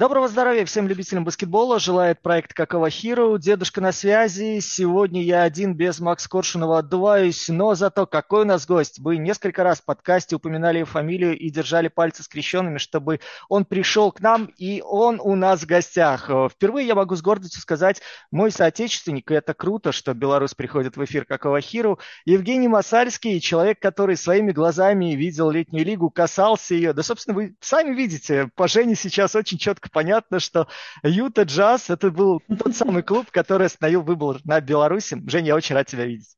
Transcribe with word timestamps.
Доброго 0.00 0.28
здоровья 0.28 0.64
всем 0.64 0.88
любителям 0.88 1.24
баскетбола. 1.24 1.78
Желает 1.78 2.22
проект 2.22 2.54
Какого 2.54 2.88
Хиру. 2.88 3.36
Дедушка 3.36 3.82
на 3.82 3.92
связи. 3.92 4.58
Сегодня 4.60 5.22
я 5.22 5.42
один 5.42 5.74
без 5.74 6.00
Макс 6.00 6.26
Коршунова 6.26 6.78
отдуваюсь, 6.78 7.50
но 7.50 7.74
зато 7.74 8.06
какой 8.06 8.44
у 8.44 8.46
нас 8.46 8.66
гость. 8.66 8.98
Вы 8.98 9.18
несколько 9.18 9.62
раз 9.62 9.82
в 9.82 9.84
подкасте 9.84 10.36
упоминали 10.36 10.78
его 10.78 10.86
фамилию 10.86 11.38
и 11.38 11.50
держали 11.50 11.88
пальцы 11.88 12.22
скрещенными, 12.22 12.78
чтобы 12.78 13.20
он 13.50 13.66
пришел 13.66 14.10
к 14.10 14.20
нам, 14.20 14.46
и 14.56 14.82
он 14.82 15.20
у 15.22 15.34
нас 15.36 15.60
в 15.60 15.66
гостях. 15.66 16.30
Впервые 16.50 16.86
я 16.86 16.94
могу 16.94 17.14
с 17.14 17.20
гордостью 17.20 17.60
сказать, 17.60 18.00
мой 18.30 18.50
соотечественник, 18.50 19.30
и 19.30 19.34
это 19.34 19.52
круто, 19.52 19.92
что 19.92 20.14
Беларусь 20.14 20.54
приходит 20.54 20.96
в 20.96 21.04
эфир 21.04 21.26
Какого 21.26 21.60
Хиру. 21.60 21.98
Евгений 22.24 22.68
Масальский, 22.68 23.38
человек, 23.38 23.78
который 23.80 24.16
своими 24.16 24.52
глазами 24.52 25.14
видел 25.14 25.50
летнюю 25.50 25.84
лигу, 25.84 26.08
касался 26.08 26.74
ее. 26.74 26.94
Да, 26.94 27.02
собственно, 27.02 27.36
вы 27.36 27.54
сами 27.60 27.94
видите, 27.94 28.48
по 28.54 28.66
Жене 28.66 28.94
сейчас 28.94 29.36
очень 29.36 29.58
четко 29.58 29.89
понятно, 29.90 30.40
что 30.40 30.68
Юта 31.02 31.42
Джаз– 31.42 31.90
это 31.90 32.10
был 32.10 32.40
тот 32.40 32.74
самый 32.74 33.02
клуб, 33.02 33.30
который 33.30 33.66
остановил 33.66 34.02
выбор 34.02 34.40
на 34.44 34.60
Беларуси. 34.60 35.20
Женя, 35.26 35.48
я 35.48 35.56
очень 35.56 35.74
рад 35.74 35.86
тебя 35.86 36.06
видеть. 36.06 36.36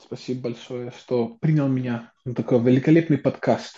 Спасибо 0.00 0.42
большое, 0.42 0.92
что 0.92 1.36
принял 1.40 1.68
меня 1.68 2.12
на 2.24 2.34
такой 2.34 2.60
великолепный 2.60 3.18
подкаст. 3.18 3.76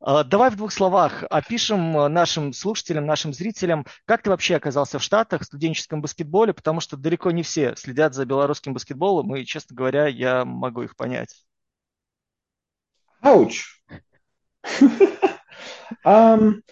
А, 0.00 0.24
давай 0.24 0.50
в 0.50 0.56
двух 0.56 0.72
словах 0.72 1.24
опишем 1.30 1.92
нашим 2.12 2.52
слушателям, 2.52 3.06
нашим 3.06 3.32
зрителям, 3.32 3.86
как 4.04 4.22
ты 4.22 4.30
вообще 4.30 4.56
оказался 4.56 4.98
в 4.98 5.02
Штатах 5.02 5.42
в 5.42 5.46
студенческом 5.46 6.00
баскетболе, 6.02 6.52
потому 6.52 6.80
что 6.80 6.96
далеко 6.96 7.30
не 7.30 7.42
все 7.42 7.74
следят 7.76 8.14
за 8.14 8.26
белорусским 8.26 8.74
баскетболом, 8.74 9.34
и, 9.36 9.44
честно 9.44 9.76
говоря, 9.76 10.06
я 10.06 10.44
могу 10.44 10.82
их 10.82 10.96
понять. 10.96 11.44
Ауч! 13.20 13.82
um, 16.04 16.62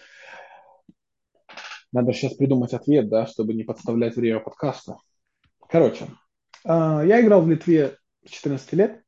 Надо 1.91 2.13
сейчас 2.13 2.35
придумать 2.35 2.73
ответ, 2.73 3.09
да, 3.09 3.25
чтобы 3.25 3.53
не 3.53 3.63
подставлять 3.63 4.15
время 4.15 4.39
подкаста. 4.39 4.97
Короче, 5.67 6.05
а, 6.63 7.03
я 7.03 7.21
играл 7.21 7.41
в 7.41 7.49
Литве 7.49 7.97
с 8.25 8.29
14 8.29 8.73
лет, 8.73 9.01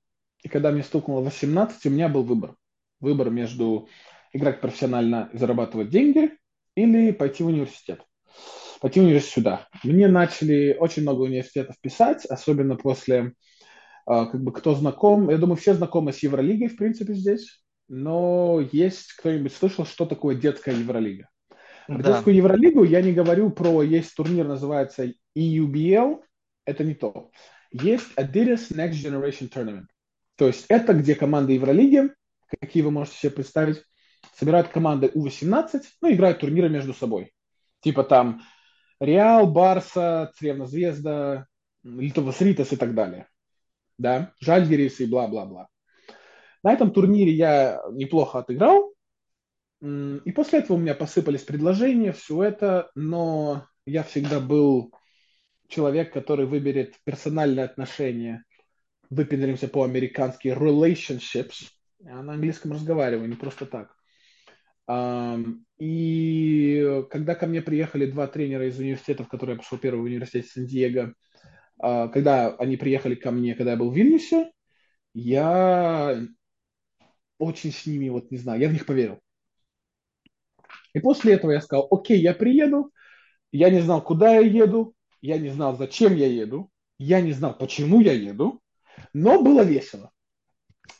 и 0.43 0.49
когда 0.49 0.71
мне 0.71 0.83
стукнуло 0.83 1.21
18, 1.21 1.85
у 1.85 1.89
меня 1.89 2.09
был 2.09 2.23
выбор. 2.23 2.55
Выбор 2.99 3.29
между 3.29 3.87
играть 4.33 4.61
профессионально 4.61 5.29
и 5.33 5.37
зарабатывать 5.37 5.89
деньги 5.89 6.31
или 6.75 7.11
пойти 7.11 7.43
в 7.43 7.47
университет. 7.47 8.01
Пойти 8.79 8.99
в 8.99 9.03
университет 9.03 9.33
сюда. 9.33 9.67
Мне 9.83 10.07
начали 10.07 10.75
очень 10.79 11.03
много 11.03 11.21
университетов 11.21 11.75
писать, 11.81 12.25
особенно 12.25 12.75
после, 12.77 13.33
а, 14.07 14.25
как 14.25 14.43
бы, 14.43 14.51
кто 14.53 14.73
знаком. 14.73 15.29
Я 15.29 15.37
думаю, 15.37 15.57
все 15.57 15.75
знакомы 15.75 16.13
с 16.13 16.23
Евролигой, 16.23 16.69
в 16.69 16.77
принципе, 16.77 17.13
здесь. 17.13 17.61
Но 17.87 18.59
есть 18.71 19.13
кто-нибудь 19.13 19.53
слышал, 19.53 19.85
что 19.85 20.05
такое 20.05 20.35
детская 20.35 20.73
Евролига? 20.73 21.27
Про 21.87 21.97
да. 21.97 22.23
Евролигу 22.25 22.83
я 22.83 23.01
не 23.01 23.13
говорю 23.13 23.49
про, 23.51 23.83
есть 23.83 24.15
турнир, 24.15 24.47
называется 24.47 25.11
EUBL, 25.35 26.21
это 26.65 26.83
не 26.83 26.93
то. 26.93 27.31
Есть 27.71 28.07
Adidas 28.17 28.71
Next 28.71 28.93
Generation 28.93 29.49
Tournament. 29.51 29.85
То 30.35 30.47
есть 30.47 30.65
это 30.69 30.93
где 30.93 31.15
команды 31.15 31.53
Евролиги, 31.53 32.09
какие 32.59 32.83
вы 32.83 32.91
можете 32.91 33.17
себе 33.17 33.31
представить, 33.31 33.83
собирают 34.35 34.69
команды 34.69 35.11
У-18, 35.13 35.81
ну, 36.01 36.11
играют 36.11 36.39
турниры 36.39 36.69
между 36.69 36.93
собой. 36.93 37.33
Типа 37.81 38.03
там 38.03 38.41
Реал, 38.99 39.47
Барса, 39.47 40.31
Цревна 40.35 40.65
Звезда, 40.65 41.47
Литовас 41.83 42.41
Ритас 42.41 42.71
и 42.73 42.75
так 42.75 42.93
далее. 42.93 43.27
Да, 43.97 44.33
Жальгерис 44.39 44.99
и 44.99 45.05
бла-бла-бла. 45.05 45.67
На 46.63 46.73
этом 46.73 46.91
турнире 46.91 47.31
я 47.31 47.81
неплохо 47.91 48.39
отыграл, 48.39 48.90
и 49.81 50.31
после 50.31 50.59
этого 50.59 50.77
у 50.77 50.79
меня 50.79 50.93
посыпались 50.93 51.43
предложения, 51.43 52.11
все 52.11 52.43
это, 52.43 52.91
но 52.93 53.65
я 53.85 54.03
всегда 54.03 54.39
был 54.39 54.93
человек, 55.67 56.13
который 56.13 56.45
выберет 56.45 56.95
персональные 57.03 57.65
отношения. 57.65 58.43
Выпендримся 59.09 59.67
по-американски 59.67 60.49
relationships. 60.49 61.69
Я 61.99 62.21
на 62.21 62.33
английском 62.33 62.71
разговариваю, 62.73 63.27
не 63.27 63.35
просто 63.35 63.65
так. 63.65 63.95
И 65.79 67.03
когда 67.09 67.35
ко 67.35 67.47
мне 67.47 67.61
приехали 67.61 68.05
два 68.05 68.27
тренера 68.27 68.67
из 68.67 68.77
университетов, 68.77 69.29
которые 69.29 69.55
я 69.55 69.59
пошел 69.59 69.77
первый 69.77 70.01
в 70.01 70.05
университете 70.05 70.49
Сан-Диего, 70.49 71.13
а, 71.79 72.07
когда 72.09 72.55
они 72.55 72.77
приехали 72.77 73.15
ко 73.15 73.31
мне, 73.31 73.55
когда 73.55 73.71
я 73.71 73.77
был 73.77 73.89
в 73.89 73.95
Вильнюсе, 73.95 74.51
я 75.13 76.21
очень 77.39 77.71
с 77.71 77.85
ними, 77.87 78.09
вот 78.09 78.31
не 78.31 78.37
знаю, 78.37 78.61
я 78.61 78.69
в 78.69 78.73
них 78.73 78.85
поверил. 78.85 79.19
И 80.93 80.99
после 80.99 81.33
этого 81.33 81.51
я 81.51 81.61
сказал, 81.61 81.87
окей, 81.89 82.19
я 82.19 82.33
приеду, 82.33 82.91
я 83.51 83.69
не 83.69 83.79
знал, 83.81 84.01
куда 84.01 84.35
я 84.35 84.41
еду, 84.41 84.93
я 85.21 85.37
не 85.37 85.49
знал, 85.49 85.75
зачем 85.77 86.15
я 86.15 86.27
еду, 86.27 86.69
я 86.97 87.21
не 87.21 87.31
знал, 87.31 87.57
почему 87.57 88.01
я 88.01 88.13
еду, 88.13 88.61
но 89.13 89.41
было 89.41 89.61
весело. 89.61 90.11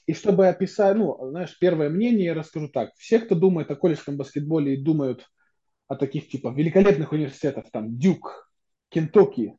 И 0.06 0.14
чтобы 0.14 0.48
описать, 0.48 0.98
ну, 0.98 1.18
знаешь, 1.30 1.58
первое 1.60 1.90
мнение 1.90 2.26
я 2.26 2.34
расскажу 2.34 2.70
так. 2.70 2.92
Все, 2.98 3.20
кто 3.20 3.36
думает 3.36 3.70
о 3.72 3.76
колледжском 3.76 4.18
баскетболе 4.18 4.74
и 4.74 4.82
думают 4.82 5.28
о 5.88 5.96
таких 5.96 6.30
типа 6.30 6.50
великолепных 6.50 7.12
университетах, 7.12 7.66
там, 7.72 7.98
Дюк, 7.98 8.50
Кентукки, 8.90 9.58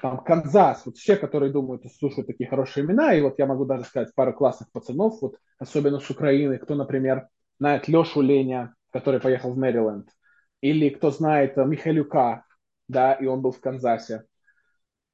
там, 0.00 0.22
Канзас, 0.22 0.84
вот 0.84 0.96
все, 0.96 1.16
которые 1.16 1.52
думают 1.52 1.84
и 1.84 1.88
слушают 1.88 2.26
такие 2.26 2.48
хорошие 2.48 2.84
имена, 2.84 3.14
и 3.14 3.20
вот 3.20 3.38
я 3.38 3.46
могу 3.46 3.64
даже 3.64 3.84
сказать 3.84 4.14
пару 4.14 4.34
классных 4.34 4.70
пацанов, 4.72 5.20
вот 5.22 5.36
особенно 5.58 6.00
с 6.00 6.10
Украины, 6.10 6.58
кто, 6.58 6.74
например, 6.74 7.28
знает 7.58 7.88
Лешу 7.88 8.20
Леня, 8.20 8.74
который 8.94 9.18
поехал 9.18 9.52
в 9.52 9.58
Мэриленд. 9.58 10.08
Или 10.60 10.88
кто 10.88 11.10
знает 11.10 11.58
э, 11.58 11.64
Михалюка, 11.64 12.44
да, 12.86 13.14
и 13.14 13.26
он 13.26 13.42
был 13.42 13.50
в 13.50 13.60
Канзасе. 13.60 14.22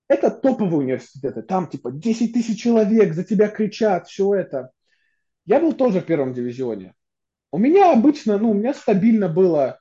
Это 0.06 0.30
топовые 0.30 0.80
университеты. 0.80 1.40
Там 1.40 1.66
типа 1.66 1.90
10 1.90 2.34
тысяч 2.34 2.60
человек 2.60 3.14
за 3.14 3.24
тебя 3.24 3.48
кричат, 3.48 4.06
все 4.06 4.34
это. 4.34 4.70
Я 5.46 5.60
был 5.60 5.72
тоже 5.72 6.00
в 6.00 6.04
первом 6.04 6.34
дивизионе. 6.34 6.92
У 7.52 7.58
меня 7.58 7.92
обычно, 7.92 8.36
ну, 8.36 8.50
у 8.50 8.54
меня 8.54 8.74
стабильно 8.74 9.30
было, 9.30 9.78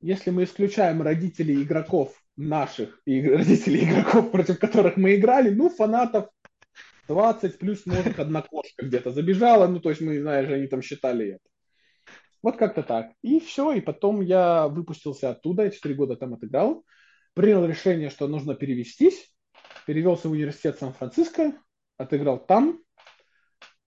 если 0.00 0.30
мы 0.30 0.44
исключаем 0.44 1.02
родителей 1.02 1.62
игроков 1.62 2.14
наших 2.36 3.02
и 3.04 3.20
родителей 3.28 3.84
игроков, 3.84 4.30
против 4.30 4.58
которых 4.58 4.96
мы 4.96 5.16
играли, 5.16 5.50
ну, 5.50 5.68
фанатов 5.68 6.30
20 7.08 7.58
плюс, 7.58 7.84
может, 7.84 8.18
одна 8.18 8.40
кошка 8.40 8.86
где-то 8.86 9.12
забежала, 9.12 9.68
ну, 9.68 9.78
то 9.78 9.90
есть 9.90 10.00
мы, 10.00 10.18
знаешь, 10.22 10.48
они 10.48 10.68
там 10.68 10.80
считали 10.80 11.32
это. 11.32 11.51
Вот 12.42 12.56
как-то 12.56 12.82
так. 12.82 13.12
И 13.22 13.38
все, 13.40 13.72
и 13.72 13.80
потом 13.80 14.20
я 14.20 14.68
выпустился 14.68 15.30
оттуда, 15.30 15.70
4 15.70 15.94
года 15.94 16.16
там 16.16 16.34
отыграл, 16.34 16.84
принял 17.34 17.64
решение, 17.64 18.10
что 18.10 18.26
нужно 18.26 18.54
перевестись, 18.54 19.32
перевелся 19.86 20.28
в 20.28 20.32
университет 20.32 20.78
Сан-Франциско, 20.78 21.54
отыграл 21.98 22.44
там. 22.44 22.80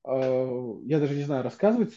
Э, 0.08 0.74
я 0.86 1.00
даже 1.00 1.16
не 1.16 1.24
знаю, 1.24 1.44
рассказывать. 1.44 1.96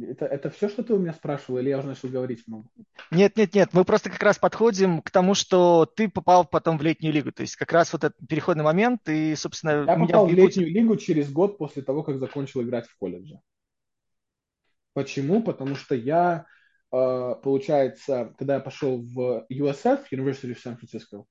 Это, 0.00 0.26
это 0.26 0.50
все, 0.50 0.68
что 0.68 0.84
ты 0.84 0.94
у 0.94 0.98
меня 0.98 1.12
спрашивал, 1.12 1.58
или 1.58 1.70
я 1.70 1.78
уже 1.78 1.88
начал 1.88 2.08
говорить 2.08 2.44
много? 2.46 2.68
Нет, 3.10 3.36
нет, 3.36 3.54
нет. 3.54 3.70
Мы 3.72 3.84
просто 3.84 4.10
как 4.10 4.22
раз 4.22 4.38
подходим 4.38 5.02
к 5.02 5.10
тому, 5.10 5.34
что 5.34 5.86
ты 5.86 6.08
попал 6.08 6.44
потом 6.44 6.78
в 6.78 6.82
летнюю 6.82 7.12
лигу. 7.12 7.32
То 7.32 7.42
есть 7.42 7.56
как 7.56 7.72
раз 7.72 7.92
вот 7.92 8.04
этот 8.04 8.28
переходный 8.28 8.62
момент, 8.62 9.08
и, 9.08 9.34
собственно... 9.34 9.84
Я 9.86 9.96
попал 9.96 10.28
в 10.28 10.32
летнюю 10.32 10.68
лигу 10.68 10.96
через 10.96 11.32
год 11.32 11.58
после 11.58 11.82
того, 11.82 12.04
как 12.04 12.18
закончил 12.18 12.62
играть 12.62 12.86
в 12.86 12.96
колледже. 12.96 13.40
Почему? 14.92 15.42
Потому 15.42 15.76
что 15.76 15.94
я, 15.94 16.46
э, 16.92 17.34
получается, 17.42 18.34
когда 18.38 18.54
я 18.54 18.60
пошел 18.60 19.00
в 19.00 19.46
USF, 19.48 20.06
University 20.12 20.54
of 20.54 20.58
San 20.64 20.78
Francisco, 20.78 21.24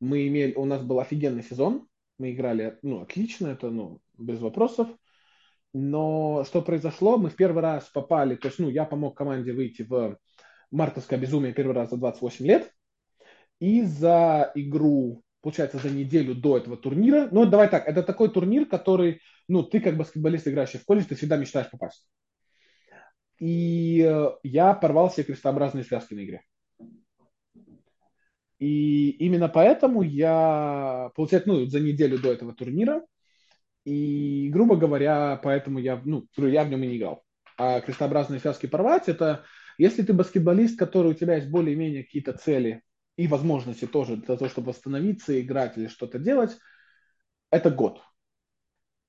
мы 0.00 0.26
имели, 0.28 0.54
у 0.54 0.64
нас 0.64 0.82
был 0.82 1.00
офигенный 1.00 1.42
сезон, 1.42 1.86
мы 2.18 2.32
играли, 2.32 2.78
ну, 2.82 3.00
отлично, 3.00 3.48
это, 3.48 3.70
ну, 3.70 4.00
без 4.18 4.40
вопросов, 4.40 4.88
но 5.72 6.44
что 6.46 6.62
произошло, 6.62 7.16
мы 7.16 7.30
в 7.30 7.36
первый 7.36 7.62
раз 7.62 7.88
попали, 7.88 8.36
то 8.36 8.48
есть, 8.48 8.58
ну, 8.58 8.68
я 8.68 8.84
помог 8.84 9.16
команде 9.16 9.52
выйти 9.52 9.82
в 9.82 10.18
мартовское 10.70 11.18
безумие 11.18 11.54
первый 11.54 11.74
раз 11.74 11.90
за 11.90 11.96
28 11.96 12.46
лет, 12.46 12.70
и 13.60 13.82
за 13.82 14.52
игру, 14.54 15.22
получается, 15.40 15.78
за 15.78 15.90
неделю 15.90 16.34
до 16.34 16.58
этого 16.58 16.76
турнира, 16.76 17.28
ну, 17.30 17.46
давай 17.46 17.68
так, 17.68 17.86
это 17.86 18.02
такой 18.02 18.30
турнир, 18.30 18.66
который, 18.66 19.20
ну, 19.48 19.62
ты 19.62 19.80
как 19.80 19.96
баскетболист, 19.96 20.48
играющий 20.48 20.78
в 20.78 20.84
колледже, 20.84 21.08
ты 21.08 21.14
всегда 21.14 21.36
мечтаешь 21.36 21.70
попасть 21.70 22.06
и 23.40 24.06
э, 24.06 24.30
я 24.42 24.74
порвал 24.74 25.08
все 25.08 25.24
крестообразные 25.24 25.82
связки 25.82 26.14
на 26.14 26.24
игре. 26.24 26.42
И 28.58 29.10
именно 29.10 29.48
поэтому 29.48 30.02
я, 30.02 31.10
получается, 31.16 31.48
ну, 31.48 31.64
за 31.64 31.80
неделю 31.80 32.18
до 32.18 32.30
этого 32.30 32.54
турнира, 32.54 33.02
и, 33.86 34.50
грубо 34.52 34.76
говоря, 34.76 35.40
поэтому 35.42 35.78
я, 35.78 36.00
ну, 36.04 36.26
я 36.36 36.64
в 36.64 36.68
нем 36.68 36.82
и 36.84 36.86
не 36.86 36.98
играл. 36.98 37.22
А 37.56 37.80
крестообразные 37.80 38.38
связки 38.38 38.66
порвать, 38.66 39.08
это 39.08 39.44
если 39.78 40.02
ты 40.02 40.12
баскетболист, 40.12 40.78
который 40.78 41.12
у 41.12 41.14
тебя 41.14 41.36
есть 41.36 41.48
более-менее 41.48 42.04
какие-то 42.04 42.34
цели 42.34 42.82
и 43.16 43.26
возможности 43.26 43.86
тоже 43.86 44.16
для 44.16 44.36
того, 44.36 44.50
чтобы 44.50 44.68
восстановиться, 44.68 45.40
играть 45.40 45.78
или 45.78 45.86
что-то 45.86 46.18
делать, 46.18 46.58
это 47.50 47.70
год. 47.70 48.02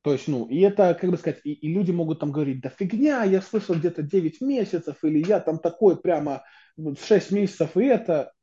То 0.02 0.14
есть, 0.14 0.28
ну, 0.28 0.48
и 0.48 0.60
это, 0.62 0.98
как 1.00 1.12
бы 1.12 1.18
сказать, 1.18 1.42
и, 1.44 1.54
и 1.54 1.72
люди 1.72 1.92
могут 1.92 2.20
там 2.20 2.32
говорить, 2.32 2.62
да 2.62 2.70
фигня, 2.70 3.24
я 3.24 3.42
слышал 3.42 3.76
где-то 3.76 4.02
9 4.02 4.42
месяцев, 4.42 5.04
или 5.04 5.24
я 5.28 5.40
там 5.40 5.60
такой 5.60 6.02
прямо 6.02 6.44
6 6.76 7.32
месяцев, 7.32 7.78
и 7.78 7.86
это, 7.86 8.34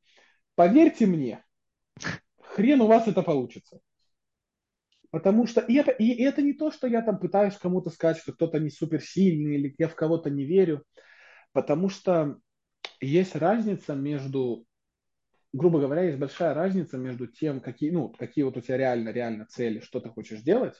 поверьте 0.54 1.06
мне, 1.06 1.44
хрен 2.40 2.80
у 2.80 2.86
вас 2.86 3.08
это 3.08 3.22
получится. 3.22 3.80
Потому 5.10 5.46
что 5.46 5.60
и 5.62 5.74
это, 5.74 5.90
и 5.90 6.22
это 6.22 6.42
не 6.42 6.52
то, 6.52 6.70
что 6.70 6.86
я 6.86 7.02
там 7.02 7.18
пытаюсь 7.18 7.56
кому-то 7.56 7.90
сказать, 7.90 8.18
что 8.18 8.32
кто-то 8.32 8.60
не 8.60 8.70
суперсильный 8.70 9.56
или 9.56 9.74
я 9.78 9.88
в 9.88 9.94
кого-то 9.94 10.28
не 10.28 10.44
верю. 10.44 10.84
Потому 11.52 11.88
что 11.88 12.38
есть 13.00 13.34
разница 13.34 13.94
между, 13.94 14.66
грубо 15.52 15.80
говоря, 15.80 16.02
есть 16.02 16.18
большая 16.18 16.52
разница 16.52 16.98
между 16.98 17.26
тем, 17.26 17.60
какие, 17.60 17.90
ну, 17.90 18.10
какие 18.10 18.44
вот 18.44 18.58
у 18.58 18.60
тебя 18.60 18.76
реально, 18.76 19.08
реально 19.08 19.46
цели, 19.46 19.80
что 19.80 20.00
ты 20.00 20.10
хочешь 20.10 20.42
делать, 20.42 20.74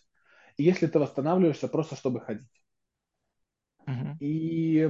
если 0.58 0.86
ты 0.86 0.98
восстанавливаешься 0.98 1.68
просто, 1.68 1.96
чтобы 1.96 2.20
ходить. 2.20 2.48
Uh-huh. 3.86 4.18
И 4.20 4.88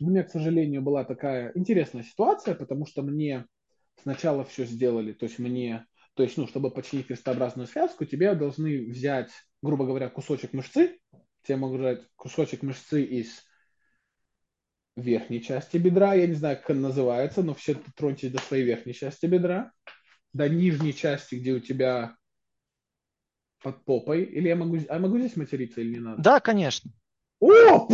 у 0.00 0.08
меня, 0.08 0.22
к 0.22 0.30
сожалению, 0.30 0.82
была 0.82 1.04
такая 1.04 1.52
интересная 1.54 2.02
ситуация, 2.02 2.54
потому 2.54 2.86
что 2.86 3.02
мне 3.02 3.46
сначала 4.02 4.44
все 4.44 4.64
сделали, 4.64 5.12
то 5.12 5.26
есть 5.26 5.38
мне 5.38 5.86
то 6.14 6.22
есть, 6.22 6.36
ну, 6.36 6.46
чтобы 6.46 6.70
починить 6.70 7.06
крестообразную 7.06 7.66
связку, 7.66 8.04
тебе 8.04 8.34
должны 8.34 8.86
взять, 8.86 9.30
грубо 9.62 9.86
говоря, 9.86 10.10
кусочек 10.10 10.52
мышцы. 10.52 10.98
Тебе 11.42 11.56
могут 11.56 11.80
взять 11.80 12.02
кусочек 12.16 12.62
мышцы 12.62 13.02
из 13.02 13.42
верхней 14.94 15.42
части 15.42 15.78
бедра. 15.78 16.14
Я 16.14 16.26
не 16.26 16.34
знаю, 16.34 16.58
как 16.58 16.70
она 16.70 16.88
называется, 16.88 17.42
но 17.42 17.54
все 17.54 17.76
троньтесь 17.96 18.30
до 18.30 18.40
своей 18.42 18.64
верхней 18.64 18.92
части 18.92 19.24
бедра. 19.26 19.72
До 20.34 20.48
нижней 20.48 20.94
части, 20.94 21.36
где 21.36 21.52
у 21.52 21.60
тебя 21.60 22.16
под 23.62 23.84
попой. 23.84 24.24
Или 24.24 24.48
я 24.48 24.56
могу, 24.56 24.78
а 24.88 24.98
могу 24.98 25.18
здесь 25.18 25.36
материться 25.36 25.80
или 25.80 25.94
не 25.94 26.00
надо? 26.00 26.22
Да, 26.22 26.40
конечно. 26.40 26.90
О, 27.40 27.88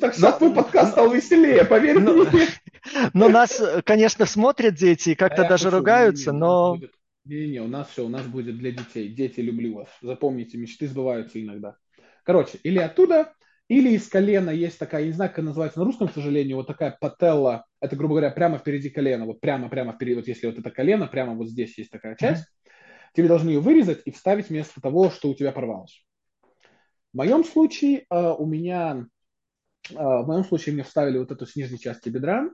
так 0.00 0.14
сейчас 0.14 0.38
твой 0.38 0.54
подкаст 0.54 0.92
стал 0.92 1.12
веселее, 1.12 1.64
поверь 1.64 1.98
но, 1.98 2.12
мне. 2.12 2.46
Но 3.12 3.28
нас, 3.28 3.60
конечно, 3.84 4.24
смотрят 4.24 4.74
дети 4.74 5.10
и 5.10 5.14
как-то 5.14 5.46
а 5.46 5.48
даже 5.48 5.70
ругаются, 5.70 6.32
но... 6.32 6.76
Будет 6.76 6.92
не-не, 7.24 7.60
у 7.60 7.68
нас 7.68 7.88
все, 7.88 8.04
у 8.04 8.08
нас 8.08 8.26
будет 8.26 8.58
для 8.58 8.70
детей. 8.70 9.08
Дети, 9.08 9.40
люблю 9.40 9.76
вас. 9.76 9.88
Запомните, 10.02 10.58
мечты 10.58 10.86
сбываются 10.86 11.42
иногда. 11.42 11.76
Короче, 12.22 12.58
или 12.62 12.78
оттуда, 12.78 13.32
или 13.68 13.90
из 13.90 14.08
колена 14.08 14.50
есть 14.50 14.78
такая, 14.78 15.02
я 15.02 15.06
не 15.06 15.12
знаю, 15.14 15.30
как 15.30 15.38
она 15.38 15.48
называется 15.48 15.78
на 15.78 15.86
русском, 15.86 16.08
к 16.08 16.12
сожалению, 16.14 16.56
вот 16.56 16.66
такая 16.66 16.96
пателла, 17.00 17.64
это, 17.80 17.96
грубо 17.96 18.14
говоря, 18.14 18.30
прямо 18.30 18.58
впереди 18.58 18.90
колена, 18.90 19.24
вот 19.24 19.40
прямо-прямо 19.40 19.92
впереди, 19.92 20.16
вот 20.16 20.28
если 20.28 20.46
вот 20.46 20.58
это 20.58 20.70
колено, 20.70 21.06
прямо 21.06 21.34
вот 21.34 21.48
здесь 21.48 21.76
есть 21.78 21.90
такая 21.90 22.14
часть, 22.14 22.42
mm-hmm. 22.42 22.63
Тебе 23.14 23.28
должны 23.28 23.50
ее 23.50 23.60
вырезать 23.60 24.02
и 24.04 24.10
вставить 24.10 24.48
вместо 24.48 24.80
того, 24.80 25.10
что 25.10 25.30
у 25.30 25.34
тебя 25.34 25.52
порвалось. 25.52 26.04
В 27.12 27.16
моем 27.16 27.44
случае 27.44 28.06
э, 28.10 28.34
у 28.38 28.44
меня, 28.44 29.06
э, 29.90 29.94
в 29.94 30.26
моем 30.26 30.44
случае 30.44 30.74
мне 30.74 30.82
вставили 30.82 31.18
вот 31.18 31.30
эту 31.30 31.46
с 31.46 31.56
нижней 31.56 31.78
части 31.78 32.08
бедра, 32.08 32.50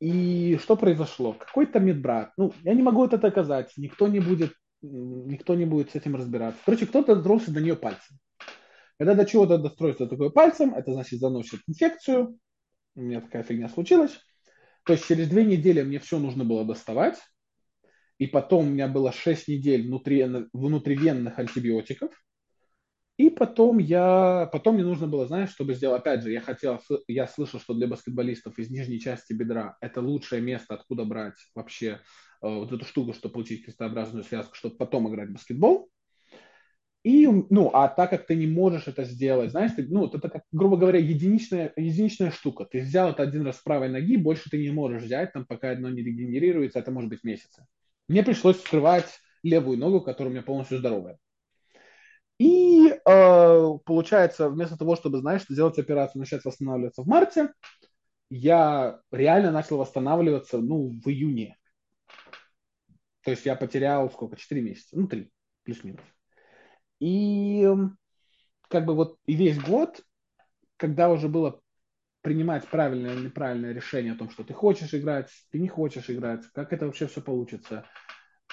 и 0.00 0.58
что 0.62 0.76
произошло? 0.76 1.32
Какой-то 1.34 1.78
медбрат, 1.78 2.32
ну, 2.36 2.52
я 2.62 2.74
не 2.74 2.82
могу 2.82 3.04
это 3.04 3.18
доказать, 3.18 3.72
никто 3.76 4.08
не 4.08 4.20
будет, 4.20 4.52
никто 4.82 5.54
не 5.54 5.64
будет 5.64 5.90
с 5.90 5.94
этим 5.94 6.16
разбираться. 6.16 6.60
Короче, 6.64 6.86
кто-то 6.86 7.16
дотронулся 7.16 7.52
до 7.52 7.60
нее 7.60 7.76
пальцем. 7.76 8.18
Когда 8.98 9.14
до 9.14 9.26
чего-то 9.26 9.58
достроится 9.58 10.06
такое 10.06 10.30
пальцем, 10.30 10.74
это 10.74 10.92
значит 10.92 11.20
заносит 11.20 11.60
инфекцию. 11.66 12.38
У 12.94 13.00
меня 13.02 13.20
такая 13.20 13.42
фигня 13.42 13.68
случилась. 13.68 14.18
То 14.84 14.94
есть 14.94 15.06
через 15.06 15.28
две 15.28 15.44
недели 15.44 15.82
мне 15.82 15.98
все 15.98 16.18
нужно 16.18 16.44
было 16.44 16.64
доставать. 16.64 17.18
И 18.18 18.26
потом 18.26 18.66
у 18.66 18.70
меня 18.70 18.88
было 18.88 19.12
6 19.12 19.48
недель 19.48 19.86
внутри, 19.86 20.24
внутривенных 20.52 21.38
антибиотиков. 21.38 22.10
И 23.18 23.30
потом 23.30 23.78
я, 23.78 24.48
потом 24.52 24.74
мне 24.74 24.84
нужно 24.84 25.06
было, 25.06 25.26
знаешь, 25.26 25.50
чтобы 25.50 25.74
сделать, 25.74 26.00
опять 26.00 26.22
же, 26.22 26.32
я 26.32 26.40
хотел, 26.40 26.80
я 27.08 27.26
слышал, 27.26 27.58
что 27.58 27.72
для 27.72 27.86
баскетболистов 27.86 28.58
из 28.58 28.70
нижней 28.70 29.00
части 29.00 29.32
бедра 29.32 29.76
это 29.80 30.02
лучшее 30.02 30.42
место, 30.42 30.74
откуда 30.74 31.04
брать 31.04 31.36
вообще 31.54 31.86
э, 31.86 31.98
вот 32.42 32.72
эту 32.72 32.84
штуку, 32.84 33.14
чтобы 33.14 33.32
получить 33.32 33.64
крестообразную 33.64 34.22
связку, 34.22 34.54
чтобы 34.54 34.76
потом 34.76 35.08
играть 35.08 35.30
в 35.30 35.32
баскетбол. 35.32 35.90
И, 37.04 37.26
ну, 37.26 37.70
а 37.72 37.88
так 37.88 38.10
как 38.10 38.26
ты 38.26 38.34
не 38.34 38.48
можешь 38.48 38.88
это 38.88 39.04
сделать, 39.04 39.52
знаешь, 39.52 39.72
ты, 39.76 39.86
ну, 39.86 40.08
это, 40.08 40.28
как, 40.28 40.42
грубо 40.52 40.76
говоря, 40.76 40.98
единичная, 40.98 41.72
единичная 41.76 42.32
штука. 42.32 42.64
Ты 42.64 42.80
взял 42.82 43.10
это 43.10 43.22
один 43.22 43.46
раз 43.46 43.58
с 43.58 43.62
правой 43.62 43.88
ноги, 43.88 44.16
больше 44.16 44.50
ты 44.50 44.58
не 44.58 44.70
можешь 44.70 45.04
взять, 45.04 45.32
там, 45.32 45.46
пока 45.46 45.70
одно 45.70 45.88
не 45.88 46.02
регенерируется, 46.02 46.80
это 46.80 46.90
может 46.90 47.08
быть 47.08 47.22
месяцы. 47.22 47.64
Мне 48.08 48.22
пришлось 48.22 48.56
вскрывать 48.56 49.20
левую 49.42 49.78
ногу, 49.78 50.00
которая 50.00 50.30
у 50.30 50.32
меня 50.32 50.42
полностью 50.42 50.78
здоровая. 50.78 51.18
И 52.38 52.88
э, 52.88 53.68
получается, 53.84 54.50
вместо 54.50 54.76
того, 54.76 54.96
чтобы, 54.96 55.18
знаешь, 55.18 55.44
сделать 55.48 55.78
операцию, 55.78 56.20
начать 56.20 56.44
восстанавливаться 56.44 57.02
в 57.02 57.06
марте, 57.06 57.52
я 58.28 59.00
реально 59.10 59.52
начал 59.52 59.78
восстанавливаться, 59.78 60.58
ну, 60.58 60.90
в 61.02 61.08
июне. 61.08 61.56
То 63.22 63.30
есть 63.30 63.46
я 63.46 63.56
потерял 63.56 64.10
сколько? 64.10 64.36
Четыре 64.36 64.60
месяца. 64.62 64.98
Ну, 64.98 65.08
три, 65.08 65.30
плюс-минус. 65.64 66.04
И 67.00 67.66
как 68.68 68.84
бы 68.84 68.94
вот 68.94 69.18
и 69.26 69.34
весь 69.34 69.58
год, 69.58 70.02
когда 70.76 71.10
уже 71.10 71.28
было 71.28 71.60
принимать 72.26 72.66
правильное 72.66 73.14
или 73.14 73.26
неправильное 73.26 73.72
решение 73.72 74.12
о 74.12 74.16
том, 74.16 74.30
что 74.30 74.42
ты 74.42 74.52
хочешь 74.52 74.92
играть, 74.92 75.30
ты 75.52 75.60
не 75.60 75.68
хочешь 75.68 76.10
играть, 76.10 76.42
как 76.52 76.72
это 76.72 76.86
вообще 76.86 77.06
все 77.06 77.20
получится– 77.20 77.84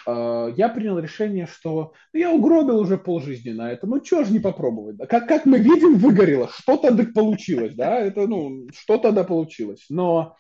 Э, 0.06 0.52
я 0.56 0.70
принял 0.70 1.00
решение, 1.00 1.48
что 1.48 1.94
ну, 2.14 2.20
я 2.20 2.31
угробил 2.31 2.80
уже 2.80 2.98
полжизни 2.98 3.52
на 3.52 3.72
это, 3.72 3.88
ну 3.88 4.04
что 4.04 4.24
ж 4.24 4.30
не 4.30 4.40
попробовать, 4.40 4.98
да? 4.98 5.06
как, 5.06 5.28
как 5.28 5.46
мы 5.46 5.60
видим, 5.60 5.98
выгорело, 5.98 6.50
что-то 6.50 6.92
да 6.92 7.06
получилось, 7.14 7.75
да, 7.75 8.00
это, 8.00 8.28
ну, 8.28 8.68
что-то 8.74 9.12
да 9.12 9.24
получилось, 9.24 9.86
но 9.90 10.36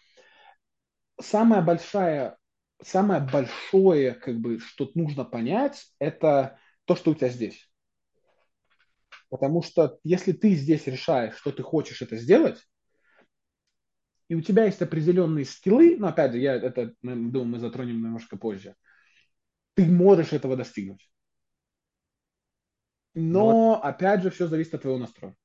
самая 1.21 1.61
большая, 1.61 2.37
самое 2.81 3.21
большое, 3.21 4.13
как 4.13 4.39
бы, 4.39 4.59
что 4.59 4.89
нужно 4.95 5.23
понять, 5.23 5.85
это 5.99 6.59
то, 6.85 6.95
что 6.95 7.11
у 7.11 7.15
тебя 7.15 7.29
здесь. 7.29 7.69
Потому 9.29 9.63
что 9.63 9.97
если 10.03 10.31
ты 10.31 10.53
здесь 10.53 10.85
решаешь, 10.85 11.35
что 11.37 11.51
ты 11.51 11.63
хочешь 11.63 12.01
это 12.01 12.17
сделать, 12.17 12.59
и 14.33 14.35
у 14.35 14.41
тебя 14.41 14.65
есть 14.65 14.81
определенные 14.81 15.45
скиллы, 15.45 15.95
но 15.95 16.07
опять 16.07 16.31
же, 16.31 16.39
я 16.39 16.55
это, 16.55 16.95
думаю, 17.03 17.45
мы 17.45 17.59
затронем 17.59 18.01
немножко 18.01 18.35
позже, 18.35 18.75
ты 19.75 19.85
можешь 19.85 20.33
этого 20.33 20.57
достигнуть. 20.57 21.07
Но, 23.13 23.75
вот. 23.75 23.81
опять 23.83 24.23
же, 24.23 24.31
все 24.31 24.47
зависит 24.47 24.73
от 24.73 24.81
твоего 24.81 24.97
настроя. 24.97 25.35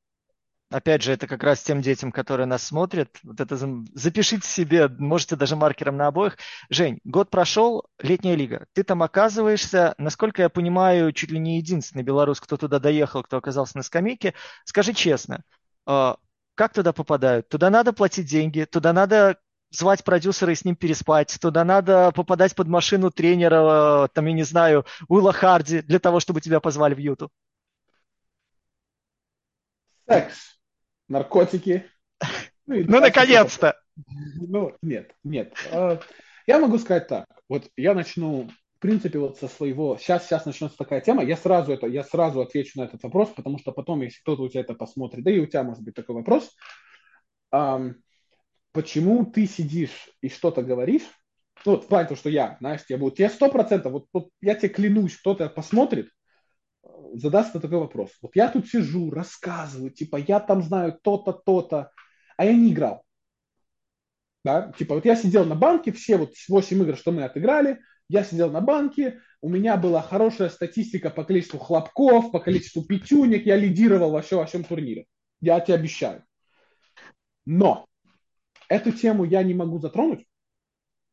Опять 0.70 1.02
же, 1.02 1.12
это 1.12 1.26
как 1.26 1.42
раз 1.42 1.62
тем 1.62 1.82
детям, 1.82 2.10
которые 2.10 2.46
нас 2.46 2.62
смотрят. 2.62 3.14
Вот 3.22 3.40
это 3.40 3.58
запишите 3.92 4.48
себе, 4.48 4.88
можете 4.88 5.36
даже 5.36 5.54
маркером 5.54 5.98
на 5.98 6.06
обоих. 6.06 6.38
Жень, 6.70 6.98
год 7.04 7.28
прошел, 7.28 7.84
летняя 7.98 8.36
лига. 8.36 8.64
Ты 8.72 8.84
там 8.84 9.02
оказываешься, 9.02 9.94
насколько 9.98 10.40
я 10.40 10.48
понимаю, 10.48 11.12
чуть 11.12 11.30
ли 11.30 11.38
не 11.38 11.58
единственный 11.58 12.04
белорус, 12.04 12.40
кто 12.40 12.56
туда 12.56 12.78
доехал, 12.78 13.22
кто 13.22 13.36
оказался 13.36 13.76
на 13.76 13.82
скамейке. 13.82 14.32
Скажи 14.64 14.94
честно, 14.94 15.42
а, 15.84 16.16
как 16.58 16.72
туда 16.72 16.92
попадают? 16.92 17.48
Туда 17.48 17.70
надо 17.70 17.92
платить 17.92 18.26
деньги, 18.26 18.64
туда 18.64 18.92
надо 18.92 19.38
звать 19.70 20.02
продюсера 20.02 20.50
и 20.50 20.56
с 20.56 20.64
ним 20.64 20.74
переспать, 20.74 21.38
туда 21.40 21.64
надо 21.64 22.10
попадать 22.10 22.56
под 22.56 22.66
машину 22.66 23.12
тренера, 23.12 24.08
там, 24.12 24.26
я 24.26 24.32
не 24.32 24.42
знаю, 24.42 24.84
Уилла 25.06 25.32
Харди, 25.32 25.82
для 25.82 26.00
того, 26.00 26.18
чтобы 26.18 26.40
тебя 26.40 26.58
позвали 26.58 26.94
в 26.94 26.98
Юту. 26.98 27.30
Секс, 30.08 30.58
наркотики. 31.06 31.88
Ну, 32.66 32.74
ну 32.88 33.00
наконец-то! 33.00 33.80
Ну, 34.40 34.76
нет, 34.82 35.14
нет. 35.22 35.54
А, 35.70 36.00
я 36.48 36.58
могу 36.58 36.78
сказать 36.78 37.06
так. 37.06 37.26
Вот 37.48 37.70
я 37.76 37.94
начну, 37.94 38.50
в 38.78 38.80
принципе, 38.80 39.18
вот 39.18 39.36
со 39.36 39.48
своего... 39.48 39.98
Сейчас, 39.98 40.26
сейчас 40.26 40.46
начнется 40.46 40.78
такая 40.78 41.00
тема. 41.00 41.24
Я 41.24 41.36
сразу, 41.36 41.72
это, 41.72 41.88
я 41.88 42.04
сразу 42.04 42.40
отвечу 42.40 42.78
на 42.78 42.84
этот 42.84 43.02
вопрос, 43.02 43.30
потому 43.30 43.58
что 43.58 43.72
потом, 43.72 44.02
если 44.02 44.20
кто-то 44.20 44.42
у 44.42 44.48
тебя 44.48 44.60
это 44.60 44.74
посмотрит, 44.74 45.24
да 45.24 45.32
и 45.32 45.40
у 45.40 45.46
тебя 45.46 45.64
может 45.64 45.82
быть 45.82 45.96
такой 45.96 46.14
вопрос, 46.14 46.54
почему 48.70 49.26
ты 49.26 49.46
сидишь 49.46 50.10
и 50.20 50.28
что-то 50.28 50.62
говоришь, 50.62 51.02
ну, 51.64 51.72
вот 51.72 51.86
в 51.86 51.88
плане 51.88 52.06
того, 52.06 52.16
что 52.16 52.30
я, 52.30 52.56
знаешь, 52.60 52.82
я 52.88 52.98
буду, 52.98 53.16
тебе 53.16 53.28
сто 53.30 53.50
процентов, 53.50 53.90
вот, 53.90 54.06
вот 54.12 54.28
я 54.40 54.54
тебе 54.54 54.68
клянусь, 54.68 55.16
кто-то 55.16 55.48
посмотрит, 55.48 56.10
задаст 57.14 57.54
такой 57.54 57.78
вопрос. 57.78 58.12
Вот 58.22 58.36
я 58.36 58.48
тут 58.48 58.68
сижу, 58.68 59.10
рассказываю, 59.10 59.90
типа, 59.90 60.18
я 60.18 60.38
там 60.38 60.62
знаю 60.62 60.96
то-то, 61.02 61.32
то-то, 61.32 61.90
а 62.36 62.44
я 62.44 62.52
не 62.52 62.72
играл. 62.72 63.02
Да? 64.44 64.72
Типа, 64.78 64.94
вот 64.94 65.04
я 65.04 65.16
сидел 65.16 65.44
на 65.44 65.56
банке, 65.56 65.90
все 65.90 66.16
вот 66.16 66.34
8 66.48 66.80
игр, 66.80 66.96
что 66.96 67.10
мы 67.10 67.24
отыграли, 67.24 67.80
я 68.08 68.24
сидел 68.24 68.50
на 68.50 68.60
банке, 68.60 69.20
у 69.40 69.48
меня 69.48 69.76
была 69.76 70.02
хорошая 70.02 70.48
статистика 70.48 71.10
по 71.10 71.24
количеству 71.24 71.58
хлопков, 71.58 72.32
по 72.32 72.40
количеству 72.40 72.82
пятюнек, 72.82 73.46
я 73.46 73.56
лидировал 73.56 74.10
во 74.10 74.22
всем, 74.22 74.38
во 74.38 74.46
всем 74.46 74.64
турнире. 74.64 75.06
Я 75.40 75.60
тебе 75.60 75.74
обещаю. 75.76 76.24
Но 77.44 77.88
Эту 78.68 78.92
тему 78.92 79.24
я 79.24 79.42
не 79.42 79.54
могу 79.54 79.78
затронуть. 79.78 80.26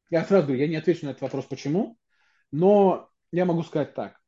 Я 0.09 0.25
сразу 0.25 0.47
говорю, 0.47 0.61
я 0.61 0.67
не 0.67 0.75
отвечу 0.75 1.05
на 1.05 1.11
этот 1.11 1.21
вопрос, 1.21 1.45
почему. 1.45 1.97
Но 2.51 3.09
я 3.31 3.45
могу 3.45 3.63
сказать 3.63 3.93
так. 3.95 4.19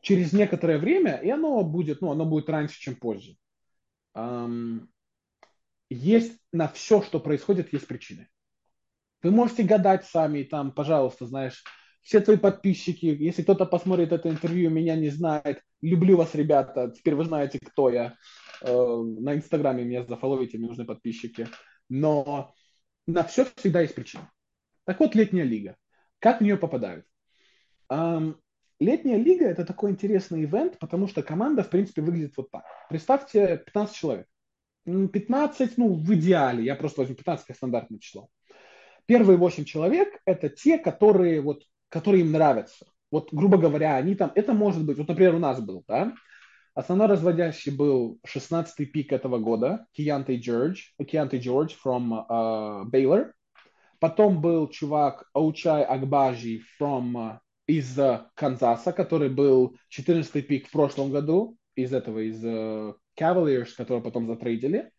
через 0.00 0.32
некоторое 0.32 0.78
время, 0.78 1.16
и 1.16 1.30
оно 1.30 1.62
будет, 1.62 2.00
ну, 2.00 2.10
оно 2.10 2.24
будет 2.24 2.48
раньше, 2.48 2.78
чем 2.78 2.96
позже. 2.96 3.36
Эм, 4.14 4.90
есть 5.88 6.38
на 6.52 6.68
все, 6.68 7.02
что 7.02 7.20
происходит, 7.20 7.72
есть 7.72 7.86
причины. 7.86 8.28
Вы 9.22 9.30
можете 9.30 9.62
гадать 9.62 10.04
сами, 10.04 10.42
там, 10.42 10.72
пожалуйста, 10.72 11.26
знаешь, 11.26 11.62
все 12.02 12.20
твои 12.20 12.36
подписчики, 12.36 13.06
если 13.06 13.42
кто-то 13.42 13.64
посмотрит 13.64 14.12
это 14.12 14.28
интервью, 14.28 14.70
меня 14.70 14.96
не 14.96 15.10
знает, 15.10 15.62
люблю 15.80 16.16
вас, 16.16 16.34
ребята, 16.34 16.92
теперь 16.96 17.14
вы 17.14 17.24
знаете, 17.24 17.58
кто 17.64 17.90
я. 17.90 18.16
Э, 18.62 18.72
на 18.72 19.34
Инстаграме 19.36 19.84
меня 19.84 20.04
зафоловите, 20.04 20.58
мне 20.58 20.68
нужны 20.68 20.84
подписчики. 20.84 21.46
Но 21.88 22.54
на 23.06 23.22
все 23.22 23.46
всегда 23.56 23.80
есть 23.82 23.94
причина. 23.94 24.30
Так 24.84 24.98
вот, 25.00 25.14
летняя 25.14 25.44
лига. 25.44 25.76
Как 26.18 26.40
в 26.40 26.44
нее 26.44 26.56
попадают? 26.56 27.06
Летняя 28.82 29.16
лига– 29.16 29.44
это 29.46 29.64
такой 29.64 29.92
интересный 29.92 30.44
ивент, 30.44 30.78
потому 30.80 31.06
что 31.06 31.22
команда, 31.22 31.62
в 31.62 31.70
принципе, 31.70 32.02
выглядит 32.02 32.36
вот 32.36 32.50
так. 32.50 32.64
Представьте 32.88 33.62
15 33.64 33.94
человек. 33.94 34.26
15, 34.84 35.78
ну, 35.78 35.94
в 35.94 36.14
идеале, 36.14 36.64
я 36.64 36.74
просто 36.74 37.02
возьму 37.02 37.14
15 37.14 37.46
как 37.46 37.56
стандартное 37.56 38.00
число. 38.00 38.28
Первые 39.06 39.36
8 39.36 39.64
человек– 39.64 40.20
это 40.26 40.48
те, 40.48 40.78
которые, 40.78 41.40
вот, 41.40 41.62
которые 41.88 42.22
им 42.22 42.32
нравятся. 42.32 42.86
Вот, 43.10 43.28
грубо 43.32 43.58
говоря, 43.58 43.96
они 43.96 44.14
там, 44.14 44.32
это 44.34 44.54
может 44.54 44.84
быть, 44.84 44.98
вот, 44.98 45.08
например, 45.08 45.34
у 45.34 45.38
нас 45.38 45.60
был, 45.60 45.84
да, 45.86 46.14
основной 46.74 47.08
разводящий 47.08 47.70
был 47.70 48.18
16-й 48.26 48.86
пик 48.86 49.12
этого 49.12 49.38
года, 49.38 49.86
Кианте 49.92 50.36
Джордж, 50.36 50.82
Кианте 51.06 51.38
Джордж 51.38 51.74
from 51.84 52.26
uh, 52.28 52.84
Baylor. 52.90 53.32
Потом 53.98 54.40
был 54.40 54.68
чувак 54.68 55.28
Аучай 55.34 55.84
Агбажи 55.84 56.62
from 56.80 57.12
uh, 57.12 57.38
из 57.66 57.98
Канзаса, 58.34 58.92
который 58.92 59.28
был 59.28 59.76
14-й 59.96 60.42
пик 60.42 60.68
в 60.68 60.72
прошлом 60.72 61.10
году, 61.10 61.56
из 61.74 61.92
этого, 61.92 62.18
из 62.20 62.42
uh, 62.44 62.94
Cavaliers, 63.18 63.74
которого 63.76 64.02
потом 64.02 64.26
затрейдили. 64.26 64.90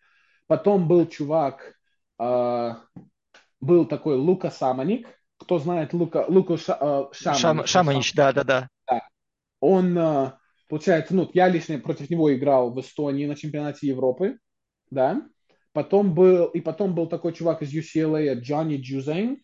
Потом 0.48 0.88
был 0.88 1.08
чувак, 1.08 1.76
uh, 2.20 2.76
был 3.64 3.86
такой 3.86 4.16
Лука 4.16 4.52
Самоник. 4.52 5.08
Кто 5.38 5.60
знает 5.60 5.94
Лука, 5.94 6.26
Лука 6.28 6.58
Ша, 6.58 6.78
uh, 6.80 7.14
Шаманич? 7.14 7.42
Шам, 7.42 7.66
Шаманич, 7.66 8.14
да, 8.14 8.32
да, 8.34 8.44
да. 8.44 8.70
Он, 9.60 9.98
э, 9.98 10.34
получается, 10.70 11.16
ну, 11.16 11.30
я 11.34 11.48
лично 11.50 11.80
против 11.80 12.10
него 12.10 12.34
играл 12.34 12.72
в 12.72 12.80
Эстонии 12.80 13.26
на 13.26 13.36
чемпионате 13.36 13.88
Европы, 13.88 14.38
да. 14.90 15.22
Потом 15.72 16.14
был, 16.14 16.46
и 16.48 16.62
потом 16.62 16.94
был 16.94 17.08
такой 17.08 17.34
чувак 17.34 17.64
из 17.64 17.74
UCLA, 17.74 18.36
Джонни 18.36 18.78
Джузенг. 18.78 19.42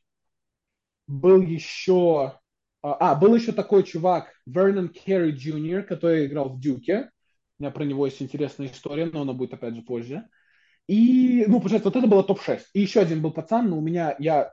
Был 1.07 1.41
еще 1.41 2.39
а, 2.81 3.15
был 3.15 3.35
еще 3.35 3.51
такой 3.51 3.83
чувак, 3.83 4.31
Вернон 4.45 4.89
Керри 4.89 5.31
Джуниор, 5.31 5.83
который 5.83 6.25
играл 6.25 6.49
в 6.49 6.59
Дюке. 6.59 7.09
У 7.57 7.63
меня 7.63 7.71
про 7.71 7.83
него 7.83 8.05
есть 8.05 8.21
интересная 8.21 8.67
история, 8.67 9.05
но 9.05 9.21
она 9.21 9.33
будет 9.33 9.53
опять 9.53 9.75
же 9.75 9.81
позже. 9.81 10.27
И, 10.89 11.46
ну, 11.48 11.60
получается, 11.60 11.89
вот 11.89 11.96
это 11.98 12.08
было 12.08 12.24
топ-6. 12.24 12.62
И 12.74 12.81
еще 12.81 13.01
один 13.01 13.22
был 13.22 13.29
пацан, 13.29 13.69
но 13.69 13.77
у 13.77 13.81
меня, 13.81 14.15
я 14.17 14.51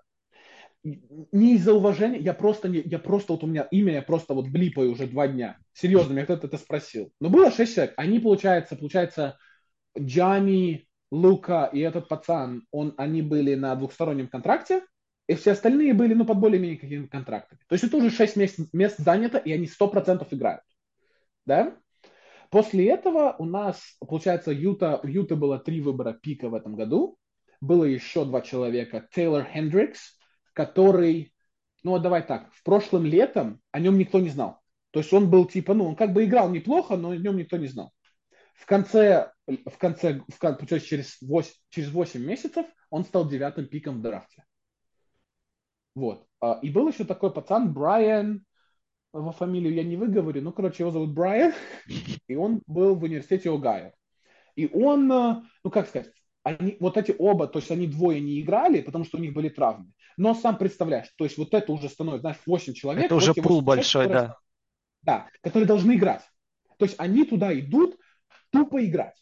не 0.85 1.55
из-за 1.55 1.73
уважения, 1.73 2.19
я 2.19 2.35
просто, 2.35 2.69
не, 2.69 2.83
я 2.85 2.99
просто, 2.99 3.33
вот 3.33 3.43
у 3.43 3.47
меня 3.47 3.63
имя, 3.71 3.95
я 3.95 4.03
просто 4.03 4.35
вот 4.35 4.49
блипаю 4.49 4.93
уже 4.93 5.07
два 5.07 5.29
дня. 5.29 5.57
Серьезно, 5.73 6.13
меня 6.13 6.25
кто-то 6.25 6.47
это 6.47 6.59
спросил. 6.59 7.11
Но 7.23 7.31
было 7.31 7.51
шесть 7.51 7.75
человек. 7.75 7.95
Они, 7.97 8.19
получается, 8.19 8.77
получается, 8.77 9.39
Джани, 9.99 10.87
Лука 11.11 11.71
и 11.73 11.81
этот 11.81 12.07
пацан, 12.07 12.67
он, 12.71 12.93
они 12.99 13.23
были 13.23 13.55
на 13.55 13.75
двухстороннем 13.75 14.29
контракте, 14.29 14.83
и 15.29 15.37
все 15.37 15.53
остальные 15.53 15.95
были, 15.95 16.13
ну, 16.13 16.27
под 16.27 16.39
более-менее 16.39 16.77
какими-то 16.77 17.09
контрактами. 17.09 17.61
То 17.67 17.73
есть 17.77 17.85
это 17.85 17.97
уже 17.97 18.11
6 18.11 18.37
мест, 18.37 18.59
мест 18.75 18.99
занято, 18.99 19.39
и 19.39 19.53
они 19.53 19.67
100% 19.67 20.27
играют. 20.33 20.65
Да? 21.47 21.79
После 22.51 22.89
этого 22.89 23.35
у 23.39 23.45
нас, 23.45 23.97
получается, 24.01 24.53
Юта, 24.53 25.01
у 25.03 25.07
Юта 25.07 25.37
было 25.37 25.59
три 25.59 25.81
выбора 25.81 26.13
пика 26.13 26.49
в 26.49 26.55
этом 26.55 26.77
году. 26.77 27.19
Было 27.61 27.85
еще 27.85 28.25
два 28.25 28.43
человека. 28.43 29.09
Тейлор 29.13 29.45
Хендрикс, 29.45 30.19
который, 30.53 31.35
ну, 31.83 31.99
давай 31.99 32.27
так, 32.27 32.53
в 32.53 32.63
прошлом 32.63 33.05
летом 33.05 33.61
о 33.73 33.81
нем 33.81 33.99
никто 33.99 34.21
не 34.21 34.29
знал. 34.29 34.61
То 34.91 35.01
есть 35.01 35.13
он 35.13 35.31
был 35.31 35.47
типа, 35.47 35.75
ну, 35.75 35.87
он 35.89 35.97
как 35.97 36.13
бы 36.13 36.25
играл 36.25 36.51
неплохо, 36.51 36.97
но 36.97 37.11
о 37.11 37.17
нем 37.17 37.37
никто 37.37 37.57
не 37.57 37.67
знал. 37.67 37.93
В 38.55 38.67
конце, 38.67 39.33
в 39.47 39.79
конце, 39.79 40.23
в, 40.29 40.39
получается, 40.39 40.89
через 40.89 41.21
8, 41.21 41.53
через 41.69 41.91
8 41.91 42.25
месяцев 42.25 42.67
он 42.91 43.05
стал 43.05 43.29
девятым 43.29 43.67
пиком 43.67 43.99
в 43.99 44.03
драфте. 44.03 44.45
Вот. 45.95 46.27
А, 46.41 46.59
и 46.63 46.71
был 46.71 46.89
еще 46.89 47.05
такой 47.05 47.33
пацан 47.33 47.73
Брайан, 47.73 48.45
его 49.19 49.33
фамилию 49.33 49.75
я 49.75 49.85
не 49.85 49.97
выговорю, 49.97 50.43
ну, 50.43 50.53
короче, 50.53 50.83
его 50.83 50.91
зовут 50.91 51.11
Брайан, 51.11 51.53
и 52.29 52.37
он 52.37 52.63
был 52.67 52.95
в 52.95 53.03
университете 53.03 53.51
Огайо. 53.51 53.93
И 54.55 54.69
он, 54.73 55.11
а, 55.13 55.43
ну, 55.63 55.71
как 55.71 55.89
сказать, 55.89 56.11
они, 56.43 56.77
вот 56.81 56.97
эти 56.97 57.15
оба, 57.19 57.47
то 57.47 57.59
есть 57.59 57.71
они 57.71 57.87
двое 57.87 58.21
не 58.21 58.41
играли, 58.41 58.81
потому 58.81 59.05
что 59.05 59.19
у 59.19 59.21
них 59.21 59.35
были 59.35 59.49
травмы. 59.49 59.93
Но 60.17 60.35
сам 60.35 60.57
представляешь, 60.57 61.09
то 61.17 61.25
есть 61.25 61.37
вот 61.37 61.53
это 61.53 61.73
уже 61.73 61.89
становится, 61.89 62.21
знаешь, 62.23 62.39
8 62.47 62.73
человек. 62.73 63.05
Это 63.07 63.17
уже 63.17 63.35
пул 63.35 63.61
большой, 63.61 64.05
человек, 64.05 64.13
да. 64.13 64.37
Да, 65.03 65.29
которые 65.43 65.67
должны 65.67 65.97
играть. 65.97 66.23
То 66.79 66.85
есть 66.85 66.95
они 66.99 67.25
туда 67.25 67.59
идут 67.59 67.97
тупо 68.51 68.85
играть. 68.85 69.17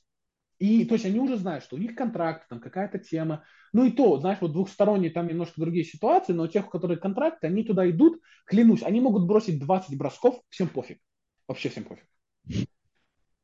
И 0.59 0.85
то 0.85 0.95
есть 0.95 1.05
они 1.05 1.19
уже 1.19 1.37
знают, 1.37 1.65
что 1.65 1.77
у 1.77 1.79
них 1.79 1.95
контракт, 1.95 2.49
там 2.49 2.61
какая-то 2.61 2.99
тема. 2.99 3.45
Ну 3.73 3.85
и 3.85 3.91
то, 3.91 4.19
знаешь, 4.19 4.39
вот 4.41 4.53
двухсторонние 4.53 5.11
там 5.11 5.27
немножко 5.27 5.61
другие 5.61 5.85
ситуации, 5.85 6.33
но 6.33 6.47
тех, 6.47 6.67
у 6.67 6.71
которых 6.71 7.01
контракты, 7.01 7.49
они 7.49 7.65
туда 7.65 7.89
идут, 7.91 8.21
клянусь, 8.47 8.83
они 8.83 9.01
могут 9.01 9.27
бросить 9.27 9.59
20 9.59 9.99
бросков, 9.99 10.41
всем 10.49 10.69
пофиг. 10.69 11.01
Вообще 11.49 11.69
всем 11.69 11.85
пофиг. 11.85 12.07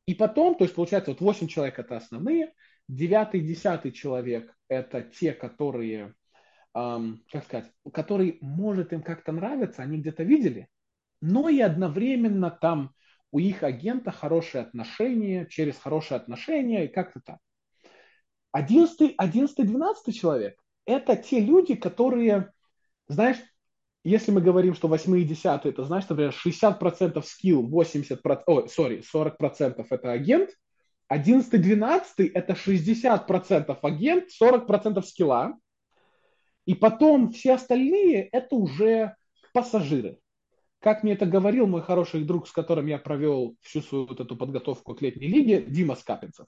И 0.05 0.15
потом, 0.15 0.55
то 0.55 0.63
есть 0.63 0.75
получается, 0.75 1.11
вот 1.11 1.21
8 1.21 1.47
человек 1.47 1.79
это 1.79 1.97
основные, 1.97 2.53
девятый, 2.87 3.41
десятый 3.41 3.91
человек 3.91 4.53
это 4.67 5.01
те, 5.01 5.33
которые, 5.33 6.15
эм, 6.73 7.23
как 7.31 7.43
сказать, 7.43 7.71
которые, 7.93 8.37
может, 8.41 8.93
им 8.93 9.03
как-то 9.03 9.31
нравится, 9.31 9.83
они 9.83 9.99
где-то 9.99 10.23
видели, 10.23 10.67
но 11.21 11.49
и 11.49 11.59
одновременно 11.59 12.49
там 12.49 12.93
у 13.31 13.39
их 13.39 13.63
агента 13.63 14.11
хорошие 14.11 14.63
отношения, 14.63 15.45
через 15.45 15.77
хорошие 15.77 16.17
отношения 16.17 16.85
и 16.85 16.93
как-то 16.93 17.21
так. 17.25 17.39
Одиннадцатый, 18.51 19.13
одиннадцатый, 19.17 19.65
двенадцатый 19.65 20.13
человек– 20.13 20.61
это 20.85 21.15
те 21.15 21.39
люди, 21.39 21.75
которые, 21.75 22.51
знаешь, 23.07 23.37
если 24.03 24.31
мы 24.31 24.41
говорим, 24.41 24.73
что 24.73 24.87
восьмые 24.87 25.23
и 25.23 25.27
десятые, 25.27 25.71
это 25.71 25.85
значит, 25.85 26.09
например, 26.09 26.33
60% 26.33 27.21
скилл, 27.23 27.69
80%, 27.69 28.43
ой, 28.47 28.63
sorry, 28.65 29.03
40% 29.03 29.85
это 29.89 30.11
агент, 30.11 30.49
11 31.07 31.61
12 31.61 32.19
это 32.19 32.53
60% 32.53 33.77
агент, 33.81 34.25
40% 34.41 35.01
скилла, 35.03 35.57
и 36.65 36.73
потом 36.73 37.31
все 37.31 37.53
остальные 37.53 38.27
это 38.31 38.55
уже 38.55 39.15
пассажиры. 39.53 40.19
Как 40.81 41.03
мне 41.03 41.13
это 41.13 41.27
говорил 41.27 41.67
мой 41.67 41.83
хороший 41.83 42.23
друг, 42.23 42.47
с 42.47 42.51
которым 42.51 42.87
я 42.87 42.97
провел 42.97 43.55
всю 43.61 43.81
свою 43.81 44.07
вот 44.07 44.19
эту 44.19 44.35
подготовку 44.35 44.95
к 44.95 45.01
летней 45.01 45.27
лиге, 45.27 45.61
Дима 45.61 45.95
Скапинцев. 45.95 46.47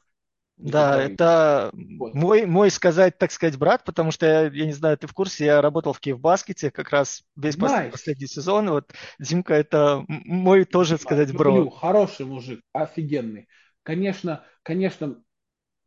Да, 0.57 1.01
это 1.01 1.71
вот. 1.73 2.13
мой, 2.13 2.45
мой 2.45 2.69
сказать, 2.69 3.17
так 3.17 3.31
сказать, 3.31 3.57
брат, 3.57 3.83
потому 3.83 4.11
что, 4.11 4.25
я, 4.25 4.41
я 4.43 4.65
не 4.65 4.71
знаю, 4.71 4.97
ты 4.97 5.07
в 5.07 5.13
курсе, 5.13 5.45
я 5.45 5.61
работал 5.61 5.93
в 5.93 5.99
Киевбаскете 5.99 6.71
как 6.71 6.89
раз 6.89 7.23
весь 7.35 7.57
nice. 7.57 7.91
последний 7.91 8.27
сезон. 8.27 8.69
Вот 8.69 8.93
Димка 9.19 9.53
это 9.55 10.03
мой 10.07 10.65
тоже, 10.65 10.97
Дима, 10.97 10.99
сказать, 10.99 11.33
бро. 11.33 11.55
Люблю, 11.55 11.69
хороший 11.69 12.25
мужик, 12.25 12.61
офигенный. 12.71 13.47
Конечно, 13.83 14.43
конечно, 14.61 15.21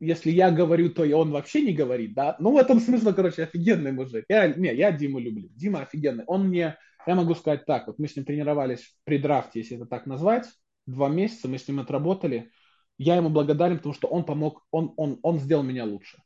если 0.00 0.30
я 0.30 0.50
говорю, 0.50 0.90
то 0.90 1.04
и 1.04 1.12
он 1.12 1.30
вообще 1.30 1.62
не 1.62 1.72
говорит, 1.72 2.14
да. 2.14 2.36
Ну, 2.38 2.52
в 2.52 2.58
этом 2.58 2.80
смысле, 2.80 3.12
короче, 3.12 3.44
офигенный 3.44 3.92
мужик. 3.92 4.24
Я, 4.28 4.48
не, 4.48 4.74
я 4.74 4.92
Диму 4.92 5.18
люблю. 5.18 5.48
Дима 5.52 5.82
офигенный. 5.82 6.24
Он 6.26 6.48
мне 6.48 6.76
я 7.06 7.14
могу 7.14 7.34
сказать 7.34 7.66
так, 7.66 7.86
вот 7.86 7.98
мы 7.98 8.08
с 8.08 8.16
ним 8.16 8.24
тренировались 8.24 8.96
при 9.04 9.18
драфте, 9.18 9.60
если 9.60 9.76
это 9.76 9.86
так 9.86 10.06
назвать, 10.06 10.46
два 10.86 11.08
месяца 11.08 11.48
мы 11.48 11.58
с 11.58 11.68
ним 11.68 11.80
отработали. 11.80 12.50
Я 12.98 13.16
ему 13.16 13.28
благодарен, 13.28 13.76
потому 13.76 13.94
что 13.94 14.08
он 14.08 14.24
помог, 14.24 14.66
он, 14.70 14.94
он, 14.96 15.18
он 15.22 15.38
сделал 15.38 15.62
меня 15.62 15.84
лучше. 15.84 16.22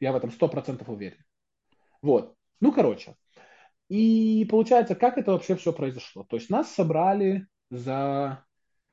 Я 0.00 0.12
в 0.12 0.16
этом 0.16 0.30
сто 0.30 0.48
процентов 0.48 0.88
уверен. 0.88 1.18
Вот. 2.02 2.34
Ну, 2.60 2.72
короче. 2.72 3.14
И 3.88 4.46
получается, 4.50 4.94
как 4.94 5.16
это 5.16 5.32
вообще 5.32 5.56
все 5.56 5.72
произошло? 5.72 6.24
То 6.24 6.36
есть 6.36 6.50
нас 6.50 6.72
собрали 6.74 7.46
за... 7.70 8.44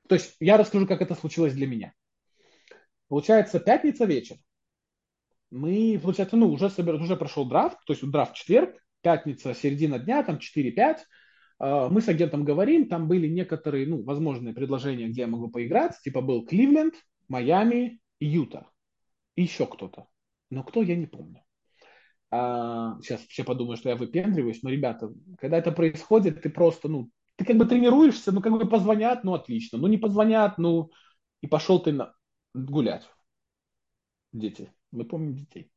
То 0.08 0.16
есть 0.16 0.36
я 0.40 0.58
расскажу, 0.58 0.88
как 0.88 1.02
это 1.02 1.16
случилось 1.16 1.54
для 1.54 1.68
меня. 1.68 1.94
Получается, 3.08 3.60
пятница 3.60 4.06
вечер. 4.06 4.38
Мы, 5.52 6.00
получается, 6.02 6.38
ну, 6.38 6.50
уже, 6.50 6.70
собер... 6.70 6.96
уже 6.96 7.16
прошел 7.18 7.46
драфт, 7.46 7.78
то 7.86 7.94
есть 7.94 8.10
драфт 8.10 8.36
четверг, 8.36 8.76
пятница, 9.02 9.54
середина 9.54 10.00
дня, 10.00 10.24
там 10.24 10.38
4-5. 10.38 11.00
А, 11.60 11.90
мы 11.90 12.02
с 12.02 12.08
агентом 12.08 12.44
говорим, 12.44 12.88
там 12.88 13.08
были 13.08 13.28
некоторые, 13.28 13.88
ну, 13.88 14.04
возможные 14.04 14.54
предложения, 14.54 15.08
где 15.08 15.22
я 15.22 15.28
могу 15.28 15.50
поиграть. 15.50 16.00
Типа 16.04 16.22
был 16.22 16.46
Кливленд, 16.46 16.96
Майами 17.28 18.00
Юта. 18.20 18.70
И 19.36 19.44
еще 19.44 19.66
кто-то. 19.66 20.08
Но 20.50 20.64
кто, 20.64 20.82
я 20.82 20.96
не 20.96 21.08
помню. 21.08 21.44
А, 22.32 22.98
сейчас 23.02 23.22
все 23.22 23.44
подумают, 23.44 23.80
что 23.80 23.90
я 23.90 23.96
выпендриваюсь, 23.96 24.62
но, 24.64 24.70
ребята, 24.70 25.12
когда 25.40 25.58
это 25.58 25.72
происходит, 25.72 26.42
ты 26.42 26.50
просто, 26.50 26.88
ну, 26.88 27.10
ты 27.36 27.46
как 27.46 27.58
бы 27.58 27.66
тренируешься, 27.66 28.32
ну, 28.32 28.42
как 28.42 28.54
бы 28.54 28.68
позвонят, 28.68 29.24
ну, 29.24 29.34
отлично. 29.34 29.78
Ну, 29.78 29.88
не 29.88 29.98
позвонят, 29.98 30.58
ну, 30.58 30.92
и 31.42 31.48
пошел 31.48 31.80
ты 31.82 31.92
на... 31.92 32.14
гулять. 32.54 33.10
Дети. 34.32 34.72
Мы 34.92 35.06
помним 35.06 35.36
детей. 35.36 35.72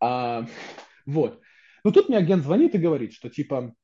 А, 0.00 0.46
вот. 1.06 1.40
Ну, 1.84 1.92
тут 1.92 2.08
мне 2.08 2.18
агент 2.18 2.44
звонит 2.44 2.74
и 2.74 2.78
говорит, 2.78 3.12
что, 3.12 3.28
типа, 3.28 3.74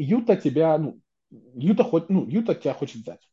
Юта 0.00 0.36
тебя, 0.36 0.78
ну, 0.78 1.00
Юта, 1.30 1.84
хоть, 1.84 2.08
ну, 2.08 2.26
Юта 2.28 2.54
тебя 2.54 2.74
хочет 2.74 3.02
взять. 3.02 3.28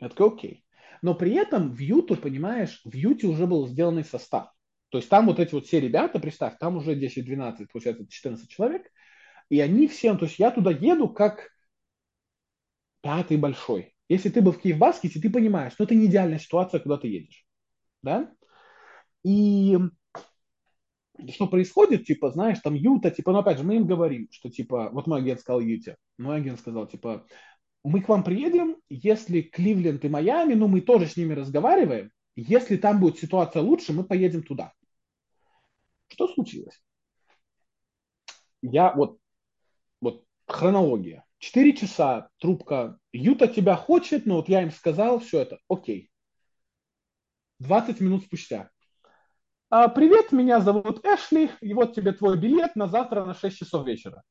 Я 0.00 0.08
такой, 0.08 0.28
окей. 0.28 0.64
Но 1.02 1.14
при 1.14 1.34
этом 1.34 1.72
в 1.72 1.78
Юту, 1.78 2.16
понимаешь, 2.16 2.80
в 2.84 2.94
Юте 2.94 3.26
уже 3.26 3.46
был 3.46 3.66
сделанный 3.68 4.04
состав. 4.04 4.48
То 4.90 4.98
есть 4.98 5.08
там 5.08 5.26
вот 5.26 5.40
эти 5.40 5.54
вот 5.54 5.66
все 5.66 5.80
ребята, 5.80 6.18
представь, 6.18 6.58
там 6.58 6.76
уже 6.76 6.94
10-12, 6.94 7.66
получается 7.72 8.06
14 8.08 8.48
человек, 8.48 8.90
и 9.50 9.60
они 9.60 9.88
все, 9.88 10.16
то 10.16 10.24
есть 10.24 10.38
я 10.38 10.50
туда 10.50 10.70
еду 10.70 11.08
как 11.08 11.50
пятый 13.02 13.36
большой. 13.36 13.94
Если 14.08 14.28
ты 14.30 14.40
был 14.40 14.52
в 14.52 14.60
Киев-Баскете, 14.60 15.20
ты 15.20 15.30
понимаешь, 15.30 15.72
что 15.72 15.84
это 15.84 15.94
не 15.94 16.06
идеальная 16.06 16.38
ситуация, 16.38 16.80
куда 16.80 16.96
ты 16.98 17.08
едешь. 17.08 17.44
Да? 18.02 18.32
И 19.22 19.78
что 21.32 21.46
происходит, 21.46 22.04
типа, 22.04 22.30
знаешь, 22.30 22.58
там 22.60 22.74
Юта, 22.74 23.10
типа, 23.10 23.32
ну, 23.32 23.38
опять 23.38 23.58
же, 23.58 23.64
мы 23.64 23.76
им 23.76 23.86
говорим, 23.86 24.28
что, 24.30 24.50
типа, 24.50 24.90
вот 24.92 25.06
мой 25.06 25.20
агент 25.20 25.40
сказал 25.40 25.60
Юте, 25.60 25.96
мой 26.18 26.36
агент 26.36 26.58
сказал, 26.58 26.86
типа, 26.86 27.26
мы 27.84 28.00
к 28.00 28.08
вам 28.08 28.24
приедем, 28.24 28.76
если 28.88 29.42
Кливленд 29.42 30.04
и 30.04 30.08
Майами, 30.08 30.54
ну, 30.54 30.68
мы 30.68 30.80
тоже 30.80 31.06
с 31.06 31.16
ними 31.16 31.34
разговариваем, 31.34 32.10
если 32.36 32.76
там 32.76 33.00
будет 33.00 33.18
ситуация 33.18 33.62
лучше, 33.62 33.92
мы 33.92 34.04
поедем 34.04 34.42
туда. 34.42 34.72
Что 36.08 36.28
случилось? 36.28 36.82
Я 38.62 38.92
вот, 38.92 39.18
вот 40.00 40.24
хронология. 40.46 41.24
Четыре 41.38 41.76
часа, 41.76 42.28
трубка, 42.38 42.98
Юта 43.12 43.46
тебя 43.46 43.76
хочет, 43.76 44.24
но 44.26 44.36
вот 44.36 44.48
я 44.48 44.62
им 44.62 44.70
сказал, 44.70 45.20
все 45.20 45.40
это, 45.40 45.58
окей. 45.68 46.10
20 47.60 48.00
минут 48.00 48.24
спустя. 48.24 48.70
А, 49.70 49.88
привет, 49.88 50.30
меня 50.30 50.60
зовут 50.60 51.04
Эшли, 51.04 51.50
и 51.60 51.74
вот 51.74 51.94
тебе 51.94 52.12
твой 52.12 52.38
билет 52.38 52.76
на 52.76 52.86
завтра 52.86 53.24
на 53.24 53.34
6 53.34 53.56
часов 53.56 53.86
вечера. 53.86 54.22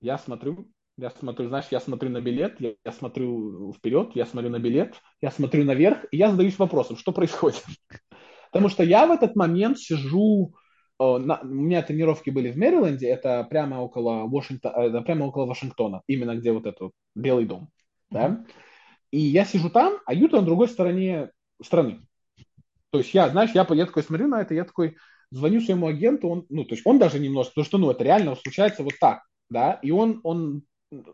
Я 0.00 0.18
смотрю, 0.18 0.70
я 0.98 1.10
смотрю, 1.10 1.48
знаешь, 1.48 1.66
я 1.70 1.80
смотрю 1.80 2.10
на 2.10 2.20
билет, 2.20 2.60
я, 2.60 2.74
я 2.84 2.92
смотрю 2.92 3.72
вперед, 3.72 4.10
я 4.14 4.26
смотрю 4.26 4.50
на 4.50 4.58
билет, 4.58 5.00
я 5.22 5.30
смотрю 5.30 5.64
наверх, 5.64 6.04
и 6.10 6.18
я 6.18 6.30
задаюсь 6.30 6.58
вопросом, 6.58 6.96
что 6.96 7.12
происходит. 7.12 7.64
Потому 8.52 8.68
что 8.68 8.84
я 8.84 9.06
в 9.06 9.10
этот 9.10 9.34
момент 9.34 9.78
сижу, 9.78 10.54
о, 10.98 11.18
на, 11.18 11.40
у 11.40 11.46
меня 11.46 11.82
тренировки 11.82 12.30
были 12.30 12.52
в 12.52 12.56
Мэриленде, 12.56 13.08
это 13.08 13.42
прямо 13.44 13.80
около 13.80 14.28
Вашингтона, 14.28 14.76
это 14.76 15.00
прямо 15.00 15.24
около 15.24 15.46
Вашингтона, 15.46 16.02
именно 16.06 16.36
где 16.36 16.52
вот 16.52 16.66
этот 16.66 16.92
Белый 17.14 17.46
дом, 17.46 17.70
да. 18.10 18.44
И 19.10 19.18
я 19.18 19.44
сижу 19.44 19.70
там, 19.70 19.94
а 20.06 20.14
Юта 20.14 20.36
на 20.36 20.42
другой 20.42 20.68
стороне 20.68 21.30
страны. 21.62 22.00
То 22.94 22.98
есть 22.98 23.12
я, 23.12 23.28
знаешь, 23.28 23.50
я, 23.54 23.66
я 23.68 23.86
такой 23.86 24.04
смотрю 24.04 24.28
на 24.28 24.40
это, 24.40 24.54
я 24.54 24.62
такой 24.62 24.96
звоню 25.32 25.60
своему 25.60 25.88
агенту, 25.88 26.28
он, 26.28 26.46
ну, 26.48 26.64
то 26.64 26.76
есть 26.76 26.86
он 26.86 27.00
даже 27.00 27.18
немножко, 27.18 27.50
потому 27.50 27.64
что, 27.64 27.78
ну, 27.78 27.90
это 27.90 28.04
реально 28.04 28.36
случается 28.36 28.84
вот 28.84 28.92
так, 29.00 29.24
да, 29.50 29.80
и 29.82 29.90
он, 29.90 30.20
он, 30.22 30.62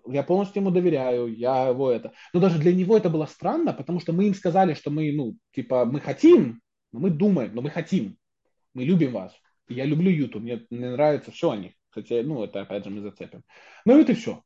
я 0.06 0.22
полностью 0.22 0.60
ему 0.60 0.70
доверяю, 0.70 1.34
я 1.34 1.68
его 1.68 1.90
это, 1.90 2.12
но 2.34 2.40
даже 2.40 2.58
для 2.58 2.75
него 2.75 2.99
это 2.99 3.08
было 3.08 3.25
странно, 3.25 3.72
потому 3.72 3.99
что 3.99 4.12
мы 4.12 4.26
им 4.26 4.34
сказали, 4.34 4.75
что 4.75 4.90
мы, 4.90 5.10
ну, 5.10 5.38
типа, 5.54 5.87
мы 5.87 6.00
хотим, 6.00 6.60
мы 6.92 7.08
думаем, 7.08 7.54
но 7.54 7.62
мы 7.62 7.70
хотим, 7.70 8.18
мы 8.75 8.84
любим 8.84 9.12
вас, 9.12 9.32
я 9.66 9.87
люблю 9.87 10.10
Юту, 10.10 10.38
мне, 10.38 10.66
мне 10.68 10.90
нравится 10.90 11.30
все 11.30 11.52
о 11.52 11.56
них, 11.56 11.72
хотя, 11.88 12.22
ну, 12.22 12.44
это 12.44 12.60
опять 12.60 12.84
же 12.84 12.90
мы 12.90 13.00
зацепим. 13.00 13.42
Ну, 13.87 13.99
и 13.99 14.02
это 14.02 14.14
все. 14.14 14.42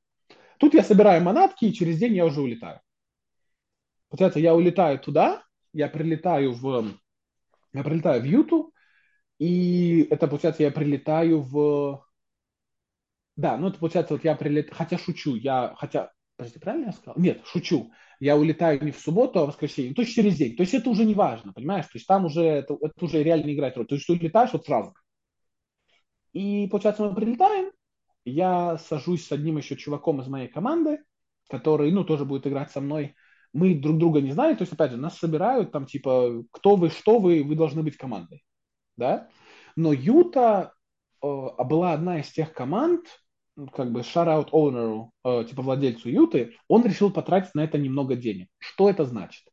Тут 0.60 0.74
я 0.74 0.84
собираю 0.84 1.20
манатки, 1.20 1.64
и 1.64 1.74
через 1.74 1.98
день 1.98 2.14
я 2.14 2.26
уже 2.26 2.40
улетаю. 2.40 2.78
Получается, 4.08 4.38
я 4.38 4.54
улетаю 4.54 5.00
туда, 5.00 5.42
я 5.72 5.88
прилетаю 5.88 6.52
в 6.52 6.94
я 7.74 7.82
прилетаю 7.84 8.22
в 8.22 8.24
Юту, 8.24 8.72
и 9.38 10.06
это, 10.10 10.28
получается, 10.28 10.62
я 10.62 10.70
прилетаю 10.70 11.40
в... 11.40 12.04
Да, 13.36 13.56
ну 13.56 13.68
это 13.68 13.78
получается, 13.78 14.14
вот 14.14 14.24
я 14.24 14.36
прилетаю, 14.36 14.74
хотя 14.76 14.96
шучу, 14.96 15.34
я, 15.34 15.74
хотя, 15.76 16.12
подожди, 16.36 16.58
правильно 16.60 16.86
я 16.86 16.92
сказал? 16.92 17.14
Нет, 17.18 17.42
шучу. 17.44 17.90
Я 18.20 18.36
улетаю 18.36 18.82
не 18.82 18.92
в 18.92 18.98
субботу, 18.98 19.40
а 19.40 19.44
в 19.44 19.48
воскресенье, 19.48 19.92
то 19.92 20.02
есть 20.02 20.14
через 20.14 20.36
день. 20.36 20.56
То 20.56 20.62
есть 20.62 20.72
это 20.72 20.88
уже 20.88 21.04
не 21.04 21.14
важно, 21.14 21.52
понимаешь? 21.52 21.86
То 21.86 21.92
есть 21.94 22.06
там 22.06 22.24
уже, 22.26 22.42
это, 22.42 22.74
это 22.80 23.04
уже 23.04 23.22
реально 23.22 23.46
не 23.46 23.54
играет 23.54 23.76
роль. 23.76 23.86
То 23.86 23.96
есть 23.96 24.06
ты 24.06 24.12
улетаешь 24.12 24.52
вот 24.52 24.64
сразу. 24.64 24.94
И, 26.32 26.68
получается, 26.68 27.02
мы 27.04 27.14
прилетаем, 27.14 27.72
я 28.24 28.78
сажусь 28.78 29.26
с 29.26 29.32
одним 29.32 29.56
еще 29.56 29.76
чуваком 29.76 30.20
из 30.20 30.28
моей 30.28 30.48
команды, 30.48 30.98
который, 31.48 31.90
ну, 31.92 32.04
тоже 32.04 32.24
будет 32.24 32.46
играть 32.46 32.70
со 32.70 32.80
мной 32.80 33.16
мы 33.54 33.74
друг 33.74 33.98
друга 33.98 34.20
не 34.20 34.32
знали, 34.32 34.54
то 34.54 34.62
есть, 34.62 34.72
опять 34.72 34.90
же, 34.90 34.96
нас 34.98 35.16
собирают 35.16 35.72
там, 35.72 35.86
типа, 35.86 36.42
кто 36.50 36.76
вы, 36.76 36.90
что 36.90 37.18
вы, 37.18 37.42
вы 37.42 37.54
должны 37.54 37.82
быть 37.82 37.96
командой, 37.96 38.44
да, 38.96 39.28
но 39.76 39.92
Юта 39.92 40.72
э, 41.22 41.26
была 41.26 41.92
одна 41.92 42.20
из 42.20 42.30
тех 42.30 42.52
команд, 42.52 43.06
как 43.72 43.92
бы 43.92 44.00
shout-out 44.00 44.50
owner, 44.50 45.08
э, 45.24 45.44
типа 45.48 45.62
владельцу 45.62 46.10
Юты, 46.10 46.56
он 46.68 46.84
решил 46.84 47.10
потратить 47.10 47.54
на 47.54 47.62
это 47.62 47.78
немного 47.78 48.16
денег. 48.16 48.48
Что 48.58 48.90
это 48.90 49.04
значит? 49.04 49.44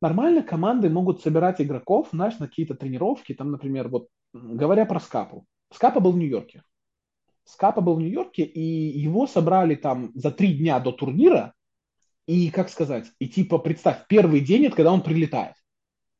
Нормально 0.00 0.42
команды 0.42 0.90
могут 0.90 1.22
собирать 1.22 1.60
игроков, 1.60 2.08
знаешь, 2.12 2.38
на 2.38 2.46
какие-то 2.46 2.74
тренировки, 2.74 3.34
там, 3.34 3.50
например, 3.50 3.88
вот 3.88 4.08
говоря 4.32 4.84
про 4.84 5.00
Скапу. 5.00 5.44
Скапа 5.72 6.00
был 6.00 6.12
в 6.12 6.18
Нью-Йорке. 6.18 6.62
Скапа 7.44 7.80
был 7.80 7.94
в 7.94 8.00
Нью-Йорке, 8.00 8.42
и 8.42 8.60
его 8.60 9.26
собрали 9.26 9.74
там 9.74 10.12
за 10.14 10.30
три 10.30 10.54
дня 10.54 10.78
до 10.80 10.92
турнира, 10.92 11.54
и, 12.28 12.50
как 12.50 12.68
сказать, 12.68 13.10
и 13.18 13.26
типа, 13.26 13.58
представь, 13.58 14.06
первый 14.06 14.40
день, 14.40 14.66
это 14.66 14.76
когда 14.76 14.92
он 14.92 15.02
прилетает. 15.02 15.54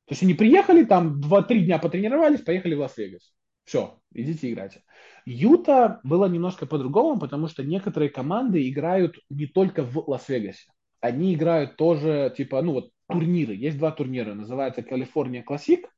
То 0.07 0.13
есть 0.13 0.23
они 0.23 0.33
приехали, 0.33 0.85
там 0.85 1.21
2-3 1.21 1.67
дня 1.67 1.79
потренировались, 1.79 2.41
поехали 2.41 2.75
в 2.75 2.81
Лас-Вегас. 2.81 3.31
Все, 3.65 4.01
идите 4.15 4.51
играйте. 4.51 4.83
Юта 5.27 6.01
было 6.05 6.25
немножко 6.25 6.65
по-другому, 6.65 7.21
потому 7.21 7.47
что 7.47 7.63
некоторые 7.63 8.09
команды 8.09 8.67
играют 8.71 9.19
не 9.29 9.45
только 9.45 9.85
в 9.85 10.09
Лас-Вегасе. 10.09 10.71
Они 11.01 11.35
играют 11.35 11.77
тоже, 11.77 12.33
типа, 12.35 12.63
ну 12.63 12.73
вот, 12.73 12.91
турниры. 13.07 13.55
Есть 13.55 13.77
два 13.77 13.91
турнира, 13.91 14.33
называется 14.33 14.83
California 14.83 15.43
Classic 15.43 15.91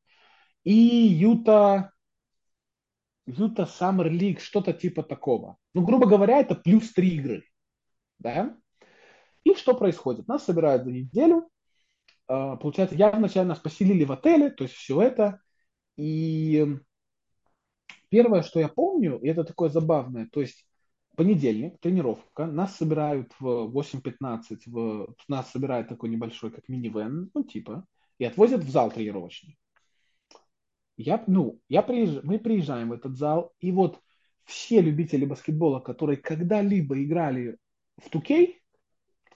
и 0.64 0.72
Юта 0.72 1.92
Юта 3.26 3.62
Summer 3.62 4.10
League, 4.10 4.40
что-то 4.40 4.72
типа 4.72 5.04
такого. 5.04 5.56
Ну, 5.72 5.82
грубо 5.82 6.08
говоря, 6.08 6.38
это 6.38 6.56
плюс 6.56 6.92
три 6.92 7.10
игры. 7.10 7.44
Да? 8.18 8.56
И 9.50 9.54
что 9.56 9.74
происходит? 9.74 10.28
Нас 10.28 10.44
собирают 10.44 10.84
за 10.84 10.92
неделю. 10.92 11.48
А, 12.28 12.56
получается, 12.56 12.94
я 12.94 13.10
вначале 13.10 13.48
нас 13.48 13.58
поселили 13.58 14.04
в 14.04 14.12
отеле, 14.12 14.50
то 14.50 14.64
есть 14.64 14.74
все 14.74 15.02
это. 15.02 15.40
И 15.96 16.78
первое, 18.08 18.42
что 18.42 18.60
я 18.60 18.68
помню, 18.68 19.18
и 19.18 19.28
это 19.28 19.42
такое 19.44 19.68
забавное, 19.68 20.28
то 20.32 20.40
есть 20.40 20.66
понедельник, 21.16 21.78
тренировка, 21.80 22.46
нас 22.46 22.76
собирают 22.76 23.32
в 23.40 23.76
8.15, 23.76 24.58
в, 24.66 25.14
нас 25.28 25.50
собирают 25.50 25.88
такой 25.88 26.08
небольшой, 26.08 26.50
как 26.52 26.68
минивэн, 26.68 27.30
ну 27.34 27.42
типа, 27.42 27.84
и 28.18 28.24
отвозят 28.24 28.62
в 28.62 28.70
зал 28.70 28.90
тренировочный. 28.92 29.58
Я, 30.96 31.22
ну, 31.26 31.60
я 31.68 31.82
приезж... 31.82 32.20
мы 32.22 32.38
приезжаем 32.38 32.90
в 32.90 32.92
этот 32.92 33.16
зал, 33.16 33.52
и 33.58 33.72
вот 33.72 33.98
все 34.44 34.80
любители 34.80 35.24
баскетбола, 35.24 35.80
которые 35.80 36.18
когда-либо 36.18 37.02
играли 37.02 37.58
в 37.96 38.08
Тукей, 38.10 38.59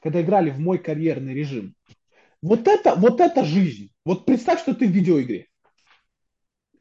когда 0.04 0.20
играли 0.20 0.50
в 0.50 0.60
мой 0.60 0.76
карьерный 0.78 1.32
режим. 1.32 1.74
Вот 2.42 2.68
это, 2.68 2.94
вот 2.94 3.22
это 3.22 3.42
жизнь. 3.42 3.90
Вот 4.04 4.26
представь, 4.26 4.60
что 4.60 4.74
ты 4.74 4.86
в 4.86 4.90
видеоигре. 4.90 5.46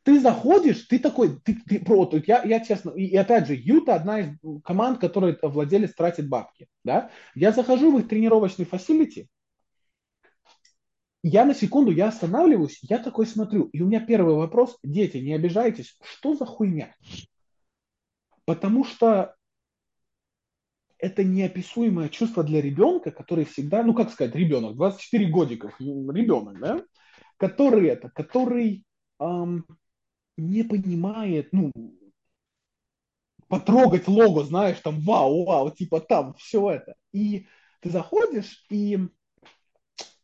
Ты 0.04 0.20
заходишь, 0.20 0.82
ты 0.88 1.00
такой, 1.00 1.40
ты, 1.40 1.56
ты 1.66 1.80
про, 1.80 2.12
я, 2.28 2.44
я 2.44 2.60
честно, 2.60 2.90
и, 2.90 3.06
и 3.06 3.16
опять 3.16 3.48
же, 3.48 3.56
Юта 3.56 3.96
одна 3.96 4.20
из 4.20 4.38
команд, 4.66 5.00
которой 5.00 5.38
владелец 5.42 5.94
тратит 5.94 6.28
бабки, 6.28 6.68
да. 6.84 7.12
Я 7.34 7.54
захожу 7.54 7.96
в 7.96 8.00
их 8.00 8.10
тренировочный 8.10 8.66
фасилити, 8.66 9.30
я 11.24 11.46
на 11.46 11.56
секунду, 11.56 11.92
я 11.92 12.10
останавливаюсь, 12.10 12.80
я 12.82 12.98
такой 12.98 13.26
смотрю, 13.26 13.70
и 13.72 13.82
у 13.82 13.88
меня 13.88 14.02
первый 14.02 14.36
вопрос, 14.36 14.78
дети, 14.84 15.16
не 15.16 15.34
обижайтесь, 15.34 15.98
что 16.04 16.36
за 16.36 16.46
хуйня? 16.46 16.94
Потому 18.44 18.84
что 18.84 19.38
это 21.04 21.26
неописуемое 21.26 22.08
чувство 22.08 22.46
для 22.46 22.62
ребенка, 22.62 23.12
который 23.12 23.44
всегда, 23.44 23.84
ну 23.84 23.94
как 23.94 24.10
сказать, 24.10 24.34
ребенок, 24.36 24.78
24 24.78 25.26
годиков, 25.26 25.78
ребенок, 25.78 26.58
да, 26.62 26.82
который 27.36 27.90
это, 27.90 28.10
который 28.10 28.86
эм, 29.20 29.66
не 30.38 30.64
понимает, 30.64 31.50
ну, 31.52 31.74
потрогать 33.50 34.08
лого, 34.08 34.46
знаешь, 34.46 34.80
там, 34.80 35.02
вау, 35.02 35.44
вау, 35.44 35.72
типа 35.72 36.00
там, 36.00 36.36
все 36.36 36.72
это. 36.72 36.96
И 37.12 37.48
ты 37.82 37.90
заходишь, 37.90 38.66
и, 38.70 38.98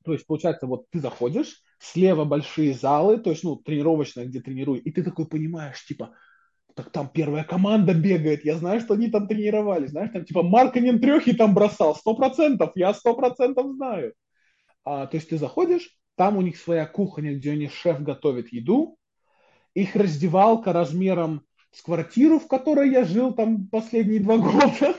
то 0.05 0.13
есть, 0.13 0.25
получается, 0.27 0.65
вот 0.65 0.89
ты 0.91 1.01
заходишь, 1.01 1.61
слева 1.77 2.23
большие 2.23 2.73
залы, 2.73 3.17
то 3.17 3.31
есть, 3.31 3.43
ну, 3.43 3.57
тренировочная, 3.57 4.27
где 4.27 4.39
тренируют, 4.39 4.85
и 4.85 4.91
ты 4.91 5.03
такой 5.03 5.27
понимаешь, 5.27 5.85
типа, 5.85 6.15
так 6.79 6.93
там 6.93 7.09
первая 7.09 7.43
команда 7.43 7.93
бегает, 7.93 8.45
я 8.45 8.55
знаю, 8.55 8.79
что 8.79 8.93
они 8.93 9.09
там 9.09 9.27
тренировались, 9.27 9.89
знаешь, 9.89 10.11
там 10.13 10.23
типа 10.23 10.43
Марканин 10.43 11.01
трехи 11.01 11.33
там 11.33 11.53
бросал, 11.53 11.93
сто 11.93 12.15
процентов, 12.15 12.71
я 12.75 12.93
сто 12.93 13.15
процентов 13.15 13.73
знаю. 13.75 14.13
А, 14.85 15.05
то 15.05 15.17
есть 15.17 15.27
ты 15.27 15.37
заходишь, 15.37 15.89
там 16.15 16.37
у 16.37 16.41
них 16.41 16.57
своя 16.57 16.85
кухня, 16.85 17.35
где 17.35 17.51
они 17.51 17.67
шеф 17.67 18.01
готовит 18.01 18.53
еду, 18.53 18.97
их 19.73 19.93
раздевалка 19.97 20.71
размером 20.71 21.41
с 21.71 21.81
квартиру, 21.81 22.39
в 22.39 22.47
которой 22.47 22.89
я 22.91 23.03
жил 23.03 23.33
там 23.33 23.67
последние 23.67 24.21
два 24.21 24.37
года. 24.37 24.95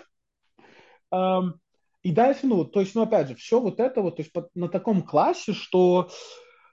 И 2.03 2.13
дальше, 2.13 2.41
ну, 2.47 2.67
то 2.67 2.81
есть, 2.81 2.95
ну, 2.95 3.03
опять 3.03 3.29
же, 3.29 3.35
все 3.37 3.59
вот 3.59 3.81
это 3.81 4.03
вот, 4.03 4.17
то 4.17 4.23
есть 4.23 4.33
на 4.55 4.69
таком 4.69 5.03
классе, 5.03 5.55
что, 5.55 6.11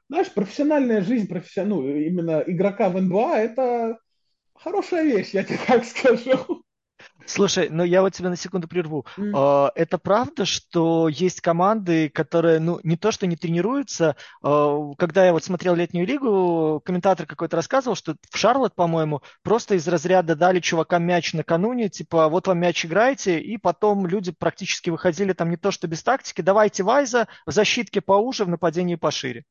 знаешь, 0.10 0.34
профессиональная 0.34 1.02
жизнь, 1.02 1.28
профессион... 1.28 1.70
ну, 1.70 1.88
именно 1.88 2.44
игрока 2.46 2.90
в 2.90 3.02
НБА, 3.02 3.36
это 3.38 4.00
хорошая 4.60 5.04
вещь, 5.04 5.32
я 5.34 5.44
тебе 5.44 5.60
так 5.68 5.86
скажу. 5.86 6.64
Слушай, 7.28 7.68
ну 7.70 7.84
я 7.84 8.02
вот 8.02 8.14
тебя 8.14 8.30
на 8.30 8.38
секунду 8.38 8.68
прерву. 8.68 9.06
Mm. 9.18 9.72
Это 9.76 9.98
правда, 9.98 10.46
что 10.46 11.10
есть 11.10 11.42
команды, 11.42 12.10
которые, 12.10 12.60
ну, 12.60 12.80
не 12.84 12.96
то, 12.96 13.12
что 13.12 13.28
не 13.28 13.36
тренируются. 13.36 14.16
А, 14.42 14.94
когда 14.98 15.26
я 15.26 15.34
вот 15.34 15.44
смотрел 15.44 15.76
летнюю 15.76 16.08
лигу, 16.08 16.82
комментатор 16.86 17.26
какой-то 17.26 17.58
рассказывал, 17.58 17.96
что 17.96 18.16
в 18.32 18.38
Шарлот, 18.38 18.76
по-моему, 18.76 19.22
просто 19.44 19.76
из 19.76 19.88
разряда 19.88 20.36
дали 20.36 20.60
чувакам 20.60 21.04
мяч 21.04 21.34
накануне, 21.34 21.90
типа, 21.90 22.30
вот 22.30 22.48
вам 22.48 22.60
мяч 22.60 22.86
играйте, 22.86 23.40
и 23.40 23.58
потом 23.58 24.08
люди 24.08 24.32
практически 24.32 24.90
выходили 24.90 25.34
там 25.34 25.50
не 25.50 25.58
то, 25.58 25.72
что 25.72 25.88
без 25.88 26.04
тактики, 26.04 26.42
давайте 26.42 26.84
Вайза, 26.84 27.28
в 27.46 27.52
защитке 27.52 28.00
поуже, 28.00 28.46
в 28.46 28.50
нападении 28.50 28.96
пошире. 28.96 29.44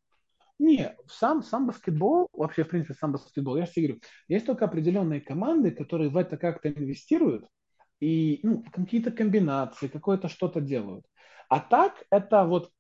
Не, 0.59 0.97
сам, 1.07 1.43
сам 1.43 1.67
баскетбол, 1.67 2.29
вообще, 2.33 2.65
в 2.65 2.69
принципе, 2.69 2.95
сам 2.95 3.13
баскетбол, 3.13 3.57
я 3.57 3.67
же 3.67 3.73
говорю, 3.77 4.01
есть 4.29 4.47
только 4.47 4.65
определенные 4.65 5.21
команды, 5.21 5.71
которые 5.71 6.09
в 6.09 6.17
это 6.17 6.39
как-то 6.39 6.71
инвестируют, 6.71 7.47
и 8.01 8.41
ну, 8.43 8.65
какие-то 8.73 9.11
комбинации, 9.11 9.89
какое-то 9.89 10.29
что-то 10.29 10.61
делают. 10.61 11.05
А 11.49 11.61
так 11.61 12.05
это 12.11 12.45
вот, 12.45 12.71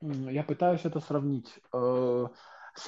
я 0.00 0.44
пытаюсь 0.44 0.84
это 0.84 1.00
сравнить. 1.00 1.52
Э, 1.72 2.26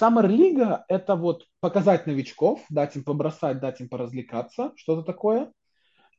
Лига– 0.00 0.84
это 0.88 1.16
вот 1.16 1.46
показать 1.60 2.06
новичков, 2.06 2.64
дать 2.68 2.94
им 2.94 3.04
побросать, 3.04 3.58
дать 3.58 3.80
им 3.80 3.88
поразвлекаться, 3.88 4.72
что-то 4.76 5.02
такое. 5.02 5.52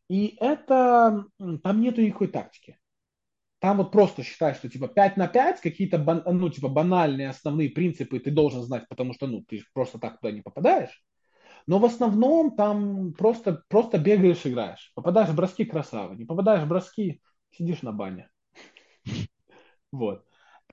И 0.10 0.38
это, 0.40 1.26
там 1.38 1.82
нету 1.82 2.02
никакой 2.02 2.28
тактики. 2.28 2.78
Там 3.60 3.78
вот 3.78 3.92
просто 3.92 4.24
считай, 4.24 4.54
что 4.54 4.70
типа 4.70 4.88
5 4.88 5.18
на 5.18 5.28
5, 5.28 5.60
какие-то 5.60 5.98
ну, 5.98 6.50
типа 6.50 6.70
банальные 6.70 7.30
основные 7.30 7.70
принципы 7.70 8.20
ты 8.20 8.32
должен 8.32 8.64
знать, 8.64 8.88
потому 8.88 9.14
что 9.14 9.28
ну, 9.28 9.44
ты 9.48 9.64
просто 9.74 10.00
так 10.00 10.20
туда 10.20 10.32
не 10.32 10.42
попадаешь. 10.42 11.04
Но 11.68 11.78
в 11.78 11.86
основном 11.86 12.56
там 12.56 13.14
просто, 13.14 13.64
просто 13.68 14.00
бегаешь, 14.00 14.46
играешь. 14.46 14.92
Попадаешь 14.96 15.30
в 15.30 15.36
броски 15.36 15.66
красава. 15.66 16.14
Не 16.14 16.26
попадаешь 16.26 16.64
в 16.64 16.68
броски, 16.68 17.22
сидишь 17.52 17.82
на 17.82 17.92
бане. 17.92 18.30
Вот. 19.92 20.24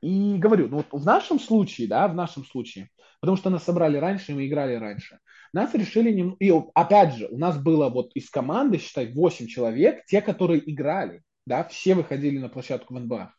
И 0.03 0.37
говорю, 0.37 0.69
ну 0.69 0.77
вот 0.77 0.87
в 0.93 1.05
нашем 1.07 1.41
случае, 1.41 1.89
да, 1.89 2.07
в 2.07 2.15
нашем 2.15 2.45
случае, 2.45 2.91
потому 3.21 3.39
что 3.39 3.49
нас 3.49 3.65
собрали 3.65 3.97
раньше, 3.97 4.33
и 4.33 4.35
мы 4.35 4.47
играли 4.47 4.75
раньше, 4.75 5.21
нас 5.55 5.73
решили, 5.75 6.13
не... 6.13 6.37
и 6.39 6.53
опять 6.75 7.15
же, 7.15 7.27
у 7.29 7.39
нас 7.39 7.59
было 7.59 7.89
вот 7.89 8.11
из 8.15 8.29
команды, 8.29 8.77
считай, 8.77 9.11
8 9.11 9.47
человек, 9.47 10.05
те, 10.05 10.21
которые 10.21 10.71
играли, 10.71 11.23
да, 11.47 11.65
все 11.65 11.95
выходили 11.95 12.39
на 12.39 12.49
площадку 12.49 12.95
в 12.95 13.01
НБА. 13.01 13.33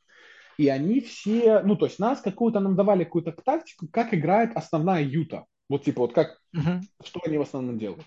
И 0.58 0.70
они 0.70 1.02
все, 1.02 1.62
ну, 1.62 1.76
то 1.76 1.86
есть 1.86 2.00
нас 2.00 2.22
какую-то, 2.22 2.60
нам 2.60 2.76
давали 2.76 3.04
какую-то 3.04 3.32
тактику, 3.32 3.88
как 3.88 4.14
играет 4.14 4.56
основная 4.56 5.04
Юта. 5.04 5.46
Вот 5.70 5.84
типа 5.84 6.02
вот 6.02 6.14
как, 6.14 6.40
uh-huh. 6.56 6.82
что 7.04 7.22
они 7.26 7.38
в 7.38 7.42
основном 7.42 7.78
делают. 7.78 8.06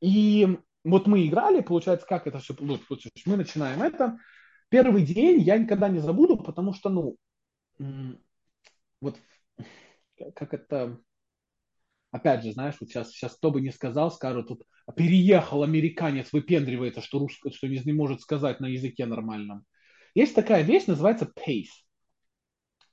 И 0.00 0.58
вот 0.82 1.06
мы 1.06 1.26
играли, 1.26 1.60
получается, 1.60 2.06
как 2.06 2.26
это 2.26 2.38
все 2.40 2.54
получилось. 2.54 3.22
Мы 3.24 3.36
начинаем 3.36 3.82
это. 3.82 4.18
Первый 4.68 5.02
день 5.02 5.40
я 5.40 5.58
никогда 5.58 5.88
не 5.88 6.00
забуду, 6.00 6.38
потому 6.38 6.72
что, 6.74 6.88
ну, 6.88 7.16
вот 9.00 9.16
как 10.34 10.54
это, 10.54 10.98
опять 12.16 12.42
же, 12.42 12.52
знаешь, 12.52 12.76
вот 12.80 12.88
сейчас, 12.88 13.10
сейчас 13.10 13.36
кто 13.36 13.50
бы 13.50 13.60
не 13.60 13.70
сказал, 13.70 14.10
скажут, 14.10 14.48
тут 14.48 14.62
переехал 14.94 15.62
американец, 15.62 16.32
выпендривается, 16.32 17.00
что, 17.00 17.18
русский, 17.18 17.50
что 17.52 17.68
не, 17.68 17.78
не 17.78 17.92
может 17.92 18.20
сказать 18.20 18.60
на 18.60 18.66
языке 18.66 19.06
нормальном. 19.06 19.64
Есть 20.14 20.34
такая 20.34 20.62
вещь, 20.62 20.86
называется 20.86 21.30
pace. 21.36 21.68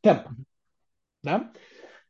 Темп. 0.01 0.27
Да? 1.23 1.53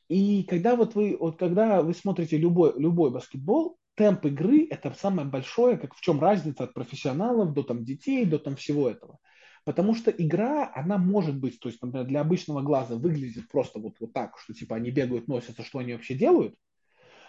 И 0.10 0.43
когда 0.43 0.76
вот 0.76 0.95
вы, 0.95 1.15
вот 1.19 1.38
когда 1.38 1.82
вы 1.82 1.93
смотрите 1.93 2.38
любой, 2.38 2.73
любой 2.80 3.12
баскетбол, 3.12 3.78
темп 3.95 4.26
игры– 4.26 4.67
это 4.69 4.93
самое 4.99 5.28
большое, 5.28 5.78
как 5.78 5.95
в 5.95 6.02
чем 6.02 6.19
разница 6.19 6.63
от 6.63 6.73
профессионалов 6.73 7.54
до 7.54 7.63
там 7.63 7.84
детей, 7.84 8.26
до 8.26 8.39
там 8.39 8.56
всего 8.56 8.89
этого. 8.89 9.19
Потому 9.65 9.95
что 9.95 10.12
игра, 10.12 10.69
она 10.76 10.97
может 10.97 11.38
быть, 11.38 11.60
то 11.60 11.69
есть, 11.69 11.82
например, 11.82 12.08
для 12.08 12.21
обычного 12.21 12.62
глаза 12.62 12.95
выглядит 12.95 13.47
просто 13.47 13.80
вот, 13.80 13.95
вот 13.99 14.12
так, 14.12 14.38
что 14.38 14.54
типа 14.54 14.76
они 14.76 14.91
бегают, 14.91 15.28
носятся, 15.28 15.63
что 15.63 15.80
они 15.80 15.93
вообще 15.93 16.15
делают. 16.15 16.56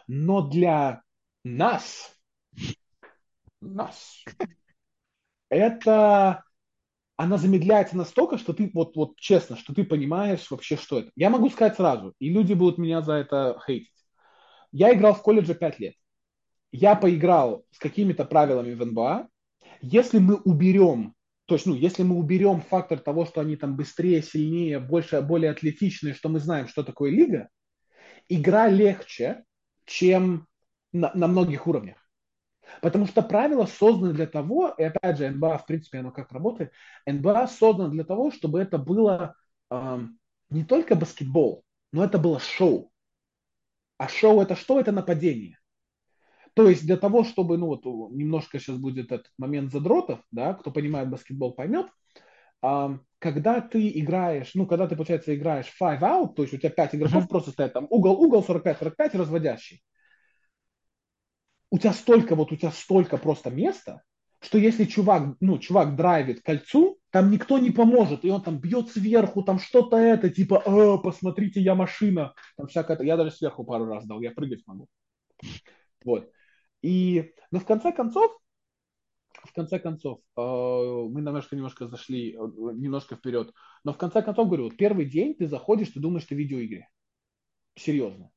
Но 0.07 0.49
для 0.49 1.03
нас, 1.45 2.15
нас, 3.61 4.25
это 5.49 6.45
она 7.17 7.39
замедляется 7.39 7.97
настолько, 7.97 8.39
что 8.39 8.53
ты, 8.53 8.71
вот, 8.75 8.97
вот 8.97 9.17
честно, 9.17 9.57
что 9.57 9.73
ты 9.73 9.85
понимаешь 9.85 10.51
вообще, 10.51 10.77
что 10.77 11.01
это. 11.01 11.11
Я 11.15 11.31
могу 11.31 11.49
сказать 11.49 11.77
сразу, 11.77 12.15
и 12.19 12.29
люди 12.29 12.55
будут 12.55 12.79
меня 12.79 13.03
за 13.03 13.15
это 13.15 13.61
хейтить. 13.65 13.93
Я 14.73 14.93
играл 14.93 15.15
в 15.15 15.23
колледже 15.23 15.55
5 15.55 15.79
лет. 15.79 15.95
Я 16.73 16.97
поиграл 16.97 17.65
с 17.71 17.79
какими-то 17.79 18.25
правилами 18.25 18.75
в 18.75 18.85
НБА. 18.85 19.29
Если 19.81 20.19
мы 20.19 20.37
уберем, 20.37 21.15
то 21.47 21.55
есть, 21.55 21.67
ну, 21.67 21.75
если 21.75 22.03
мы 22.03 22.17
уберем 22.17 22.61
фактор 22.61 22.99
того, 22.99 23.27
что 23.27 23.41
они 23.41 23.55
там 23.55 23.77
быстрее, 23.77 24.23
сильнее, 24.23 24.81
больше, 24.81 25.21
более 25.21 25.53
атлетичные, 25.53 26.15
что 26.15 26.29
мы 26.29 26.41
знаем, 26.41 26.67
что 26.67 26.83
такое 26.83 27.13
лига, 27.13 27.49
игра 28.29 28.69
легче, 28.69 29.45
чем 29.87 30.47
на, 30.93 31.11
на 31.15 31.27
многих 31.27 31.67
уровнях. 31.67 31.97
Потому 32.81 33.07
что 33.07 33.23
правила 33.23 33.67
созданы 33.67 34.13
для 34.13 34.27
того, 34.27 34.75
и 34.79 34.83
опять 34.85 35.19
же, 35.19 35.31
НБА, 35.31 35.59
в 35.59 35.67
принципе, 35.67 35.99
оно 35.99 36.11
как 36.11 36.33
работает, 36.33 36.73
НБА 37.07 37.47
создано 37.49 37.91
для 37.91 38.05
того, 38.05 38.31
чтобы 38.31 38.61
это 38.61 38.79
было 38.79 39.37
э, 39.71 39.99
не 40.51 40.65
только 40.65 40.95
баскетбол, 40.95 41.65
но 41.93 42.05
это 42.05 42.19
было 42.19 42.41
шоу. 42.41 42.91
А 43.99 44.09
шоу 44.09 44.41
это 44.41 44.57
что? 44.57 44.81
Это 44.81 44.93
нападение. 44.93 45.59
То 46.55 46.69
есть 46.69 46.87
для 46.87 46.97
того, 46.97 47.25
чтобы, 47.25 47.59
ну 47.59 47.67
вот 47.67 47.85
немножко 48.13 48.59
сейчас 48.59 48.77
будет 48.77 49.11
этот 49.11 49.31
момент 49.39 49.73
задротов, 49.73 50.21
да, 50.31 50.55
кто 50.55 50.71
понимает 50.71 51.11
баскетбол, 51.11 51.53
поймет, 51.53 51.87
когда 53.19 53.61
ты 53.61 53.89
играешь, 53.99 54.53
ну, 54.55 54.67
когда 54.67 54.87
ты, 54.87 54.97
получается, 54.97 55.35
играешь 55.35 55.73
five 55.81 56.01
out, 56.01 56.35
то 56.35 56.43
есть 56.43 56.55
у 56.55 56.59
тебя 56.59 56.71
5 56.71 56.95
игроков 56.95 57.25
uh-huh. 57.25 57.29
просто 57.29 57.51
стоят 57.51 57.73
там 57.73 57.87
угол, 57.91 58.21
угол 58.21 58.45
45-45 58.47 59.17
разводящий 59.19 59.83
у 61.75 61.79
тебя 61.79 61.93
столько, 61.93 62.37
вот 62.37 62.53
у 62.53 62.57
тебя 62.57 62.71
столько 62.71 63.17
просто 63.19 63.51
места, 63.51 64.03
что 64.41 64.59
если 64.59 64.85
чувак, 64.85 65.35
ну, 65.41 65.59
чувак 65.59 65.97
драйвит 65.97 66.41
кольцу, 66.41 67.01
там 67.11 67.33
никто 67.33 67.59
не 67.59 67.73
поможет, 67.73 68.25
и 68.25 68.31
он 68.31 68.43
там 68.43 68.61
бьет 68.61 68.91
сверху, 68.91 69.43
там 69.43 69.59
что-то 69.59 69.97
это, 69.97 70.31
типа, 70.31 70.63
э, 70.65 70.99
посмотрите, 71.03 71.61
я 71.61 71.75
машина, 71.75 72.33
там 72.57 72.69
всякое, 72.69 73.03
я 73.03 73.17
даже 73.17 73.33
сверху 73.33 73.65
пару 73.65 73.87
раз 73.87 74.07
дал, 74.07 74.21
я 74.21 74.31
прыгать 74.31 74.63
могу. 74.69 74.87
Вот. 76.05 76.31
И, 76.81 77.33
но 77.51 77.59
в 77.59 77.65
конце 77.65 77.91
концов, 77.91 78.31
в 79.47 79.53
конце 79.53 79.79
концов, 79.79 80.21
э, 80.37 80.41
мы 80.41 81.21
немножко, 81.21 81.57
немножко 81.57 81.87
зашли, 81.87 82.33
э, 82.33 82.37
немножко 82.37 83.17
вперед, 83.17 83.53
но 83.85 83.93
в 83.93 83.99
конце 83.99 84.23
концов, 84.23 84.49
говорю, 84.49 84.65
вот 84.65 84.77
первый 84.77 85.07
день 85.07 85.35
ты 85.35 85.47
заходишь, 85.47 85.91
ты 85.91 86.01
думаешь, 86.01 86.25
ты 86.25 86.35
в 86.35 86.39
видеоигре. 86.39 86.89
Серьезно 87.77 88.31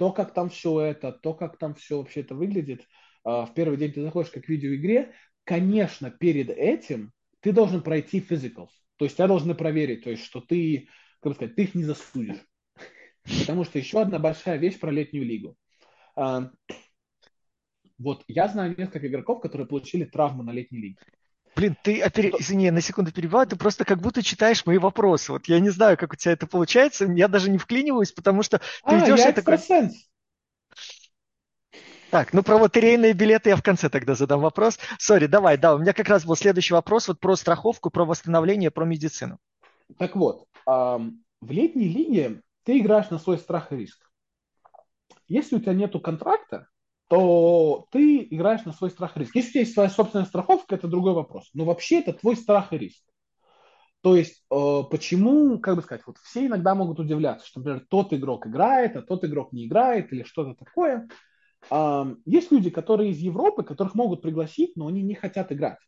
то, 0.00 0.12
как 0.12 0.32
там 0.32 0.48
все 0.48 0.80
это, 0.80 1.12
то, 1.12 1.34
как 1.34 1.58
там 1.58 1.74
все 1.74 1.98
вообще 1.98 2.20
это 2.20 2.34
выглядит, 2.34 2.88
а, 3.22 3.44
в 3.44 3.52
первый 3.52 3.76
день 3.76 3.92
ты 3.92 4.00
заходишь 4.00 4.30
как 4.30 4.46
в 4.46 4.48
видеоигре, 4.48 5.12
конечно, 5.44 6.10
перед 6.10 6.48
этим 6.48 7.12
ты 7.40 7.52
должен 7.52 7.82
пройти 7.82 8.18
physicals. 8.18 8.70
То 8.96 9.04
есть 9.04 9.18
тебя 9.18 9.26
должны 9.28 9.54
проверить, 9.54 10.02
то 10.02 10.08
есть 10.08 10.24
что 10.24 10.40
ты, 10.40 10.88
как 11.20 11.32
бы 11.32 11.34
сказать, 11.34 11.54
ты 11.54 11.64
их 11.64 11.74
не 11.74 11.84
засудишь. 11.84 12.42
Потому 13.40 13.64
что 13.64 13.78
еще 13.78 14.00
одна 14.00 14.18
большая 14.18 14.56
вещь 14.56 14.80
про 14.80 14.90
летнюю 14.90 15.26
лигу. 15.26 15.58
Вот 18.00 18.24
я 18.28 18.48
знаю 18.48 18.74
несколько 18.78 19.06
игроков, 19.06 19.42
которые 19.42 19.66
получили 19.66 20.04
травму 20.04 20.42
на 20.42 20.52
летней 20.52 20.80
лиге. 20.80 20.96
Блин, 21.54 21.76
ты, 21.82 22.00
опери... 22.00 22.32
извини, 22.38 22.70
на 22.70 22.80
секунду 22.80 23.12
перебиваю, 23.12 23.46
ты 23.46 23.56
просто 23.56 23.84
как 23.84 24.00
будто 24.00 24.22
читаешь 24.22 24.64
мои 24.64 24.78
вопросы. 24.78 25.32
Вот 25.32 25.46
я 25.48 25.60
не 25.60 25.68
знаю, 25.68 25.98
как 25.98 26.14
у 26.14 26.16
тебя 26.16 26.32
это 26.32 26.46
получается, 26.46 27.04
я 27.04 27.28
даже 27.28 27.50
не 27.50 27.58
вклиниваюсь, 27.58 28.12
потому 28.12 28.42
что 28.42 28.58
ты 28.58 28.64
а, 28.84 29.04
идешь... 29.04 29.18
Я 29.18 29.32
такой... 29.32 29.58
Так, 32.10 32.32
ну 32.32 32.42
про 32.42 32.56
лотерейные 32.56 33.12
билеты 33.12 33.50
я 33.50 33.56
в 33.56 33.62
конце 33.62 33.90
тогда 33.90 34.14
задам 34.14 34.40
вопрос. 34.40 34.78
Сори, 34.98 35.26
давай, 35.26 35.58
да, 35.58 35.74
у 35.74 35.78
меня 35.78 35.92
как 35.92 36.08
раз 36.08 36.24
был 36.24 36.36
следующий 36.36 36.72
вопрос 36.72 37.06
вот 37.06 37.20
про 37.20 37.36
страховку, 37.36 37.90
про 37.90 38.06
восстановление, 38.06 38.70
про 38.70 38.86
медицину. 38.86 39.38
Так 39.98 40.16
вот, 40.16 40.46
в 40.64 41.10
летней 41.42 41.88
лиге 41.88 42.40
ты 42.64 42.78
играешь 42.78 43.10
на 43.10 43.18
свой 43.18 43.36
страх 43.36 43.72
и 43.72 43.76
риск. 43.76 44.10
Если 45.28 45.56
у 45.56 45.60
тебя 45.60 45.74
нету 45.74 46.00
контракта, 46.00 46.69
то 47.10 47.88
ты 47.90 48.22
играешь 48.30 48.64
на 48.64 48.72
свой 48.72 48.88
страх 48.88 49.16
и 49.16 49.20
риск. 49.20 49.34
Если 49.34 49.48
у 49.48 49.52
тебя 49.52 49.60
есть 49.62 49.74
своя 49.74 49.90
собственная 49.90 50.26
страховка, 50.26 50.76
это 50.76 50.86
другой 50.86 51.12
вопрос. 51.12 51.50
Но 51.54 51.64
вообще 51.64 51.98
это 51.98 52.12
твой 52.12 52.36
страх 52.36 52.72
и 52.72 52.78
риск. 52.78 53.02
То 54.00 54.14
есть, 54.14 54.44
э, 54.48 54.82
почему, 54.88 55.58
как 55.58 55.74
бы 55.74 55.82
сказать, 55.82 56.02
вот 56.06 56.18
все 56.18 56.46
иногда 56.46 56.76
могут 56.76 57.00
удивляться, 57.00 57.48
что, 57.48 57.58
например, 57.58 57.84
тот 57.90 58.12
игрок 58.12 58.46
играет, 58.46 58.94
а 58.94 59.02
тот 59.02 59.24
игрок 59.24 59.52
не 59.52 59.66
играет 59.66 60.12
или 60.12 60.22
что-то 60.22 60.54
такое. 60.54 61.08
Э, 61.68 62.14
есть 62.26 62.52
люди, 62.52 62.70
которые 62.70 63.10
из 63.10 63.18
Европы, 63.18 63.64
которых 63.64 63.96
могут 63.96 64.22
пригласить, 64.22 64.76
но 64.76 64.86
они 64.86 65.02
не 65.02 65.16
хотят 65.16 65.50
играть. 65.50 65.78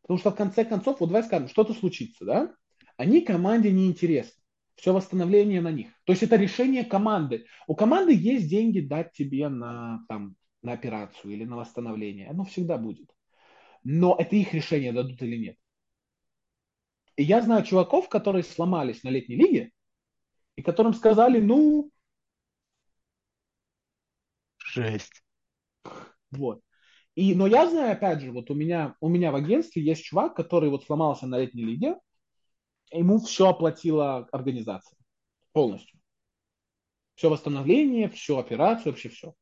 Потому 0.00 0.18
что 0.18 0.30
в 0.30 0.34
конце 0.34 0.64
концов, 0.64 1.00
вот 1.00 1.08
давай 1.08 1.24
скажем, 1.24 1.48
что-то 1.48 1.74
случится, 1.74 2.24
да? 2.24 2.54
Они 2.96 3.20
команде 3.20 3.70
не 3.70 3.86
интересны. 3.86 4.42
Все 4.76 4.94
восстановление 4.94 5.60
на 5.60 5.72
них. 5.72 5.88
То 6.04 6.14
есть 6.14 6.22
это 6.22 6.36
решение 6.36 6.84
команды. 6.84 7.44
У 7.66 7.74
команды 7.74 8.14
есть 8.14 8.48
деньги 8.48 8.80
дать 8.80 9.12
тебе 9.12 9.50
на, 9.50 10.06
там, 10.08 10.36
на 10.62 10.72
операцию 10.72 11.32
или 11.32 11.44
на 11.44 11.56
восстановление. 11.56 12.28
Оно 12.28 12.44
всегда 12.44 12.78
будет. 12.78 13.10
Но 13.82 14.16
это 14.18 14.36
их 14.36 14.52
решение, 14.52 14.92
дадут 14.92 15.22
или 15.22 15.36
нет. 15.36 15.56
И 17.16 17.22
я 17.22 17.42
знаю 17.42 17.64
чуваков, 17.64 18.08
которые 18.08 18.44
сломались 18.44 19.02
на 19.02 19.08
летней 19.08 19.36
лиге, 19.36 19.72
и 20.56 20.62
которым 20.62 20.94
сказали, 20.94 21.40
ну... 21.40 21.90
Жесть. 24.58 25.22
Вот. 26.30 26.62
И, 27.14 27.34
но 27.34 27.46
я 27.46 27.68
знаю, 27.68 27.92
опять 27.92 28.20
же, 28.20 28.30
вот 28.30 28.50
у 28.50 28.54
меня, 28.54 28.94
у 29.00 29.08
меня 29.08 29.32
в 29.32 29.36
агентстве 29.36 29.82
есть 29.82 30.04
чувак, 30.04 30.36
который 30.36 30.70
вот 30.70 30.84
сломался 30.84 31.26
на 31.26 31.38
летней 31.38 31.64
лиге, 31.64 31.96
ему 32.92 33.18
все 33.18 33.48
оплатила 33.48 34.28
организация. 34.32 34.96
Полностью. 35.52 35.98
Все 37.16 37.28
восстановление, 37.28 38.08
всю 38.08 38.38
операцию, 38.38 38.92
вообще 38.92 39.08
все. 39.08 39.34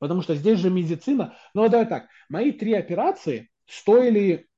Потому 0.00 0.22
что 0.22 0.34
здесь 0.34 0.58
же 0.58 0.70
медицина. 0.70 1.36
Ну, 1.54 1.68
давай 1.68 1.86
так, 1.86 2.08
мои 2.28 2.50
три 2.50 2.72
операции 2.74 3.50
стоили 3.66 4.48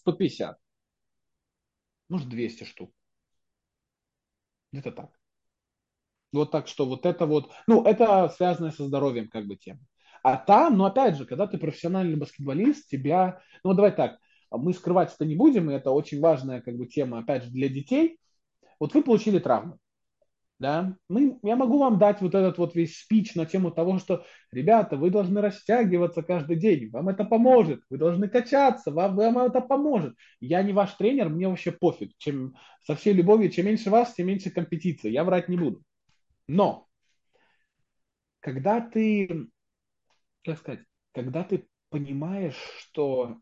150 0.00 0.58
может 2.08 2.28
200 2.28 2.64
штук. 2.64 2.92
Где-то 4.72 4.92
так. 4.92 5.10
Вот 6.32 6.50
так 6.50 6.66
что 6.66 6.86
вот 6.86 7.06
это 7.06 7.26
вот, 7.26 7.52
ну, 7.66 7.84
это 7.84 8.28
связано 8.28 8.72
со 8.72 8.86
здоровьем 8.86 9.28
как 9.28 9.46
бы 9.46 9.56
тема. 9.56 9.80
А 10.22 10.36
там, 10.36 10.76
ну, 10.78 10.84
опять 10.84 11.16
же, 11.16 11.26
когда 11.26 11.46
ты 11.46 11.58
профессиональный 11.58 12.16
баскетболист, 12.16 12.88
тебя, 12.88 13.42
ну, 13.62 13.74
давай 13.74 13.92
так, 13.92 14.18
мы 14.50 14.72
скрывать 14.72 15.14
это 15.14 15.24
не 15.24 15.36
будем, 15.36 15.70
и 15.70 15.74
это 15.74 15.90
очень 15.90 16.20
важная 16.20 16.60
как 16.60 16.76
бы 16.76 16.86
тема, 16.86 17.18
опять 17.18 17.44
же, 17.44 17.50
для 17.50 17.68
детей. 17.68 18.18
Вот 18.80 18.94
вы 18.94 19.02
получили 19.02 19.38
травму 19.38 19.78
да, 20.58 20.96
мы, 21.08 21.38
я 21.42 21.56
могу 21.56 21.78
вам 21.78 21.98
дать 21.98 22.20
вот 22.20 22.34
этот 22.34 22.58
вот 22.58 22.74
весь 22.74 22.98
спич 22.98 23.34
на 23.34 23.44
тему 23.44 23.70
того, 23.70 23.98
что, 23.98 24.24
ребята, 24.52 24.96
вы 24.96 25.10
должны 25.10 25.40
растягиваться 25.40 26.22
каждый 26.22 26.56
день, 26.56 26.90
вам 26.90 27.08
это 27.08 27.24
поможет, 27.24 27.82
вы 27.90 27.98
должны 27.98 28.28
качаться, 28.28 28.92
вам, 28.92 29.16
вам 29.16 29.38
это 29.38 29.60
поможет. 29.60 30.14
Я 30.40 30.62
не 30.62 30.72
ваш 30.72 30.92
тренер, 30.94 31.28
мне 31.28 31.48
вообще 31.48 31.72
пофиг, 31.72 32.12
чем 32.18 32.54
со 32.84 32.94
всей 32.94 33.12
любовью, 33.14 33.50
чем 33.50 33.66
меньше 33.66 33.90
вас, 33.90 34.14
тем 34.14 34.28
меньше 34.28 34.50
компетиции, 34.50 35.10
я 35.10 35.24
врать 35.24 35.48
не 35.48 35.56
буду. 35.56 35.82
Но, 36.46 36.86
когда 38.40 38.80
ты, 38.80 39.48
как 40.44 40.58
сказать, 40.58 40.84
когда 41.12 41.42
ты 41.42 41.66
понимаешь, 41.90 42.60
что 42.78 43.38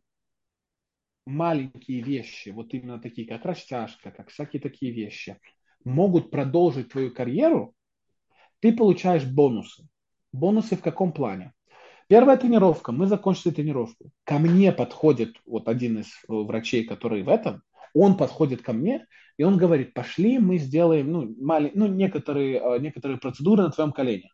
маленькие 1.26 2.02
вещи, 2.02 2.50
вот 2.50 2.72
именно 2.72 2.98
такие, 2.98 3.28
как 3.28 3.44
растяжка, 3.44 4.10
как 4.10 4.30
всякие 4.30 4.60
такие 4.60 4.92
вещи, 4.92 5.38
могут 5.84 6.30
продолжить 6.30 6.90
твою 6.90 7.12
карьеру, 7.12 7.74
ты 8.60 8.72
получаешь 8.72 9.24
бонусы. 9.24 9.88
Бонусы 10.32 10.76
в 10.76 10.80
каком 10.80 11.12
плане? 11.12 11.52
Первая 12.08 12.36
тренировка, 12.36 12.92
мы 12.92 13.06
закончили 13.06 13.52
тренировку. 13.52 14.10
Ко 14.24 14.38
мне 14.38 14.72
подходит 14.72 15.36
вот 15.46 15.68
один 15.68 16.00
из 16.00 16.06
э, 16.06 16.10
врачей, 16.28 16.84
который 16.84 17.22
в 17.22 17.28
этом, 17.28 17.62
он 17.94 18.16
подходит 18.16 18.62
ко 18.62 18.72
мне, 18.72 19.06
и 19.38 19.44
он 19.44 19.56
говорит, 19.56 19.94
пошли, 19.94 20.38
мы 20.38 20.58
сделаем 20.58 21.10
ну, 21.10 21.34
мали, 21.40 21.70
ну, 21.74 21.86
некоторые, 21.86 22.58
э, 22.58 22.78
некоторые 22.80 23.18
процедуры 23.18 23.62
на 23.62 23.70
твоем 23.70 23.92
колене. 23.92 24.30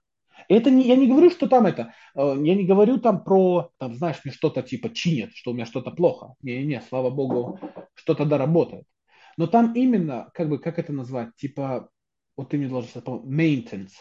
Это 0.48 0.70
не, 0.70 0.86
я 0.86 0.96
не 0.96 1.06
говорю, 1.06 1.30
что 1.30 1.48
там 1.48 1.66
это, 1.66 1.94
э, 2.14 2.36
я 2.42 2.54
не 2.54 2.64
говорю 2.64 2.98
там 2.98 3.22
про, 3.22 3.70
там, 3.78 3.94
знаешь, 3.94 4.20
мне 4.24 4.32
что-то 4.32 4.62
типа 4.62 4.90
чинят, 4.92 5.30
что 5.34 5.50
у 5.50 5.54
меня 5.54 5.66
что-то 5.66 5.90
плохо. 5.90 6.34
Не-не, 6.42 6.82
слава 6.88 7.10
богу, 7.10 7.58
что-то 7.94 8.24
доработает. 8.24 8.84
Но 9.38 9.46
там 9.46 9.72
именно, 9.74 10.30
как 10.34 10.48
бы, 10.48 10.58
как 10.58 10.80
это 10.80 10.92
назвать, 10.92 11.34
типа, 11.36 11.90
вот 12.36 12.50
ты 12.50 12.58
мне 12.58 12.66
должен 12.66 12.90
сказать, 12.90 13.08
maintenance. 13.24 13.92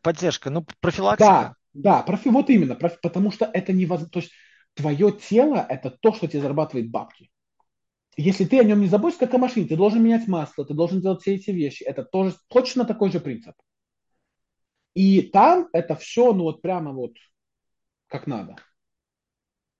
Поддержка, 0.00 0.48
ну, 0.48 0.64
профилактика. 0.80 1.28
Да, 1.28 1.54
да, 1.74 2.02
профи, 2.04 2.28
вот 2.28 2.48
именно, 2.48 2.76
профи, 2.76 2.98
потому 3.02 3.32
что 3.32 3.50
это 3.52 3.72
невозможно, 3.72 4.10
то 4.10 4.20
есть 4.20 4.30
твое 4.74 5.10
тело– 5.10 5.66
это 5.68 5.90
то, 5.90 6.12
что 6.14 6.28
тебе 6.28 6.40
зарабатывает 6.40 6.88
бабки. 6.88 7.32
Если 8.16 8.44
ты 8.44 8.60
о 8.60 8.64
нем 8.64 8.80
не 8.80 8.86
заботишься, 8.86 9.26
как 9.26 9.34
о 9.34 9.38
машине, 9.38 9.66
ты 9.66 9.76
должен 9.76 10.04
менять 10.04 10.28
масло, 10.28 10.64
ты 10.64 10.72
должен 10.72 11.00
делать 11.00 11.20
все 11.22 11.34
эти 11.34 11.50
вещи. 11.50 11.82
Это 11.82 12.04
тоже 12.04 12.36
точно 12.46 12.84
такой 12.84 13.10
же 13.10 13.18
принцип. 13.18 13.56
И 14.94 15.22
там 15.22 15.68
это 15.72 15.96
все, 15.96 16.32
ну 16.32 16.44
вот 16.44 16.62
прямо 16.62 16.92
вот 16.92 17.14
как 18.06 18.28
надо. 18.28 18.54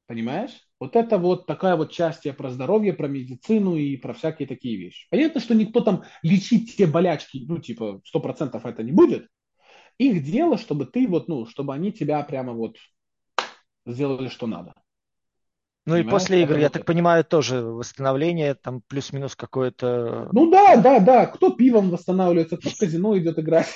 Понимаешь? 0.08 0.52
Вот 0.80 0.96
это 0.96 1.18
вот 1.18 1.44
такая 1.44 1.76
вот 1.76 1.92
часть 1.92 2.24
я 2.24 2.32
про 2.32 2.48
здоровье, 2.48 2.94
про 2.94 3.08
медицину 3.08 3.76
и 3.76 3.94
про 3.98 4.14
всякие 4.14 4.48
такие 4.48 4.78
вещи. 4.78 5.06
Понятно, 5.10 5.38
что 5.38 5.54
никто 5.54 5.82
там 5.82 6.02
лечить 6.22 6.76
те 6.76 6.86
болячки, 6.86 7.44
ну, 7.46 7.58
типа, 7.58 8.00
сто 8.06 8.18
процентов 8.18 8.64
это 8.64 8.82
не 8.82 8.90
будет. 8.90 9.28
Их 9.98 10.24
дело, 10.24 10.56
чтобы 10.56 10.86
ты 10.86 11.06
вот, 11.06 11.28
ну, 11.28 11.44
чтобы 11.44 11.74
они 11.74 11.92
тебя 11.92 12.22
прямо 12.22 12.54
вот 12.54 12.78
сделали, 13.84 14.28
что 14.28 14.46
надо. 14.46 14.72
Ну 15.84 15.92
Понимаешь? 15.94 16.06
и 16.06 16.10
после 16.10 16.42
игр, 16.42 16.56
я 16.56 16.70
так 16.70 16.86
понимаю, 16.86 17.22
тоже 17.22 17.60
восстановление, 17.60 18.54
там 18.54 18.80
плюс-минус 18.88 19.36
какое-то... 19.36 20.30
Ну 20.32 20.50
да, 20.50 20.76
да, 20.76 21.00
да. 21.00 21.26
Кто 21.26 21.50
пивом 21.50 21.90
восстанавливается, 21.90 22.56
кто 22.56 22.70
в 22.70 22.78
казино 22.78 23.18
идет 23.18 23.38
играть. 23.38 23.68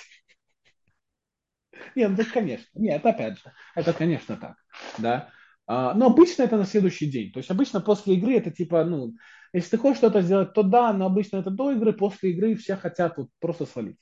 Нет, 1.94 2.12
ну, 2.16 2.24
конечно. 2.32 2.68
Нет, 2.72 3.04
опять 3.04 3.38
же, 3.38 3.52
это, 3.74 3.92
конечно, 3.92 4.36
так. 4.36 4.56
Да. 4.96 5.28
А, 5.66 5.94
но 5.94 6.06
обычно 6.06 6.42
это 6.42 6.56
на 6.56 6.64
следующий 6.64 7.10
день. 7.10 7.32
То 7.32 7.38
есть 7.38 7.50
обычно 7.50 7.80
после 7.80 8.14
игры 8.16 8.34
это 8.36 8.50
типа, 8.50 8.84
ну, 8.84 9.14
если 9.52 9.70
ты 9.70 9.78
хочешь 9.78 9.98
что-то 9.98 10.22
сделать, 10.22 10.54
то 10.54 10.62
да, 10.62 10.92
но 10.92 11.06
обычно 11.06 11.36
это 11.38 11.50
до 11.50 11.72
игры, 11.72 11.92
после 11.92 12.30
игры 12.32 12.54
все 12.56 12.76
хотят 12.76 13.16
вот 13.16 13.28
просто 13.40 13.66
свалить. 13.66 13.98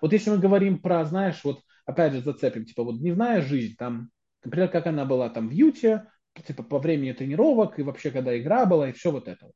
Вот 0.00 0.12
если 0.12 0.30
мы 0.30 0.38
говорим 0.38 0.80
про, 0.80 1.04
знаешь, 1.04 1.42
вот 1.44 1.62
опять 1.86 2.12
же 2.12 2.22
зацепим, 2.22 2.64
типа 2.64 2.84
вот 2.84 2.98
дневная 3.00 3.42
жизнь, 3.42 3.76
там, 3.76 4.10
например, 4.44 4.68
как 4.68 4.86
она 4.86 5.04
была 5.04 5.28
там 5.30 5.48
в 5.48 5.52
Юте, 5.52 6.06
типа 6.46 6.62
по 6.62 6.78
времени 6.78 7.12
тренировок 7.12 7.78
и 7.78 7.82
вообще 7.82 8.10
когда 8.10 8.38
игра 8.38 8.66
была 8.66 8.90
и 8.90 8.92
все 8.92 9.10
вот 9.10 9.28
это. 9.28 9.50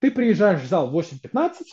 Ты 0.00 0.10
приезжаешь 0.10 0.60
в 0.62 0.66
зал 0.66 0.88
в 0.90 0.92
8.15, 0.92 1.68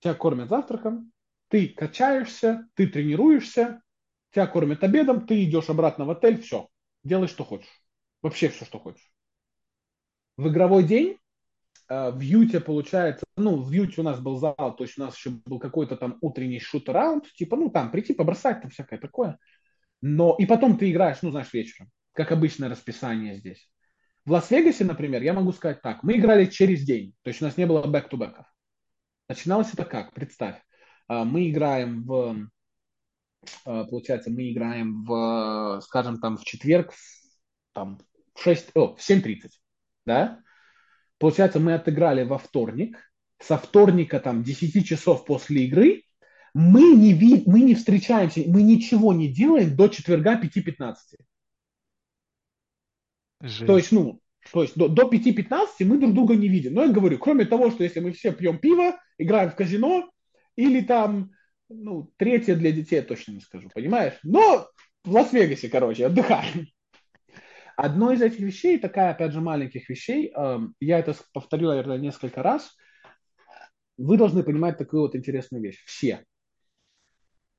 тебя 0.00 0.14
кормят 0.14 0.48
завтраком, 0.48 1.12
ты 1.48 1.68
качаешься, 1.68 2.68
ты 2.74 2.86
тренируешься, 2.86 3.82
тебя 4.34 4.46
кормят 4.46 4.82
обедом, 4.82 5.26
ты 5.26 5.44
идешь 5.44 5.70
обратно 5.70 6.04
в 6.04 6.10
отель, 6.10 6.40
все, 6.40 6.68
делай, 7.04 7.28
что 7.28 7.44
хочешь. 7.44 7.80
Вообще 8.22 8.48
все, 8.48 8.64
что 8.64 8.78
хочешь. 8.78 9.10
В 10.36 10.48
игровой 10.48 10.82
день 10.82 11.18
э, 11.88 12.10
в 12.10 12.20
Юте 12.20 12.60
получается, 12.60 13.24
ну, 13.36 13.62
в 13.62 13.70
Юте 13.70 14.00
у 14.00 14.04
нас 14.04 14.18
был 14.18 14.36
зал, 14.36 14.74
то 14.76 14.82
есть 14.82 14.98
у 14.98 15.02
нас 15.02 15.16
еще 15.16 15.30
был 15.30 15.58
какой-то 15.58 15.96
там 15.96 16.18
утренний 16.20 16.58
шут-раунд, 16.58 17.32
типа, 17.34 17.56
ну, 17.56 17.70
там, 17.70 17.90
прийти, 17.90 18.14
побросать, 18.14 18.60
там, 18.62 18.70
всякое 18.70 18.98
такое. 18.98 19.38
Но, 20.00 20.34
и 20.38 20.46
потом 20.46 20.76
ты 20.76 20.90
играешь, 20.90 21.18
ну, 21.22 21.30
знаешь, 21.30 21.52
вечером, 21.52 21.90
как 22.12 22.32
обычное 22.32 22.68
расписание 22.68 23.36
здесь. 23.36 23.70
В 24.24 24.32
Лас-Вегасе, 24.32 24.84
например, 24.84 25.22
я 25.22 25.34
могу 25.34 25.52
сказать 25.52 25.82
так, 25.82 26.02
мы 26.02 26.16
играли 26.16 26.46
через 26.46 26.82
день, 26.82 27.14
то 27.22 27.28
есть 27.28 27.40
у 27.40 27.44
нас 27.44 27.56
не 27.56 27.66
было 27.66 27.86
бэк-то-бэков. 27.86 28.46
Начиналось 29.28 29.72
это 29.72 29.84
как? 29.84 30.12
Представь, 30.12 30.56
э, 31.08 31.24
мы 31.24 31.48
играем 31.48 32.04
в 32.04 32.48
получается, 33.64 34.30
мы 34.30 34.50
играем 34.50 35.04
в, 35.04 35.80
скажем, 35.82 36.20
там 36.20 36.36
в 36.36 36.44
четверг, 36.44 36.92
там, 37.72 37.98
в 38.34 38.42
6, 38.42 38.70
о, 38.74 38.94
в 38.94 39.00
7.30, 39.00 39.50
да? 40.06 40.40
Получается, 41.18 41.60
мы 41.60 41.74
отыграли 41.74 42.24
во 42.24 42.38
вторник, 42.38 42.98
со 43.40 43.56
вторника, 43.58 44.20
там, 44.20 44.42
10 44.42 44.86
часов 44.86 45.24
после 45.24 45.64
игры, 45.64 46.02
мы 46.54 46.94
не, 46.94 47.12
ви, 47.12 47.42
мы 47.46 47.60
не 47.60 47.74
встречаемся, 47.74 48.42
мы 48.46 48.62
ничего 48.62 49.12
не 49.12 49.28
делаем 49.28 49.74
до 49.76 49.88
четверга 49.88 50.40
5.15. 50.40 50.94
То 53.66 53.76
есть, 53.76 53.92
ну, 53.92 54.20
то 54.52 54.62
есть 54.62 54.76
до, 54.76 54.88
до 54.88 55.02
5.15 55.02 55.66
мы 55.80 55.98
друг 55.98 56.14
друга 56.14 56.36
не 56.36 56.48
видим. 56.48 56.74
Но 56.74 56.84
я 56.84 56.92
говорю, 56.92 57.18
кроме 57.18 57.44
того, 57.44 57.70
что 57.70 57.82
если 57.82 58.00
мы 58.00 58.12
все 58.12 58.32
пьем 58.32 58.58
пиво, 58.58 58.96
играем 59.18 59.50
в 59.50 59.56
казино, 59.56 60.10
или 60.56 60.80
там 60.80 61.32
ну, 61.74 62.12
третье 62.16 62.54
для 62.54 62.72
детей 62.72 62.96
я 62.96 63.02
точно 63.02 63.32
не 63.32 63.40
скажу, 63.40 63.68
понимаешь? 63.74 64.14
Но 64.22 64.68
в 65.04 65.12
Лас-Вегасе, 65.12 65.68
короче, 65.68 66.06
отдыхаем. 66.06 66.66
Одно 67.76 68.12
из 68.12 68.22
этих 68.22 68.40
вещей, 68.40 68.78
такая, 68.78 69.10
опять 69.10 69.32
же, 69.32 69.40
маленьких 69.40 69.88
вещей, 69.88 70.32
э, 70.34 70.58
я 70.80 70.98
это 70.98 71.16
повторил, 71.32 71.70
наверное, 71.70 71.98
несколько 71.98 72.42
раз, 72.42 72.76
вы 73.96 74.16
должны 74.16 74.42
понимать 74.42 74.78
такую 74.78 75.02
вот 75.02 75.16
интересную 75.16 75.62
вещь. 75.62 75.82
Все. 75.84 76.24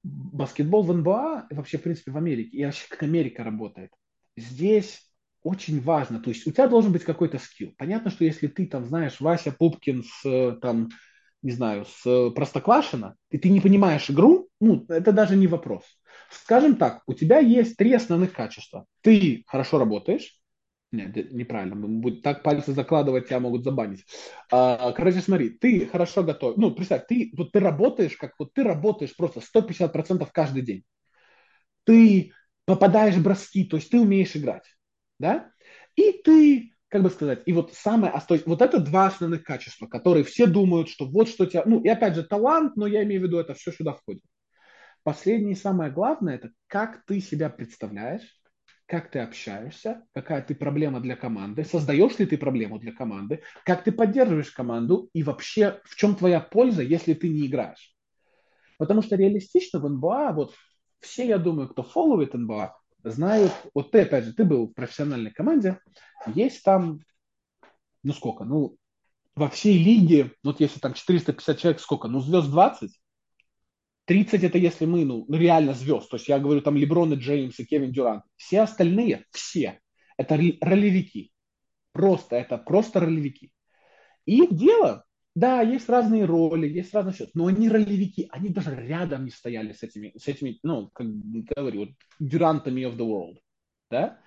баскетбол 0.04 0.84
в 0.84 0.94
НБА, 0.94 1.48
вообще, 1.52 1.78
в 1.78 1.84
принципе, 1.84 2.12
в 2.12 2.18
Америке, 2.18 2.58
и 2.58 2.66
вообще 2.66 2.86
как 2.90 3.04
Америка 3.04 3.44
работает, 3.44 3.92
здесь 4.38 5.02
очень 5.44 5.80
важно, 5.82 6.20
то 6.20 6.30
есть 6.30 6.48
у 6.48 6.52
тебя 6.52 6.68
должен 6.68 6.92
быть 6.92 7.04
какой-то 7.04 7.38
скилл. 7.38 7.74
Понятно, 7.78 8.10
что 8.10 8.26
если 8.26 8.48
ты 8.48 8.66
там 8.66 8.86
знаешь 8.86 9.20
Вася 9.20 9.52
Пупкин 9.52 10.04
с 10.04 10.58
там, 10.62 10.90
не 11.46 11.52
знаю, 11.52 11.86
с 11.86 12.32
Простоквашина, 12.32 13.16
и 13.30 13.38
ты 13.38 13.50
не 13.50 13.62
понимаешь 13.62 14.10
игру, 14.10 14.50
ну, 14.60 14.84
это 14.90 15.12
даже 15.12 15.36
не 15.36 15.46
вопрос. 15.46 15.84
Скажем 16.32 16.76
так, 16.76 17.04
у 17.06 17.14
тебя 17.14 17.38
есть 17.38 17.78
три 17.78 17.94
основных 17.94 18.34
качества. 18.34 18.86
Ты 19.02 19.44
хорошо 19.46 19.78
работаешь, 19.78 20.40
нет, 20.92 21.32
неправильно. 21.32 21.76
Будет 21.76 22.24
так 22.24 22.42
пальцы 22.42 22.72
закладывать, 22.74 23.28
тебя 23.28 23.40
могут 23.40 23.64
забанить. 23.64 24.06
А, 24.52 24.92
короче, 24.94 25.20
смотри, 25.20 25.50
ты 25.50 25.86
хорошо 25.86 26.24
готов. 26.24 26.58
Ну, 26.58 26.72
представь, 26.72 27.06
ты, 27.08 27.32
вот 27.38 27.52
ты 27.52 27.60
работаешь, 27.60 28.18
как 28.18 28.34
вот 28.40 28.54
ты 28.54 28.64
работаешь 28.64 29.16
просто 29.16 29.40
150% 29.40 30.32
каждый 30.32 30.64
день. 30.64 30.84
Ты 31.84 32.32
попадаешь 32.66 33.16
в 33.16 33.22
броски, 33.22 33.66
то 33.66 33.78
есть 33.78 33.92
ты 33.92 34.00
умеешь 34.00 34.36
играть. 34.36 34.66
Да? 35.20 35.52
И 35.96 36.12
ты, 36.24 36.72
как 36.96 37.04
бы 37.04 37.10
сказать, 37.10 37.42
и 37.46 37.52
вот 37.52 37.74
самое, 37.74 38.14
то 38.26 38.36
есть 38.36 38.48
вот 38.48 38.62
это 38.62 38.80
два 38.80 39.08
основных 39.08 39.44
качества, 39.44 39.86
которые 39.86 40.24
все 40.24 40.46
думают, 40.46 40.88
что 40.88 41.06
вот 41.06 41.28
что 41.28 41.46
тебя, 41.46 41.64
ну, 41.66 41.82
и 41.82 41.90
опять 41.90 42.16
же, 42.16 42.24
талант, 42.24 42.78
но 42.78 42.88
я 42.88 43.04
имею 43.04 43.20
в 43.20 43.24
виду, 43.26 43.38
это 43.38 43.54
все 43.54 43.74
сюда 43.74 43.92
входит. 43.92 44.24
Последнее 45.04 45.52
и 45.52 45.58
самое 45.58 45.92
главное, 45.92 46.36
это 46.36 46.52
как 46.68 47.04
ты 47.06 47.20
себя 47.20 47.50
представляешь, 47.50 48.22
как 48.86 49.12
ты 49.12 49.20
общаешься, 49.20 50.06
какая 50.14 50.42
ты 50.42 50.56
проблема 50.56 51.02
для 51.02 51.18
команды, 51.18 51.66
создаешь 51.66 52.18
ли 52.18 52.26
ты 52.26 52.38
проблему 52.38 52.80
для 52.80 52.94
команды, 52.94 53.42
как 53.66 53.84
ты 53.84 53.92
поддерживаешь 53.92 54.52
команду 54.52 55.10
и 55.12 55.22
вообще 55.22 55.82
в 55.84 55.98
чем 55.98 56.16
твоя 56.16 56.40
польза, 56.40 56.82
если 56.82 57.14
ты 57.14 57.28
не 57.28 57.46
играешь. 57.46 57.94
Потому 58.78 59.02
что 59.02 59.18
реалистично 59.18 59.82
в 59.82 59.90
НБА, 59.90 60.32
вот 60.32 60.54
все, 61.02 61.28
я 61.28 61.40
думаю, 61.40 61.68
кто 61.68 61.84
фолловит 61.84 62.34
НБА, 62.34 62.74
знают, 63.12 63.52
вот 63.74 63.92
ты, 63.92 64.02
опять 64.02 64.26
же, 64.26 64.34
ты 64.34 64.44
был 64.44 64.68
в 64.68 64.74
профессиональной 64.74 65.32
команде, 65.32 65.80
есть 66.28 66.64
там, 66.64 67.00
ну 68.04 68.14
сколько, 68.14 68.44
ну 68.44 68.78
во 69.36 69.50
всей 69.50 69.78
лиге, 69.78 70.32
вот 70.44 70.60
если 70.60 70.80
там 70.80 70.94
450 70.94 71.58
человек, 71.58 71.82
сколько, 71.82 72.08
ну 72.08 72.20
звезд 72.22 72.50
20, 72.50 72.92
30 74.06 74.44
это 74.44 74.58
если 74.58 74.86
мы, 74.86 75.04
ну, 75.04 75.26
реально 75.30 75.74
звезд. 75.74 76.10
То 76.10 76.18
есть 76.18 76.28
я 76.28 76.40
говорю 76.40 76.62
там 76.62 76.78
Леброн 76.78 77.14
и 77.14 77.16
Джеймс 77.16 77.60
и 77.60 77.66
Кевин 77.66 77.92
Дюрант. 77.92 78.24
Все 78.38 78.62
остальные, 78.62 79.26
все, 79.32 79.80
это 80.18 80.36
ролевики. 80.62 81.32
Просто, 81.92 82.36
это 82.36 82.58
просто 82.58 83.00
ролевики. 83.00 83.52
И 84.26 84.44
их 84.44 84.56
дело, 84.56 85.05
да, 85.36 85.62
есть 85.62 85.90
разные 85.90 86.24
роли, 86.24 86.68
есть 86.68 86.94
разные 86.94 87.14
счеты, 87.14 87.32
но 87.34 87.48
они 87.48 87.68
ролевики, 87.70 88.28
они 88.32 88.50
даже 88.50 88.74
рядом 88.74 89.26
не 89.26 89.32
стояли 89.32 89.74
с 89.74 89.84
этими, 89.84 90.14
с 90.18 90.28
этими 90.30 90.60
ну, 90.64 90.90
как 90.94 91.08
говорю, 91.08 91.80
вот, 91.82 91.90
дюрантами 92.20 92.82
of 92.82 92.96
the 92.96 93.06
world, 93.06 93.38
да? 93.92 94.20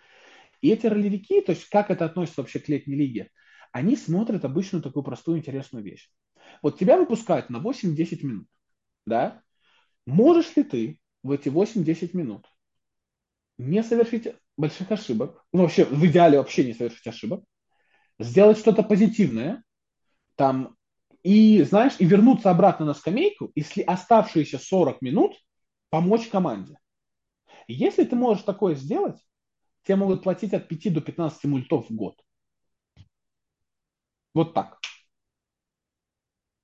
И 0.61 0.69
эти 0.69 0.87
ролевики, 0.87 1.41
то 1.41 1.53
есть 1.53 1.69
как 1.71 1.91
это 1.91 2.05
относится 2.05 2.43
вообще 2.43 2.59
к 2.59 2.69
летней 2.69 2.95
лиге, 2.95 3.31
они 3.73 3.97
смотрят 3.97 4.45
обычно 4.45 4.83
такую 4.83 5.03
простую 5.03 5.39
интересную 5.39 5.83
вещь. 5.83 6.11
Вот 6.63 6.79
тебя 6.79 6.99
выпускают 6.99 7.49
на 7.49 7.59
8-10 7.59 8.23
минут, 8.25 8.49
да? 9.07 9.43
Можешь 10.05 10.57
ли 10.57 10.63
ты 10.63 11.01
в 11.23 11.31
эти 11.31 11.49
8-10 11.49 12.15
минут 12.15 12.47
не 13.57 13.83
совершить 13.83 14.29
больших 14.59 14.91
ошибок, 14.91 15.45
ну 15.53 15.63
вообще 15.63 15.85
в 15.85 16.05
идеале 16.05 16.39
вообще 16.39 16.65
не 16.65 16.75
совершить 16.75 17.07
ошибок, 17.07 17.45
сделать 18.19 18.59
что-то 18.59 18.83
позитивное, 18.83 19.63
там, 20.35 20.78
и, 21.23 21.63
знаешь, 21.63 21.95
и 21.99 22.05
вернуться 22.05 22.51
обратно 22.51 22.87
на 22.87 22.95
скамейку, 22.95 23.47
и 23.55 23.63
оставшиеся 23.83 24.59
40 24.59 25.03
минут 25.03 25.37
помочь 25.91 26.29
команде. 26.29 26.79
Если 27.67 28.05
ты 28.05 28.17
можешь 28.17 28.45
такое 28.45 28.75
сделать, 28.75 29.19
тебе 29.85 29.97
могут 29.97 30.23
платить 30.23 30.55
от 30.55 30.69
5 30.69 30.93
до 30.95 31.01
15 31.01 31.45
мультов 31.45 31.89
в 31.89 31.95
год. 31.95 32.21
Вот 34.35 34.55
так. 34.55 34.79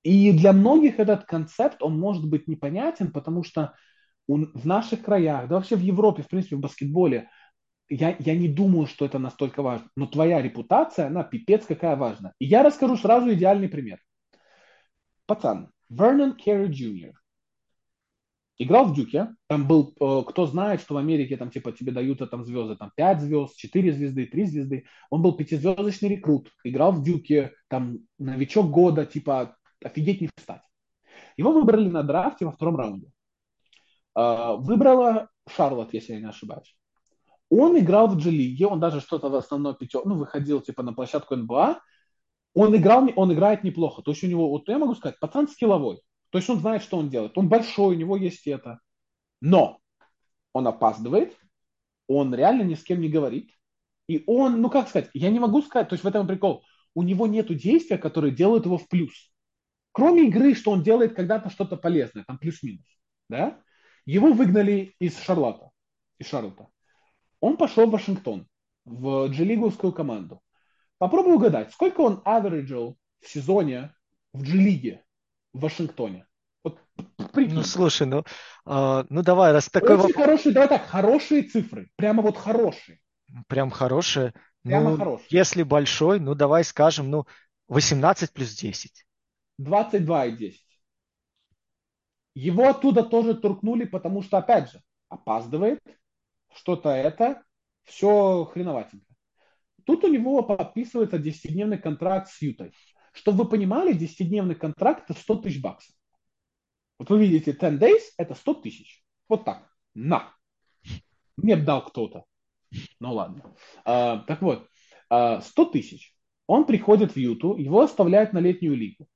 И 0.03 0.33
для 0.33 0.53
многих 0.53 0.99
этот 0.99 1.25
концепт, 1.25 1.83
он 1.83 1.99
может 1.99 2.29
быть 2.29 2.47
непонятен, 2.47 3.11
потому 3.11 3.43
что 3.43 3.75
он 4.29 4.53
в 4.55 4.67
наших 4.67 5.03
краях, 5.03 5.49
да 5.49 5.57
вообще 5.57 5.77
в 5.77 5.81
Европе, 5.81 6.23
в 6.23 6.29
принципе, 6.29 6.57
в 6.57 6.61
баскетболе, 6.61 7.31
я, 7.89 8.17
я 8.19 8.37
не 8.37 8.49
думаю, 8.49 8.87
что 8.87 9.05
это 9.05 9.19
настолько 9.19 9.63
важно. 9.63 9.89
Но 9.97 10.07
твоя 10.07 10.41
репутация, 10.41 11.07
она 11.07 11.23
пипец 11.23 11.67
какая 11.67 11.97
важна. 11.97 12.33
И 12.39 12.47
я 12.47 12.63
расскажу 12.63 12.97
сразу 12.97 13.33
идеальный 13.33 13.69
пример. 13.69 13.99
Пацан, 15.27 15.71
Вернон 15.89 16.37
Керри 16.37 16.67
Джуниор. 16.67 17.15
Играл 18.57 18.85
в 18.85 18.95
Дюке, 18.95 19.35
там 19.49 19.67
был, 19.67 19.95
э, 20.01 20.23
кто 20.29 20.47
знает, 20.47 20.81
что 20.81 20.95
в 20.95 20.99
Америке 20.99 21.37
там 21.37 21.51
типа 21.51 21.73
тебе 21.73 21.91
дают 21.91 22.19
там 22.31 22.45
звезды, 22.45 22.77
там 22.77 22.93
5 22.95 23.21
звезд, 23.21 23.57
4 23.57 23.93
звезды, 23.93 24.27
3 24.27 24.45
звезды. 24.45 24.85
Он 25.11 25.23
был 25.23 25.37
пятизвездочный 25.37 26.11
рекрут, 26.11 26.53
играл 26.63 26.93
в 26.93 27.03
Дюке, 27.03 27.53
там 27.69 27.99
новичок 28.19 28.71
года, 28.71 29.07
типа 29.07 29.57
офигеть 29.83 30.21
не 30.21 30.29
встать. 30.37 30.63
Его 31.37 31.51
выбрали 31.51 31.89
на 31.89 32.05
драфте 32.05 32.45
во 32.45 32.53
втором 32.53 32.77
раунде. 32.77 33.11
А, 34.15 34.55
выбрала 34.55 35.31
Шарлот, 35.49 35.93
если 35.93 36.15
я 36.15 36.21
не 36.21 36.29
ошибаюсь. 36.29 36.77
Он 37.51 37.79
играл 37.79 38.09
в 38.09 38.17
G-лиге, 38.17 38.67
он 38.67 38.81
даже 38.81 39.01
что-то 39.01 39.29
в 39.29 39.35
основной 39.35 39.75
пятерке, 39.75 40.09
ну, 40.09 40.15
выходил 40.15 40.61
типа 40.61 40.83
на 40.83 40.93
площадку 40.93 41.37
НБА. 41.37 41.81
Он 42.55 42.75
играл, 42.77 43.09
он 43.17 43.33
играет 43.33 43.65
неплохо. 43.65 44.03
То 44.03 44.13
есть 44.13 44.23
у 44.25 44.29
него, 44.29 44.49
вот 44.49 44.69
я 44.69 44.79
могу 44.79 44.95
сказать, 44.95 45.19
пацан 45.19 45.49
скилловой. 45.49 46.01
То 46.31 46.39
есть 46.39 46.49
он 46.49 46.61
знает, 46.61 46.83
что 46.83 46.97
он 46.97 47.11
делает. 47.11 47.37
Он 47.37 47.49
большой, 47.49 47.97
у 47.97 47.99
него 47.99 48.17
есть 48.17 48.47
это. 48.47 48.81
Но 49.41 49.81
он 50.53 50.67
опаздывает, 50.67 51.37
он 52.07 52.35
реально 52.35 52.63
ни 52.63 52.75
с 52.75 52.83
кем 52.83 53.01
не 53.01 53.09
говорит. 53.09 53.51
И 54.07 54.23
он, 54.27 54.61
ну 54.61 54.71
как 54.71 54.89
сказать, 54.89 55.11
я 55.15 55.31
не 55.31 55.41
могу 55.41 55.63
сказать, 55.63 55.89
то 55.89 55.95
есть 55.95 56.05
в 56.05 56.07
этом 56.07 56.27
прикол, 56.27 56.65
у 56.95 57.03
него 57.03 57.27
нет 57.27 57.55
действия, 57.57 57.99
которые 57.99 58.35
делают 58.35 58.67
его 58.67 58.79
в 58.79 58.89
плюс. 58.89 59.13
Кроме 59.93 60.29
игры, 60.29 60.55
что 60.55 60.71
он 60.71 60.83
делает 60.83 61.15
когда-то 61.15 61.51
что-то 61.51 61.77
полезное, 61.77 62.25
там 62.25 62.39
плюс-минус. 62.39 62.87
Да? 63.29 63.61
Его 64.07 64.33
выгнали 64.33 64.95
из 64.99 65.19
Шарлота, 65.21 65.71
из 66.19 66.29
Шарлота. 66.29 66.69
Он 67.41 67.57
пошел 67.57 67.87
в 67.87 67.91
Вашингтон, 67.91 68.47
в 68.85 69.29
джелиговскую 69.29 69.93
команду. 69.93 70.41
Попробуй 71.05 71.35
угадать, 71.35 71.71
сколько 71.71 72.01
он 72.01 72.23
авериджил 72.25 72.97
в 73.21 73.29
сезоне 73.29 73.95
в 74.33 74.43
джелиге 74.43 75.05
в 75.53 75.61
Вашингтоне. 75.61 76.27
Вот, 76.63 76.81
ну, 77.35 77.63
слушай, 77.63 78.07
ну, 78.07 78.25
э, 78.65 79.05
ну 79.11 79.23
давай, 79.23 79.53
раз 79.53 79.69
такой... 79.69 79.99
Очень 79.99 80.15
хорошие, 80.15 80.55
давай 80.55 80.71
так, 80.71 80.87
хорошие 80.87 81.43
цифры. 81.43 81.91
Прямо 81.97 82.23
вот 82.23 82.39
хорошие. 82.39 83.01
Прям 83.49 83.71
хорошие. 83.71 84.33
Прямо 84.63 84.93
ну, 84.93 84.97
хорошие. 84.97 85.27
Если 85.29 85.63
большой, 85.63 86.21
ну 86.21 86.35
давай 86.35 86.65
скажем, 86.65 87.11
ну, 87.11 87.27
18 87.69 88.33
плюс 88.33 88.55
10. 88.55 89.05
22,10. 89.61 90.55
Его 92.35 92.67
оттуда 92.67 93.03
тоже 93.03 93.35
туркнули, 93.35 93.85
потому 93.85 94.23
что, 94.23 94.39
опять 94.39 94.71
же, 94.71 94.81
опаздывает, 95.11 95.83
что-то 96.55 96.89
это, 96.89 97.43
все 97.83 98.47
хреноватенько. 98.47 99.04
Тут 99.85 100.05
у 100.05 100.09
него 100.09 100.43
подписывается 100.43 101.17
10-дневный 101.17 101.79
контракт 101.79 102.31
с 102.31 102.41
Ютой. 102.43 102.73
Чтобы 103.13 103.45
вы 103.45 103.51
понимали, 103.51 103.97
10-дневный 103.97 104.55
контракт 104.55 105.11
это 105.11 105.19
100 105.19 105.37
тысяч 105.37 105.61
баксов. 105.61 105.95
Вот 106.99 107.11
вы 107.11 107.21
видите, 107.21 107.53
10 107.53 107.81
days 107.81 108.01
это 108.17 108.35
100 108.35 108.55
тысяч. 108.55 109.05
Вот 109.29 109.45
так. 109.45 109.69
На. 109.95 110.33
Мне 111.37 111.57
дал 111.57 111.85
кто-то. 111.85 112.25
Ну 113.01 113.13
ладно. 113.13 113.55
А, 113.85 114.19
так 114.19 114.43
вот, 114.43 114.69
а, 115.11 115.41
100 115.41 115.65
тысяч. 115.67 116.15
Он 116.47 116.67
приходит 116.67 117.13
в 117.13 117.17
Юту, 117.17 117.57
его 117.57 117.81
оставляют 117.81 118.33
на 118.33 118.39
летнюю 118.39 118.75
лигу. 118.75 119.07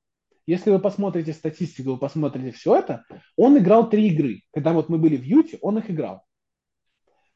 Если 0.46 0.70
вы 0.70 0.78
посмотрите 0.78 1.34
статистику, 1.34 1.90
вы 1.90 1.98
посмотрите 1.98 2.56
все 2.56 2.76
это, 2.76 3.04
он 3.36 3.58
играл 3.58 3.90
три 3.90 4.08
игры. 4.08 4.42
Когда 4.50 4.72
вот 4.72 4.88
мы 4.88 4.96
были 4.96 5.16
в 5.16 5.22
Юте, 5.22 5.58
он 5.60 5.76
их 5.76 5.90
играл. 5.90 6.24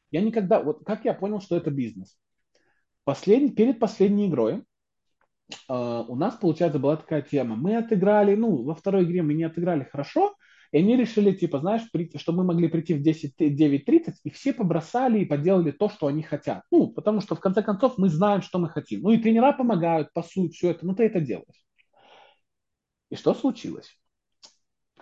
Я 0.09 0.21
никогда, 0.21 0.63
вот 0.63 0.83
как 0.83 1.05
я 1.05 1.13
понял, 1.13 1.39
что 1.39 1.55
это 1.55 1.69
бизнес. 1.69 2.17
Послед, 3.03 3.55
перед 3.55 3.79
последней 3.79 4.27
игрой 4.27 4.63
Uh, 5.69 6.05
у 6.07 6.15
нас, 6.15 6.35
получается, 6.35 6.79
была 6.79 6.97
такая 6.97 7.21
тема. 7.21 7.55
Мы 7.55 7.75
отыграли, 7.75 8.33
ну, 8.35 8.63
во 8.63 8.75
второй 8.75 9.03
игре 9.03 9.21
мы 9.21 9.33
не 9.33 9.43
отыграли 9.43 9.83
хорошо, 9.83 10.35
и 10.71 10.77
они 10.77 10.95
решили, 10.95 11.31
типа, 11.31 11.59
знаешь, 11.59 11.89
прийти, 11.91 12.17
что 12.17 12.31
мы 12.31 12.43
могли 12.43 12.67
прийти 12.67 12.93
в 12.95 13.01
10, 13.01 13.39
9.30, 13.39 14.13
и 14.23 14.29
все 14.31 14.53
побросали 14.53 15.19
и 15.19 15.25
поделали 15.25 15.71
то, 15.71 15.89
что 15.89 16.07
они 16.07 16.23
хотят. 16.23 16.63
Ну, 16.71 16.87
потому 16.87 17.21
что, 17.21 17.35
в 17.35 17.39
конце 17.39 17.61
концов, 17.61 17.97
мы 17.97 18.09
знаем, 18.09 18.41
что 18.41 18.57
мы 18.57 18.69
хотим. 18.69 19.01
Ну, 19.01 19.11
и 19.11 19.17
тренера 19.17 19.51
помогают, 19.51 20.11
пасуют, 20.13 20.53
все 20.53 20.71
это, 20.71 20.85
ну, 20.85 20.95
ты 20.95 21.03
это 21.03 21.19
делаешь. 21.19 21.63
И 23.09 23.15
что 23.15 23.35
случилось? 23.35 23.95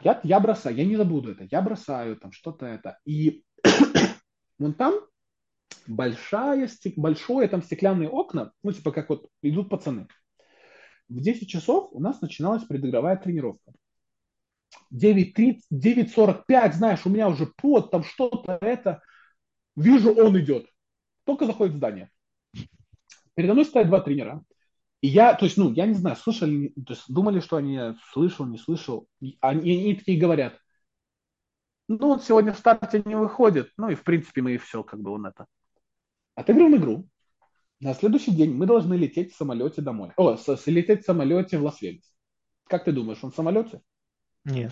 Я, 0.02 0.20
я 0.24 0.40
бросаю, 0.40 0.76
я 0.76 0.86
не 0.86 0.98
забуду 0.98 1.32
это, 1.32 1.48
я 1.50 1.62
бросаю 1.62 2.18
там 2.18 2.32
что-то 2.32 2.66
это. 2.66 2.98
И 3.06 3.44
вон 4.60 4.74
там 4.74 4.96
большая, 5.88 6.70
большое 6.96 7.48
там 7.48 7.62
стеклянные 7.62 8.10
окна, 8.10 8.54
ну 8.64 8.72
типа 8.72 8.92
как 8.92 9.10
вот 9.10 9.28
идут 9.42 9.70
пацаны. 9.70 10.08
В 11.10 11.20
10 11.20 11.50
часов 11.50 11.90
у 11.92 12.00
нас 12.00 12.22
начиналась 12.22 12.64
предыгровая 12.64 13.18
тренировка. 13.18 13.74
9.30, 14.94 15.62
9.45, 15.74 16.74
знаешь, 16.74 17.06
у 17.06 17.10
меня 17.10 17.28
уже 17.28 17.48
пот, 17.58 17.92
там 17.92 18.04
что-то 18.04 18.58
это. 18.62 19.02
Вижу, 19.76 20.14
он 20.14 20.40
идет. 20.40 20.68
Только 21.26 21.46
заходит 21.46 21.76
в 21.76 21.78
здание. 21.78 22.10
Передо 23.36 23.54
мной 23.54 23.66
стоят 23.66 23.88
два 23.88 24.02
тренера. 24.02 24.44
И 25.02 25.08
я, 25.08 25.34
то 25.34 25.46
есть, 25.46 25.58
ну, 25.58 25.72
я 25.74 25.86
не 25.86 25.96
знаю, 25.96 26.16
слышали, 26.16 26.70
то 26.86 26.94
есть, 26.94 27.04
думали, 27.08 27.40
что 27.40 27.58
они 27.58 27.96
слышал, 28.12 28.46
не 28.46 28.58
слышал. 28.58 29.08
Они, 29.40 29.72
они 29.72 29.96
такие 29.96 30.20
говорят, 30.20 30.60
ну, 31.88 32.12
он 32.12 32.20
сегодня 32.22 32.54
в 32.54 32.58
старте 32.58 33.02
не 33.04 33.16
выходит. 33.16 33.72
Ну, 33.78 33.90
и, 33.90 33.96
в 33.96 34.04
принципе, 34.04 34.42
мы 34.42 34.54
и 34.54 34.58
все, 34.58 34.84
как 34.84 35.02
бы, 35.02 35.12
он 35.12 35.26
это. 35.26 35.46
Отыграем 36.36 36.76
игру. 36.76 37.08
На 37.80 37.94
следующий 37.94 38.32
день 38.32 38.54
мы 38.54 38.66
должны 38.68 38.94
лететь 38.94 39.34
в 39.34 39.36
самолете 39.38 39.82
домой. 39.82 40.12
О, 40.16 40.38
с, 40.38 40.48
с, 40.48 40.68
лететь 40.68 41.02
в 41.02 41.06
самолете 41.06 41.58
в 41.58 41.64
Лас-Вегас. 41.64 42.14
Как 42.66 42.84
ты 42.86 42.92
думаешь, 42.92 43.24
он 43.24 43.32
в 43.32 43.36
самолете? 43.36 43.82
Нет. 44.46 44.72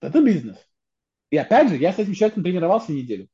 Это 0.00 0.22
бизнес. 0.22 0.58
И 1.30 1.36
опять 1.36 1.70
же, 1.70 1.76
я 1.76 1.92
с 1.92 1.98
этим 1.98 2.12
человеком 2.12 2.42
тренировался 2.42 2.92
неделю. 2.92 3.28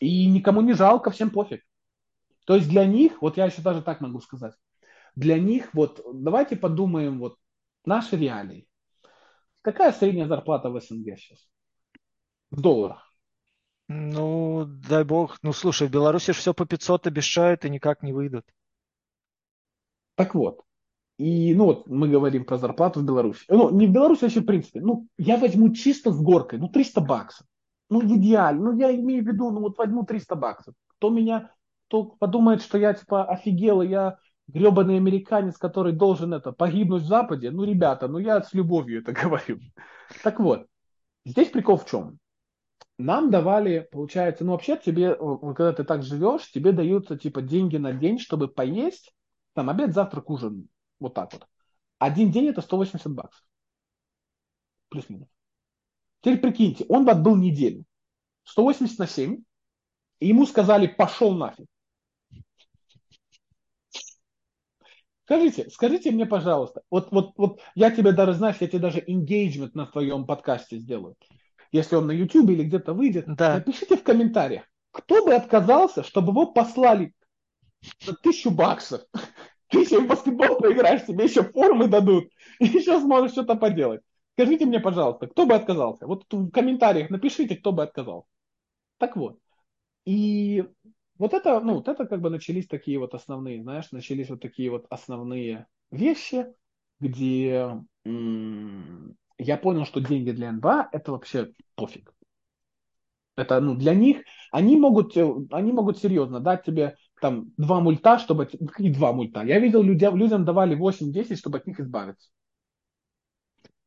И 0.00 0.26
никому 0.26 0.60
не 0.60 0.72
жалко, 0.72 1.10
всем 1.10 1.30
пофиг. 1.30 1.62
То 2.46 2.56
есть 2.56 2.68
для 2.68 2.84
них, 2.86 3.22
вот 3.22 3.36
я 3.36 3.46
еще 3.46 3.62
даже 3.62 3.82
так 3.82 4.00
могу 4.00 4.20
сказать, 4.20 4.54
для 5.14 5.38
них, 5.38 5.72
вот 5.74 6.04
давайте 6.12 6.56
подумаем, 6.56 7.18
вот 7.18 7.38
наши 7.86 8.16
реалии. 8.16 8.68
Какая 9.62 9.92
средняя 9.92 10.28
зарплата 10.28 10.70
в 10.70 10.80
СНГ 10.80 11.18
сейчас? 11.18 11.48
В 12.50 12.60
долларах. 12.60 13.12
Ну, 13.88 14.64
дай 14.66 15.04
бог. 15.04 15.38
Ну, 15.42 15.52
слушай, 15.52 15.88
в 15.88 15.90
Беларуси 15.90 16.32
же 16.32 16.38
все 16.38 16.54
по 16.54 16.66
500 16.66 17.06
обещают 17.06 17.64
и 17.64 17.70
никак 17.70 18.02
не 18.02 18.12
выйдут. 18.12 18.44
Так 20.16 20.34
вот. 20.34 20.62
И, 21.18 21.54
ну, 21.54 21.66
вот 21.66 21.86
мы 21.86 22.08
говорим 22.08 22.44
про 22.44 22.58
зарплату 22.58 23.00
в 23.00 23.04
Беларуси. 23.04 23.44
Ну, 23.48 23.70
не 23.70 23.86
в 23.86 23.92
Беларуси, 23.92 24.20
а 24.20 24.24
вообще 24.24 24.40
в 24.40 24.46
принципе. 24.46 24.80
Ну, 24.80 25.06
я 25.16 25.36
возьму 25.36 25.72
чисто 25.72 26.12
с 26.12 26.20
горкой, 26.20 26.58
ну, 26.58 26.68
300 26.68 27.00
баксов. 27.00 27.46
Ну, 27.88 28.02
идеально. 28.02 28.72
Ну, 28.72 28.78
я 28.78 28.94
имею 28.94 29.24
в 29.24 29.26
виду, 29.26 29.50
ну, 29.50 29.60
вот 29.60 29.78
возьму 29.78 30.04
300 30.04 30.34
баксов. 30.34 30.74
Кто 30.88 31.10
меня, 31.10 31.52
кто 31.86 32.04
подумает, 32.04 32.62
что 32.62 32.76
я, 32.76 32.92
типа, 32.92 33.24
офигел, 33.24 33.82
и 33.82 33.88
я 33.88 34.18
гребаный 34.48 34.96
американец, 34.96 35.56
который 35.56 35.92
должен 35.92 36.34
это 36.34 36.52
погибнуть 36.52 37.02
в 37.02 37.06
Западе. 37.06 37.50
Ну, 37.50 37.64
ребята, 37.64 38.08
ну, 38.08 38.18
я 38.18 38.42
с 38.42 38.52
любовью 38.52 39.00
это 39.00 39.12
говорю. 39.22 39.58
Так 40.22 40.40
вот, 40.40 40.66
здесь 41.24 41.48
прикол 41.48 41.78
в 41.78 41.86
чем? 41.86 42.18
нам 42.98 43.30
давали, 43.30 43.88
получается, 43.90 44.44
ну 44.44 44.52
вообще 44.52 44.76
тебе, 44.76 45.14
когда 45.14 45.72
ты 45.72 45.84
так 45.84 46.02
живешь, 46.02 46.50
тебе 46.50 46.72
даются 46.72 47.16
типа 47.16 47.42
деньги 47.42 47.76
на 47.76 47.92
день, 47.92 48.18
чтобы 48.18 48.48
поесть, 48.48 49.14
там 49.52 49.68
обед, 49.68 49.94
завтрак, 49.94 50.30
ужин, 50.30 50.68
вот 50.98 51.14
так 51.14 51.32
вот. 51.32 51.46
Один 51.98 52.30
день 52.30 52.48
это 52.48 52.62
180 52.62 53.12
баксов. 53.12 53.44
Плюс-минус. 54.88 55.28
Теперь 56.20 56.40
прикиньте, 56.40 56.84
он 56.88 57.04
бы 57.04 57.10
отбыл 57.12 57.36
неделю. 57.36 57.84
180 58.44 58.98
на 58.98 59.06
7. 59.06 59.42
И 60.20 60.28
ему 60.28 60.46
сказали, 60.46 60.86
пошел 60.86 61.34
нафиг. 61.34 61.66
Скажите, 65.26 65.68
скажите 65.70 66.10
мне, 66.10 66.24
пожалуйста, 66.24 66.82
вот, 66.90 67.10
вот, 67.10 67.32
вот 67.36 67.60
я 67.74 67.90
тебе 67.90 68.12
даже, 68.12 68.32
знаешь, 68.32 68.56
я 68.60 68.68
тебе 68.68 68.78
даже 68.78 69.00
engagement 69.00 69.72
на 69.74 69.86
твоем 69.86 70.24
подкасте 70.24 70.78
сделаю 70.78 71.16
если 71.72 71.96
он 71.96 72.06
на 72.06 72.12
YouTube 72.12 72.50
или 72.50 72.64
где-то 72.64 72.92
выйдет, 72.92 73.26
да. 73.26 73.54
напишите 73.54 73.96
в 73.96 74.02
комментариях, 74.02 74.64
кто 74.90 75.24
бы 75.24 75.34
отказался, 75.34 76.02
чтобы 76.02 76.32
его 76.32 76.46
послали 76.46 77.12
за 78.00 78.14
тысячу 78.14 78.50
баксов. 78.50 79.02
Ты 79.68 79.80
еще 79.80 80.00
в 80.00 80.06
баскетбол 80.06 80.58
поиграешь, 80.58 81.06
тебе 81.06 81.24
еще 81.24 81.42
формы 81.42 81.88
дадут, 81.88 82.28
и 82.60 82.66
еще 82.66 83.00
сможешь 83.00 83.32
что-то 83.32 83.56
поделать. 83.56 84.00
Скажите 84.32 84.66
мне, 84.66 84.80
пожалуйста, 84.80 85.26
кто 85.26 85.46
бы 85.46 85.54
отказался? 85.54 86.06
Вот 86.06 86.24
в 86.30 86.50
комментариях 86.50 87.10
напишите, 87.10 87.56
кто 87.56 87.72
бы 87.72 87.82
отказался. 87.82 88.28
Так 88.98 89.16
вот. 89.16 89.38
И 90.04 90.64
вот 91.18 91.34
это, 91.34 91.60
ну, 91.60 91.74
вот 91.74 91.88
это 91.88 92.06
как 92.06 92.20
бы 92.20 92.30
начались 92.30 92.66
такие 92.66 92.98
вот 92.98 93.14
основные, 93.14 93.62
знаешь, 93.62 93.90
начались 93.92 94.28
вот 94.30 94.40
такие 94.40 94.70
вот 94.70 94.86
основные 94.90 95.66
вещи, 95.90 96.46
где 97.00 97.80
м- 98.04 99.16
я 99.38 99.56
понял, 99.56 99.84
что 99.86 100.00
деньги 100.00 100.30
для 100.30 100.50
НБА 100.52 100.88
это 100.92 101.12
вообще 101.12 101.52
пофиг. 101.74 102.12
Это, 103.36 103.60
ну, 103.60 103.74
для 103.74 103.94
них, 103.94 104.22
они 104.50 104.76
могут, 104.76 105.16
э, 105.16 105.26
они 105.50 105.72
могут 105.72 105.98
серьезно 105.98 106.40
дать 106.40 106.64
тебе 106.64 106.96
там 107.20 107.52
два 107.58 107.80
мульта, 107.80 108.18
чтобы... 108.18 108.46
Какие 108.46 108.92
два 108.92 109.12
мульта? 109.12 109.42
Я 109.42 109.58
видел, 109.58 109.82
людям, 109.82 110.16
людям 110.16 110.44
давали 110.44 110.74
8-10, 110.74 111.38
чтобы 111.38 111.58
от 111.58 111.66
них 111.66 111.78
избавиться. 111.80 112.28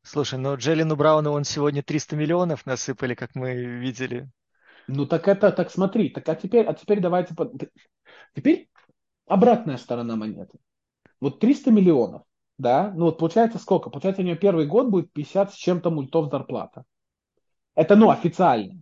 Слушай, 0.01 0.39
ну 0.39 0.55
Джеллену 0.57 0.97
Брауну 0.97 1.32
он 1.32 1.45
сегодня 1.45 1.82
300 1.84 2.15
миллионов 2.17 2.65
насыпали, 2.65 3.15
как 3.15 3.34
мы 3.36 3.53
видели. 3.55 4.30
Ну 4.89 5.05
так 5.05 5.27
это, 5.27 5.51
так 5.51 5.71
смотри, 5.71 6.09
так 6.09 6.27
а 6.29 6.35
теперь, 6.35 6.65
а 6.65 6.73
теперь 6.73 6.99
давайте... 6.99 7.35
Теперь 8.35 8.69
обратная 9.27 9.77
сторона 9.77 10.15
монеты. 10.15 10.59
Вот 11.19 11.39
300 11.39 11.71
миллионов 11.71 12.23
да, 12.59 12.91
ну 12.93 13.05
вот 13.05 13.17
получается 13.17 13.57
сколько? 13.57 13.89
Получается 13.89 14.21
у 14.21 14.25
нее 14.25 14.35
первый 14.35 14.67
год 14.67 14.89
будет 14.89 15.11
50 15.13 15.53
с 15.53 15.55
чем-то 15.55 15.89
мультов 15.89 16.29
зарплата. 16.29 16.83
Это, 17.73 17.95
ну, 17.95 18.09
официально. 18.09 18.81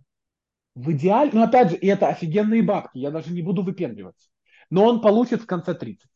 В 0.74 0.90
идеале, 0.92 1.30
ну 1.32 1.42
опять 1.42 1.70
же, 1.70 1.76
и 1.76 1.86
это 1.86 2.08
офигенные 2.08 2.62
бабки, 2.62 2.98
я 2.98 3.12
даже 3.12 3.32
не 3.32 3.40
буду 3.40 3.62
выпендриваться. 3.62 4.28
Но 4.68 4.84
он 4.84 5.00
получит 5.00 5.42
в 5.42 5.46
конце 5.46 5.74
30. 5.74 6.10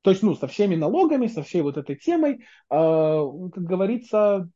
То 0.00 0.10
есть, 0.10 0.22
ну, 0.22 0.34
со 0.34 0.48
всеми 0.48 0.76
налогами, 0.76 1.26
со 1.26 1.42
всей 1.42 1.60
вот 1.60 1.76
этой 1.76 1.96
темой, 1.96 2.36
э, 2.36 2.40
как 2.70 3.64
говорится, 3.64 4.48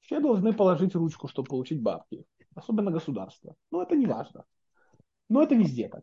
все 0.00 0.18
должны 0.18 0.54
положить 0.54 0.94
ручку, 0.94 1.28
чтобы 1.28 1.48
получить 1.48 1.82
бабки. 1.82 2.24
Особенно 2.54 2.90
государство. 2.90 3.54
Но 3.70 3.82
это 3.82 3.96
не 3.96 4.06
важно. 4.06 4.44
Но 5.28 5.42
это 5.42 5.54
везде 5.54 5.88
так. 5.88 6.02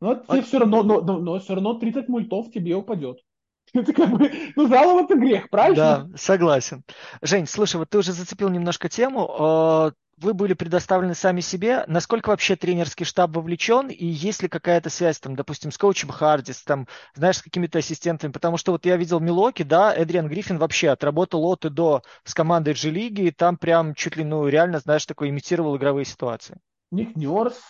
Но, 0.00 0.16
тебе 0.16 0.42
все 0.42 0.58
равно, 0.58 0.82
но, 0.82 1.00
но, 1.00 1.18
но 1.18 1.38
все 1.38 1.54
равно 1.54 1.74
30 1.74 2.08
мультов 2.08 2.50
тебе 2.50 2.74
упадет. 2.74 3.18
Это 3.72 3.92
как 3.92 4.10
бы, 4.10 4.30
ну, 4.56 4.68
жаловаться 4.68 5.14
грех, 5.14 5.48
правильно? 5.48 6.08
Да, 6.08 6.18
согласен. 6.18 6.82
Жень, 7.22 7.46
слушай, 7.46 7.76
вот 7.76 7.88
ты 7.88 7.98
уже 7.98 8.12
зацепил 8.12 8.48
немножко 8.48 8.88
тему. 8.88 9.92
Вы 10.22 10.34
были 10.34 10.54
предоставлены 10.54 11.14
сами 11.16 11.40
себе. 11.40 11.84
Насколько 11.88 12.28
вообще 12.28 12.54
тренерский 12.54 13.04
штаб 13.04 13.34
вовлечен? 13.34 13.88
И 13.88 14.06
есть 14.06 14.40
ли 14.40 14.48
какая-то 14.48 14.88
связь, 14.88 15.18
там, 15.18 15.34
допустим, 15.34 15.72
с 15.72 15.78
коучем 15.78 16.10
Хардис, 16.10 16.62
там, 16.62 16.86
знаешь, 17.14 17.38
с 17.38 17.42
какими-то 17.42 17.78
ассистентами? 17.78 18.30
Потому 18.30 18.56
что 18.56 18.70
вот 18.70 18.86
я 18.86 18.96
видел 18.96 19.18
Милоки, 19.18 19.64
да, 19.64 19.92
Эдриан 19.92 20.28
Гриффин 20.28 20.58
вообще 20.58 20.90
отработал 20.90 21.44
от 21.44 21.64
и 21.64 21.70
до 21.70 22.02
с 22.22 22.34
командой 22.34 22.74
G-лиги, 22.74 23.22
и 23.22 23.30
там 23.32 23.56
прям 23.56 23.94
чуть 23.94 24.16
ли, 24.16 24.22
ну, 24.22 24.46
реально, 24.46 24.78
знаешь, 24.78 25.04
такой 25.06 25.30
имитировал 25.30 25.76
игровые 25.76 26.04
ситуации. 26.04 26.60
Ник 26.92 27.16
Ньюарс 27.16 27.60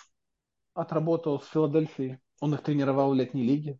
отработал 0.74 1.40
с 1.40 1.48
Филадельфией. 1.48 2.18
Он 2.40 2.52
их 2.52 2.62
тренировал 2.62 3.12
в 3.12 3.14
летней 3.14 3.44
лиге. 3.44 3.78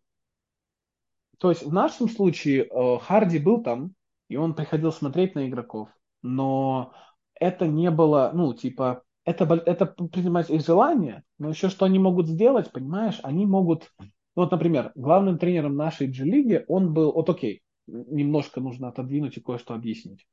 То 1.37 1.49
есть 1.51 1.63
в 1.63 1.71
нашем 1.71 2.09
случае 2.09 2.63
э, 2.63 2.99
Харди 2.99 3.37
был 3.37 3.61
там, 3.61 3.93
и 4.29 4.35
он 4.35 4.55
приходил 4.55 4.91
смотреть 4.91 5.35
на 5.35 5.47
игроков, 5.47 5.89
но 6.21 6.93
это 7.39 7.67
не 7.67 7.91
было, 7.91 8.31
ну, 8.33 8.53
типа, 8.53 9.03
это, 9.25 9.45
это 9.65 9.85
принимать 9.85 10.49
их 10.49 10.65
желание, 10.65 11.23
но 11.39 11.49
еще 11.49 11.69
что 11.69 11.85
они 11.85 11.99
могут 11.99 12.27
сделать, 12.27 12.71
понимаешь, 12.71 13.19
они 13.23 13.45
могут, 13.45 13.91
ну, 13.99 14.43
вот, 14.43 14.51
например, 14.51 14.91
главным 14.95 15.37
тренером 15.37 15.75
нашей 15.75 16.07
G-лиги, 16.07 16.65
он 16.67 16.93
был, 16.93 17.11
вот 17.13 17.29
окей, 17.29 17.61
немножко 17.87 18.61
нужно 18.61 18.89
отодвинуть 18.89 19.37
и 19.37 19.41
кое-что 19.41 19.73
объяснить. 19.73 20.27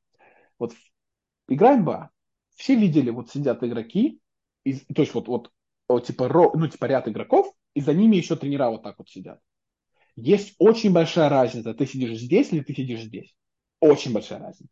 Вот 0.59 0.73
играем 1.49 1.81
НБА, 1.81 2.11
все 2.57 2.77
видели, 2.77 3.11
вот 3.11 3.31
сидят 3.31 3.63
игроки, 3.63 4.21
и, 4.65 4.75
то 4.75 5.03
есть 5.03 5.15
вот, 5.15 5.29
вот, 5.29 5.51
вот 5.89 6.07
типа, 6.07 6.29
ро, 6.29 6.53
ну, 6.55 6.69
типа 6.69 6.87
ряд 6.87 7.09
игроков, 7.09 7.53
и 7.75 7.81
за 7.81 7.95
ними 7.95 8.17
еще 8.17 8.37
тренера 8.37 8.71
вот 8.71 8.83
так 8.83 8.99
вот 8.99 9.09
сидят. 9.09 9.41
Есть 10.17 10.55
очень 10.59 10.93
большая 10.93 11.29
разница, 11.29 11.73
ты 11.75 11.87
сидишь 11.87 12.19
здесь 12.19 12.53
или 12.53 12.61
ты 12.61 12.75
сидишь 12.75 13.03
здесь. 13.03 13.35
Очень 13.81 14.13
большая 14.13 14.41
разница. 14.41 14.71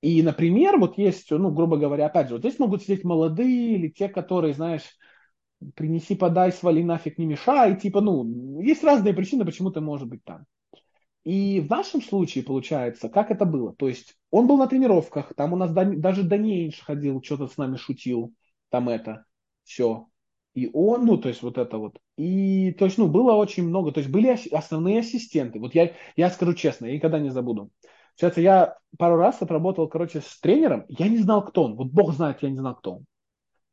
И, 0.00 0.22
например, 0.22 0.78
вот 0.78 0.96
есть, 0.96 1.30
ну, 1.30 1.50
грубо 1.50 1.76
говоря, 1.76 2.06
опять 2.06 2.28
же, 2.28 2.34
вот 2.34 2.42
здесь 2.42 2.58
могут 2.58 2.82
сидеть 2.82 3.04
молодые 3.04 3.74
или 3.74 3.88
те, 3.88 4.08
которые, 4.08 4.54
знаешь, 4.54 4.84
принеси, 5.74 6.14
подай, 6.14 6.52
свали 6.52 6.82
нафиг, 6.82 7.18
не 7.18 7.26
мешай. 7.26 7.76
Типа, 7.78 8.00
ну, 8.00 8.60
есть 8.60 8.84
разные 8.84 9.12
причины, 9.14 9.44
почему 9.44 9.70
ты 9.70 9.80
можешь 9.80 10.06
быть 10.06 10.22
там. 10.24 10.44
И 11.24 11.60
в 11.60 11.68
нашем 11.68 12.00
случае, 12.00 12.44
получается, 12.44 13.08
как 13.08 13.30
это 13.30 13.44
было? 13.44 13.74
То 13.74 13.88
есть 13.88 14.16
он 14.30 14.46
был 14.46 14.56
на 14.56 14.68
тренировках, 14.68 15.34
там 15.34 15.52
у 15.52 15.56
нас 15.56 15.72
даже 15.72 16.22
Данеинш 16.22 16.80
ходил, 16.80 17.20
что-то 17.22 17.48
с 17.48 17.56
нами 17.56 17.76
шутил, 17.76 18.32
там 18.70 18.88
это, 18.88 19.24
все. 19.64 20.06
И 20.54 20.70
он, 20.72 21.06
ну, 21.06 21.18
то 21.18 21.28
есть 21.28 21.42
вот 21.42 21.58
это 21.58 21.76
вот. 21.78 21.98
И, 22.16 22.72
то 22.72 22.86
есть, 22.86 22.98
ну, 22.98 23.08
было 23.08 23.34
очень 23.34 23.64
много. 23.68 23.92
То 23.92 24.00
есть 24.00 24.10
были 24.10 24.36
основные 24.52 25.00
ассистенты. 25.00 25.60
Вот 25.60 25.74
я, 25.74 25.92
я 26.16 26.30
скажу 26.30 26.54
честно, 26.54 26.86
я 26.86 26.94
никогда 26.94 27.18
не 27.18 27.30
забуду. 27.30 27.70
Сейчас 28.18 28.36
я 28.36 28.76
пару 28.98 29.14
раз 29.14 29.40
отработал, 29.42 29.88
короче, 29.88 30.20
с 30.20 30.40
тренером. 30.40 30.84
Я 30.88 31.08
не 31.08 31.18
знал, 31.18 31.44
кто 31.44 31.62
он. 31.62 31.76
Вот 31.76 31.92
бог 31.92 32.12
знает, 32.12 32.42
я 32.42 32.50
не 32.50 32.58
знал, 32.58 32.74
кто 32.74 32.96
он. 32.96 33.04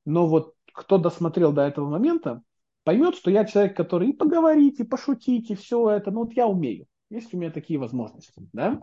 Но 0.05 0.27
вот 0.27 0.53
кто 0.71 0.99
досмотрел 0.99 1.51
до 1.51 1.63
этого 1.63 1.89
момента, 1.89 2.43
поймет, 2.83 3.15
что 3.15 3.31
я 3.31 3.45
человек, 3.45 3.75
который 3.75 4.09
и 4.09 4.13
поговорить, 4.13 4.79
и 4.79 4.83
пошутить, 4.83 5.49
и 5.49 5.55
все 5.55 5.89
это, 5.89 6.11
ну 6.11 6.25
вот 6.25 6.33
я 6.33 6.45
умею. 6.45 6.85
Есть 7.09 7.33
у 7.33 7.37
меня 7.37 7.49
такие 7.49 7.79
возможности, 7.79 8.47
да? 8.53 8.81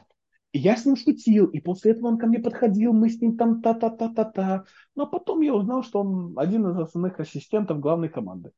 И 0.50 0.58
я 0.58 0.76
с 0.76 0.84
ним 0.84 0.96
шутил, 0.96 1.46
и 1.46 1.60
после 1.60 1.92
этого 1.92 2.08
он 2.08 2.18
ко 2.18 2.26
мне 2.26 2.40
подходил, 2.40 2.92
мы 2.92 3.08
с 3.08 3.20
ним 3.20 3.36
там 3.36 3.62
та-та-та-та-та. 3.62 4.64
Но 4.96 5.06
потом 5.06 5.42
я 5.42 5.54
узнал, 5.54 5.84
что 5.84 6.00
он 6.00 6.36
один 6.36 6.68
из 6.68 6.76
основных 6.76 7.20
ассистентов 7.20 7.78
главной 7.78 8.08
команды. 8.08 8.50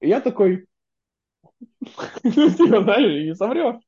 И 0.00 0.08
я 0.08 0.20
такой, 0.20 0.66
ну, 2.24 2.50
типа, 2.50 2.82
знаешь, 2.82 3.24
не 3.24 3.36
соврешь. 3.36 3.80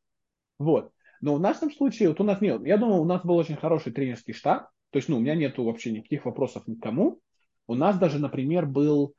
Вот. 0.59 0.94
Но 1.25 1.37
в 1.37 1.41
нашем 1.41 1.73
случае, 1.73 2.11
вот 2.11 2.21
у 2.21 2.25
нас 2.25 2.43
нет, 2.43 2.67
я 2.67 2.77
думаю, 2.77 3.01
у 3.01 3.07
нас 3.07 3.23
был 3.25 3.37
очень 3.37 3.57
хороший 3.57 3.93
тренерский 3.93 4.35
штаб, 4.35 4.69
то 4.91 4.99
есть, 4.99 5.09
ну, 5.09 5.17
у 5.17 5.21
меня 5.21 5.35
нету 5.35 5.65
вообще 5.65 5.91
никаких 5.91 6.27
вопросов 6.27 6.67
никому. 6.67 7.19
У 7.67 7.75
нас 7.75 7.97
даже, 7.97 8.19
например, 8.19 8.67
был 8.67 9.15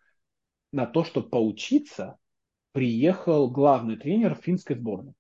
на 0.72 0.86
то, 0.86 1.04
чтобы 1.04 1.30
поучиться, 1.30 2.18
приехал 2.74 3.50
главный 3.50 3.98
тренер 3.98 4.36
финской 4.36 4.76
сборной. 4.76 5.14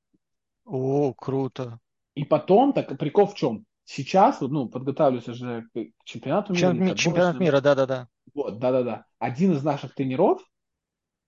О, 0.63 1.11
круто. 1.15 1.79
И 2.13 2.23
потом, 2.23 2.71
так 2.71 2.95
прикол 2.99 3.25
в 3.25 3.33
чем? 3.33 3.65
Сейчас, 3.85 4.39
ну, 4.41 4.69
подготавливаюсь 4.69 5.27
уже 5.27 5.65
к 5.73 5.87
чемпионату 6.03 6.53
мира. 6.53 6.71
Чем, 6.71 6.95
чемпионат 6.95 7.39
мира, 7.39 7.61
да-да-да. 7.61 8.09
Вот, 8.35 8.59
да-да-да. 8.59 9.05
Один 9.17 9.53
из 9.53 9.63
наших 9.63 9.95
тренеров, 9.95 10.39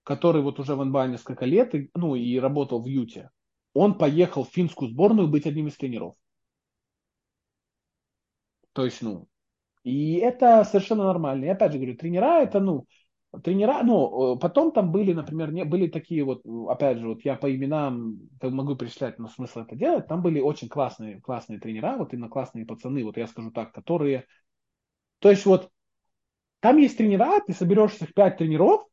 который 0.03 0.43
вот 0.43 0.59
уже 0.59 0.75
в 0.75 0.85
НБА 0.85 1.07
несколько 1.07 1.45
лет, 1.45 1.73
и, 1.73 1.89
ну, 1.95 2.13
и 2.13 2.37
работал 2.37 2.83
в 2.83 2.85
Юте, 2.85 3.31
он 3.77 3.97
поехал 3.97 4.43
в 4.43 4.49
финскую 4.49 4.91
сборную 4.91 5.27
быть 5.27 5.45
одним 5.45 5.67
из 5.67 5.77
тренеров. 5.77 6.15
То 8.73 8.85
есть, 8.85 9.01
ну, 9.01 9.27
и 9.83 10.15
это 10.15 10.63
совершенно 10.65 11.05
нормально. 11.05 11.45
И 11.45 11.47
опять 11.47 11.71
же 11.71 11.77
говорю, 11.77 11.95
тренера 11.95 12.41
это, 12.41 12.59
ну, 12.59 12.85
тренера, 13.43 13.81
ну, 13.83 14.35
э, 14.35 14.39
потом 14.39 14.71
там 14.71 14.91
были, 14.91 15.13
например, 15.13 15.51
не, 15.51 15.63
были 15.63 15.87
такие 15.87 16.23
вот, 16.23 16.41
опять 16.69 16.97
же, 16.97 17.07
вот 17.07 17.23
я 17.23 17.35
по 17.35 17.53
именам 17.53 18.29
могу 18.41 18.75
перечислять, 18.75 19.19
но 19.19 19.27
смысл 19.27 19.61
это 19.61 19.75
делать, 19.75 20.07
там 20.07 20.21
были 20.21 20.39
очень 20.39 20.69
классные, 20.69 21.21
классные 21.21 21.59
тренера, 21.59 21.97
вот 21.97 22.13
именно 22.13 22.29
классные 22.29 22.65
пацаны, 22.65 23.03
вот 23.03 23.17
я 23.17 23.27
скажу 23.27 23.51
так, 23.51 23.73
которые, 23.73 24.25
то 25.19 25.29
есть 25.29 25.45
вот, 25.45 25.69
там 26.59 26.77
есть 26.77 26.97
тренера, 26.97 27.39
ты 27.45 27.53
соберешь 27.53 27.95
их 28.01 28.13
пять 28.13 28.37
тренеров, 28.37 28.85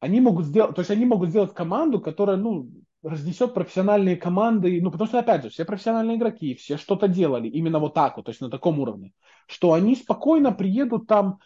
они 0.00 0.20
могут 0.20 0.46
сделать, 0.46 0.74
то 0.74 0.80
есть 0.80 0.90
они 0.90 1.04
могут 1.04 1.30
сделать 1.30 1.54
команду, 1.54 2.00
которая, 2.00 2.36
ну, 2.36 2.70
разнесет 3.02 3.54
профессиональные 3.54 4.16
команды, 4.16 4.80
ну, 4.82 4.90
потому 4.90 5.08
что, 5.08 5.18
опять 5.18 5.42
же, 5.42 5.50
все 5.50 5.64
профессиональные 5.64 6.16
игроки, 6.16 6.54
все 6.54 6.76
что-то 6.76 7.08
делали 7.08 7.48
именно 7.48 7.78
вот 7.78 7.94
так 7.94 8.16
вот, 8.16 8.26
то 8.26 8.30
есть 8.30 8.40
на 8.40 8.50
таком 8.50 8.78
уровне, 8.78 9.12
что 9.46 9.72
они 9.72 9.96
спокойно 9.96 10.52
приедут 10.52 11.06
там 11.06 11.38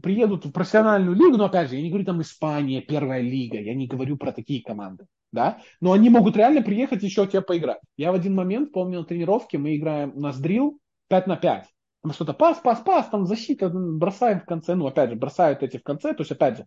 приедут 0.00 0.44
в 0.44 0.52
профессиональную 0.52 1.16
лигу, 1.16 1.36
но 1.36 1.46
опять 1.46 1.68
же, 1.68 1.76
я 1.76 1.82
не 1.82 1.88
говорю 1.88 2.04
там 2.04 2.22
Испания, 2.22 2.80
первая 2.80 3.20
лига, 3.20 3.58
я 3.58 3.74
не 3.74 3.88
говорю 3.88 4.16
про 4.16 4.30
такие 4.30 4.62
команды, 4.62 5.06
да, 5.32 5.58
но 5.80 5.90
они 5.90 6.08
могут 6.08 6.36
реально 6.36 6.62
приехать 6.62 7.02
еще 7.02 7.26
тебе 7.26 7.42
поиграть. 7.42 7.80
Я 7.96 8.12
в 8.12 8.14
один 8.14 8.36
момент 8.36 8.72
помню 8.72 9.00
на 9.00 9.04
тренировке, 9.04 9.58
мы 9.58 9.76
играем, 9.76 10.12
у 10.14 10.20
нас 10.20 10.38
дрил 10.38 10.78
5 11.08 11.26
на 11.26 11.36
5, 11.36 11.66
там 12.02 12.12
что-то 12.12 12.32
пас, 12.32 12.58
пас, 12.58 12.80
пас, 12.80 13.08
там 13.08 13.26
защита, 13.26 13.68
бросаем 13.68 14.38
в 14.38 14.44
конце, 14.44 14.76
ну 14.76 14.86
опять 14.86 15.10
же, 15.10 15.16
бросают 15.16 15.64
эти 15.64 15.78
в 15.78 15.82
конце, 15.82 16.14
то 16.14 16.20
есть 16.20 16.30
опять 16.30 16.58
же, 16.58 16.66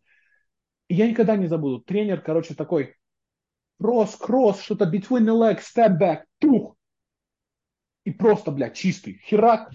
я 0.90 1.08
никогда 1.08 1.38
не 1.38 1.48
забуду, 1.48 1.80
тренер, 1.80 2.20
короче, 2.20 2.54
такой, 2.54 2.96
кросс, 3.80 4.16
кросс, 4.16 4.62
что-то 4.62 4.86
between 4.86 5.26
the 5.26 5.34
legs, 5.34 5.64
step 5.64 6.00
back, 6.00 6.24
тух, 6.40 6.76
и 8.04 8.12
просто, 8.12 8.52
блядь, 8.52 8.76
чистый, 8.76 9.22
херак, 9.26 9.72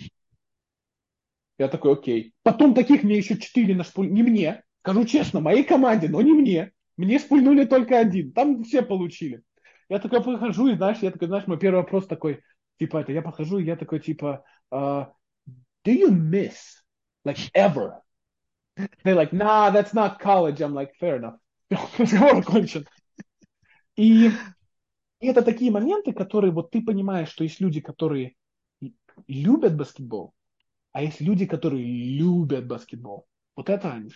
я 1.58 1.68
такой, 1.68 1.92
окей. 1.92 2.34
Потом 2.42 2.74
таких 2.74 3.04
мне 3.04 3.16
еще 3.16 3.38
четыре 3.38 3.76
нашпуль... 3.76 4.10
Не 4.10 4.22
мне, 4.22 4.64
скажу 4.82 5.04
честно, 5.04 5.40
моей 5.40 5.62
команде, 5.62 6.08
но 6.08 6.20
не 6.20 6.32
мне. 6.32 6.72
Мне 6.96 7.18
спульнули 7.18 7.64
только 7.64 7.98
один. 7.98 8.32
Там 8.32 8.64
все 8.64 8.82
получили. 8.82 9.42
Я 9.88 9.98
такой 9.98 10.22
подхожу, 10.22 10.68
и 10.68 10.76
знаешь, 10.76 10.98
я 11.00 11.10
такой, 11.10 11.28
знаешь, 11.28 11.46
мой 11.46 11.58
первый 11.58 11.78
вопрос 11.78 12.06
такой, 12.06 12.42
типа, 12.78 12.98
это 12.98 13.12
я 13.12 13.22
подхожу, 13.22 13.58
и 13.58 13.64
я 13.64 13.76
такой, 13.76 14.00
типа, 14.00 14.44
uh, 14.72 15.06
do 15.84 15.92
you 15.92 16.08
miss, 16.10 16.54
like, 17.24 17.38
ever? 17.54 18.00
They're 19.04 19.14
like, 19.14 19.32
nah, 19.32 19.70
that's 19.70 19.94
not 19.94 20.18
college. 20.18 20.60
I'm 20.60 20.74
like, 20.74 20.94
fair 20.98 21.16
enough. 21.16 21.38
Разговор 21.98 22.38
окончен. 22.38 22.86
И, 23.96 24.30
и 25.20 25.26
это 25.26 25.42
такие 25.42 25.70
моменты, 25.70 26.12
которые 26.12 26.52
вот 26.52 26.70
ты 26.70 26.82
понимаешь, 26.82 27.30
что 27.30 27.44
есть 27.44 27.60
люди, 27.60 27.80
которые 27.80 28.34
любят 29.26 29.76
баскетбол, 29.76 30.34
а 30.92 31.02
есть 31.02 31.20
люди, 31.20 31.46
которые 31.46 31.84
любят 31.84 32.66
баскетбол. 32.66 33.26
Вот 33.56 33.70
это 33.70 33.92
они. 33.92 34.10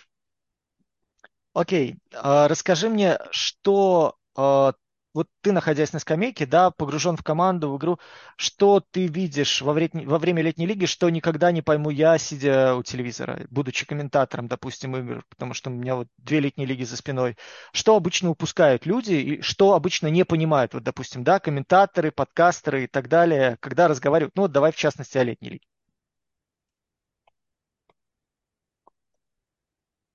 Окей, 1.52 1.92
okay. 1.92 1.98
А, 2.12 2.48
расскажи 2.48 2.88
мне, 2.88 3.18
что 3.30 4.16
а, 4.36 4.74
вот 5.14 5.28
ты, 5.40 5.52
находясь 5.52 5.92
на 5.92 5.98
скамейке, 5.98 6.46
да, 6.46 6.70
погружен 6.70 7.16
в 7.16 7.22
команду, 7.22 7.70
в 7.70 7.78
игру, 7.78 7.98
что 8.36 8.80
ты 8.80 9.06
видишь 9.06 9.62
во 9.62 9.72
время, 9.72 10.06
во 10.09 10.18
время 10.18 10.42
летней 10.42 10.66
лиги, 10.66 10.86
что 10.86 11.09
никогда 11.11 11.50
не 11.52 11.62
пойму 11.62 11.90
я, 11.90 12.18
сидя 12.18 12.74
у 12.74 12.82
телевизора, 12.82 13.46
будучи 13.50 13.86
комментатором, 13.86 14.48
допустим, 14.48 14.96
игр, 14.96 15.24
потому 15.28 15.54
что 15.54 15.70
у 15.70 15.72
меня 15.72 15.96
вот 15.96 16.09
две 16.18 16.40
летние 16.40 16.66
лиги 16.66 16.84
за 16.84 16.96
спиной. 16.96 17.36
Что 17.72 17.96
обычно 17.96 18.30
упускают 18.30 18.86
люди 18.86 19.14
и 19.14 19.42
что 19.42 19.74
обычно 19.74 20.09
не 20.09 20.24
понимают, 20.24 20.74
вот, 20.74 20.82
допустим, 20.84 21.24
да, 21.24 21.40
комментаторы, 21.40 22.11
подкастеры 22.12 22.84
и 22.84 22.86
так 22.86 23.09
далее, 23.09 23.56
когда 23.61 23.88
разговаривают, 23.88 24.36
ну, 24.36 24.42
вот 24.42 24.52
давай 24.52 24.72
в 24.72 24.76
частности 24.76 25.18
о 25.18 25.24
летней 25.24 25.50
лиге. 25.50 25.66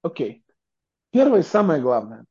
Окей. 0.02 0.44
Первое 1.12 1.40
и 1.42 1.44
самое 1.44 1.82
главное. 1.82 2.26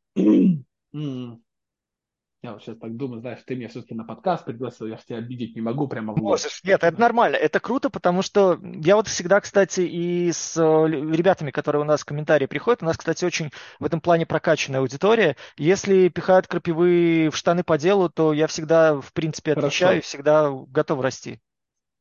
Я 2.44 2.54
вот 2.54 2.62
сейчас 2.62 2.76
так 2.78 2.96
думаю, 2.96 3.20
знаешь, 3.20 3.38
ты 3.46 3.54
меня 3.54 3.68
все-таки 3.68 3.94
на 3.94 4.02
подкаст 4.02 4.44
пригласил, 4.44 4.88
я 4.88 4.96
же 4.96 5.04
тебя 5.04 5.18
обидеть 5.18 5.54
не 5.54 5.60
могу 5.60 5.86
прямо 5.86 6.12
в 6.12 6.16
Можешь, 6.16 6.60
нет, 6.64 6.82
это 6.82 7.00
нормально, 7.00 7.36
это 7.36 7.60
круто, 7.60 7.88
потому 7.88 8.22
что 8.22 8.58
я 8.62 8.96
вот 8.96 9.06
всегда, 9.06 9.40
кстати, 9.40 9.82
и 9.82 10.32
с 10.32 10.56
э, 10.56 10.88
ребятами, 10.88 11.52
которые 11.52 11.82
у 11.82 11.84
нас 11.84 12.00
в 12.00 12.04
комментарии 12.04 12.46
приходят, 12.46 12.82
у 12.82 12.86
нас, 12.86 12.96
кстати, 12.96 13.24
очень 13.24 13.50
в 13.78 13.84
этом 13.84 14.00
плане 14.00 14.26
прокачанная 14.26 14.80
аудитория. 14.80 15.36
Если 15.56 16.08
пихают 16.08 16.48
крапивы 16.48 17.30
в 17.30 17.36
штаны 17.36 17.62
по 17.62 17.78
делу, 17.78 18.10
то 18.10 18.32
я 18.32 18.48
всегда, 18.48 19.00
в 19.00 19.12
принципе, 19.12 19.52
отвечаю, 19.52 19.90
Хорошо. 19.90 20.06
всегда 20.08 20.50
готов 20.50 21.00
расти. 21.00 21.40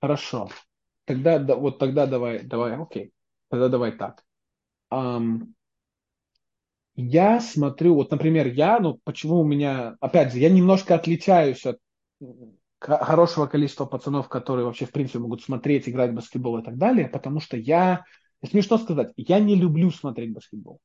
Хорошо. 0.02 0.50
Тогда, 1.06 1.38
вот 1.38 1.78
тогда 1.78 2.08
давай, 2.08 2.42
давай, 2.42 2.76
окей. 2.82 3.14
Тогда 3.52 3.70
давай 3.70 3.92
так. 3.92 4.24
Um, 4.92 5.54
я 7.02 7.40
смотрю, 7.40 7.96
вот, 7.96 8.12
например, 8.12 8.48
я, 8.48 8.80
ну, 8.80 9.00
почему 9.04 9.40
у 9.40 9.44
меня, 9.44 9.96
опять 10.00 10.34
же, 10.34 10.40
я 10.40 10.50
немножко 10.50 10.96
отличаюсь 10.96 11.66
от 11.66 11.80
хорошего 12.80 13.46
количества 13.46 13.86
пацанов, 13.86 14.28
которые 14.28 14.66
вообще, 14.66 14.86
в 14.86 14.92
принципе, 14.92 15.20
могут 15.20 15.44
смотреть, 15.44 15.88
играть 15.88 16.12
в 16.12 16.16
баскетбол 16.16 16.60
и 16.60 16.64
так 16.64 16.78
далее, 16.78 17.08
потому 17.08 17.40
что 17.40 17.58
я, 17.58 18.04
смешно 18.48 18.78
сказать, 18.78 19.12
я 19.16 19.40
не 19.40 19.56
люблю 19.56 19.92
смотреть 19.92 20.34
баскетбол. 20.34 20.80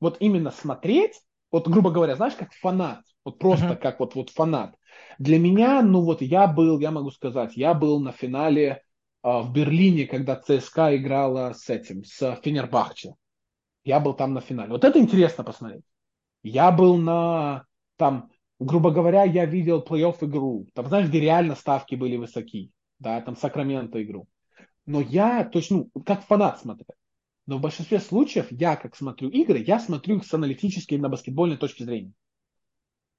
Вот 0.00 0.18
именно 0.20 0.50
смотреть, 0.50 1.20
вот, 1.50 1.68
грубо 1.68 1.90
говоря, 1.90 2.16
знаешь, 2.16 2.34
как 2.34 2.52
фанат, 2.52 3.02
вот 3.24 3.38
просто 3.38 3.68
uh-huh. 3.68 3.76
как 3.76 4.00
вот, 4.00 4.14
вот 4.14 4.30
фанат. 4.30 4.74
Для 5.18 5.38
меня, 5.38 5.82
ну 5.82 6.02
вот 6.02 6.20
я 6.20 6.46
был, 6.46 6.78
я 6.78 6.90
могу 6.90 7.10
сказать, 7.10 7.56
я 7.56 7.72
был 7.72 8.00
на 8.00 8.12
финале 8.12 8.82
э, 9.22 9.40
в 9.40 9.52
Берлине, 9.52 10.06
когда 10.06 10.36
ЦСКА 10.36 10.96
играла 10.96 11.54
с 11.54 11.70
этим, 11.70 12.04
с 12.04 12.38
Фенербахче. 12.42 13.14
Я 13.86 14.00
был 14.00 14.14
там 14.14 14.34
на 14.34 14.40
финале. 14.40 14.72
Вот 14.72 14.82
это 14.82 14.98
интересно 14.98 15.44
посмотреть. 15.44 15.84
Я 16.42 16.72
был 16.72 16.96
на, 16.96 17.66
там, 17.96 18.30
грубо 18.58 18.90
говоря, 18.90 19.22
я 19.22 19.46
видел 19.46 19.80
плей-офф 19.80 20.24
игру. 20.24 20.66
Там, 20.74 20.88
знаешь, 20.88 21.08
где 21.08 21.20
реально 21.20 21.54
ставки 21.54 21.94
были 21.94 22.16
высоки. 22.16 22.72
Да, 22.98 23.20
там 23.20 23.36
Сакраменто 23.36 24.02
игру. 24.02 24.26
Но 24.86 25.00
я, 25.00 25.44
то 25.44 25.60
есть, 25.60 25.70
ну, 25.70 25.88
как 26.04 26.24
фанат 26.24 26.58
смотрю. 26.58 26.86
Но 27.46 27.58
в 27.58 27.60
большинстве 27.60 28.00
случаев 28.00 28.48
я, 28.50 28.74
как 28.74 28.96
смотрю 28.96 29.28
игры, 29.28 29.58
я 29.58 29.78
смотрю 29.78 30.16
их 30.16 30.26
с 30.26 30.34
аналитической 30.34 30.98
на 30.98 31.08
баскетбольной 31.08 31.56
точки 31.56 31.84
зрения. 31.84 32.12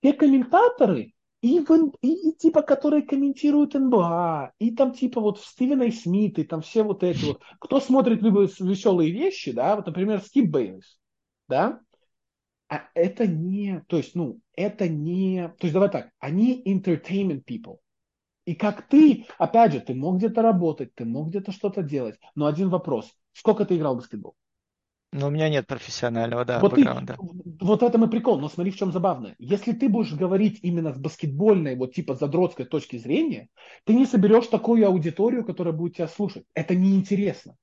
Те 0.01 0.11
комментаторы, 0.11 1.13
и, 1.47 1.59
в, 1.59 1.93
и, 2.01 2.29
и 2.29 2.35
типа, 2.35 2.61
которые 2.61 3.03
комментируют 3.03 3.73
НБА, 3.73 4.53
и 4.59 4.71
там 4.75 4.93
типа 4.93 5.21
вот 5.21 5.39
Стивена 5.39 5.85
и. 5.85 5.91
Смит, 5.91 6.39
и 6.39 6.43
там 6.43 6.61
все 6.61 6.83
вот 6.83 7.03
эти 7.03 7.25
вот, 7.25 7.41
кто 7.59 7.79
смотрит 7.79 8.21
любые 8.21 8.49
веселые 8.59 9.11
вещи, 9.11 9.51
да, 9.51 9.75
вот, 9.75 9.85
например, 9.85 10.21
Скип 10.21 10.49
Бейлис, 10.49 10.99
да, 11.47 11.79
а 12.69 12.83
это 12.93 13.27
не, 13.27 13.83
то 13.87 13.97
есть, 13.97 14.15
ну, 14.15 14.39
это 14.55 14.89
не, 14.89 15.47
то 15.57 15.67
есть, 15.67 15.73
давай 15.73 15.89
так, 15.89 16.09
они 16.19 16.61
entertainment 16.65 17.43
people. 17.45 17.77
И 18.45 18.55
как 18.55 18.87
ты, 18.87 19.25
опять 19.37 19.73
же, 19.73 19.79
ты 19.81 19.93
мог 19.93 20.17
где-то 20.17 20.41
работать, 20.41 20.95
ты 20.95 21.05
мог 21.05 21.29
где-то 21.29 21.51
что-то 21.51 21.83
делать, 21.83 22.19
но 22.35 22.45
один 22.45 22.69
вопрос, 22.69 23.11
сколько 23.33 23.65
ты 23.65 23.75
играл 23.77 23.95
в 23.95 23.97
баскетбол? 23.97 24.35
Но 25.13 25.27
у 25.27 25.29
меня 25.29 25.49
нет 25.49 25.67
профессионального, 25.67 26.43
да, 26.43 26.59
вот 26.59 26.73
бэкграунда. 26.75 27.15
Ты, 27.15 27.65
вот 27.65 27.81
это 27.81 27.97
и 27.97 28.07
прикол, 28.07 28.39
но 28.39 28.49
смотри, 28.49 28.71
в 28.71 28.75
чем 28.75 28.91
забавно. 28.91 29.35
Если 29.39 29.71
ты 29.71 29.87
будешь 29.87 30.13
говорить 30.13 30.59
именно 30.63 30.93
с 30.93 30.97
баскетбольной, 30.97 31.75
вот 31.75 31.93
типа 31.93 32.15
задротской 32.15 32.65
точки 32.65 32.97
зрения, 32.97 33.47
ты 33.85 33.93
не 33.93 34.05
соберешь 34.05 34.47
такую 34.47 34.85
аудиторию, 34.85 35.45
которая 35.45 35.73
будет 35.73 35.95
тебя 35.95 36.07
слушать. 36.07 36.43
Это 36.53 36.75
неинтересно. 36.75 37.55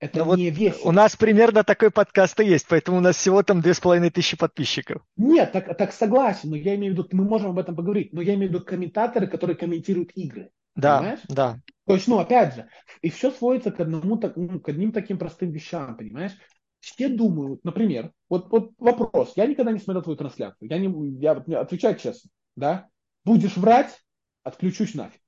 Это 0.00 0.24
ну, 0.24 0.34
не 0.34 0.50
вот 0.50 0.58
весело. 0.58 0.88
У 0.88 0.92
нас 0.92 1.14
примерно 1.14 1.62
такой 1.62 1.90
подкаст 1.90 2.40
и 2.40 2.46
есть, 2.46 2.66
поэтому 2.68 2.98
у 2.98 3.00
нас 3.00 3.16
всего 3.16 3.42
там 3.42 3.60
две 3.60 3.74
с 3.74 3.80
половиной 3.80 4.10
тысячи 4.10 4.36
подписчиков. 4.36 5.02
Нет, 5.16 5.52
так, 5.52 5.76
так 5.76 5.92
согласен, 5.92 6.50
но 6.50 6.56
я 6.56 6.74
имею 6.74 6.94
в 6.94 6.98
виду, 6.98 7.08
мы 7.12 7.24
можем 7.24 7.50
об 7.50 7.58
этом 7.58 7.76
поговорить, 7.76 8.12
но 8.12 8.22
я 8.22 8.34
имею 8.34 8.50
в 8.50 8.54
виду 8.54 8.64
комментаторы, 8.64 9.26
которые 9.26 9.56
комментируют 9.56 10.10
игры. 10.14 10.50
Да, 10.74 10.98
понимаешь? 10.98 11.20
да. 11.28 11.60
То 11.86 11.94
есть, 11.94 12.08
ну, 12.08 12.18
опять 12.18 12.54
же, 12.54 12.68
и 13.02 13.10
все 13.10 13.30
сводится 13.30 13.70
к, 13.70 13.80
одному, 13.80 14.20
ну, 14.36 14.60
к 14.60 14.68
одним 14.68 14.92
таким 14.92 15.18
простым 15.18 15.50
вещам, 15.50 15.96
понимаешь? 15.96 16.32
Все 16.80 17.08
думают, 17.08 17.62
например, 17.62 18.12
вот, 18.28 18.50
вот 18.50 18.72
вопрос, 18.78 19.34
я 19.36 19.46
никогда 19.46 19.70
не 19.70 19.78
смотрел 19.78 20.02
твою 20.02 20.16
трансляцию, 20.16 20.68
я, 20.70 20.78
не, 20.78 21.20
я 21.20 21.32
отвечаю 21.32 21.96
честно, 21.96 22.30
да? 22.56 22.88
Будешь 23.24 23.56
врать, 23.56 24.02
отключусь 24.42 24.94
нафиг. 24.94 25.20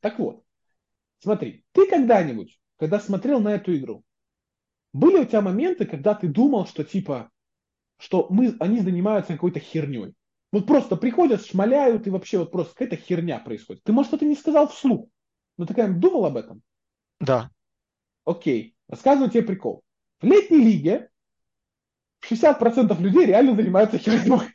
Так 0.00 0.18
вот, 0.18 0.44
смотри, 1.20 1.64
ты 1.72 1.88
когда-нибудь, 1.88 2.60
когда 2.76 3.00
смотрел 3.00 3.40
на 3.40 3.54
эту 3.54 3.74
игру, 3.76 4.04
были 4.92 5.18
у 5.18 5.24
тебя 5.24 5.40
моменты, 5.40 5.86
когда 5.86 6.14
ты 6.14 6.28
думал, 6.28 6.66
что 6.66 6.84
типа, 6.84 7.30
что 7.98 8.26
мы, 8.30 8.54
они 8.60 8.80
занимаются 8.80 9.32
какой-то 9.32 9.60
херней? 9.60 10.14
Вот 10.52 10.66
просто 10.66 10.96
приходят, 10.96 11.44
шмаляют, 11.44 12.06
и 12.06 12.10
вообще 12.10 12.38
вот 12.38 12.50
просто 12.50 12.74
какая-то 12.74 12.96
херня 12.96 13.38
происходит. 13.38 13.82
Ты, 13.82 13.92
может, 13.92 14.12
это 14.12 14.24
не 14.24 14.34
сказал 14.34 14.68
вслух, 14.68 15.08
но 15.56 15.66
ты 15.66 15.74
когда 15.74 15.92
думал 15.92 16.26
об 16.26 16.36
этом? 16.36 16.62
Да. 17.20 17.50
Окей, 18.24 18.74
рассказываю 18.88 19.30
тебе 19.30 19.42
прикол. 19.42 19.82
В 20.20 20.24
летней 20.24 20.58
лиге 20.58 21.10
60% 22.28 23.00
людей 23.00 23.26
реально 23.26 23.54
занимаются 23.54 23.98
херней. 23.98 24.52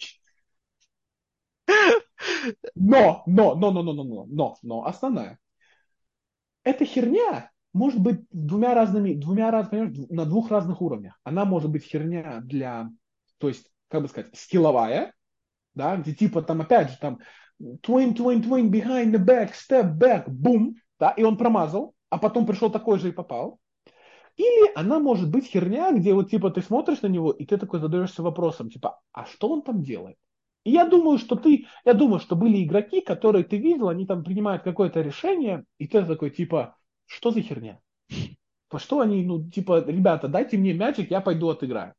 Но, 2.76 3.24
но, 3.26 3.56
но, 3.56 3.72
но, 3.72 3.84
но, 3.84 3.94
но, 3.94 4.04
но, 4.04 4.26
но, 4.26 4.58
но, 4.62 4.86
основная. 4.86 5.40
Эта 6.64 6.86
херня 6.86 7.52
может 7.74 8.00
быть 8.00 8.22
двумя 8.32 8.74
разными, 8.74 9.14
двумя 9.14 9.52
разными, 9.52 10.06
на 10.14 10.26
двух 10.26 10.52
разных 10.52 10.82
уровнях. 10.82 11.20
Она 11.24 11.46
может 11.46 11.70
быть 11.70 11.84
херня 11.84 12.40
для, 12.42 12.90
то 13.40 13.48
есть, 13.48 13.72
как 13.90 14.02
бы 14.04 14.08
сказать, 14.08 14.36
скилловая, 14.36 15.14
да, 15.74 15.98
где 15.98 16.14
типа 16.14 16.42
там 16.42 16.62
опять 16.62 16.92
же 16.92 16.98
там 17.00 17.20
twin, 17.60 18.14
twin, 18.14 18.42
twin, 18.42 18.70
behind 18.70 19.12
the 19.12 19.24
back, 19.24 19.52
step 19.54 19.98
back, 19.98 20.28
boom, 20.28 20.74
да, 21.00 21.12
и 21.12 21.24
он 21.24 21.38
промазал, 21.38 21.94
а 22.10 22.18
потом 22.18 22.46
пришел 22.46 22.72
такой 22.72 23.00
же 23.00 23.10
и 23.10 23.14
попал. 23.14 23.60
Или 24.36 24.72
она 24.76 25.00
может 25.00 25.30
быть 25.30 25.46
херня, 25.46 25.92
где 25.92 26.14
вот 26.14 26.30
типа 26.32 26.50
ты 26.50 26.62
смотришь 26.62 27.02
на 27.02 27.08
него, 27.08 27.32
и 27.32 27.46
ты 27.46 27.58
такой 27.58 27.80
задаешься 27.80 28.24
вопросом, 28.24 28.70
типа, 28.70 29.00
а 29.12 29.26
что 29.26 29.50
он 29.50 29.62
там 29.62 29.84
делает? 29.84 30.18
И 30.64 30.72
я 30.72 30.86
думаю, 30.86 31.18
что 31.18 31.36
ты, 31.36 31.68
я 31.86 31.94
думаю, 31.94 32.20
что 32.20 32.36
были 32.36 32.64
игроки, 32.64 33.02
которые 33.02 33.44
ты 33.44 33.58
видел, 33.58 33.90
они 33.90 34.06
там 34.06 34.24
принимают 34.24 34.64
какое-то 34.64 35.02
решение, 35.02 35.66
и 35.78 35.88
ты 35.88 36.04
такой, 36.06 36.30
типа, 36.30 36.78
что 37.06 37.32
за 37.32 37.42
херня? 37.42 37.80
Что 38.76 39.02
они, 39.02 39.24
ну, 39.24 39.48
типа, 39.52 39.86
ребята, 39.86 40.28
дайте 40.28 40.58
мне 40.58 40.74
мячик, 40.74 41.12
я 41.12 41.22
пойду 41.22 41.50
отыграю. 41.50 41.94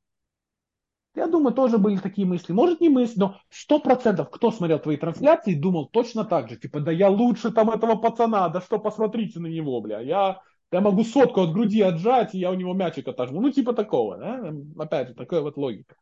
Я 1.15 1.29
думаю, 1.29 1.55
тоже 1.55 1.79
были 1.79 1.99
такие 1.99 2.27
мысли. 2.27 2.53
Может, 2.53 2.81
не 2.81 2.89
мысли, 2.89 3.21
но 3.21 3.37
сто 3.49 3.79
процентов, 3.79 4.31
кто 4.31 4.51
смотрел 4.51 4.81
твои 4.81 4.97
трансляции, 4.97 5.55
думал 5.55 5.87
точно 5.87 6.25
так 6.25 6.49
же. 6.49 6.57
Типа, 6.57 6.81
да 6.81 6.91
я 6.91 7.09
лучше 7.09 7.53
там 7.53 7.71
этого 7.71 7.95
пацана, 7.95 8.49
да 8.49 8.61
что, 8.61 8.81
посмотрите 8.81 9.39
на 9.39 9.47
него, 9.47 9.81
бля. 9.81 10.01
Я, 10.01 10.41
я 10.75 10.81
могу 10.81 11.05
сотку 11.05 11.43
от 11.43 11.53
груди 11.53 11.81
отжать, 11.83 12.35
и 12.35 12.39
я 12.41 12.51
у 12.51 12.55
него 12.55 12.75
мячик 12.75 13.07
отожму. 13.07 13.41
Ну, 13.41 13.53
типа 13.53 13.75
такого, 13.75 14.17
да? 14.17 14.53
Опять 14.77 15.09
же, 15.09 15.15
такая 15.15 15.41
вот 15.41 15.57
логика. 15.57 15.95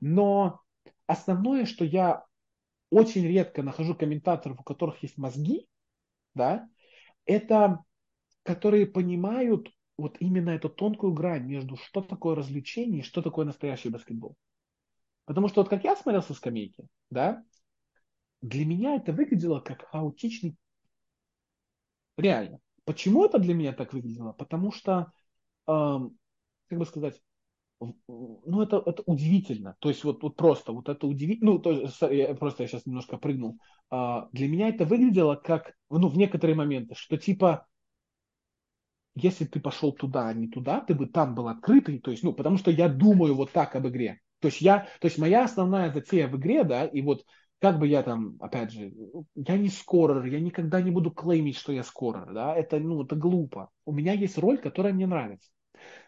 Но 0.00 0.60
основное, 1.06 1.64
что 1.64 1.84
я 1.84 2.24
очень 2.90 3.24
редко 3.24 3.62
нахожу 3.62 3.94
комментаторов, 3.94 4.58
у 4.58 4.64
которых 4.64 5.00
есть 5.04 5.16
мозги, 5.16 5.68
да, 6.34 6.68
это 7.24 7.84
которые 8.42 8.86
понимают 8.86 9.70
вот 9.96 10.16
именно 10.18 10.50
эту 10.50 10.70
тонкую 10.70 11.12
грань 11.12 11.44
между 11.44 11.76
что 11.76 12.02
такое 12.02 12.34
развлечение 12.34 13.02
и 13.02 13.04
что 13.04 13.22
такое 13.22 13.46
настоящий 13.46 13.90
баскетбол. 13.90 14.34
Потому 15.24 15.46
что 15.46 15.60
вот 15.60 15.70
как 15.70 15.84
я 15.84 15.94
смотрел 15.94 16.24
со 16.24 16.34
скамейки, 16.34 16.84
да, 17.10 17.44
для 18.42 18.66
меня 18.66 18.96
это 18.96 19.12
выглядело 19.12 19.60
как 19.60 19.88
хаотичный... 19.88 20.56
Реально. 22.16 22.58
Почему 22.90 23.24
это 23.24 23.38
для 23.38 23.54
меня 23.54 23.72
так 23.72 23.92
выглядело? 23.92 24.32
Потому 24.32 24.72
что, 24.72 25.12
эм, 25.68 26.18
как 26.66 26.76
бы 26.76 26.84
сказать, 26.84 27.22
ну 27.78 28.60
это, 28.60 28.82
это 28.84 29.04
удивительно. 29.06 29.76
То 29.78 29.90
есть 29.90 30.02
вот, 30.02 30.24
вот 30.24 30.34
просто, 30.34 30.72
вот 30.72 30.88
это 30.88 31.06
удивительно. 31.06 31.52
Ну, 31.52 31.58
то 31.60 31.70
я, 32.10 32.34
просто 32.34 32.64
я 32.64 32.68
сейчас 32.68 32.86
немножко 32.86 33.16
прыгнул. 33.16 33.60
Э, 33.92 34.22
для 34.32 34.48
меня 34.48 34.70
это 34.70 34.86
выглядело 34.86 35.36
как, 35.36 35.74
ну, 35.88 36.08
в 36.08 36.18
некоторые 36.18 36.56
моменты, 36.56 36.96
что 36.96 37.16
типа 37.16 37.68
если 39.14 39.44
ты 39.44 39.60
пошел 39.60 39.92
туда, 39.92 40.26
а 40.26 40.34
не 40.34 40.48
туда, 40.48 40.80
ты 40.80 40.92
бы 40.92 41.06
там 41.06 41.36
был 41.36 41.46
открытый, 41.46 42.00
то 42.00 42.10
есть, 42.10 42.24
ну, 42.24 42.32
потому 42.32 42.58
что 42.58 42.72
я 42.72 42.88
думаю 42.88 43.36
вот 43.36 43.52
так 43.52 43.76
об 43.76 43.86
игре. 43.86 44.18
То 44.40 44.48
есть 44.48 44.60
я, 44.60 44.88
то 45.00 45.06
есть 45.06 45.16
моя 45.16 45.44
основная 45.44 45.92
затея 45.92 46.26
в 46.26 46.36
игре, 46.36 46.64
да, 46.64 46.86
и 46.86 47.02
вот 47.02 47.24
как 47.60 47.78
бы 47.78 47.86
я 47.86 48.02
там, 48.02 48.36
опять 48.40 48.72
же, 48.72 48.92
я 49.34 49.58
не 49.58 49.68
скорер, 49.68 50.24
я 50.24 50.40
никогда 50.40 50.80
не 50.80 50.90
буду 50.90 51.10
клеймить, 51.10 51.56
что 51.56 51.72
я 51.72 51.82
скорер, 51.82 52.32
да, 52.32 52.54
это, 52.54 52.78
ну, 52.78 53.02
это 53.04 53.16
глупо. 53.16 53.70
У 53.84 53.92
меня 53.92 54.12
есть 54.12 54.38
роль, 54.38 54.58
которая 54.58 54.92
мне 54.92 55.06
нравится. 55.06 55.50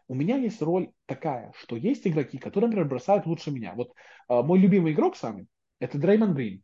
У 0.08 0.14
меня 0.14 0.36
есть 0.36 0.60
роль 0.60 0.90
такая, 1.06 1.52
что 1.56 1.76
есть 1.76 2.06
игроки, 2.06 2.38
которые, 2.38 2.68
например, 2.68 2.88
бросают 2.88 3.26
лучше 3.26 3.50
меня. 3.50 3.74
Вот 3.74 3.92
э, 4.28 4.42
мой 4.42 4.58
любимый 4.58 4.92
игрок 4.92 5.16
самый, 5.16 5.46
это 5.78 5.98
Дреймон 5.98 6.34
Грин. 6.34 6.62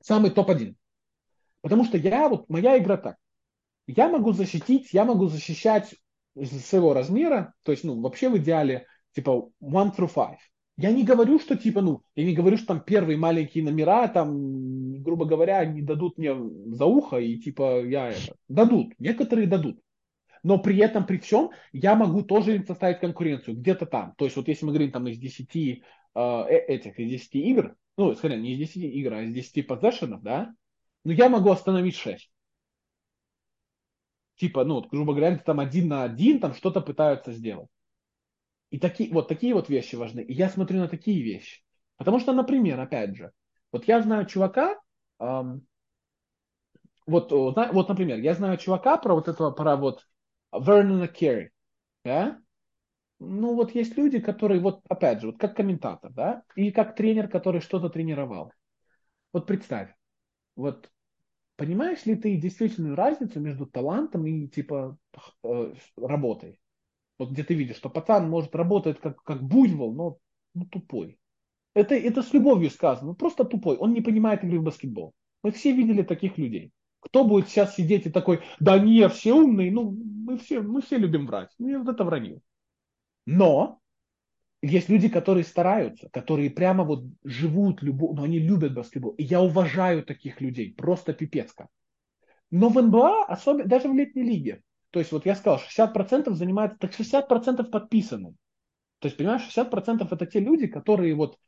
Самый 0.00 0.30
топ-1. 0.30 0.74
Потому 1.62 1.84
что 1.84 1.96
я, 1.96 2.28
вот 2.28 2.48
моя 2.48 2.78
игра 2.78 2.96
так 2.96 3.16
я 3.96 4.08
могу 4.08 4.32
защитить, 4.32 4.92
я 4.92 5.04
могу 5.04 5.26
защищать 5.26 5.94
своего 6.34 6.94
размера, 6.94 7.54
то 7.62 7.72
есть, 7.72 7.84
ну, 7.84 8.00
вообще 8.00 8.28
в 8.28 8.38
идеале, 8.38 8.86
типа, 9.12 9.50
one 9.60 9.94
through 9.94 10.12
five. 10.14 10.38
Я 10.80 10.92
не 10.92 11.04
говорю, 11.04 11.38
что 11.38 11.56
типа, 11.56 11.82
ну, 11.82 12.02
я 12.14 12.24
не 12.24 12.34
говорю, 12.34 12.56
что 12.56 12.68
там 12.68 12.80
первые 12.80 13.18
маленькие 13.18 13.62
номера, 13.64 14.08
там, 14.08 15.02
грубо 15.02 15.26
говоря, 15.26 15.62
не 15.66 15.82
дадут 15.82 16.16
мне 16.16 16.34
за 16.74 16.86
ухо, 16.86 17.18
и 17.18 17.36
типа 17.36 17.84
я 17.84 18.08
это. 18.08 18.34
Дадут, 18.48 18.94
некоторые 18.98 19.46
дадут. 19.46 19.78
Но 20.42 20.58
при 20.58 20.78
этом, 20.78 21.04
при 21.04 21.18
всем, 21.18 21.50
я 21.72 21.94
могу 21.94 22.22
тоже 22.22 22.56
им 22.56 22.64
составить 22.64 23.00
конкуренцию 23.00 23.58
где-то 23.58 23.84
там. 23.84 24.14
То 24.16 24.24
есть 24.24 24.38
вот 24.38 24.48
если 24.48 24.64
мы 24.64 24.72
говорим 24.72 24.90
там 24.90 25.06
из 25.06 25.18
10 25.18 25.54
э, 25.54 25.82
э, 26.14 26.56
этих, 26.66 26.98
из 26.98 27.10
10 27.10 27.34
игр, 27.34 27.76
ну, 27.98 28.14
скорее, 28.14 28.40
не 28.40 28.54
из 28.54 28.58
10 28.70 28.76
игр, 28.76 29.12
а 29.12 29.22
из 29.22 29.34
10 29.34 29.66
позешенов, 29.66 30.22
да, 30.22 30.54
ну, 31.04 31.12
я 31.12 31.28
могу 31.28 31.50
остановить 31.50 31.96
6 31.96 32.30
типа, 34.36 34.64
ну, 34.64 34.80
грубо 34.80 35.12
говоря, 35.12 35.36
там 35.36 35.60
один 35.60 35.88
на 35.88 36.04
один 36.04 36.40
там 36.40 36.54
что-то 36.54 36.80
пытаются 36.80 37.32
сделать. 37.32 37.68
И 38.70 38.78
такие, 38.78 39.12
вот 39.12 39.28
такие 39.28 39.54
вот 39.54 39.68
вещи 39.68 39.96
важны. 39.96 40.20
И 40.20 40.32
я 40.32 40.48
смотрю 40.48 40.78
на 40.80 40.88
такие 40.88 41.22
вещи. 41.22 41.62
Потому 41.96 42.18
что, 42.20 42.32
например, 42.32 42.80
опять 42.80 43.16
же, 43.16 43.32
вот 43.72 43.86
я 43.86 44.00
знаю 44.00 44.26
чувака, 44.26 44.76
эм, 45.18 45.66
вот, 47.06 47.32
вот, 47.32 47.88
например, 47.88 48.18
я 48.18 48.34
знаю 48.34 48.56
чувака 48.58 48.96
про 48.96 49.14
вот 49.14 49.28
этого, 49.28 49.50
про 49.50 49.76
вот 49.76 50.06
Вернона 50.52 51.08
Керри, 51.08 51.50
да? 52.04 52.40
Ну, 53.20 53.54
вот 53.54 53.74
есть 53.74 53.96
люди, 53.96 54.20
которые, 54.20 54.60
вот, 54.60 54.82
опять 54.88 55.20
же, 55.20 55.28
вот 55.28 55.38
как 55.38 55.56
комментатор, 55.56 56.12
да, 56.12 56.42
и 56.56 56.72
как 56.72 56.96
тренер, 56.96 57.28
который 57.28 57.60
что-то 57.60 57.90
тренировал. 57.90 58.52
Вот 59.32 59.46
представь, 59.46 59.94
вот 60.56 60.90
понимаешь 61.56 62.06
ли 62.06 62.16
ты 62.16 62.36
действительную 62.36 62.96
разницу 62.96 63.40
между 63.40 63.66
талантом 63.66 64.26
и 64.26 64.48
типа 64.48 64.98
э, 65.44 65.74
работой? 65.96 66.60
Вот 67.20 67.32
где 67.32 67.44
ты 67.44 67.52
видишь, 67.52 67.76
что 67.76 67.90
пацан 67.90 68.30
может 68.30 68.56
работать 68.56 68.98
как, 68.98 69.22
как 69.22 69.42
буйвол, 69.42 69.92
но 69.92 70.16
ну, 70.54 70.64
тупой. 70.64 71.18
Это, 71.74 71.94
это 71.94 72.22
с 72.22 72.32
любовью 72.32 72.70
сказано, 72.70 73.12
просто 73.12 73.44
тупой. 73.44 73.76
Он 73.76 73.92
не 73.92 74.00
понимает 74.00 74.42
игры 74.42 74.58
в 74.58 74.62
баскетбол. 74.62 75.12
Мы 75.42 75.50
все 75.50 75.72
видели 75.72 76.02
таких 76.02 76.38
людей. 76.38 76.72
Кто 76.98 77.24
будет 77.24 77.48
сейчас 77.48 77.76
сидеть 77.76 78.06
и 78.06 78.10
такой, 78.10 78.40
да 78.58 78.78
не, 78.78 79.06
все 79.10 79.34
умные, 79.34 79.70
ну, 79.70 79.90
мы 79.90 80.38
все, 80.38 80.62
мы 80.62 80.80
все 80.80 80.96
любим 80.96 81.26
врать. 81.26 81.50
Нет, 81.58 81.86
это 81.86 82.04
вранье. 82.04 82.40
Но 83.26 83.80
есть 84.62 84.88
люди, 84.88 85.10
которые 85.10 85.44
стараются, 85.44 86.08
которые 86.08 86.48
прямо 86.48 86.84
вот 86.84 87.04
живут 87.22 87.82
любовь, 87.82 88.16
но 88.16 88.22
они 88.22 88.38
любят 88.38 88.72
баскетбол. 88.72 89.10
И 89.18 89.24
я 89.24 89.42
уважаю 89.42 90.04
таких 90.06 90.40
людей, 90.40 90.72
просто 90.72 91.12
пипецко. 91.12 91.68
Но 92.50 92.70
в 92.70 92.80
НБА, 92.80 93.26
особенно, 93.26 93.68
даже 93.68 93.88
в 93.88 93.94
летней 93.94 94.22
лиге, 94.22 94.62
то 94.90 94.98
есть 94.98 95.12
вот 95.12 95.26
я 95.26 95.34
сказал, 95.34 95.58
60% 95.58 96.34
занимаются, 96.34 96.78
так 96.78 96.92
60% 96.92 97.70
подписаны. 97.70 98.34
То 98.98 99.06
есть, 99.06 99.16
понимаешь, 99.16 99.42
60% 99.42 100.12
это 100.12 100.26
те 100.26 100.40
люди, 100.40 100.66
которые 100.66 101.14
вот 101.14 101.38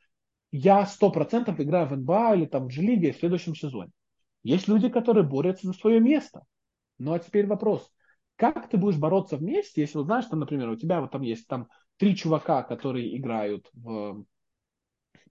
я 0.51 0.85
100% 0.85 1.59
играю 1.59 1.87
в 1.87 1.97
НБА 1.97 2.35
или 2.35 2.45
там 2.45 2.67
в 2.67 2.71
G-лиге 2.71 3.13
в 3.13 3.17
следующем 3.17 3.55
сезоне. 3.55 3.91
Есть 4.43 4.67
люди, 4.67 4.89
которые 4.89 5.23
борются 5.23 5.67
за 5.67 5.73
свое 5.73 5.99
место. 5.99 6.43
Ну 6.99 7.13
а 7.13 7.19
теперь 7.19 7.47
вопрос, 7.47 7.91
как 8.35 8.69
ты 8.69 8.77
будешь 8.77 8.97
бороться 8.97 9.37
вместе, 9.37 9.81
если 9.81 9.97
вот 9.97 10.05
знаешь, 10.05 10.25
что, 10.25 10.35
например, 10.35 10.69
у 10.69 10.75
тебя 10.75 11.01
вот 11.01 11.11
там 11.11 11.21
есть 11.21 11.47
там 11.47 11.67
три 11.97 12.15
чувака, 12.15 12.63
которые 12.63 13.17
играют 13.17 13.67
в 13.73 14.25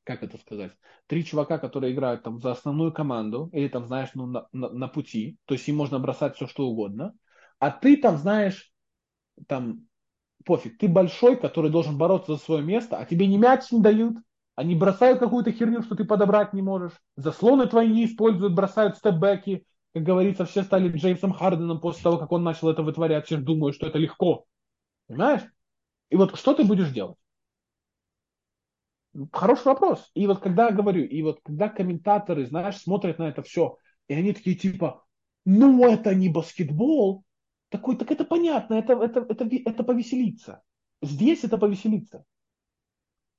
как 0.05 0.23
это 0.23 0.39
сказать, 0.39 0.73
три 1.07 1.25
чувака, 1.25 1.59
которые 1.59 1.93
играют 1.93 2.23
там 2.23 2.41
за 2.41 2.53
основную 2.53 2.93
команду, 2.93 3.51
или 3.53 3.69
там, 3.69 3.87
знаешь, 3.87 4.11
ну, 4.15 4.27
на, 4.27 4.49
на, 4.53 4.69
на 4.71 4.89
пути, 4.89 5.39
то 5.45 5.55
есть 5.55 5.69
им 5.69 5.77
можно 5.77 5.99
бросать 5.99 6.35
все, 6.37 6.47
что 6.47 6.67
угодно, 6.67 7.15
а 7.63 7.71
ты 7.71 7.97
там, 7.97 8.19
знаешь, 8.19 8.73
там 9.47 9.87
пофиг, 10.45 10.79
ты 10.79 10.89
большой, 10.89 11.37
который 11.37 11.71
должен 11.71 11.97
бороться 11.97 12.35
за 12.35 12.43
свое 12.43 12.61
место, 12.61 12.97
а 12.97 13.05
тебе 13.05 13.29
ни 13.29 13.37
мяч 13.37 13.71
не 13.71 13.81
дают, 13.81 14.17
они 14.57 14.75
бросают 14.75 15.21
какую-то 15.21 15.53
херню, 15.53 15.81
что 15.83 15.95
ты 15.95 16.05
подобрать 16.05 16.55
не 16.55 16.61
можешь, 16.61 16.91
заслоны 17.15 17.69
твои 17.69 17.89
не 17.89 18.07
используют, 18.07 18.55
бросают 18.55 18.97
степбеки, 18.97 19.65
как 19.95 20.03
говорится, 20.03 20.45
все 20.45 20.65
стали 20.65 20.91
Джеймсом 20.91 21.33
Харденом 21.33 21.81
после 21.81 22.03
того, 22.03 22.19
как 22.19 22.33
он 22.33 22.43
начал 22.43 22.69
это 22.69 22.83
вытворять, 22.83 23.27
все 23.27 23.37
думают, 23.37 23.77
что 23.77 23.87
это 23.87 23.99
легко. 23.99 24.45
Понимаешь? 25.07 25.43
И 26.11 26.17
вот 26.17 26.37
что 26.37 26.55
ты 26.55 26.65
будешь 26.65 26.91
делать? 26.91 27.17
Хороший 29.31 29.67
вопрос. 29.67 30.11
И 30.15 30.27
вот 30.27 30.41
когда 30.41 30.73
говорю, 30.73 31.05
и 31.05 31.23
вот 31.23 31.39
когда 31.45 31.69
комментаторы, 31.69 32.45
знаешь, 32.45 32.79
смотрят 32.79 33.21
на 33.21 33.29
это 33.29 33.45
все, 33.45 33.77
и 34.09 34.15
они 34.15 34.33
такие 34.33 34.57
типа, 34.57 35.05
ну 35.45 35.87
это 35.87 36.13
не 36.13 36.29
баскетбол, 36.29 37.23
такой, 37.73 37.97
так 37.97 38.11
это 38.13 38.25
понятно, 38.25 38.75
это, 38.75 38.93
это, 38.93 39.27
это, 39.29 39.49
это 39.65 39.83
повеселиться. 39.83 40.63
Здесь 41.03 41.43
это 41.43 41.59
повеселиться. 41.59 42.25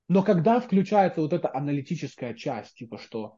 Но 0.09 0.23
когда 0.23 0.59
включается 0.59 1.21
вот 1.21 1.31
эта 1.31 1.53
аналитическая 1.55 2.34
часть, 2.34 2.75
типа 2.75 2.97
что 2.97 3.38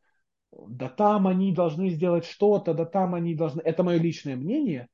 да 0.67 0.89
там 0.89 1.27
они 1.27 1.53
должны 1.53 1.89
сделать 1.89 2.25
что-то, 2.25 2.73
да 2.73 2.85
там 2.85 3.13
они 3.13 3.35
должны... 3.35 3.61
Это 3.61 3.83
мое 3.83 3.97
личное 3.97 4.35
мнение. 4.35 4.87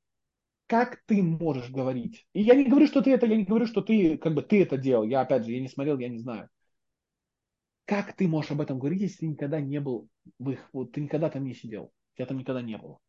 Как 0.65 1.01
ты 1.05 1.21
можешь 1.21 1.69
говорить? 1.69 2.25
И 2.33 2.41
я 2.41 2.55
не 2.55 2.65
говорю, 2.65 2.87
что 2.87 3.01
ты 3.01 3.11
это, 3.11 3.25
я 3.25 3.35
не 3.35 3.43
говорю, 3.43 3.67
что 3.67 3.81
ты, 3.81 4.17
как 4.17 4.33
бы, 4.33 4.41
ты 4.41 4.63
это 4.63 4.77
делал. 4.77 5.03
Я, 5.03 5.21
опять 5.21 5.45
же, 5.45 5.51
я 5.51 5.61
не 5.61 5.67
смотрел, 5.67 5.99
я 5.99 6.09
не 6.09 6.17
знаю. 6.17 6.49
Как 7.85 8.13
ты 8.13 8.27
можешь 8.27 8.51
об 8.51 8.61
этом 8.61 8.79
говорить, 8.79 9.01
если 9.01 9.17
ты 9.19 9.27
никогда 9.27 9.59
не 9.59 9.79
был 9.79 10.07
в 10.39 10.49
их, 10.49 10.69
вот 10.71 10.93
ты 10.93 11.01
никогда 11.01 11.29
там 11.29 11.43
не 11.43 11.53
сидел, 11.53 11.91
тебя 12.15 12.25
там 12.25 12.37
никогда 12.37 12.61
не 12.61 12.77
было? 12.77 12.99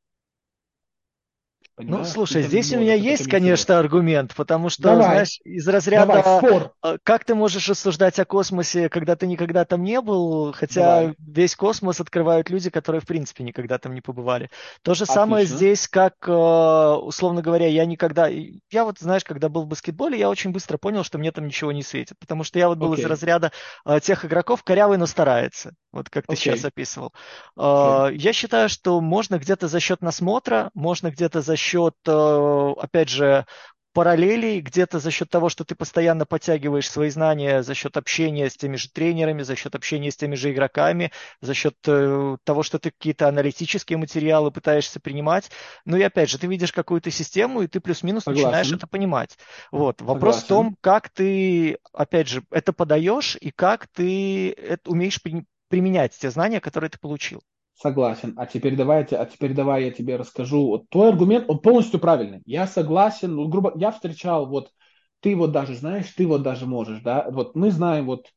Понимаешь? 1.74 2.06
Ну, 2.06 2.12
слушай, 2.12 2.42
здесь 2.42 2.72
у 2.72 2.78
меня 2.78 2.94
есть, 2.94 3.28
конечно, 3.28 3.78
аргумент, 3.78 4.34
потому 4.34 4.68
что, 4.68 4.82
Давай. 4.82 5.04
знаешь, 5.04 5.40
из 5.44 5.66
разряда, 5.66 6.22
Давай, 6.22 6.38
спор. 6.38 6.72
А, 6.82 6.96
как 7.02 7.24
ты 7.24 7.34
можешь 7.34 7.68
рассуждать 7.68 8.18
о 8.18 8.24
космосе, 8.24 8.88
когда 8.88 9.16
ты 9.16 9.26
никогда 9.26 9.64
там 9.64 9.82
не 9.82 10.00
был, 10.00 10.52
хотя 10.52 11.00
Давай. 11.00 11.14
весь 11.18 11.56
космос 11.56 12.00
открывают 12.00 12.50
люди, 12.50 12.70
которые, 12.70 13.00
в 13.00 13.06
принципе, 13.06 13.44
никогда 13.44 13.78
там 13.78 13.94
не 13.94 14.00
побывали. 14.00 14.50
То 14.82 14.94
же 14.94 15.04
Отлично. 15.04 15.14
самое 15.14 15.46
здесь, 15.46 15.88
как, 15.88 16.14
а, 16.26 16.96
условно 16.96 17.42
говоря, 17.42 17.66
я 17.66 17.84
никогда... 17.86 18.28
Я 18.28 18.84
вот, 18.84 18.98
знаешь, 18.98 19.24
когда 19.24 19.48
был 19.48 19.62
в 19.62 19.68
баскетболе, 19.68 20.18
я 20.18 20.28
очень 20.28 20.50
быстро 20.50 20.76
понял, 20.76 21.04
что 21.04 21.18
мне 21.18 21.32
там 21.32 21.46
ничего 21.46 21.72
не 21.72 21.82
светит, 21.82 22.18
потому 22.20 22.44
что 22.44 22.58
я 22.58 22.68
вот 22.68 22.78
был 22.78 22.92
okay. 22.92 23.00
из 23.00 23.06
разряда 23.06 23.52
а, 23.84 24.00
тех 24.00 24.24
игроков, 24.24 24.62
корявый, 24.62 24.98
но 24.98 25.06
старается, 25.06 25.72
вот 25.92 26.10
как 26.10 26.26
ты 26.26 26.34
okay. 26.34 26.36
сейчас 26.36 26.64
описывал. 26.64 27.12
Okay. 27.58 28.14
Я 28.14 28.32
считаю, 28.32 28.68
что 28.68 29.00
можно 29.00 29.38
где-то 29.38 29.68
за 29.68 29.80
счет 29.80 30.02
насмотра, 30.02 30.70
можно 30.74 31.10
где-то 31.10 31.40
за 31.40 31.51
счет, 31.56 31.94
э, 32.06 32.72
опять 32.78 33.08
же, 33.08 33.46
параллелей, 33.92 34.60
где-то 34.60 34.98
за 34.98 35.10
счет 35.10 35.28
того, 35.28 35.48
что 35.48 35.64
ты 35.64 35.74
постоянно 35.74 36.24
подтягиваешь 36.24 36.90
свои 36.90 37.10
знания, 37.10 37.62
за 37.62 37.74
счет 37.74 37.96
общения 37.96 38.48
с 38.48 38.56
теми 38.56 38.76
же 38.76 38.88
тренерами, 38.90 39.42
за 39.42 39.54
счет 39.54 39.74
общения 39.74 40.10
с 40.10 40.16
теми 40.16 40.34
же 40.34 40.50
игроками, 40.52 41.12
за 41.40 41.54
счет 41.54 41.76
э, 41.86 42.36
того, 42.44 42.62
что 42.62 42.78
ты 42.78 42.90
какие-то 42.90 43.28
аналитические 43.28 43.98
материалы 43.98 44.50
пытаешься 44.50 44.98
принимать. 44.98 45.50
Ну 45.84 45.96
и 45.96 46.02
опять 46.02 46.30
же, 46.30 46.38
ты 46.38 46.46
видишь 46.46 46.72
какую-то 46.72 47.10
систему, 47.10 47.62
и 47.62 47.66
ты 47.66 47.80
плюс-минус 47.80 48.24
Согласен. 48.24 48.46
начинаешь 48.46 48.72
это 48.72 48.86
понимать. 48.86 49.38
Вот. 49.70 50.00
Вопрос 50.00 50.36
Согласен. 50.36 50.44
в 50.44 50.48
том, 50.48 50.76
как 50.80 51.10
ты, 51.10 51.78
опять 51.92 52.28
же, 52.28 52.42
это 52.50 52.72
подаешь 52.72 53.36
и 53.40 53.50
как 53.50 53.88
ты 53.88 54.52
это 54.52 54.90
умеешь 54.90 55.20
применять 55.68 56.16
те 56.18 56.30
знания, 56.30 56.60
которые 56.60 56.90
ты 56.90 56.98
получил. 56.98 57.42
Согласен. 57.82 58.34
А 58.36 58.46
теперь 58.46 58.76
давайте, 58.76 59.16
а 59.16 59.26
теперь 59.26 59.54
давай 59.54 59.86
я 59.86 59.90
тебе 59.90 60.14
расскажу. 60.14 60.68
Вот 60.68 60.88
твой 60.88 61.08
аргумент, 61.08 61.46
он 61.48 61.58
полностью 61.58 61.98
правильный. 61.98 62.40
Я 62.46 62.68
согласен. 62.68 63.34
Ну, 63.34 63.48
грубо, 63.48 63.72
я 63.74 63.90
встречал 63.90 64.46
вот, 64.46 64.70
ты 65.18 65.34
вот 65.34 65.50
даже 65.50 65.74
знаешь, 65.74 66.08
ты 66.10 66.24
вот 66.28 66.44
даже 66.44 66.66
можешь, 66.66 67.00
да. 67.00 67.28
Вот 67.32 67.56
мы 67.56 67.72
знаем 67.72 68.06
вот, 68.06 68.28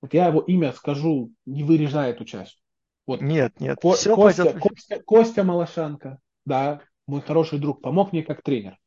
вот 0.00 0.14
я 0.14 0.28
его 0.28 0.40
имя 0.40 0.72
скажу, 0.72 1.32
не 1.44 1.64
вырежая 1.64 2.12
эту 2.12 2.24
часть. 2.24 2.62
Вот. 3.06 3.20
Нет, 3.20 3.60
нет. 3.60 3.78
Ко- 3.82 3.92
все 3.92 4.16
Костя, 4.16 4.44
пойдет... 4.44 4.62
Костя, 4.62 5.02
Костя 5.04 5.44
Малашенко, 5.44 6.18
да, 6.46 6.80
мой 7.06 7.20
хороший 7.20 7.58
друг, 7.58 7.82
помог 7.82 8.12
мне 8.12 8.22
как 8.22 8.42
тренер, 8.42 8.78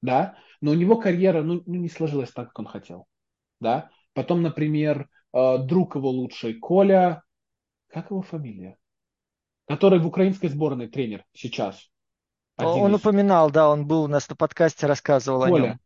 да. 0.00 0.38
Но 0.62 0.70
у 0.70 0.74
него 0.74 0.96
карьера, 0.96 1.42
ну, 1.42 1.62
ну 1.66 1.74
не 1.74 1.90
сложилась 1.90 2.32
так, 2.32 2.46
как 2.48 2.60
он 2.60 2.66
хотел, 2.66 3.04
да. 3.60 3.90
Потом, 4.14 4.40
например, 4.40 5.10
э, 5.34 5.58
друг 5.58 5.96
его 5.96 6.08
лучший, 6.08 6.54
Коля, 6.54 7.22
как 7.88 8.10
его 8.10 8.22
фамилия? 8.22 8.78
Который 9.66 9.98
в 9.98 10.06
украинской 10.06 10.48
сборной 10.48 10.88
тренер 10.88 11.24
сейчас. 11.32 11.90
Он 12.56 12.90
из... 12.92 12.96
упоминал, 12.96 13.50
да, 13.50 13.68
он 13.68 13.86
был 13.86 14.04
у 14.04 14.08
нас 14.08 14.28
на 14.28 14.36
подкасте, 14.36 14.86
рассказывал 14.86 15.44
Коля. 15.46 15.54
о 15.54 15.66
нем. 15.66 15.80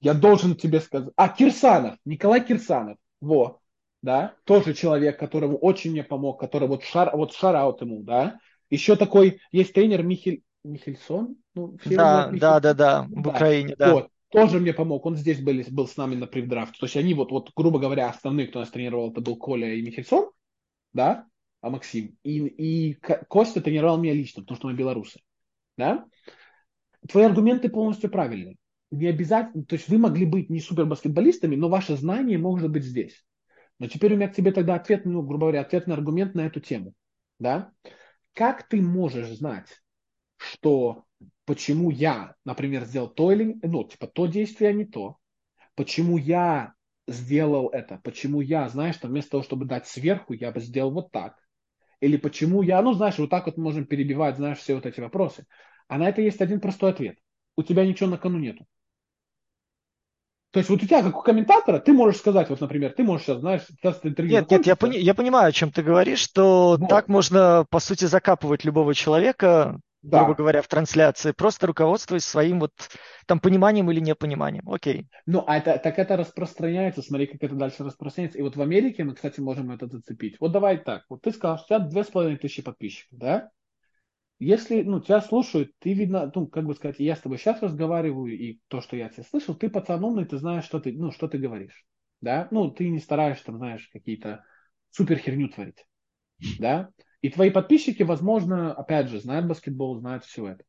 Я 0.00 0.14
должен 0.14 0.54
тебе 0.54 0.80
сказать. 0.80 1.12
А, 1.16 1.28
Кирсанов, 1.28 1.96
Николай 2.04 2.44
Кирсанов, 2.44 2.98
во, 3.20 3.60
да, 4.02 4.34
тоже 4.44 4.74
человек, 4.74 5.18
которому 5.18 5.56
очень 5.56 5.92
мне 5.92 6.04
помог, 6.04 6.38
который 6.38 6.68
вот 6.68 6.84
шар, 6.84 7.14
вот 7.16 7.32
шараут 7.32 7.80
ему, 7.80 8.02
да. 8.02 8.38
Еще 8.70 8.96
такой, 8.96 9.40
есть 9.50 9.72
тренер 9.72 10.02
Михель, 10.02 10.42
Михельсон, 10.62 11.36
ну, 11.54 11.76
да, 11.84 12.28
да, 12.32 12.60
да, 12.60 12.74
да, 12.74 13.06
в 13.08 13.28
Украине, 13.28 13.76
да. 13.78 13.94
Вот, 13.94 14.08
тоже 14.30 14.60
мне 14.60 14.72
помог. 14.72 15.04
Он 15.06 15.16
здесь 15.16 15.40
был, 15.40 15.54
был 15.70 15.86
с 15.86 15.96
нами 15.96 16.16
на 16.16 16.26
привдрафте. 16.26 16.78
То 16.78 16.86
есть 16.86 16.96
они 16.96 17.14
вот, 17.14 17.30
вот, 17.30 17.50
грубо 17.54 17.78
говоря, 17.78 18.08
основные, 18.08 18.46
кто 18.46 18.60
нас 18.60 18.70
тренировал, 18.70 19.10
это 19.10 19.20
был 19.20 19.36
Коля 19.36 19.72
и 19.74 19.82
Михельсон 19.82 20.30
да, 20.94 21.26
а 21.60 21.70
Максим, 21.70 22.16
и, 22.22 22.38
и 22.46 22.94
Костя 23.28 23.60
тренировал 23.60 23.98
меня 23.98 24.14
лично, 24.14 24.42
потому 24.42 24.56
что 24.56 24.68
мы 24.68 24.74
белорусы, 24.74 25.20
да. 25.76 26.06
Твои 27.08 27.24
аргументы 27.24 27.68
полностью 27.68 28.10
правильные. 28.10 28.56
Не 28.90 29.08
обязательно, 29.08 29.64
то 29.64 29.74
есть 29.74 29.88
вы 29.88 29.98
могли 29.98 30.24
быть 30.24 30.48
не 30.48 30.60
супер 30.60 30.86
баскетболистами, 30.86 31.56
но 31.56 31.68
ваше 31.68 31.96
знание 31.96 32.38
может 32.38 32.70
быть 32.70 32.84
здесь. 32.84 33.24
Но 33.78 33.88
теперь 33.88 34.14
у 34.14 34.16
меня 34.16 34.28
к 34.28 34.34
тебе 34.34 34.52
тогда 34.52 34.76
ответ, 34.76 35.04
ну, 35.04 35.22
грубо 35.22 35.46
говоря, 35.46 35.62
ответный 35.62 35.94
аргумент 35.94 36.34
на 36.34 36.46
эту 36.46 36.60
тему, 36.60 36.94
да. 37.38 37.72
Как 38.32 38.68
ты 38.68 38.80
можешь 38.80 39.36
знать, 39.36 39.82
что 40.36 41.04
почему 41.44 41.90
я, 41.90 42.34
например, 42.44 42.84
сделал 42.84 43.08
то 43.08 43.32
или, 43.32 43.58
ну, 43.62 43.84
типа, 43.84 44.06
то 44.06 44.26
действие, 44.26 44.70
а 44.70 44.72
не 44.72 44.84
то, 44.84 45.18
почему 45.74 46.18
я 46.18 46.74
сделал 47.06 47.68
это? 47.68 48.00
Почему 48.02 48.40
я, 48.40 48.68
знаешь, 48.68 48.96
там 48.96 49.10
вместо 49.10 49.32
того, 49.32 49.42
чтобы 49.42 49.66
дать 49.66 49.86
сверху, 49.86 50.32
я 50.32 50.50
бы 50.52 50.60
сделал 50.60 50.90
вот 50.90 51.12
так? 51.12 51.36
Или 52.00 52.16
почему 52.16 52.62
я, 52.62 52.82
ну, 52.82 52.92
знаешь, 52.94 53.18
вот 53.18 53.30
так 53.30 53.46
вот 53.46 53.56
можем 53.56 53.86
перебивать, 53.86 54.36
знаешь, 54.36 54.58
все 54.58 54.74
вот 54.74 54.86
эти 54.86 55.00
вопросы. 55.00 55.46
А 55.88 55.98
на 55.98 56.08
это 56.08 56.22
есть 56.22 56.40
один 56.40 56.60
простой 56.60 56.90
ответ. 56.90 57.18
У 57.56 57.62
тебя 57.62 57.86
ничего 57.86 58.10
на 58.10 58.18
кону 58.18 58.38
нету. 58.38 58.66
То 60.50 60.58
есть 60.58 60.70
вот 60.70 60.82
у 60.82 60.86
тебя, 60.86 61.02
как 61.02 61.16
у 61.18 61.22
комментатора, 61.22 61.80
ты 61.80 61.92
можешь 61.92 62.20
сказать, 62.20 62.48
вот, 62.48 62.60
например, 62.60 62.92
ты 62.92 63.02
можешь 63.02 63.26
сейчас, 63.26 63.40
знаешь, 63.40 63.62
сейчас 63.66 63.98
интервью 64.04 64.36
Нет, 64.36 64.50
нет, 64.50 64.66
я, 64.66 64.76
пони- 64.76 64.98
я 64.98 65.14
понимаю, 65.14 65.48
о 65.48 65.52
чем 65.52 65.72
ты 65.72 65.82
говоришь, 65.82 66.20
что 66.20 66.78
вот. 66.78 66.88
так 66.88 67.08
можно, 67.08 67.66
по 67.70 67.80
сути, 67.80 68.04
закапывать 68.04 68.64
любого 68.64 68.94
человека, 68.94 69.80
да. 70.04 70.18
грубо 70.18 70.34
говоря, 70.34 70.62
в 70.62 70.68
трансляции, 70.68 71.32
просто 71.32 71.66
руководствуясь 71.66 72.24
своим 72.24 72.60
вот 72.60 72.72
там 73.26 73.40
пониманием 73.40 73.90
или 73.90 74.00
непониманием. 74.00 74.68
Окей. 74.70 75.08
Ну, 75.26 75.42
а 75.46 75.56
это, 75.56 75.78
так 75.78 75.98
это 75.98 76.16
распространяется, 76.16 77.02
смотри, 77.02 77.26
как 77.26 77.42
это 77.42 77.54
дальше 77.54 77.84
распространяется. 77.84 78.38
И 78.38 78.42
вот 78.42 78.56
в 78.56 78.60
Америке 78.62 79.04
мы, 79.04 79.14
кстати, 79.14 79.40
можем 79.40 79.70
это 79.70 79.86
зацепить. 79.86 80.36
Вот 80.40 80.52
давай 80.52 80.78
так, 80.78 81.04
вот 81.08 81.22
ты 81.22 81.32
сказал, 81.32 81.58
что 81.58 81.76
у 81.76 81.78
тебя 81.78 81.88
две 81.88 82.04
с 82.04 82.08
половиной 82.08 82.38
тысячи 82.38 82.62
подписчиков, 82.62 83.18
да? 83.18 83.50
Если, 84.38 84.82
ну, 84.82 85.00
тебя 85.00 85.20
слушают, 85.20 85.70
ты, 85.78 85.94
видно, 85.94 86.30
ну, 86.34 86.46
как 86.46 86.66
бы 86.66 86.74
сказать, 86.74 86.96
я 86.98 87.16
с 87.16 87.20
тобой 87.20 87.38
сейчас 87.38 87.62
разговариваю, 87.62 88.36
и 88.36 88.58
то, 88.68 88.80
что 88.80 88.96
я 88.96 89.08
тебя 89.08 89.22
слышал, 89.22 89.54
ты 89.54 89.70
пацан 89.70 90.04
умный, 90.04 90.26
ты 90.26 90.36
знаешь, 90.36 90.64
что 90.64 90.80
ты, 90.80 90.92
ну, 90.92 91.12
что 91.12 91.28
ты 91.28 91.38
говоришь, 91.38 91.86
да? 92.20 92.48
Ну, 92.50 92.70
ты 92.70 92.88
не 92.90 92.98
стараешься, 92.98 93.46
там, 93.46 93.56
знаешь, 93.58 93.88
какие-то 93.92 94.44
супер 94.90 95.18
херню 95.18 95.48
творить, 95.48 95.86
да? 96.58 96.90
И 97.24 97.30
твои 97.30 97.48
подписчики, 97.48 98.02
возможно, 98.02 98.74
опять 98.74 99.08
же, 99.08 99.18
знают 99.18 99.46
баскетбол, 99.46 99.96
знают 99.96 100.26
все 100.26 100.46
это. 100.46 100.64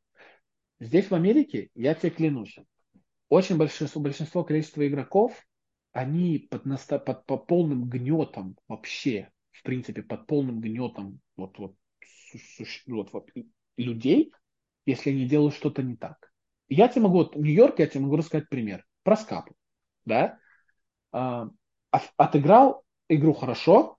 Здесь, 0.79 1.09
в 1.09 1.13
Америке, 1.13 1.69
я 1.75 1.93
тебе 1.93 2.11
клянусь, 2.11 2.57
очень 3.27 3.57
большинство, 3.57 4.01
большинство 4.01 4.45
количества 4.45 4.87
игроков, 4.87 5.33
они 5.91 6.47
под, 6.49 6.63
под, 6.63 7.25
под 7.25 7.47
полным 7.47 7.89
гнетом 7.89 8.55
вообще, 8.69 9.31
в 9.51 9.63
принципе, 9.63 10.01
под 10.01 10.27
полным 10.27 10.61
гнетом 10.61 11.19
вот, 11.35 11.59
вот, 11.59 11.75
вот, 12.87 13.11
вот, 13.11 13.29
людей, 13.75 14.31
если 14.85 15.09
они 15.09 15.25
делают 15.25 15.55
что-то 15.55 15.83
не 15.83 15.97
так. 15.97 16.31
Я 16.69 16.87
тебе 16.87 17.01
могу, 17.01 17.17
вот, 17.17 17.35
Нью-Йорк, 17.35 17.79
я 17.79 17.87
тебе 17.87 18.05
могу 18.05 18.15
рассказать 18.15 18.47
пример. 18.47 18.85
Про 19.03 19.17
скапу. 19.17 19.55
Да? 20.05 20.37
А, 21.11 21.49
отыграл 22.15 22.85
игру 23.09 23.33
хорошо, 23.33 23.97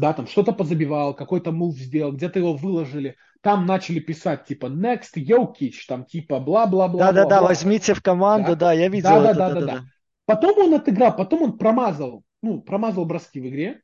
да, 0.00 0.12
там 0.12 0.26
что-то 0.26 0.52
позабивал, 0.52 1.14
какой-то 1.14 1.52
мув 1.52 1.76
сделал, 1.76 2.12
где-то 2.12 2.38
его 2.38 2.54
выложили, 2.54 3.16
там 3.42 3.66
начали 3.66 4.00
писать 4.00 4.46
типа 4.46 4.66
next 4.66 5.14
Jokic, 5.16 5.74
там 5.86 6.04
типа 6.04 6.40
бла-бла-бла. 6.40 7.12
Да-да-да, 7.12 7.42
возьмите 7.42 7.94
в 7.94 8.02
команду, 8.02 8.56
да, 8.56 8.56
да 8.56 8.72
я 8.72 8.88
видел 8.88 9.10
да, 9.10 9.30
это. 9.30 9.38
Да-да-да. 9.38 9.84
Потом 10.24 10.58
он 10.58 10.74
отыграл, 10.74 11.14
потом 11.14 11.42
он 11.42 11.58
промазал, 11.58 12.22
ну, 12.42 12.60
промазал 12.60 13.04
броски 13.04 13.40
в 13.40 13.48
игре, 13.48 13.82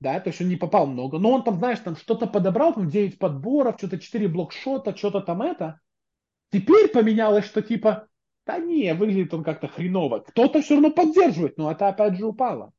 да, 0.00 0.18
то 0.20 0.30
есть 0.30 0.40
он 0.40 0.48
не 0.48 0.56
попал 0.56 0.86
много, 0.86 1.18
но 1.18 1.30
он 1.30 1.44
там, 1.44 1.56
знаешь, 1.58 1.78
там 1.78 1.96
что-то 1.96 2.26
подобрал, 2.26 2.74
там 2.74 2.88
9 2.88 3.18
подборов, 3.18 3.76
что-то 3.78 3.98
4 3.98 4.28
блокшота, 4.28 4.96
что-то 4.96 5.20
там 5.20 5.42
это. 5.42 5.80
Теперь 6.50 6.88
поменялось, 6.88 7.44
что 7.44 7.62
типа, 7.62 8.08
Да 8.44 8.58
не, 8.58 8.92
выглядит 8.94 9.32
он 9.34 9.44
как-то 9.44 9.68
хреново. 9.68 10.20
Кто-то 10.20 10.60
все 10.60 10.74
равно 10.74 10.90
поддерживает, 10.90 11.56
но 11.58 11.70
это 11.70 11.88
опять 11.88 12.16
же 12.16 12.26
упало. 12.26 12.72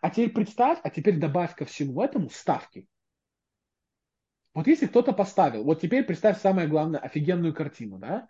А 0.00 0.10
теперь 0.10 0.30
представь, 0.30 0.78
а 0.82 0.90
теперь 0.90 1.18
добавь 1.18 1.54
ко 1.54 1.64
всему 1.64 2.02
этому 2.02 2.30
ставки. 2.30 2.86
Вот 4.54 4.66
если 4.66 4.86
кто-то 4.86 5.12
поставил, 5.12 5.64
вот 5.64 5.80
теперь 5.80 6.04
представь 6.04 6.40
самое 6.40 6.66
главное, 6.66 7.00
офигенную 7.00 7.54
картину, 7.54 7.98
да? 7.98 8.26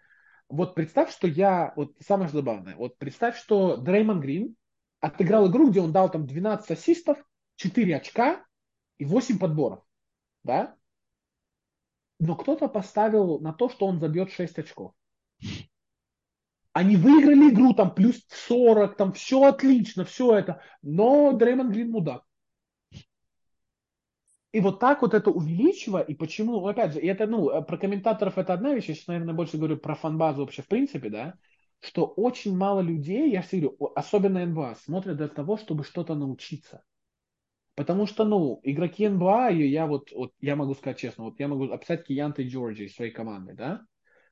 Вот 0.48 0.74
представь, 0.74 1.12
что 1.12 1.28
я, 1.28 1.72
вот 1.76 1.96
самое 2.00 2.28
забавное, 2.28 2.74
вот 2.74 2.98
представь, 2.98 3.38
что 3.38 3.76
Дреймон 3.76 4.20
Грин 4.20 4.56
отыграл 5.00 5.50
игру, 5.50 5.70
где 5.70 5.80
он 5.80 5.92
дал 5.92 6.10
там 6.10 6.26
12 6.26 6.72
ассистов, 6.72 7.24
4 7.56 7.96
очка 7.96 8.44
и 8.98 9.04
8 9.04 9.38
подборов, 9.38 9.84
да? 10.42 10.76
Но 12.18 12.36
кто-то 12.36 12.68
поставил 12.68 13.38
на 13.38 13.52
то, 13.52 13.70
что 13.70 13.86
он 13.86 13.98
забьет 14.00 14.30
6 14.30 14.58
очков. 14.58 14.92
Они 16.72 16.96
выиграли 16.96 17.50
игру, 17.50 17.74
там 17.74 17.94
плюс 17.94 18.24
40, 18.28 18.96
там 18.96 19.12
все 19.12 19.42
отлично, 19.44 20.04
все 20.04 20.36
это. 20.36 20.62
Но 20.82 21.32
Дреймон 21.32 21.70
Грин 21.70 21.90
мудак. 21.90 22.22
И 24.52 24.60
вот 24.60 24.80
так 24.80 25.02
вот 25.02 25.14
это 25.14 25.30
увеличивая, 25.30 26.02
и 26.02 26.14
почему, 26.14 26.66
опять 26.66 26.94
же, 26.94 27.00
и 27.00 27.06
это, 27.06 27.26
ну, 27.26 27.50
э, 27.50 27.62
про 27.62 27.78
комментаторов 27.78 28.36
это 28.36 28.52
одна 28.52 28.74
вещь, 28.74 28.86
я 28.86 28.94
сейчас, 28.94 29.06
наверное, 29.06 29.34
больше 29.34 29.58
говорю 29.58 29.76
про 29.76 29.94
фанбазу 29.94 30.40
вообще 30.40 30.62
в 30.62 30.66
принципе, 30.66 31.08
да, 31.08 31.34
что 31.78 32.04
очень 32.04 32.56
мало 32.56 32.80
людей, 32.80 33.30
я 33.30 33.42
всегда 33.42 33.68
говорю, 33.68 33.92
особенно 33.94 34.44
НБА, 34.44 34.76
смотрят 34.82 35.16
для 35.16 35.28
того, 35.28 35.56
чтобы 35.56 35.84
что-то 35.84 36.16
научиться. 36.16 36.82
Потому 37.76 38.06
что, 38.06 38.24
ну, 38.24 38.60
игроки 38.64 39.08
НБА, 39.08 39.50
и 39.52 39.68
я 39.68 39.86
вот, 39.86 40.10
вот, 40.10 40.32
я 40.40 40.56
могу 40.56 40.74
сказать 40.74 40.98
честно, 40.98 41.24
вот 41.24 41.38
я 41.38 41.46
могу 41.46 41.70
описать 41.70 42.04
Киянта 42.04 42.42
Джорджи 42.42 42.86
из 42.86 42.94
своей 42.96 43.12
команды, 43.12 43.54
да, 43.54 43.82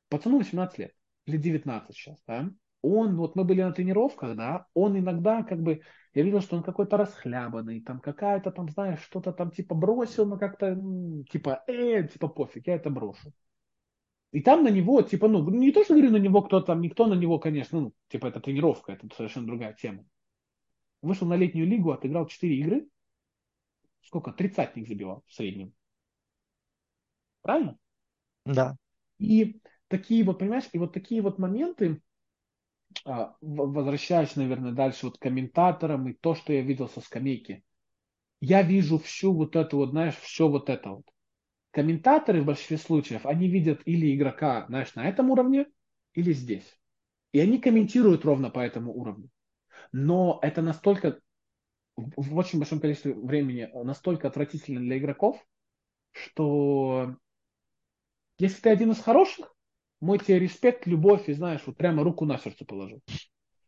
пацану 0.09 0.39
18 0.39 0.79
лет, 0.79 0.93
или 1.29 1.37
19 1.37 1.95
сейчас, 1.95 2.23
да, 2.27 2.51
он, 2.83 3.17
вот 3.17 3.35
мы 3.37 3.45
были 3.45 3.63
на 3.63 3.73
тренировках, 3.73 4.37
да, 4.37 4.67
он 4.75 4.99
иногда 4.99 5.43
как 5.43 5.61
бы, 5.61 5.83
я 6.15 6.23
видел, 6.23 6.41
что 6.41 6.57
он 6.57 6.63
какой-то 6.63 6.97
расхлябанный, 6.97 7.81
там 7.81 8.01
какая-то 8.01 8.51
там, 8.51 8.69
знаешь, 8.69 9.01
что-то 9.01 9.33
там 9.33 9.51
типа 9.51 9.75
бросил, 9.75 10.27
но 10.27 10.39
как-то, 10.39 10.75
типа, 11.31 11.65
э, 11.67 12.07
типа 12.09 12.29
пофиг, 12.29 12.67
я 12.67 12.77
это 12.77 12.91
брошу. 12.91 13.33
И 14.31 14.41
там 14.43 14.63
на 14.63 14.69
него, 14.69 15.03
типа, 15.03 15.27
ну, 15.27 15.49
не 15.51 15.73
то, 15.73 15.85
что 15.85 15.95
говорю 15.95 16.11
на 16.11 16.19
него 16.19 16.43
кто 16.43 16.61
там, 16.61 16.81
никто 16.81 17.07
на 17.07 17.15
него, 17.15 17.39
конечно, 17.39 17.81
ну, 17.81 17.95
типа, 18.09 18.27
это 18.27 18.41
тренировка, 18.41 18.93
это 18.93 19.09
совершенно 19.17 19.47
другая 19.47 19.73
тема. 19.73 20.05
Вышел 21.01 21.27
на 21.27 21.35
летнюю 21.35 21.67
лигу, 21.67 21.93
отыграл 21.93 22.27
4 22.27 22.57
игры, 22.59 22.89
сколько, 24.03 24.33
тридцатник 24.33 24.87
забивал 24.87 25.25
в 25.27 25.33
среднем. 25.33 25.73
Правильно? 27.43 27.79
Да. 28.45 28.77
И 29.19 29.61
такие 29.89 30.25
вот, 30.25 30.39
понимаешь, 30.39 30.69
и 30.73 30.79
вот 30.79 30.93
такие 30.93 31.21
вот 31.23 31.39
моменты, 31.39 32.01
а, 33.05 33.35
возвращаясь, 33.41 34.37
наверное, 34.37 34.73
дальше 34.73 35.07
вот 35.07 35.19
к 35.19 35.23
комментаторам 35.23 36.09
и 36.09 36.15
то, 36.15 36.35
что 36.35 36.53
я 36.53 36.63
видел 36.63 36.89
со 36.89 37.01
скамейки, 37.01 37.65
я 38.41 38.63
вижу 38.63 38.99
всю 38.99 39.33
вот 39.33 39.57
эту 39.57 39.79
вот, 39.79 39.91
знаешь, 39.91 40.17
все 40.17 40.49
вот 40.49 40.71
это 40.71 40.91
вот. 40.91 41.05
Комментаторы 41.71 42.43
в 42.43 42.47
большинстве 42.47 42.79
случаев, 42.79 43.27
они 43.27 43.49
видят 43.49 43.83
или 43.85 44.15
игрока, 44.15 44.67
знаешь, 44.69 44.95
на 44.95 45.09
этом 45.09 45.31
уровне, 45.31 45.67
или 46.15 46.33
здесь. 46.33 46.79
И 47.33 47.41
они 47.41 47.59
комментируют 47.59 48.25
ровно 48.25 48.51
по 48.51 48.61
этому 48.61 48.93
уровню. 48.93 49.29
Но 49.93 50.39
это 50.43 50.63
настолько, 50.63 51.21
в 51.97 52.37
очень 52.37 52.59
большом 52.59 52.81
количестве 52.81 53.15
времени, 53.15 53.69
настолько 53.85 54.29
отвратительно 54.29 54.81
для 54.81 54.99
игроков, 54.99 55.45
что 56.13 57.17
если 58.39 58.63
ты 58.63 58.71
один 58.71 58.93
из 58.93 59.01
хороших, 59.01 59.55
мой 60.01 60.19
тебе 60.19 60.39
респект, 60.39 60.87
любовь, 60.87 61.29
и 61.29 61.33
знаешь, 61.33 61.63
вот 61.67 61.77
прямо 61.77 62.05
руку 62.05 62.25
на 62.25 62.39
сердце 62.39 62.65
положу. 62.65 63.01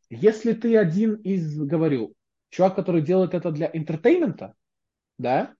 Если 0.09 0.53
ты 0.53 0.77
один 0.77 1.15
из, 1.15 1.59
говорю, 1.59 2.15
чувак, 2.51 2.75
который 2.75 3.03
делает 3.03 3.35
это 3.35 3.51
для 3.51 3.71
entertainment 3.73 4.44
а, 4.44 4.55
да, 5.19 5.55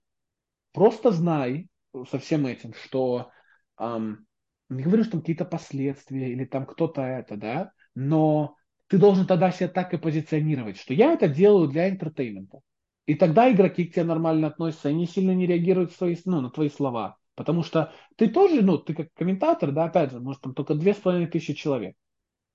просто 0.73 1.11
знай 1.11 1.67
со 2.09 2.19
всем 2.19 2.45
этим, 2.45 2.73
что 2.73 3.31
эм, 3.79 4.25
не 4.69 4.83
говорю, 4.83 5.03
что 5.03 5.13
там 5.13 5.21
какие-то 5.21 5.45
последствия 5.45 6.31
или 6.31 6.45
там 6.45 6.65
кто-то 6.65 7.01
это, 7.01 7.35
да, 7.35 7.71
но 7.95 8.55
ты 8.87 8.97
должен 8.97 9.25
тогда 9.25 9.51
себя 9.51 9.69
так 9.69 9.93
и 9.93 9.97
позиционировать, 9.97 10.77
что 10.77 10.93
я 10.93 11.13
это 11.13 11.27
делаю 11.27 11.67
для 11.67 11.89
entertainment 11.89 12.50
а. 12.50 12.59
И 13.05 13.15
тогда 13.15 13.51
игроки 13.51 13.85
к 13.85 13.93
тебе 13.93 14.03
нормально 14.03 14.47
относятся, 14.47 14.89
они 14.89 15.05
сильно 15.07 15.31
не 15.31 15.47
реагируют 15.47 15.93
свои, 15.93 16.15
ну, 16.25 16.41
на 16.41 16.49
твои 16.49 16.69
слова. 16.69 17.17
Потому 17.41 17.63
что 17.63 17.91
ты 18.17 18.29
тоже, 18.29 18.61
ну, 18.61 18.77
ты 18.77 18.93
как 18.93 19.07
комментатор, 19.15 19.71
да, 19.71 19.85
опять 19.85 20.11
же, 20.11 20.19
может, 20.19 20.43
там 20.43 20.53
только 20.53 20.75
две 20.75 20.93
с 20.93 20.97
половиной 20.97 21.25
тысячи 21.25 21.53
человек, 21.53 21.95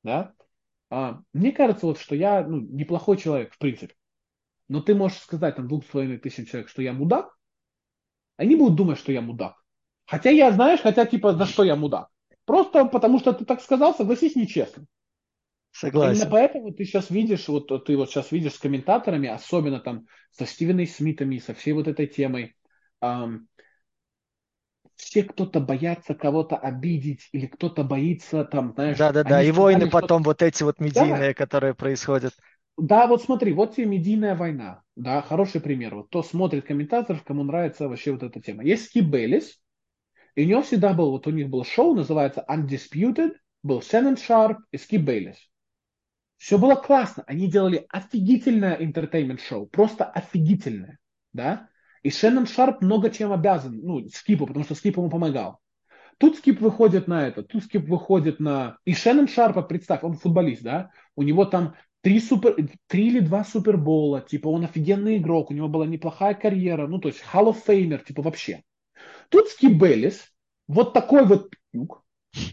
да. 0.04 0.32
А, 0.90 1.18
мне 1.32 1.50
кажется, 1.50 1.86
вот, 1.86 1.98
что 1.98 2.14
я, 2.14 2.46
ну, 2.46 2.60
неплохой 2.60 3.16
человек, 3.16 3.52
в 3.52 3.58
принципе. 3.58 3.96
Но 4.68 4.80
ты 4.80 4.94
можешь 4.94 5.18
сказать 5.18 5.56
там 5.56 5.66
двух 5.66 5.84
с 5.84 5.88
половиной 5.88 6.18
тысяч 6.18 6.48
человек, 6.48 6.68
что 6.68 6.82
я 6.82 6.92
мудак, 6.92 7.36
они 8.36 8.54
будут 8.54 8.76
думать, 8.76 8.96
что 8.96 9.10
я 9.10 9.22
мудак. 9.22 9.56
Хотя 10.06 10.30
я, 10.30 10.52
знаешь, 10.52 10.78
хотя 10.80 11.04
типа 11.04 11.32
за 11.32 11.46
что 11.46 11.64
я 11.64 11.74
мудак. 11.74 12.06
Просто 12.44 12.84
потому 12.84 13.18
что 13.18 13.32
ты 13.32 13.44
так 13.44 13.60
сказал, 13.60 13.92
согласись, 13.92 14.36
нечестно. 14.36 14.84
Согласен. 15.72 16.14
Именно 16.14 16.30
поэтому 16.30 16.72
ты 16.72 16.84
сейчас 16.84 17.10
видишь, 17.10 17.48
вот 17.48 17.66
ты 17.86 17.96
вот 17.96 18.08
сейчас 18.08 18.30
видишь 18.30 18.54
с 18.54 18.60
комментаторами, 18.60 19.28
особенно 19.28 19.80
там 19.80 20.06
со 20.30 20.46
Стивеной 20.46 20.86
Смитами, 20.86 21.38
со 21.38 21.54
всей 21.54 21.72
вот 21.72 21.88
этой 21.88 22.06
темой, 22.06 22.54
эм, 23.00 23.48
все 24.96 25.22
кто-то 25.22 25.60
боятся 25.60 26.14
кого-то 26.14 26.56
обидеть 26.56 27.28
или 27.32 27.46
кто-то 27.46 27.84
боится 27.84 28.44
там, 28.44 28.72
знаешь... 28.72 28.98
Да-да-да, 28.98 29.42
и 29.42 29.50
войны 29.52 29.88
потом 29.88 30.22
вот 30.22 30.42
эти 30.42 30.62
вот 30.62 30.80
медийные, 30.80 31.28
да. 31.28 31.34
которые 31.34 31.74
происходят. 31.74 32.32
Да, 32.76 33.06
вот 33.06 33.22
смотри, 33.22 33.52
вот 33.52 33.76
тебе 33.76 33.86
медийная 33.86 34.34
война, 34.34 34.82
да, 34.96 35.22
хороший 35.22 35.60
пример. 35.60 35.94
Вот 35.94 36.08
кто 36.08 36.22
смотрит 36.22 36.66
комментаторов, 36.66 37.22
кому 37.24 37.42
нравится 37.44 37.88
вообще 37.88 38.12
вот 38.12 38.22
эта 38.22 38.40
тема. 38.40 38.64
Есть 38.64 38.86
Скип 38.86 39.06
Бейлис, 39.06 39.60
и 40.34 40.44
у 40.44 40.46
него 40.46 40.62
всегда 40.62 40.92
был, 40.92 41.10
вот 41.10 41.26
у 41.26 41.30
них 41.30 41.48
было 41.48 41.64
шоу, 41.64 41.94
называется 41.94 42.44
Undisputed, 42.48 43.32
был 43.62 43.80
Шеннон 43.80 44.16
Шарп 44.16 44.58
и 44.72 44.78
Скип 44.78 45.02
Бейлис. 45.02 45.36
Все 46.36 46.58
было 46.58 46.74
классно, 46.74 47.24
они 47.26 47.50
делали 47.50 47.86
офигительное 47.88 48.74
entertainment 48.74 49.40
шоу, 49.40 49.66
просто 49.66 50.04
офигительное, 50.04 50.98
да. 51.32 51.68
И 52.06 52.10
Шеннон 52.10 52.46
Шарп 52.46 52.82
много 52.82 53.10
чем 53.10 53.32
обязан, 53.32 53.80
ну, 53.82 54.08
Скипу, 54.08 54.46
потому 54.46 54.64
что 54.64 54.76
Скип 54.76 54.96
ему 54.96 55.10
помогал. 55.10 55.58
Тут 56.18 56.36
Скип 56.36 56.60
выходит 56.60 57.08
на 57.08 57.26
это, 57.26 57.42
тут 57.42 57.64
Скип 57.64 57.88
выходит 57.88 58.38
на... 58.38 58.78
И 58.84 58.94
Шеннон 58.94 59.26
Шарпа, 59.26 59.62
представь, 59.62 60.04
он 60.04 60.14
футболист, 60.14 60.62
да? 60.62 60.90
У 61.16 61.24
него 61.24 61.46
там 61.46 61.74
три, 62.02 62.20
супер... 62.20 62.54
три 62.86 63.08
или 63.08 63.18
два 63.18 63.42
супербола, 63.42 64.20
типа 64.20 64.46
он 64.46 64.62
офигенный 64.62 65.16
игрок, 65.16 65.50
у 65.50 65.54
него 65.54 65.66
была 65.66 65.84
неплохая 65.84 66.34
карьера, 66.34 66.86
ну, 66.86 67.00
то 67.00 67.08
есть 67.08 67.24
Hall 67.32 67.52
of 67.52 67.56
Famer, 67.66 68.04
типа 68.04 68.22
вообще. 68.22 68.62
Тут 69.28 69.48
Скип 69.48 69.72
Бейлис, 69.72 70.32
вот 70.68 70.92
такой 70.92 71.26
вот 71.26 71.52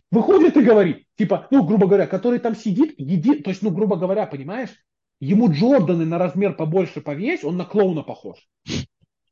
выходит 0.10 0.58
и 0.58 0.62
говорит, 0.64 1.06
типа, 1.16 1.48
ну, 1.52 1.64
грубо 1.64 1.86
говоря, 1.86 2.08
который 2.08 2.40
там 2.40 2.56
сидит, 2.56 2.96
едит, 2.98 3.44
то 3.44 3.52
есть, 3.52 3.62
ну, 3.62 3.70
грубо 3.70 3.98
говоря, 3.98 4.26
понимаешь, 4.26 4.72
ему 5.20 5.52
Джорданы 5.52 6.06
на 6.06 6.18
размер 6.18 6.56
побольше 6.56 7.02
повесь, 7.02 7.44
он 7.44 7.58
на 7.58 7.66
клоуна 7.66 8.02
похож 8.02 8.40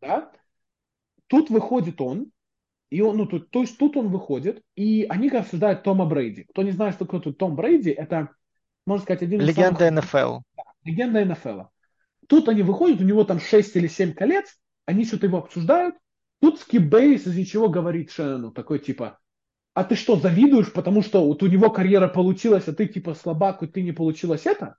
да, 0.02 0.32
тут 1.28 1.50
выходит 1.50 2.02
он, 2.02 2.32
и 2.90 3.02
он, 3.02 3.18
ну, 3.18 3.26
тут, 3.26 3.50
то 3.52 3.62
есть 3.62 3.78
тут 3.78 3.96
он 3.96 4.10
выходит, 4.10 4.62
и 4.76 5.06
они 5.10 5.30
обсуждают 5.30 5.84
Тома 5.84 6.06
Брейди. 6.06 6.44
Кто 6.44 6.64
не 6.64 6.72
знает, 6.72 6.96
что 6.96 7.06
такое 7.06 7.22
тут 7.22 7.38
Том 7.38 7.56
Брейди, 7.56 7.90
это, 7.90 8.30
можно 8.86 9.04
сказать, 9.04 9.24
один 9.24 9.42
из 9.42 9.48
Легенда 9.48 9.88
самых... 9.88 10.04
НФЛ. 10.04 10.40
Да, 10.58 10.64
легенда 10.84 11.26
НФЛ. 11.26 11.62
Тут 12.28 12.50
они 12.50 12.64
выходят, 12.64 13.00
у 13.00 13.06
него 13.06 13.24
там 13.24 13.40
6 13.40 13.76
или 13.78 13.88
7 13.88 14.14
колец, 14.14 14.58
они 14.86 15.06
что-то 15.06 15.28
его 15.28 15.38
обсуждают. 15.38 15.96
Тут 16.42 16.60
Скип 16.60 16.84
Бейс 16.84 17.28
из-за 17.28 17.46
чего 17.46 17.70
говорит 17.70 18.12
Шеннону, 18.12 18.52
такой 18.52 18.80
типа, 18.80 19.20
а 19.74 19.84
ты 19.84 19.96
что, 19.96 20.18
завидуешь, 20.18 20.74
потому 20.74 21.02
что 21.02 21.26
вот 21.26 21.44
у 21.44 21.48
него 21.48 21.70
карьера 21.70 22.08
получилась, 22.08 22.68
а 22.68 22.74
ты 22.74 22.88
типа 22.88 23.14
слабак, 23.14 23.64
и 23.64 23.68
ты 23.68 23.84
не 23.84 23.94
получилось 23.94 24.46
это? 24.46 24.76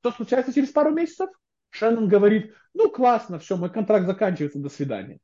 Что 0.00 0.12
случается 0.12 0.54
через 0.54 0.70
пару 0.70 0.90
месяцев? 0.90 1.28
Шеннон 1.72 2.06
говорит, 2.06 2.54
ну 2.74 2.90
классно, 2.90 3.38
все, 3.38 3.56
мой 3.56 3.70
контракт 3.70 4.06
заканчивается, 4.06 4.58
до 4.58 4.68
свидания. 4.68 5.18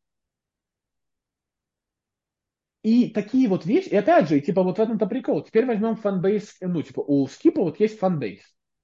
И 2.83 3.11
такие 3.11 3.49
вот 3.49 3.67
вещи, 3.67 3.89
и 3.89 3.97
опять 3.97 4.29
же, 4.29 4.41
типа 4.41 4.63
вот 4.63 4.79
в 4.79 4.81
этом-то 4.81 5.07
прикол. 5.07 5.43
Теперь 5.43 5.67
возьмем 5.67 5.97
fanbase, 5.97 6.57
ну 6.61 6.83
типа 6.83 7.01
у 7.01 7.27
Скипа 7.27 7.63
вот 7.63 7.79
есть 7.81 7.99
fanbase, 7.99 8.41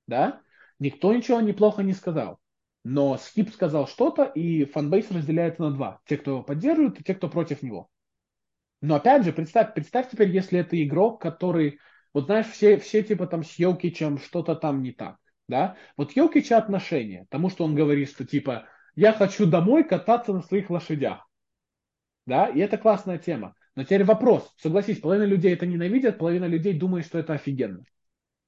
да? 0.07 0.43
Никто 0.79 1.15
ничего 1.15 1.41
неплохо 1.41 1.83
не 1.83 1.95
сказал. 1.95 2.39
Но 2.85 3.17
Скип 3.17 3.51
сказал 3.51 3.89
что-то, 3.89 4.25
и 4.25 4.67
фанбейс 4.67 5.11
разделяется 5.11 5.63
на 5.63 5.71
два. 5.71 6.01
Те, 6.05 6.19
кто 6.19 6.33
его 6.33 6.43
поддерживают, 6.43 7.01
и 7.01 7.05
те, 7.05 7.15
кто 7.15 7.31
против 7.31 7.63
него. 7.63 7.89
Но 8.83 8.97
опять 8.97 9.25
же, 9.25 9.33
представь, 9.33 9.73
представь 9.73 10.11
теперь, 10.11 10.31
если 10.31 10.59
это 10.59 10.83
игрок, 10.85 11.23
который, 11.23 11.79
вот 12.13 12.27
знаешь, 12.27 12.49
все, 12.49 12.77
все 12.77 13.03
типа 13.03 13.27
там 13.27 13.43
с 13.43 13.55
Йокичем 13.59 14.19
что-то 14.19 14.55
там 14.55 14.83
не 14.83 14.93
так 14.93 15.17
да, 15.49 15.77
вот 15.97 16.13
Йокича 16.13 16.59
отношение, 16.59 17.27
тому, 17.31 17.51
что 17.51 17.65
он 17.65 17.75
говорит, 17.75 18.11
что 18.11 18.25
типа, 18.25 18.67
я 18.95 19.13
хочу 19.13 19.47
домой 19.47 19.85
кататься 19.85 20.33
на 20.33 20.43
своих 20.43 20.71
лошадях, 20.71 21.29
да, 22.27 22.47
и 22.47 22.61
это 22.61 22.79
классная 22.79 23.19
тема. 23.19 23.55
Но 23.77 23.83
теперь 23.83 24.05
вопрос, 24.05 24.55
согласись, 24.57 25.01
половина 25.01 25.25
людей 25.25 25.53
это 25.53 25.67
ненавидят, 25.67 26.19
половина 26.19 26.45
людей 26.45 26.79
думает, 26.79 27.07
что 27.07 27.19
это 27.19 27.33
офигенно. 27.33 27.85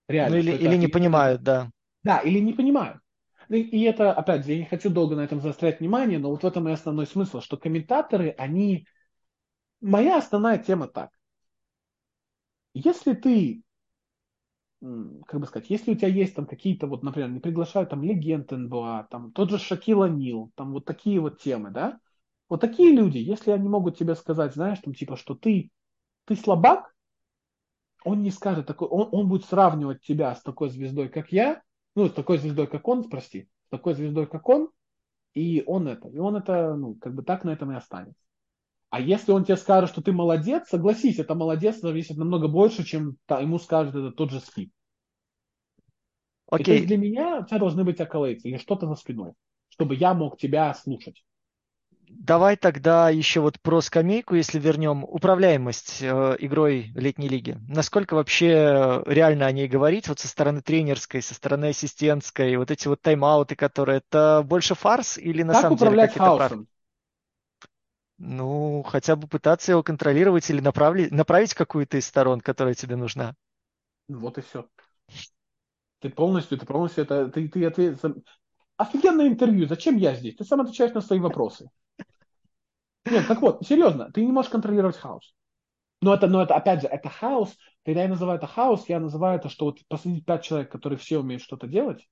Реально. 0.09 0.37
Ну 0.37 0.43
или, 0.43 0.53
или 0.53 0.77
не 0.77 0.87
понимают, 0.87 1.43
да. 1.43 1.71
Да, 2.05 2.19
или 2.19 2.39
не 2.39 2.53
понимают. 2.53 3.01
И 3.49 3.83
это, 3.83 4.13
опять 4.13 4.45
же, 4.45 4.53
я 4.53 4.59
не 4.59 4.65
хочу 4.65 4.91
долго 4.91 5.17
на 5.17 5.23
этом 5.23 5.41
заострять 5.41 5.81
внимание, 5.81 6.19
но 6.19 6.31
вот 6.31 6.43
в 6.43 6.47
этом 6.47 6.69
и 6.69 6.73
основной 6.73 7.07
смысл, 7.07 7.41
что 7.41 7.57
комментаторы, 7.57 8.35
они... 8.39 8.87
Моя 9.81 10.19
основная 10.19 10.59
тема 10.59 10.89
так. 10.89 11.11
Если 12.75 13.15
ты, 13.15 13.63
как 14.81 15.41
бы 15.41 15.47
сказать, 15.47 15.71
если 15.71 15.93
у 15.93 15.95
тебя 15.95 16.09
есть 16.09 16.35
там 16.35 16.47
какие-то, 16.47 16.87
вот, 16.87 17.03
например, 17.03 17.31
не 17.31 17.41
приглашают 17.41 17.91
там 17.91 18.03
легенд 18.03 18.51
НБА, 18.51 19.09
там 19.11 19.33
тот 19.33 19.51
же 19.51 19.59
Шакила 19.59 20.09
Нил, 20.09 20.53
там 20.55 20.73
вот 20.73 20.85
такие 20.85 21.21
вот 21.21 21.41
темы, 21.41 21.71
да, 21.71 21.99
вот 22.49 22.61
такие 22.61 22.93
люди, 22.93 23.19
если 23.19 23.51
они 23.51 23.69
могут 23.69 23.99
тебе 23.99 24.15
сказать, 24.15 24.55
знаешь, 24.55 24.79
там 24.81 24.95
типа, 24.95 25.17
что 25.17 25.35
ты, 25.35 25.71
ты 26.27 26.37
слабак, 26.37 26.95
он 28.05 28.23
не 28.23 28.31
скажет 28.31 28.67
такой, 28.67 28.89
он, 28.89 29.09
он 29.11 29.29
будет 29.29 29.47
сравнивать 29.47 30.03
тебя 30.03 30.35
с 30.35 30.43
такой 30.43 30.69
звездой, 30.71 31.09
как 31.09 31.33
я, 31.33 31.63
ну, 31.95 32.09
с 32.09 32.13
такой 32.13 32.39
звездой, 32.39 32.67
как 32.67 32.87
он, 32.87 33.09
прости, 33.09 33.49
с 33.67 33.71
такой 33.71 33.95
звездой, 33.95 34.27
как 34.27 34.49
он, 34.49 34.69
и 35.35 35.65
он 35.67 35.89
это, 35.89 36.09
и 36.09 36.19
он 36.19 36.37
это, 36.37 36.77
ну, 36.77 36.95
как 36.95 37.15
бы 37.15 37.23
так 37.23 37.45
на 37.45 37.51
этом 37.51 37.73
и 37.73 37.77
останется. 37.77 38.26
А 38.91 39.01
если 39.01 39.33
он 39.33 39.45
тебе 39.45 39.57
скажет, 39.57 39.91
что 39.91 40.01
ты 40.01 40.13
молодец, 40.13 40.69
согласись, 40.69 41.19
это 41.19 41.35
молодец 41.35 41.81
зависит 41.81 42.17
намного 42.17 42.49
больше, 42.49 42.85
чем 42.85 43.17
та, 43.27 43.41
ему 43.41 43.59
скажет 43.59 43.95
это 43.95 44.11
тот 44.13 44.31
же 44.31 44.41
скип. 44.41 44.73
Okay. 46.51 46.61
И 46.61 46.65
то 46.65 46.73
есть 46.73 46.87
для 46.87 46.97
меня 46.97 47.41
у 47.41 47.45
тебя 47.45 47.59
должны 47.59 47.83
быть 47.83 48.01
акколейцы 48.01 48.49
или 48.49 48.57
что-то 48.57 48.87
за 48.87 48.95
спиной, 48.95 49.33
чтобы 49.69 49.97
я 49.97 50.15
мог 50.15 50.39
тебя 50.39 50.73
слушать. 50.75 51.25
Давай 52.09 52.57
тогда 52.57 53.11
еще 53.11 53.41
вот 53.41 53.61
про 53.61 53.81
скамейку, 53.81 54.37
если 54.37 54.61
вернем 54.61 55.03
управляемость 55.03 55.99
э, 56.03 56.37
игрой 56.39 56.93
летней 56.95 57.29
лиги. 57.29 57.59
Насколько 57.69 58.15
вообще 58.15 59.03
реально 59.07 59.47
о 59.47 59.53
ней 59.53 59.67
говорить 59.67 60.09
вот 60.09 60.21
со 60.21 60.29
стороны 60.29 60.63
тренерской, 60.63 61.21
со 61.21 61.35
стороны 61.35 61.71
ассистентской, 61.71 62.57
вот 62.57 62.71
эти 62.71 62.87
вот 62.87 63.03
тайм-ауты, 63.03 63.57
которые 63.57 63.99
это 63.99 64.45
больше 64.47 64.77
фарс 64.77 65.19
или 65.19 65.43
на 65.43 65.55
как 65.55 65.63
самом 65.63 65.79
деле 65.79 66.03
какие-то 66.03 66.19
хаосом? 66.19 66.69
Ну, 68.19 68.83
хотя 68.83 69.15
бы 69.15 69.29
пытаться 69.29 69.73
его 69.73 69.83
контролировать 69.83 70.49
или 70.49 70.61
направить, 70.61 71.11
направить 71.11 71.55
какую-то 71.55 71.99
из 71.99 72.07
сторон, 72.07 72.41
которая 72.41 72.75
тебе 72.75 72.97
нужна. 72.97 73.35
Вот 74.09 74.39
и 74.39 74.41
все. 74.41 74.69
Ты 76.01 76.11
полностью, 76.11 76.59
ты 76.59 76.67
полностью 76.67 77.05
это, 77.05 77.29
ты, 77.29 77.49
ты 77.49 77.65
ответ... 77.67 77.99
Офигенное 78.77 79.29
интервью. 79.29 79.67
Зачем 79.67 79.97
я 79.97 80.15
здесь? 80.15 80.37
Ты 80.37 80.45
сам 80.45 80.61
отвечаешь 80.61 80.93
на 80.93 81.01
свои 81.01 81.19
вопросы. 81.19 81.71
Нет, 83.07 83.27
так 83.27 83.41
вот, 83.41 83.67
серьезно, 83.67 84.11
ты 84.13 84.25
не 84.25 84.33
можешь 84.33 84.51
контролировать 84.51 84.97
хаос. 84.97 85.35
Но 86.03 86.13
это, 86.13 86.27
но 86.27 86.43
это, 86.43 86.57
опять 86.57 86.83
же, 86.83 86.89
это 86.89 87.09
хаос. 87.09 87.57
Когда 87.85 88.03
я 88.03 88.09
называю 88.09 88.39
это 88.39 88.47
хаос, 88.47 88.89
я 88.89 89.01
называю 89.01 89.39
это, 89.39 89.49
что 89.49 89.67
вот 89.67 89.79
посадить 89.89 90.27
пять 90.27 90.45
человек, 90.45 90.71
которые 90.71 90.99
все 90.99 91.19
умеют 91.19 91.43
что-то 91.43 91.67
делать, 91.67 92.07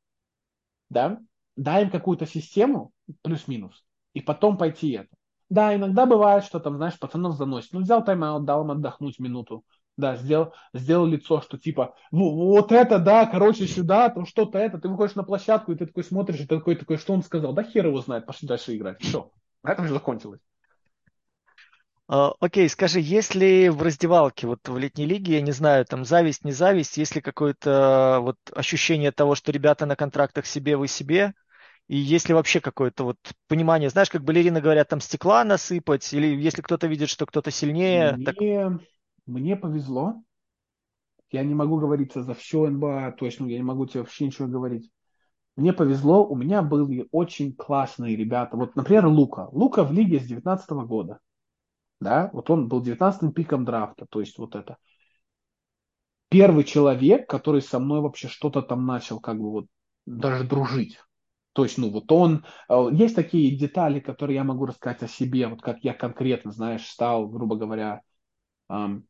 да, 0.89 1.21
дай 1.57 1.83
им 1.83 1.91
какую-то 1.91 2.27
систему, 2.27 2.93
плюс-минус, 3.23 3.85
и 4.15 4.21
потом 4.21 4.57
пойти 4.57 4.93
это. 4.93 5.15
Да, 5.55 5.73
иногда 5.73 6.05
бывает, 6.05 6.43
что 6.45 6.59
там, 6.59 6.77
знаешь, 6.79 6.99
пацанов 6.99 7.37
заносит. 7.37 7.73
Ну, 7.73 7.81
взял 7.81 8.05
тайм-аут, 8.05 8.45
дал 8.45 8.65
им 8.65 8.73
отдохнуть 8.73 9.21
минуту. 9.21 9.65
Да, 9.97 10.17
сделал, 10.17 10.53
сделал 10.73 11.07
лицо, 11.07 11.41
что 11.43 11.57
типа, 11.57 11.95
вот 12.11 12.73
это, 12.73 12.99
да, 12.99 13.25
короче, 13.27 13.69
сюда, 13.69 14.09
там 14.09 14.27
что-то 14.27 14.59
это. 14.59 14.79
Ты 14.79 14.89
выходишь 14.89 15.15
на 15.15 15.23
площадку, 15.23 15.71
и 15.71 15.77
ты 15.77 15.87
такой 15.87 16.03
смотришь, 16.03 16.41
и 16.41 16.47
ты 16.47 16.57
такой, 16.57 16.75
такой, 16.75 16.97
что 16.97 17.13
он 17.13 17.23
сказал? 17.23 17.53
Да 17.53 17.63
хер 17.63 17.87
его 17.87 18.01
знает, 18.01 18.27
пошли 18.27 18.49
дальше 18.49 18.77
играть. 18.77 19.01
Все, 19.01 19.31
на 19.63 19.71
этом 19.71 19.87
же 19.87 19.95
закончилось. 19.95 20.41
А, 22.09 22.33
окей, 22.41 22.69
скажи, 22.69 22.99
если 22.99 23.69
в 23.69 23.81
раздевалке, 23.81 24.49
вот 24.49 24.69
в 24.69 24.77
летней 24.77 25.07
лиге, 25.07 25.35
я 25.35 25.41
не 25.41 25.53
знаю, 25.53 25.85
там 25.85 26.05
зависть, 26.05 26.45
не 26.45 26.51
зависть, 26.51 26.97
есть 26.97 27.15
ли 27.15 27.21
какое-то 27.21 28.19
вот 28.23 28.39
ощущение 28.53 29.13
того, 29.13 29.37
что 29.37 29.53
ребята 29.53 29.87
на 29.87 29.95
контрактах 29.95 30.47
себе, 30.47 30.77
вы 30.77 30.89
себе, 30.89 31.33
и 31.89 31.97
есть 31.97 32.29
ли 32.29 32.35
вообще 32.35 32.61
какое-то 32.61 33.05
вот 33.05 33.19
понимание, 33.49 33.91
знаешь, 33.91 34.11
как 34.11 34.25
балерины 34.25 34.61
говорят, 34.61 34.89
там 34.89 35.01
стекла 35.01 35.45
насыпать, 35.45 36.13
или 36.13 36.27
если 36.27 36.63
кто-то 36.63 36.87
видит, 36.87 37.09
что 37.09 37.27
кто-то 37.27 37.51
сильнее? 37.51 38.13
Мне, 38.17 38.25
так... 38.25 38.37
мне 39.27 39.57
повезло. 39.57 40.23
Я 41.31 41.43
не 41.43 41.55
могу 41.55 41.79
говориться 41.79 42.23
за 42.23 42.35
все 42.35 42.69
НБА, 42.69 43.17
точно, 43.19 43.47
я 43.47 43.57
не 43.57 43.65
могу 43.65 43.87
тебе 43.87 44.01
вообще 44.01 44.27
ничего 44.27 44.47
говорить. 44.47 44.91
Мне 45.57 45.73
повезло, 45.73 46.27
у 46.27 46.37
меня 46.37 46.63
были 46.63 47.07
очень 47.11 47.55
классные 47.55 48.17
ребята. 48.17 48.57
Вот, 48.57 48.77
например, 48.77 49.07
Лука. 49.07 49.49
Лука 49.53 49.85
в 49.85 49.93
лиге 49.93 50.19
с 50.21 50.25
19 50.25 50.71
года 50.87 51.21
да, 52.05 52.31
вот 52.33 52.51
он 52.51 52.69
был 52.69 52.83
19-м 52.83 53.33
пиком 53.33 53.65
драфта, 53.65 54.07
то 54.07 54.21
есть 54.21 54.39
вот 54.39 54.55
это. 54.55 54.77
Первый 56.29 56.65
человек, 56.65 57.29
который 57.29 57.63
со 57.63 57.79
мной 57.79 58.01
вообще 58.01 58.29
что-то 58.29 58.63
там 58.63 58.87
начал 58.87 59.21
как 59.21 59.39
бы 59.39 59.51
вот 59.51 59.67
даже 60.07 60.45
дружить. 60.45 60.99
То 61.55 61.63
есть, 61.63 61.79
ну, 61.79 61.91
вот 61.91 62.11
он... 62.13 62.45
Э, 62.69 62.89
есть 62.93 63.15
такие 63.15 63.57
детали, 63.57 64.01
которые 64.01 64.35
я 64.35 64.45
могу 64.45 64.67
рассказать 64.67 65.03
о 65.03 65.09
себе, 65.09 65.47
вот 65.47 65.63
как 65.63 65.79
я 65.83 65.95
конкретно, 65.95 66.51
знаешь, 66.53 66.87
стал, 66.87 67.29
грубо 67.29 67.57
говоря, 67.57 68.03
эм, 68.69 69.07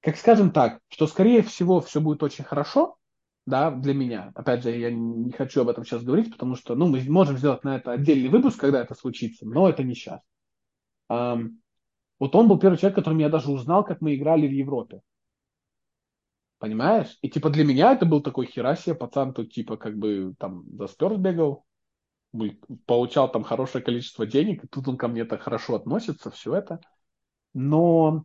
как 0.00 0.16
скажем 0.16 0.52
так, 0.52 0.80
что, 0.88 1.08
скорее 1.08 1.42
всего, 1.42 1.80
все 1.80 2.00
будет 2.00 2.22
очень 2.22 2.44
хорошо, 2.44 2.96
да, 3.44 3.72
для 3.72 3.92
меня. 3.92 4.30
Опять 4.36 4.62
же, 4.62 4.70
я 4.70 4.90
не 4.90 5.32
хочу 5.32 5.62
об 5.62 5.68
этом 5.68 5.84
сейчас 5.84 6.04
говорить, 6.04 6.30
потому 6.30 6.54
что, 6.54 6.76
ну, 6.76 6.86
мы 6.86 7.02
можем 7.08 7.36
сделать 7.36 7.64
на 7.64 7.76
это 7.76 7.90
отдельный 7.90 8.28
выпуск, 8.28 8.60
когда 8.60 8.80
это 8.80 8.94
случится, 8.94 9.44
но 9.44 9.68
это 9.68 9.82
не 9.82 9.94
сейчас. 9.94 10.20
Эм, 11.10 11.60
вот 12.20 12.36
он 12.36 12.46
был 12.46 12.60
первый 12.60 12.78
человек, 12.78 12.94
которым 12.94 13.18
я 13.18 13.30
даже 13.30 13.50
узнал, 13.50 13.84
как 13.84 14.00
мы 14.00 14.14
играли 14.14 14.46
в 14.46 14.52
Европе. 14.52 15.00
Понимаешь? 16.58 17.16
И 17.22 17.30
типа 17.30 17.50
для 17.50 17.64
меня 17.64 17.92
это 17.92 18.04
был 18.04 18.20
такой 18.20 18.46
херасия, 18.46 18.94
пацан 18.94 19.32
тут 19.32 19.52
типа 19.52 19.76
как 19.76 19.96
бы 19.96 20.34
там 20.38 20.64
за 20.76 20.88
Сперс 20.88 21.16
бегал, 21.16 21.64
получал 22.86 23.30
там 23.30 23.44
хорошее 23.44 23.82
количество 23.82 24.26
денег, 24.26 24.64
и 24.64 24.68
тут 24.68 24.88
он 24.88 24.96
ко 24.96 25.08
мне 25.08 25.24
так 25.24 25.42
хорошо 25.42 25.76
относится, 25.76 26.30
все 26.30 26.54
это. 26.54 26.80
Но 27.54 28.24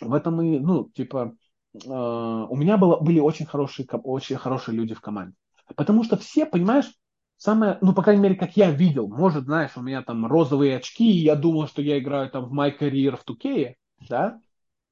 в 0.00 0.14
этом 0.14 0.40
и, 0.42 0.58
ну, 0.58 0.90
типа, 0.90 1.34
э, 1.74 1.88
у 1.88 2.56
меня 2.56 2.76
было, 2.76 2.98
были 2.98 3.18
очень 3.18 3.46
хорошие, 3.46 3.86
очень 4.04 4.36
хорошие 4.36 4.76
люди 4.76 4.94
в 4.94 5.00
команде. 5.00 5.34
Потому 5.76 6.04
что 6.04 6.16
все, 6.16 6.46
понимаешь, 6.46 6.92
самое, 7.36 7.78
ну, 7.80 7.92
по 7.92 8.02
крайней 8.02 8.22
мере, 8.22 8.34
как 8.36 8.56
я 8.56 8.70
видел, 8.70 9.08
может, 9.08 9.44
знаешь, 9.44 9.76
у 9.76 9.82
меня 9.82 10.02
там 10.02 10.26
розовые 10.26 10.76
очки, 10.76 11.10
и 11.10 11.24
я 11.24 11.34
думал, 11.34 11.66
что 11.66 11.82
я 11.82 11.98
играю 11.98 12.30
там 12.30 12.44
в 12.44 12.54
My 12.54 12.76
Career 12.78 13.16
в 13.16 13.24
Тукее, 13.24 13.76
да, 14.08 14.40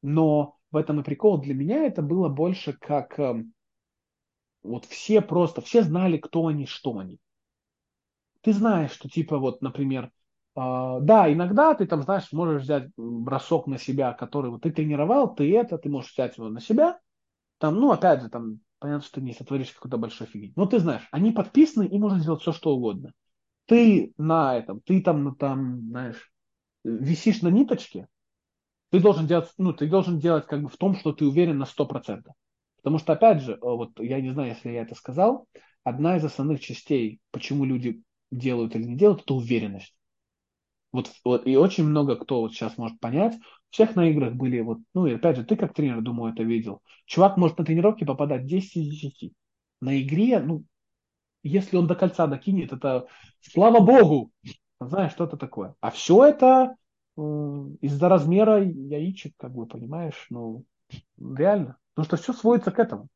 но 0.02 0.55
в 0.70 0.76
этом 0.76 1.00
и 1.00 1.02
прикол. 1.02 1.38
Для 1.38 1.54
меня 1.54 1.84
это 1.84 2.02
было 2.02 2.28
больше 2.28 2.72
как 2.72 3.18
э, 3.18 3.44
вот 4.62 4.84
все 4.86 5.20
просто, 5.20 5.60
все 5.60 5.82
знали, 5.82 6.18
кто 6.18 6.46
они, 6.46 6.66
что 6.66 6.98
они. 6.98 7.18
Ты 8.42 8.52
знаешь, 8.52 8.92
что 8.92 9.08
типа 9.08 9.38
вот, 9.38 9.62
например, 9.62 10.06
э, 10.06 10.10
да, 10.56 11.32
иногда 11.32 11.74
ты 11.74 11.86
там, 11.86 12.02
знаешь, 12.02 12.32
можешь 12.32 12.62
взять 12.62 12.90
бросок 12.96 13.66
на 13.66 13.78
себя, 13.78 14.12
который 14.12 14.50
вот 14.50 14.62
ты 14.62 14.70
тренировал, 14.70 15.34
ты 15.34 15.56
это, 15.56 15.78
ты 15.78 15.88
можешь 15.88 16.12
взять 16.12 16.36
его 16.36 16.48
на 16.48 16.60
себя, 16.60 16.98
там, 17.58 17.76
ну, 17.76 17.90
опять 17.90 18.22
же, 18.22 18.28
там, 18.28 18.60
понятно, 18.78 19.02
что 19.04 19.16
ты 19.16 19.20
не 19.22 19.32
сотворишь 19.32 19.72
какой-то 19.72 19.96
большой 19.96 20.26
фигни. 20.26 20.52
Но 20.56 20.66
ты 20.66 20.78
знаешь, 20.78 21.08
они 21.10 21.32
подписаны, 21.32 21.86
и 21.86 21.98
можно 21.98 22.18
сделать 22.18 22.42
все, 22.42 22.52
что 22.52 22.74
угодно. 22.74 23.12
Ты 23.66 24.12
на 24.18 24.56
этом, 24.56 24.80
ты 24.80 25.00
там, 25.02 25.34
там, 25.36 25.80
знаешь, 25.88 26.30
висишь 26.84 27.42
на 27.42 27.48
ниточке, 27.48 28.06
ты 28.90 29.00
должен 29.00 29.26
делать, 29.26 29.50
ну, 29.58 29.72
ты 29.72 29.88
должен 29.88 30.18
делать 30.18 30.46
как 30.46 30.62
бы 30.62 30.68
в 30.68 30.76
том, 30.76 30.94
что 30.94 31.12
ты 31.12 31.26
уверен 31.26 31.58
на 31.58 31.66
100%. 31.66 32.32
Потому 32.78 32.98
что, 32.98 33.14
опять 33.14 33.42
же, 33.42 33.58
вот 33.60 33.98
я 33.98 34.20
не 34.20 34.32
знаю, 34.32 34.50
если 34.50 34.70
я 34.70 34.82
это 34.82 34.94
сказал, 34.94 35.46
одна 35.82 36.16
из 36.16 36.24
основных 36.24 36.60
частей, 36.60 37.20
почему 37.30 37.64
люди 37.64 38.02
делают 38.30 38.76
или 38.76 38.84
не 38.84 38.96
делают, 38.96 39.22
это 39.22 39.34
уверенность. 39.34 39.94
Вот, 40.92 41.10
вот, 41.24 41.46
и 41.46 41.56
очень 41.56 41.84
много 41.84 42.16
кто 42.16 42.40
вот 42.40 42.52
сейчас 42.52 42.78
может 42.78 42.98
понять, 43.00 43.34
всех 43.70 43.96
на 43.96 44.08
играх 44.08 44.34
были 44.34 44.60
вот, 44.60 44.78
ну 44.94 45.06
и 45.06 45.14
опять 45.14 45.36
же, 45.36 45.44
ты 45.44 45.56
как 45.56 45.74
тренер, 45.74 46.00
думаю, 46.00 46.32
это 46.32 46.42
видел. 46.42 46.80
Чувак 47.04 47.36
может 47.36 47.58
на 47.58 47.64
тренировке 47.64 48.06
попадать 48.06 48.46
10 48.46 48.76
из 48.76 49.00
10. 49.00 49.32
На 49.80 50.00
игре, 50.00 50.38
ну, 50.38 50.64
если 51.42 51.76
он 51.76 51.86
до 51.86 51.94
кольца 51.94 52.26
докинет, 52.26 52.72
это 52.72 53.06
слава 53.40 53.80
богу, 53.80 54.30
знаешь, 54.80 55.12
что-то 55.12 55.36
такое. 55.36 55.74
А 55.80 55.90
все 55.90 56.24
это 56.24 56.44
э, 56.44 56.74
из-за 57.16 58.08
размера 58.08 58.62
яичек, 58.62 59.34
как 59.38 59.52
бы, 59.52 59.66
понимаешь, 59.66 60.26
ну, 60.30 60.64
реально. 61.18 61.78
Потому 61.94 62.06
что 62.06 62.16
все 62.16 62.32
сводится 62.32 62.70
к 62.70 62.78
этому. 62.78 63.08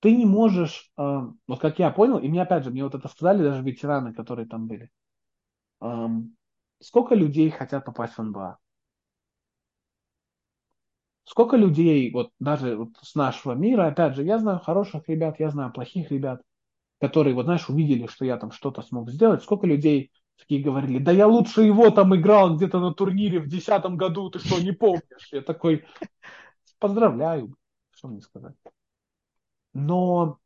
Ты 0.00 0.16
не 0.16 0.24
можешь, 0.26 0.90
э, 0.98 1.20
вот 1.46 1.60
как 1.60 1.78
я 1.78 1.90
понял, 1.90 2.18
и 2.18 2.28
мне 2.28 2.42
опять 2.42 2.64
же, 2.64 2.70
мне 2.70 2.82
вот 2.82 2.94
это 2.94 3.08
сказали 3.08 3.42
даже 3.42 3.62
ветераны, 3.62 4.14
которые 4.14 4.48
там 4.48 4.66
были. 4.66 4.90
Э, 5.80 6.08
сколько 6.80 7.14
людей 7.14 7.50
хотят 7.50 7.84
попасть 7.84 8.14
в 8.14 8.22
НБА? 8.22 8.58
Сколько 11.24 11.56
людей, 11.56 12.10
вот 12.12 12.32
даже 12.40 12.76
вот 12.76 12.90
с 13.00 13.14
нашего 13.14 13.52
мира, 13.52 13.86
опять 13.86 14.16
же, 14.16 14.24
я 14.24 14.38
знаю 14.38 14.58
хороших 14.58 15.08
ребят, 15.08 15.38
я 15.38 15.50
знаю 15.50 15.72
плохих 15.72 16.10
ребят, 16.10 16.42
которые, 17.00 17.34
вот 17.34 17.44
знаешь, 17.44 17.68
увидели, 17.68 18.06
что 18.06 18.24
я 18.24 18.36
там 18.36 18.50
что-то 18.50 18.82
смог 18.82 19.10
сделать. 19.10 19.42
Сколько 19.42 19.66
людей 19.66 20.10
такие 20.40 20.62
говорили, 20.62 20.98
да 20.98 21.12
я 21.12 21.26
лучше 21.26 21.62
его 21.62 21.90
там 21.90 22.14
играл 22.16 22.56
где-то 22.56 22.80
на 22.80 22.92
турнире 22.92 23.40
в 23.40 23.48
десятом 23.48 23.96
году, 23.96 24.30
ты 24.30 24.38
что, 24.38 24.60
не 24.60 24.72
помнишь? 24.72 25.28
Я 25.32 25.42
такой, 25.42 25.84
поздравляю, 26.78 27.54
что 27.92 28.08
мне 28.08 28.20
сказать. 28.20 28.54
Но 29.72 30.38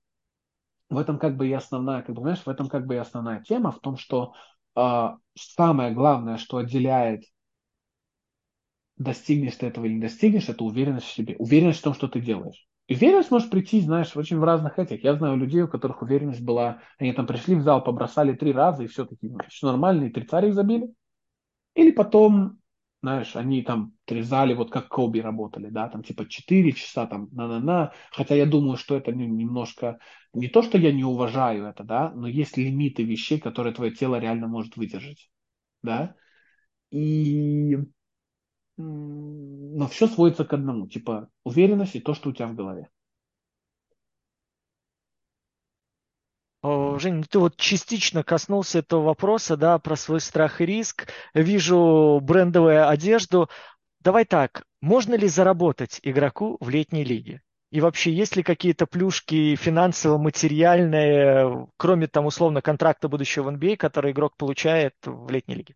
в 0.90 0.99
этом 0.99 1.18
как 1.18 1.36
бы 1.36 1.49
и 1.49 1.53
основная, 1.53 2.03
как 2.03 2.14
бы, 2.14 2.22
знаешь, 2.22 2.45
в 2.45 2.49
этом 2.49 2.68
как 2.68 2.86
бы 2.86 2.95
и 2.95 2.99
основная 2.99 3.42
тема 3.42 3.72
в 3.72 3.80
том, 3.80 3.97
что 3.97 4.34
э, 4.76 5.09
самое 5.34 5.95
главное, 5.95 6.36
что 6.36 6.59
отделяет 6.59 7.24
достигнешь 8.97 9.57
ты 9.57 9.66
этого 9.66 9.86
или 9.86 9.95
не 9.95 10.01
достигнешь, 10.01 10.49
это 10.49 10.64
уверенность 10.64 11.07
в 11.07 11.12
себе, 11.12 11.36
уверенность 11.38 11.80
в 11.80 11.82
том, 11.82 11.95
что 11.95 12.09
ты 12.09 12.20
делаешь. 12.20 12.66
Уверенность 12.89 13.30
может 13.30 13.51
прийти, 13.51 13.80
знаешь, 13.80 14.14
очень 14.14 14.39
в 14.39 14.45
разных 14.45 14.78
этих. 14.78 15.03
Я 15.05 15.14
знаю 15.14 15.37
людей, 15.37 15.62
у 15.62 15.68
которых 15.68 16.03
уверенность 16.03 16.43
была, 16.43 16.82
они 16.99 17.12
там 17.12 17.26
пришли 17.26 17.55
в 17.55 17.62
зал, 17.62 17.82
побросали 17.82 18.35
три 18.35 18.53
раза, 18.53 18.85
и 18.85 18.89
все 18.89 19.07
таки 19.07 19.30
все 19.49 19.66
нормально, 19.66 20.05
и 20.05 20.11
три 20.11 20.24
царя 20.24 20.49
их 20.49 20.55
забили. 20.55 20.93
Или 21.74 21.93
потом, 21.93 22.61
знаешь, 23.03 23.37
они 23.37 23.62
там 23.62 23.95
трезали, 24.05 24.53
вот 24.53 24.70
как 24.70 24.89
Коби 24.89 25.20
работали, 25.20 25.70
да, 25.70 25.89
там 25.89 26.03
типа 26.05 26.28
4 26.28 26.72
часа, 26.72 27.07
там, 27.07 27.28
на-на-на. 27.32 27.93
Хотя 28.12 28.35
я 28.35 28.45
думаю, 28.45 28.76
что 28.76 28.97
это 28.97 29.12
ну, 29.12 29.24
немножко, 29.24 29.99
не 30.35 30.49
то, 30.49 30.62
что 30.62 30.76
я 30.76 30.93
не 30.93 31.05
уважаю 31.05 31.64
это, 31.64 31.85
да, 31.85 32.11
но 32.11 32.28
есть 32.28 32.59
лимиты 32.59 33.03
вещей, 33.03 33.41
которые 33.41 33.74
твое 33.74 33.93
тело 33.93 34.18
реально 34.18 34.47
может 34.47 34.76
выдержать, 34.76 35.30
да. 35.82 36.16
И 36.91 37.78
но 38.77 39.87
все 39.89 40.07
сводится 40.07 40.45
к 40.45 40.53
одному, 40.53 40.89
типа 40.89 41.29
уверенность 41.45 41.95
и 41.95 42.01
то, 42.01 42.14
что 42.14 42.31
у 42.31 42.33
тебя 42.33 42.49
в 42.49 42.55
голове. 42.55 42.89
Жень, 46.62 47.16
ну 47.16 47.25
ты 47.29 47.39
вот 47.39 47.57
частично 47.57 48.22
коснулся 48.22 48.79
этого 48.79 49.03
вопроса, 49.03 49.59
да, 49.59 49.79
про 49.79 49.97
свой 49.97 50.20
страх 50.20 50.62
и 50.62 50.66
риск. 50.66 51.09
Вижу 51.35 52.20
брендовую 52.22 52.89
одежду. 52.89 53.51
Давай 54.01 54.25
так, 54.25 54.64
можно 54.81 55.14
ли 55.14 55.29
заработать 55.29 56.01
игроку 56.03 56.57
в 56.61 56.70
летней 56.70 57.05
лиге? 57.05 57.43
И 57.70 57.81
вообще, 57.81 58.14
есть 58.14 58.37
ли 58.37 58.43
какие-то 58.43 58.87
плюшки 58.87 59.57
финансово-материальные, 59.57 61.66
кроме 61.77 62.07
там 62.07 62.27
условно 62.27 62.62
контракта 62.62 63.09
будущего 63.09 63.51
в 63.51 63.55
NBA, 63.55 63.77
который 63.77 64.12
игрок 64.12 64.37
получает 64.37 64.95
в 65.05 65.29
летней 65.31 65.57
лиге? 65.57 65.75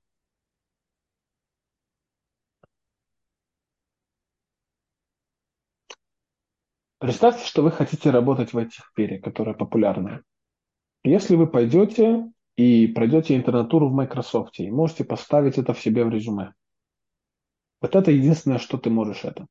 Представьте, 6.99 7.47
что 7.47 7.63
вы 7.63 7.71
хотите 7.71 8.11
работать 8.11 8.53
в 8.53 8.59
этих 8.59 8.85
сфере, 8.91 9.21
которая 9.21 9.55
популярная. 9.55 10.25
Если 11.05 11.37
вы 11.37 11.47
пойдете 11.47 12.31
и 12.57 12.89
пройдете 12.89 13.37
интернатуру 13.37 13.89
в 13.89 13.93
Microsoft 13.93 14.59
и 14.59 14.71
можете 14.71 15.05
поставить 15.05 15.59
это 15.59 15.75
в 15.75 15.81
себе 15.81 16.05
в 16.05 16.11
резюме. 16.11 16.55
Вот 17.81 17.95
это 17.95 18.11
единственное, 18.11 18.59
что 18.59 18.79
ты 18.79 18.91
можешь 18.91 19.25
это. 19.25 19.47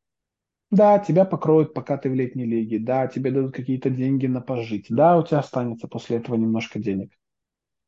Да, 0.70 1.00
тебя 1.00 1.24
покроют, 1.24 1.74
пока 1.74 1.98
ты 1.98 2.10
в 2.10 2.14
летней 2.14 2.44
лиге. 2.44 2.80
Да, 2.80 3.08
тебе 3.08 3.32
дадут 3.32 3.56
какие-то 3.56 3.90
деньги 3.90 4.28
на 4.28 4.42
пожить. 4.42 4.88
Да, 4.90 5.18
у 5.18 5.24
тебя 5.24 5.40
останется 5.40 5.88
после 5.88 6.18
этого 6.18 6.36
немножко 6.36 6.80
денег. 6.80 7.18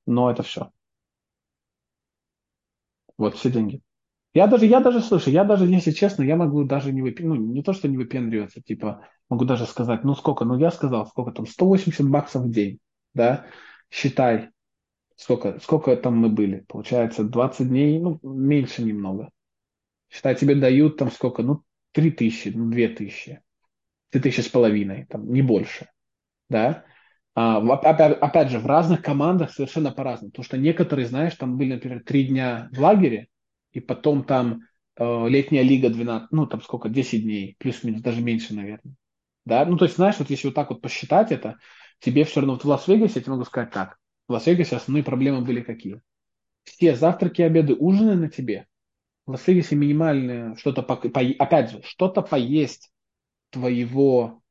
Но 0.06 0.32
это 0.32 0.44
все. 0.44 0.72
Вот 3.18 3.36
все 3.36 3.52
деньги. 3.52 3.82
Я 4.34 4.48
даже, 4.48 4.66
я 4.68 4.80
даже, 4.80 5.02
слушай, 5.02 5.34
я 5.34 5.44
даже, 5.44 5.66
если 5.66 5.92
честно, 5.92 6.22
я 6.24 6.36
могу 6.36 6.64
даже 6.64 6.92
не 6.92 7.02
выпендриваться, 7.02 7.46
ну, 7.48 7.54
не 7.54 7.64
то, 7.64 7.74
что 7.74 7.88
не 7.88 7.98
выпендриваться, 7.98 8.62
типа, 8.62 9.08
могу 9.28 9.46
даже 9.46 9.66
сказать, 9.66 10.04
ну, 10.04 10.14
сколько, 10.16 10.46
ну, 10.46 10.58
я 10.58 10.70
сказал, 10.70 11.08
сколько 11.08 11.32
там, 11.32 11.48
180 11.48 12.08
баксов 12.08 12.44
в 12.44 12.52
день, 12.52 12.80
да, 13.16 13.46
считай, 13.90 14.50
сколько, 15.16 15.60
сколько 15.62 15.96
там 15.98 16.18
мы 16.18 16.30
были, 16.30 16.66
получается, 16.68 17.24
20 17.24 17.70
дней, 17.70 18.00
ну, 18.00 18.20
меньше 18.24 18.84
немного. 18.84 19.30
Считай, 20.10 20.36
тебе 20.36 20.56
дают 20.56 20.98
там 20.98 21.12
сколько, 21.12 21.44
ну, 21.44 21.64
3 21.92 22.12
тысячи, 22.12 22.50
ну, 22.50 22.70
2 22.70 22.90
тысячи, 22.90 23.42
3 24.12 24.22
тысячи 24.22 24.42
с 24.42 24.50
половиной, 24.50 25.06
там, 25.08 25.32
не 25.32 25.42
больше, 25.42 25.88
да, 26.50 26.86
а, 27.36 27.58
опять, 27.58 28.18
опять 28.20 28.50
же, 28.52 28.60
в 28.60 28.68
разных 28.68 29.02
командах 29.02 29.52
совершенно 29.52 29.92
по-разному, 29.92 30.32
потому 30.32 30.46
что 30.46 30.58
некоторые, 30.58 31.08
знаешь, 31.08 31.36
там 31.36 31.58
были, 31.58 31.74
например, 31.74 32.04
три 32.06 32.28
дня 32.28 32.70
в 32.74 32.80
лагере, 32.80 33.28
и 33.72 33.80
потом 33.80 34.24
там 34.24 34.62
э, 34.98 35.28
летняя 35.28 35.62
лига 35.62 35.90
12, 35.90 36.32
ну 36.32 36.48
там 36.48 36.62
сколько, 36.62 36.90
10 36.90 37.24
дней, 37.24 37.56
плюс-минус, 37.60 38.02
даже 38.02 38.22
меньше, 38.22 38.54
наверное. 38.54 38.96
Да, 39.46 39.66
ну 39.66 39.78
то 39.78 39.86
есть, 39.86 39.96
знаешь, 39.96 40.16
вот 40.20 40.30
если 40.30 40.48
вот 40.48 40.56
так 40.56 40.70
вот 40.70 40.82
посчитать 40.82 41.32
это, 41.32 41.58
тебе 42.00 42.24
все 42.24 42.40
равно 42.40 42.54
вот 42.54 42.64
в 42.64 42.68
Лас-Вегасе, 42.68 43.14
я 43.16 43.22
тебе 43.22 43.32
могу 43.34 43.46
сказать 43.46 43.72
так, 43.72 43.98
в 44.28 44.34
Лас-Вегасе 44.34 44.76
основные 44.76 45.04
проблемы 45.04 45.42
были 45.42 45.62
какие? 45.62 46.02
Все 46.64 46.96
завтраки, 46.96 47.42
обеды, 47.42 47.74
ужины 47.74 48.16
на 48.16 48.30
тебе. 48.30 48.68
В 49.26 49.32
Лас-Вегасе 49.32 49.76
минимальное 49.76 50.56
что-то, 50.56 50.84
по, 50.84 50.96
по, 50.96 51.22
опять 51.22 51.72
же, 51.72 51.82
что-то 51.84 52.22
поесть 52.22 52.92
твоего, 53.50 54.42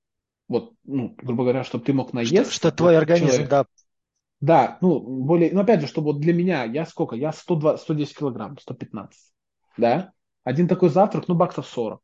вот, 0.49 0.75
ну, 0.85 1.14
грубо 1.19 1.45
говоря, 1.45 1.64
чтобы 1.64 1.85
ты 1.85 1.93
мог 1.93 2.12
наесться. 2.12 2.45
Что, 2.45 2.69
что 2.69 2.73
твой 2.73 2.97
организм, 2.97 3.29
человек, 3.29 3.49
да, 3.49 3.66
да, 4.41 4.78
ну, 4.80 5.01
более, 5.01 5.53
ну, 5.53 5.61
опять 5.61 5.80
же, 5.80 5.86
чтобы 5.86 6.12
вот 6.12 6.20
для 6.20 6.32
меня, 6.32 6.64
я 6.64 6.86
сколько? 6.86 7.16
Я 7.16 7.32
120, 7.32 7.82
110 7.82 8.16
килограмм, 8.16 8.59
115, 8.59 9.32
да? 9.76 10.12
Один 10.45 10.68
такой 10.68 10.91
завтрак, 10.91 11.26
ну, 11.28 11.34
баксов 11.34 11.66
40. 11.66 12.03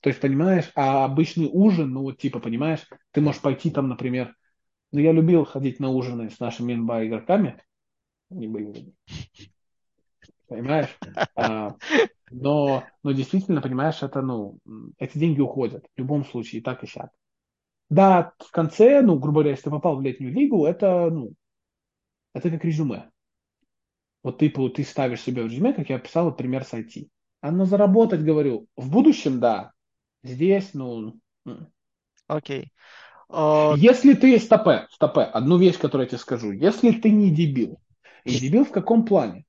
То 0.00 0.10
есть, 0.10 0.20
понимаешь, 0.20 0.70
а 0.74 1.04
обычный 1.04 1.48
ужин, 1.52 1.92
ну, 1.92 2.02
вот, 2.02 2.18
типа, 2.18 2.38
понимаешь, 2.40 2.86
ты 3.12 3.20
можешь 3.20 3.40
пойти 3.40 3.70
там, 3.70 3.88
например, 3.88 4.34
ну, 4.92 5.00
я 5.00 5.12
любил 5.12 5.44
ходить 5.44 5.80
на 5.80 5.90
ужины 5.90 6.30
с 6.30 6.38
нашими 6.40 6.74
НБА 6.74 7.06
игроками, 7.06 7.62
они 8.30 8.48
были 8.48 8.94
понимаешь? 10.48 10.96
А, 11.34 11.74
но, 12.30 12.84
но 13.02 13.12
действительно, 13.12 13.60
понимаешь, 13.60 14.02
это, 14.02 14.22
ну, 14.22 14.58
эти 14.98 15.18
деньги 15.18 15.40
уходят 15.40 15.84
в 15.94 15.98
любом 15.98 16.24
случае, 16.24 16.60
и 16.60 16.64
так 16.64 16.82
и 16.84 16.86
сяк. 16.86 17.10
Да, 17.88 18.32
в 18.38 18.50
конце, 18.50 19.00
ну, 19.02 19.18
грубо 19.18 19.40
говоря, 19.40 19.50
если 19.50 19.64
ты 19.64 19.70
попал 19.70 19.96
в 19.96 20.02
летнюю 20.02 20.32
лигу, 20.32 20.66
это, 20.66 21.08
ну, 21.10 21.32
это 22.34 22.50
как 22.50 22.64
резюме. 22.64 23.10
Вот 24.22 24.38
ты, 24.38 24.50
ты 24.50 24.84
ставишь 24.84 25.22
себе 25.22 25.42
в 25.42 25.46
резюме, 25.46 25.72
как 25.72 25.88
я 25.88 25.98
писал, 25.98 26.34
пример 26.34 26.64
с 26.64 26.74
IT. 26.74 27.08
А 27.40 27.52
на 27.52 27.64
заработать, 27.64 28.22
говорю, 28.22 28.66
в 28.76 28.90
будущем, 28.90 29.38
да. 29.38 29.72
Здесь, 30.24 30.74
ну... 30.74 31.20
Окей. 32.26 32.62
Okay. 32.62 32.66
Uh... 33.28 33.76
Если 33.76 34.14
ты, 34.14 34.38
стопе, 34.38 34.86
стопе, 34.90 35.22
одну 35.22 35.58
вещь, 35.58 35.78
которую 35.78 36.06
я 36.06 36.08
тебе 36.08 36.18
скажу. 36.18 36.52
Если 36.52 36.92
ты 36.92 37.10
не 37.10 37.30
дебил, 37.30 37.80
и 38.24 38.38
дебил 38.38 38.64
в 38.64 38.72
каком 38.72 39.04
плане? 39.04 39.44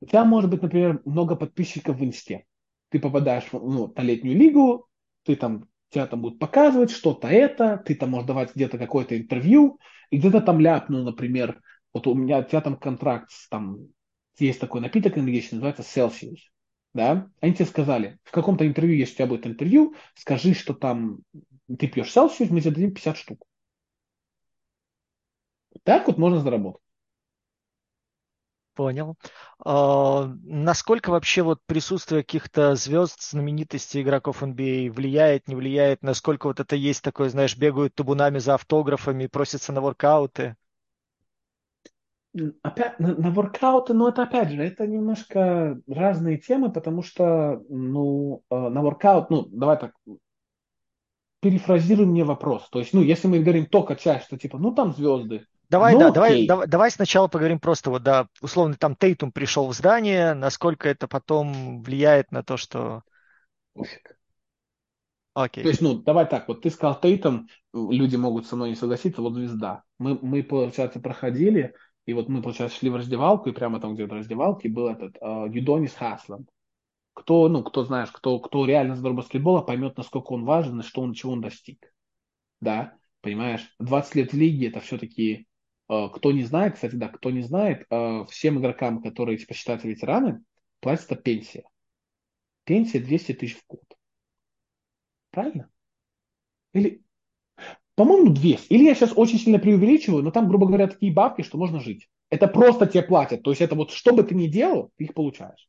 У 0.00 0.06
тебя 0.06 0.24
может 0.24 0.50
быть, 0.50 0.62
например, 0.62 1.00
много 1.04 1.36
подписчиков 1.36 1.96
в 1.96 2.04
инсте. 2.04 2.44
Ты 2.88 2.98
попадаешь 2.98 3.46
ну, 3.52 3.92
на 3.94 4.00
летнюю 4.02 4.36
лигу, 4.36 4.88
ты 5.24 5.36
там 5.36 5.68
тебя 5.90 6.06
там 6.06 6.22
будут 6.22 6.38
показывать 6.38 6.90
что-то 6.90 7.28
это, 7.28 7.76
ты 7.84 7.94
там 7.94 8.10
можешь 8.10 8.26
давать 8.26 8.54
где-то 8.54 8.78
какое-то 8.78 9.18
интервью, 9.18 9.78
и 10.10 10.18
где-то 10.18 10.40
там 10.40 10.60
ляпнул, 10.60 11.04
например, 11.04 11.60
вот 11.92 12.06
у 12.06 12.14
меня, 12.14 12.38
у 12.38 12.44
тебя 12.44 12.60
там 12.60 12.76
контракт, 12.76 13.30
там 13.50 13.88
есть 14.38 14.60
такой 14.60 14.80
напиток 14.80 15.16
английский, 15.16 15.56
называется 15.56 15.82
Celsius, 15.82 16.38
да, 16.94 17.28
они 17.40 17.54
тебе 17.54 17.66
сказали, 17.66 18.18
в 18.24 18.30
каком-то 18.30 18.66
интервью, 18.66 18.96
если 18.96 19.14
у 19.14 19.16
тебя 19.16 19.26
будет 19.26 19.46
интервью, 19.46 19.94
скажи, 20.14 20.54
что 20.54 20.74
там 20.74 21.20
ты 21.66 21.86
пьешь 21.86 22.14
Celsius, 22.14 22.48
мы 22.50 22.60
тебе 22.60 22.72
дадим 22.72 22.94
50 22.94 23.16
штук. 23.16 23.44
Так 25.84 26.06
вот 26.06 26.18
можно 26.18 26.40
заработать. 26.40 26.82
Понял. 28.74 29.16
А, 29.64 30.32
насколько 30.44 31.10
вообще 31.10 31.42
вот 31.42 31.60
присутствие 31.66 32.22
каких-то 32.22 32.74
звезд, 32.76 33.20
знаменитостей 33.22 34.00
игроков 34.00 34.42
NBA 34.42 34.88
а 34.88 34.92
влияет, 34.92 35.48
не 35.48 35.54
влияет? 35.54 36.02
Насколько 36.02 36.46
вот 36.46 36.60
это 36.60 36.76
есть 36.76 37.02
такое, 37.02 37.28
знаешь, 37.30 37.56
бегают 37.56 37.94
табунами 37.94 38.38
за 38.38 38.54
автографами, 38.54 39.26
просятся 39.26 39.72
на 39.72 39.80
воркауты? 39.80 40.56
Опять 42.62 43.00
на, 43.00 43.14
на 43.16 43.30
воркауты, 43.30 43.92
но 43.92 44.08
это 44.08 44.22
опять 44.22 44.50
же, 44.50 44.62
это 44.62 44.86
немножко 44.86 45.80
разные 45.88 46.38
темы, 46.38 46.72
потому 46.72 47.02
что, 47.02 47.60
ну, 47.68 48.44
э, 48.50 48.56
на 48.56 48.82
воркаут, 48.82 49.30
ну, 49.30 49.46
давай 49.46 49.78
так, 49.78 49.92
перефразируй 51.40 52.06
мне 52.06 52.22
вопрос. 52.22 52.68
То 52.70 52.78
есть, 52.78 52.92
ну, 52.92 53.02
если 53.02 53.26
мы 53.26 53.40
говорим 53.40 53.66
только 53.66 53.96
часть, 53.96 54.26
что 54.26 54.38
типа, 54.38 54.58
ну, 54.58 54.72
там 54.72 54.92
звезды, 54.92 55.44
Давай, 55.70 55.94
ну, 55.94 56.00
да, 56.00 56.10
давай, 56.10 56.46
давай, 56.46 56.66
давай 56.66 56.90
сначала 56.90 57.28
поговорим 57.28 57.60
просто 57.60 57.90
вот, 57.90 58.02
да, 58.02 58.26
условно, 58.42 58.74
там 58.74 58.96
Тейтум 58.96 59.30
пришел 59.30 59.68
в 59.68 59.72
здание, 59.72 60.34
насколько 60.34 60.88
это 60.88 61.06
потом 61.06 61.80
влияет 61.82 62.32
на 62.32 62.42
то, 62.42 62.56
что... 62.56 63.02
Окей. 65.32 65.62
То 65.62 65.68
есть, 65.68 65.80
ну, 65.80 65.94
давай 65.94 66.28
так, 66.28 66.48
вот 66.48 66.62
ты 66.62 66.70
сказал 66.70 67.00
Тейтум, 67.00 67.46
люди 67.72 68.16
могут 68.16 68.48
со 68.48 68.56
мной 68.56 68.70
не 68.70 68.74
согласиться, 68.74 69.22
вот 69.22 69.34
звезда. 69.34 69.84
Мы, 70.00 70.18
мы, 70.20 70.42
получается, 70.42 70.98
проходили, 70.98 71.72
и 72.04 72.14
вот 72.14 72.28
мы, 72.28 72.42
получается, 72.42 72.76
шли 72.76 72.90
в 72.90 72.96
раздевалку, 72.96 73.48
и 73.48 73.52
прямо 73.52 73.80
там 73.80 73.94
где-то 73.94 74.14
в 74.14 74.18
раздевалке 74.18 74.68
был 74.68 74.88
этот 74.88 75.16
uh, 75.22 75.48
Юдонис 75.48 75.94
Хасланд. 75.94 76.48
Кто, 77.14 77.48
ну, 77.48 77.62
кто 77.62 77.84
знаешь, 77.84 78.10
кто, 78.10 78.40
кто 78.40 78.66
реально 78.66 78.96
знает 78.96 79.14
баскетбола, 79.14 79.62
поймет, 79.62 79.96
насколько 79.96 80.32
он 80.32 80.44
важен 80.44 80.80
и 80.80 80.82
что 80.82 81.02
он, 81.02 81.12
чего 81.12 81.32
он 81.32 81.40
достиг. 81.40 81.92
Да, 82.60 82.94
понимаешь, 83.20 83.72
20 83.78 84.14
лет 84.16 84.32
в 84.32 84.36
лиге 84.36 84.68
это 84.68 84.80
все-таки 84.80 85.46
Э, 85.46 85.49
кто 85.90 86.30
не 86.30 86.44
знает, 86.44 86.74
кстати, 86.74 86.94
да, 86.94 87.08
кто 87.08 87.30
не 87.30 87.42
знает, 87.42 87.84
э, 87.90 88.24
всем 88.30 88.60
игрокам, 88.60 89.02
которые 89.02 89.38
типа 89.38 89.54
считаются 89.54 89.88
ветераны, 89.88 90.42
платится 90.78 91.16
пенсия. 91.16 91.64
Пенсия 92.64 93.00
200 93.00 93.32
тысяч 93.32 93.56
в 93.56 93.66
год. 93.66 93.82
Правильно? 95.32 95.68
Или, 96.72 97.02
по-моему, 97.96 98.32
200. 98.32 98.72
Или 98.72 98.84
я 98.84 98.94
сейчас 98.94 99.12
очень 99.16 99.38
сильно 99.38 99.58
преувеличиваю, 99.58 100.22
но 100.22 100.30
там, 100.30 100.48
грубо 100.48 100.66
говоря, 100.66 100.86
такие 100.86 101.12
бабки, 101.12 101.42
что 101.42 101.58
можно 101.58 101.80
жить. 101.80 102.08
Это 102.28 102.46
просто 102.46 102.86
тебе 102.86 103.02
платят. 103.02 103.42
То 103.42 103.50
есть 103.50 103.60
это 103.60 103.74
вот 103.74 103.90
что 103.90 104.14
бы 104.14 104.22
ты 104.22 104.36
ни 104.36 104.46
делал, 104.46 104.92
ты 104.96 105.04
их 105.04 105.14
получаешь. 105.14 105.68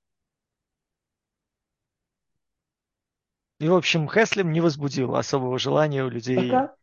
И, 3.59 3.67
в 3.67 3.73
общем, 3.73 4.07
Хеслем 4.07 4.51
не 4.51 4.61
возбудил 4.61 5.15
особого 5.15 5.57
желания 5.57 6.03
у 6.03 6.09
людей. 6.09 6.49
Так, 6.49 6.53
а? 6.53 6.75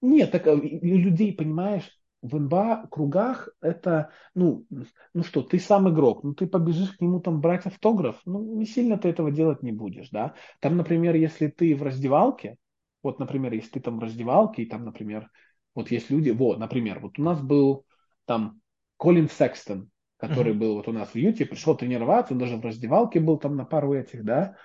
Нет, 0.00 0.30
так 0.30 0.46
у 0.46 0.56
людей, 0.56 1.32
понимаешь, 1.32 1.90
в 2.24 2.40
НБА 2.40 2.88
кругах 2.90 3.50
это, 3.60 4.10
ну, 4.34 4.66
ну 5.12 5.22
что, 5.22 5.42
ты 5.42 5.58
сам 5.58 5.90
игрок, 5.90 6.24
ну 6.24 6.32
ты 6.32 6.46
побежишь 6.46 6.92
к 6.96 7.00
нему 7.02 7.20
там 7.20 7.42
брать 7.42 7.66
автограф, 7.66 8.16
ну 8.24 8.56
не 8.56 8.64
сильно 8.64 8.96
ты 8.96 9.08
этого 9.10 9.30
делать 9.30 9.62
не 9.62 9.72
будешь, 9.72 10.08
да. 10.08 10.34
Там, 10.60 10.78
например, 10.78 11.14
если 11.16 11.48
ты 11.48 11.76
в 11.76 11.82
раздевалке, 11.82 12.56
вот, 13.02 13.18
например, 13.18 13.52
если 13.52 13.72
ты 13.72 13.80
там 13.80 13.98
в 13.98 14.02
раздевалке, 14.02 14.62
и 14.62 14.66
там, 14.66 14.86
например, 14.86 15.30
вот 15.74 15.90
есть 15.90 16.08
люди, 16.08 16.30
вот, 16.30 16.58
например, 16.58 17.00
вот 17.00 17.18
у 17.18 17.22
нас 17.22 17.42
был 17.42 17.84
там 18.24 18.60
Колин 18.96 19.28
Секстон, 19.28 19.90
который 20.16 20.54
mm-hmm. 20.54 20.58
был 20.58 20.74
вот 20.76 20.88
у 20.88 20.92
нас 20.92 21.10
в 21.10 21.16
Юте, 21.16 21.44
пришел 21.44 21.76
тренироваться, 21.76 22.32
он 22.32 22.38
даже 22.38 22.56
в 22.56 22.64
раздевалке 22.64 23.20
был 23.20 23.36
там 23.36 23.54
на 23.54 23.66
пару 23.66 23.92
этих, 23.92 24.24
да. 24.24 24.56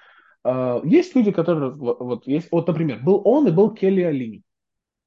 Uh, 0.47 0.79
есть 0.87 1.13
люди, 1.13 1.33
которые, 1.33 1.71
вот, 1.73 1.99
вот, 1.99 2.25
есть, 2.25 2.49
вот, 2.53 2.65
например, 2.65 3.03
был 3.03 3.21
он 3.25 3.49
и 3.49 3.51
был 3.51 3.73
Келли 3.73 4.03
Алини, 4.03 4.43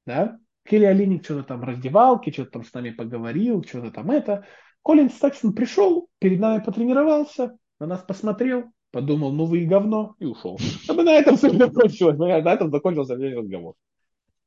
да. 0.05 0.37
Келли 0.65 0.85
Алиник 0.85 1.25
что-то 1.25 1.43
там 1.43 1.63
раздевалки, 1.63 2.31
что-то 2.31 2.51
там 2.51 2.63
с 2.63 2.73
нами 2.73 2.91
поговорил, 2.91 3.63
что-то 3.63 3.91
там 3.91 4.11
это. 4.11 4.45
Колин 4.81 5.09
Секстон 5.09 5.53
пришел, 5.53 6.09
перед 6.19 6.39
нами 6.39 6.61
потренировался, 6.61 7.57
на 7.79 7.87
нас 7.87 8.01
посмотрел, 8.01 8.65
подумал, 8.91 9.31
ну 9.31 9.45
вы 9.45 9.63
и 9.63 9.65
говно, 9.65 10.15
и 10.19 10.25
ушел. 10.25 10.59
А 10.87 10.93
на 10.93 11.13
этом 11.13 11.35
все 11.37 11.49
закончилось, 11.49 12.17
на 12.17 12.53
этом 12.53 12.71
закончился 12.71 13.15
весь 13.15 13.35
разговор. 13.35 13.75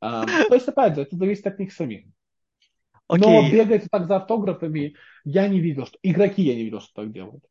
А, 0.01 0.27
то 0.27 0.55
есть, 0.55 0.69
опять 0.69 0.95
же, 0.95 1.03
это 1.03 1.17
зависит 1.17 1.47
от 1.47 1.59
них 1.59 1.73
самих. 1.73 2.07
Okay. 3.09 3.19
Но 3.19 3.51
бегать 3.51 3.85
так 3.91 4.07
за 4.07 4.17
автографами 4.17 4.95
я 5.25 5.49
не 5.49 5.61
видел, 5.61 5.87
что 5.87 5.99
игроки 6.03 6.43
я 6.43 6.55
не 6.55 6.65
видел, 6.65 6.81
что 6.81 7.03
так 7.03 7.13
делают. 7.13 7.45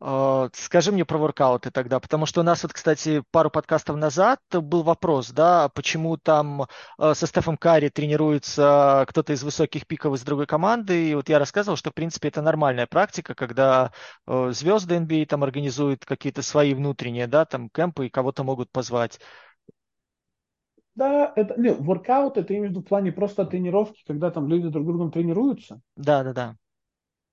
Uh, 0.00 0.48
скажи 0.54 0.92
мне 0.92 1.04
про 1.04 1.18
воркауты 1.18 1.72
тогда, 1.72 1.98
потому 1.98 2.24
что 2.24 2.40
у 2.40 2.44
нас 2.44 2.62
вот, 2.62 2.72
кстати, 2.72 3.22
пару 3.32 3.50
подкастов 3.50 3.96
назад 3.96 4.38
был 4.52 4.84
вопрос, 4.84 5.30
да, 5.30 5.68
почему 5.70 6.16
там 6.16 6.66
uh, 7.00 7.14
со 7.14 7.26
Стефом 7.26 7.56
Карри 7.56 7.88
тренируется 7.88 9.04
кто-то 9.08 9.32
из 9.32 9.42
высоких 9.42 9.88
пиков 9.88 10.14
из 10.14 10.22
другой 10.22 10.46
команды, 10.46 11.10
и 11.10 11.14
вот 11.16 11.28
я 11.28 11.40
рассказывал, 11.40 11.76
что, 11.76 11.90
в 11.90 11.94
принципе, 11.94 12.28
это 12.28 12.42
нормальная 12.42 12.86
практика, 12.86 13.34
когда 13.34 13.90
uh, 14.28 14.52
звезды 14.52 14.96
NBA 14.96 15.26
там 15.26 15.42
организуют 15.42 16.04
какие-то 16.04 16.42
свои 16.42 16.74
внутренние, 16.74 17.26
да, 17.26 17.44
там 17.44 17.68
кемпы 17.68 18.06
и 18.06 18.10
кого-то 18.10 18.44
могут 18.44 18.70
позвать. 18.70 19.18
Да, 20.94 21.32
это, 21.36 21.54
не, 21.60 21.72
воркаут 21.72 22.36
это 22.38 22.54
виду 22.54 22.80
в 22.80 22.84
плане 22.84 23.12
просто 23.12 23.44
тренировки, 23.44 24.02
когда 24.04 24.32
там 24.32 24.48
люди 24.48 24.68
друг 24.68 24.84
другом 24.84 25.12
тренируются. 25.12 25.80
Да, 25.94 26.24
да, 26.24 26.32
да. 26.32 26.56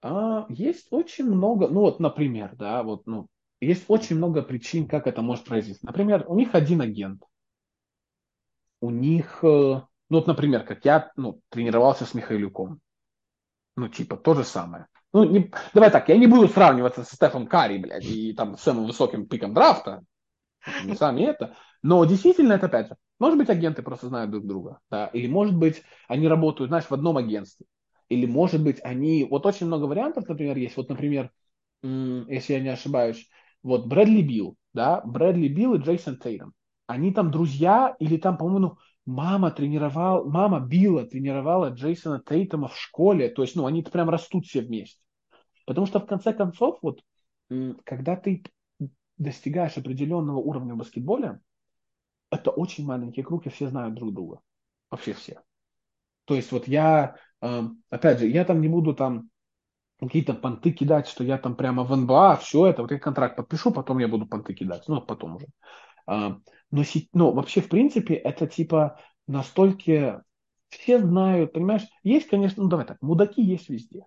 А, 0.01 0.45
есть 0.49 0.87
очень 0.91 1.25
много, 1.25 1.67
ну 1.67 1.81
вот, 1.81 1.99
например, 1.99 2.55
да, 2.55 2.83
вот, 2.83 3.05
ну, 3.07 3.27
есть 3.61 3.85
очень 3.87 4.17
много 4.17 4.41
причин, 4.41 4.87
как 4.87 5.07
это 5.07 5.21
может 5.21 5.45
произойти. 5.45 5.79
Например, 5.81 6.25
у 6.27 6.35
них 6.35 6.53
один 6.53 6.81
агент. 6.81 7.23
У 8.81 8.89
них, 8.91 9.39
э, 9.43 9.47
ну 9.47 9.87
вот, 10.09 10.27
например, 10.27 10.65
как 10.65 10.85
я 10.85 11.11
ну, 11.15 11.41
тренировался 11.49 12.05
с 12.05 12.13
Михайлюком. 12.13 12.79
Ну, 13.75 13.87
типа, 13.89 14.17
то 14.17 14.33
же 14.33 14.43
самое. 14.43 14.87
Ну, 15.13 15.23
не, 15.23 15.51
давай 15.73 15.91
так, 15.91 16.09
я 16.09 16.17
не 16.17 16.27
буду 16.27 16.47
сравниваться 16.47 17.03
со 17.03 17.15
Стефом 17.15 17.47
Карри, 17.47 17.77
блядь, 17.77 18.05
и 18.05 18.33
там 18.33 18.57
с 18.57 18.61
самым 18.61 18.85
высоким 18.85 19.27
пиком 19.27 19.53
драфта. 19.53 20.03
Не 20.83 20.95
сами 20.95 21.21
это. 21.23 21.55
Но 21.83 22.03
действительно, 22.05 22.53
это 22.53 22.65
опять 22.65 22.87
же, 22.87 22.95
может 23.19 23.37
быть, 23.37 23.49
агенты 23.49 23.81
просто 23.81 24.07
знают 24.07 24.31
друг 24.31 24.45
друга, 24.45 24.79
да, 24.89 25.07
или 25.07 25.27
может 25.27 25.55
быть, 25.55 25.83
они 26.07 26.27
работают, 26.27 26.69
знаешь, 26.69 26.85
в 26.85 26.91
одном 26.93 27.17
агентстве. 27.17 27.65
Или, 28.09 28.25
может 28.25 28.63
быть, 28.63 28.79
они... 28.83 29.25
Вот 29.25 29.45
очень 29.45 29.67
много 29.67 29.85
вариантов, 29.85 30.27
например, 30.27 30.57
есть. 30.57 30.77
Вот, 30.77 30.89
например, 30.89 31.31
если 31.83 32.53
я 32.53 32.59
не 32.59 32.69
ошибаюсь, 32.69 33.29
вот 33.63 33.87
Брэдли 33.87 34.21
Билл, 34.21 34.55
да, 34.73 35.01
Брэдли 35.01 35.47
Билл 35.47 35.75
и 35.75 35.79
Джейсон 35.79 36.17
Тейтом. 36.17 36.53
Они 36.87 37.11
там 37.11 37.31
друзья, 37.31 37.95
или 37.99 38.17
там, 38.17 38.37
по-моему, 38.37 38.77
мама 39.05 39.49
тренировала, 39.51 40.23
мама 40.29 40.59
Билла 40.59 41.05
тренировала 41.05 41.69
Джейсона 41.69 42.21
Тейтома 42.23 42.67
в 42.67 42.77
школе. 42.77 43.29
То 43.29 43.41
есть, 43.41 43.55
ну, 43.55 43.65
они 43.65 43.81
прям 43.81 44.09
растут 44.09 44.45
все 44.45 44.61
вместе. 44.61 44.99
Потому 45.65 45.87
что, 45.87 45.99
в 45.99 46.05
конце 46.05 46.31
концов, 46.33 46.77
вот, 46.83 47.01
когда 47.83 48.15
ты 48.15 48.43
достигаешь 49.17 49.77
определенного 49.77 50.37
уровня 50.37 50.75
в 50.75 50.77
баскетболе, 50.77 51.39
это 52.29 52.51
очень 52.51 52.85
маленький 52.85 53.23
круг, 53.23 53.45
и 53.47 53.49
все 53.49 53.67
знают 53.67 53.95
друг 53.95 54.13
друга. 54.13 54.41
Вообще 54.91 55.13
все. 55.13 55.41
То 56.25 56.35
есть 56.35 56.51
вот 56.51 56.67
я 56.67 57.15
опять 57.39 58.19
же, 58.19 58.27
я 58.27 58.45
там 58.45 58.61
не 58.61 58.67
буду 58.67 58.93
там 58.93 59.29
какие-то 59.99 60.33
понты 60.33 60.71
кидать, 60.71 61.07
что 61.07 61.23
я 61.23 61.37
там 61.37 61.55
прямо 61.55 61.83
в 61.83 61.95
НБА, 61.95 62.37
все 62.37 62.67
это, 62.67 62.81
вот 62.81 62.91
я 62.91 62.99
контракт 62.99 63.35
подпишу, 63.35 63.71
потом 63.71 63.99
я 63.99 64.07
буду 64.07 64.25
понты 64.25 64.53
кидать, 64.53 64.83
ну, 64.87 65.01
потом 65.01 65.35
уже. 65.37 65.47
Но, 66.07 66.83
но 67.13 67.31
вообще, 67.31 67.61
в 67.61 67.69
принципе, 67.69 68.15
это 68.15 68.47
типа 68.47 68.99
настолько 69.27 70.23
все 70.69 70.99
знают, 70.99 71.53
понимаешь, 71.53 71.83
есть, 72.03 72.27
конечно, 72.27 72.63
ну 72.63 72.69
давай 72.69 72.85
так, 72.85 73.01
мудаки 73.01 73.41
есть 73.41 73.69
везде, 73.69 74.05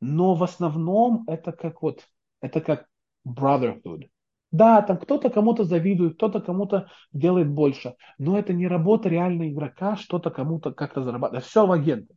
но 0.00 0.34
в 0.34 0.42
основном 0.42 1.24
это 1.26 1.52
как 1.52 1.82
вот, 1.82 2.06
это 2.40 2.60
как 2.60 2.86
brotherhood. 3.26 4.08
Да, 4.50 4.82
там 4.82 4.98
кто-то 4.98 5.30
кому-то 5.30 5.64
завидует, 5.64 6.16
кто-то 6.16 6.40
кому-то 6.40 6.90
делает 7.12 7.48
больше, 7.48 7.94
но 8.18 8.38
это 8.38 8.52
не 8.52 8.66
работа 8.66 9.08
реального 9.08 9.48
игрока, 9.48 9.96
что-то 9.96 10.30
кому-то 10.30 10.72
как-то 10.72 11.02
зарабатывать. 11.02 11.44
Все 11.44 11.66
в 11.66 11.72
агенты. 11.72 12.14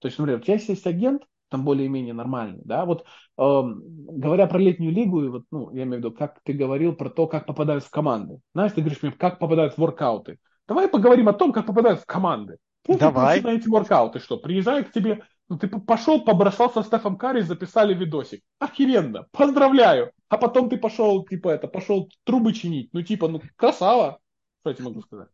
То 0.00 0.08
есть, 0.08 0.18
например, 0.18 0.40
у 0.40 0.42
тебя 0.42 0.54
есть 0.54 0.86
агент, 0.86 1.22
там 1.48 1.64
более-менее 1.64 2.14
нормальный, 2.14 2.62
да, 2.64 2.84
вот 2.84 3.02
э, 3.02 3.02
говоря 3.36 4.46
про 4.46 4.58
летнюю 4.58 4.92
лигу, 4.92 5.24
и 5.24 5.28
вот, 5.28 5.44
ну, 5.50 5.70
я 5.72 5.82
имею 5.82 5.96
в 5.96 5.98
виду, 5.98 6.12
как 6.12 6.40
ты 6.44 6.52
говорил 6.52 6.94
про 6.94 7.10
то, 7.10 7.26
как 7.26 7.46
попадают 7.46 7.84
в 7.84 7.90
команды. 7.90 8.40
Знаешь, 8.54 8.72
ты 8.72 8.80
говоришь 8.80 9.02
мне, 9.02 9.12
как 9.12 9.38
попадают 9.38 9.74
в 9.74 9.78
воркауты. 9.78 10.38
Давай 10.68 10.88
поговорим 10.88 11.28
о 11.28 11.32
том, 11.32 11.52
как 11.52 11.66
попадают 11.66 12.00
в 12.00 12.06
команды. 12.06 12.58
Давай. 12.86 13.42
на 13.42 13.48
эти 13.48 13.68
воркауты, 13.68 14.20
что, 14.20 14.36
приезжают 14.36 14.88
к 14.88 14.92
тебе, 14.92 15.24
ну, 15.50 15.58
ты 15.58 15.66
пошел, 15.66 16.24
побросал 16.24 16.70
со 16.70 16.84
Стефом 16.84 17.18
Карри, 17.18 17.40
записали 17.40 17.92
видосик. 17.92 18.40
Охеренно, 18.60 19.26
поздравляю. 19.32 20.12
А 20.28 20.38
потом 20.38 20.70
ты 20.70 20.78
пошел, 20.78 21.24
типа, 21.26 21.48
это, 21.48 21.66
пошел 21.66 22.08
трубы 22.22 22.52
чинить. 22.52 22.90
Ну, 22.92 23.02
типа, 23.02 23.26
ну, 23.26 23.42
красава. 23.56 24.20
Что 24.60 24.70
я 24.70 24.76
тебе 24.76 24.84
могу 24.84 25.02
сказать? 25.02 25.28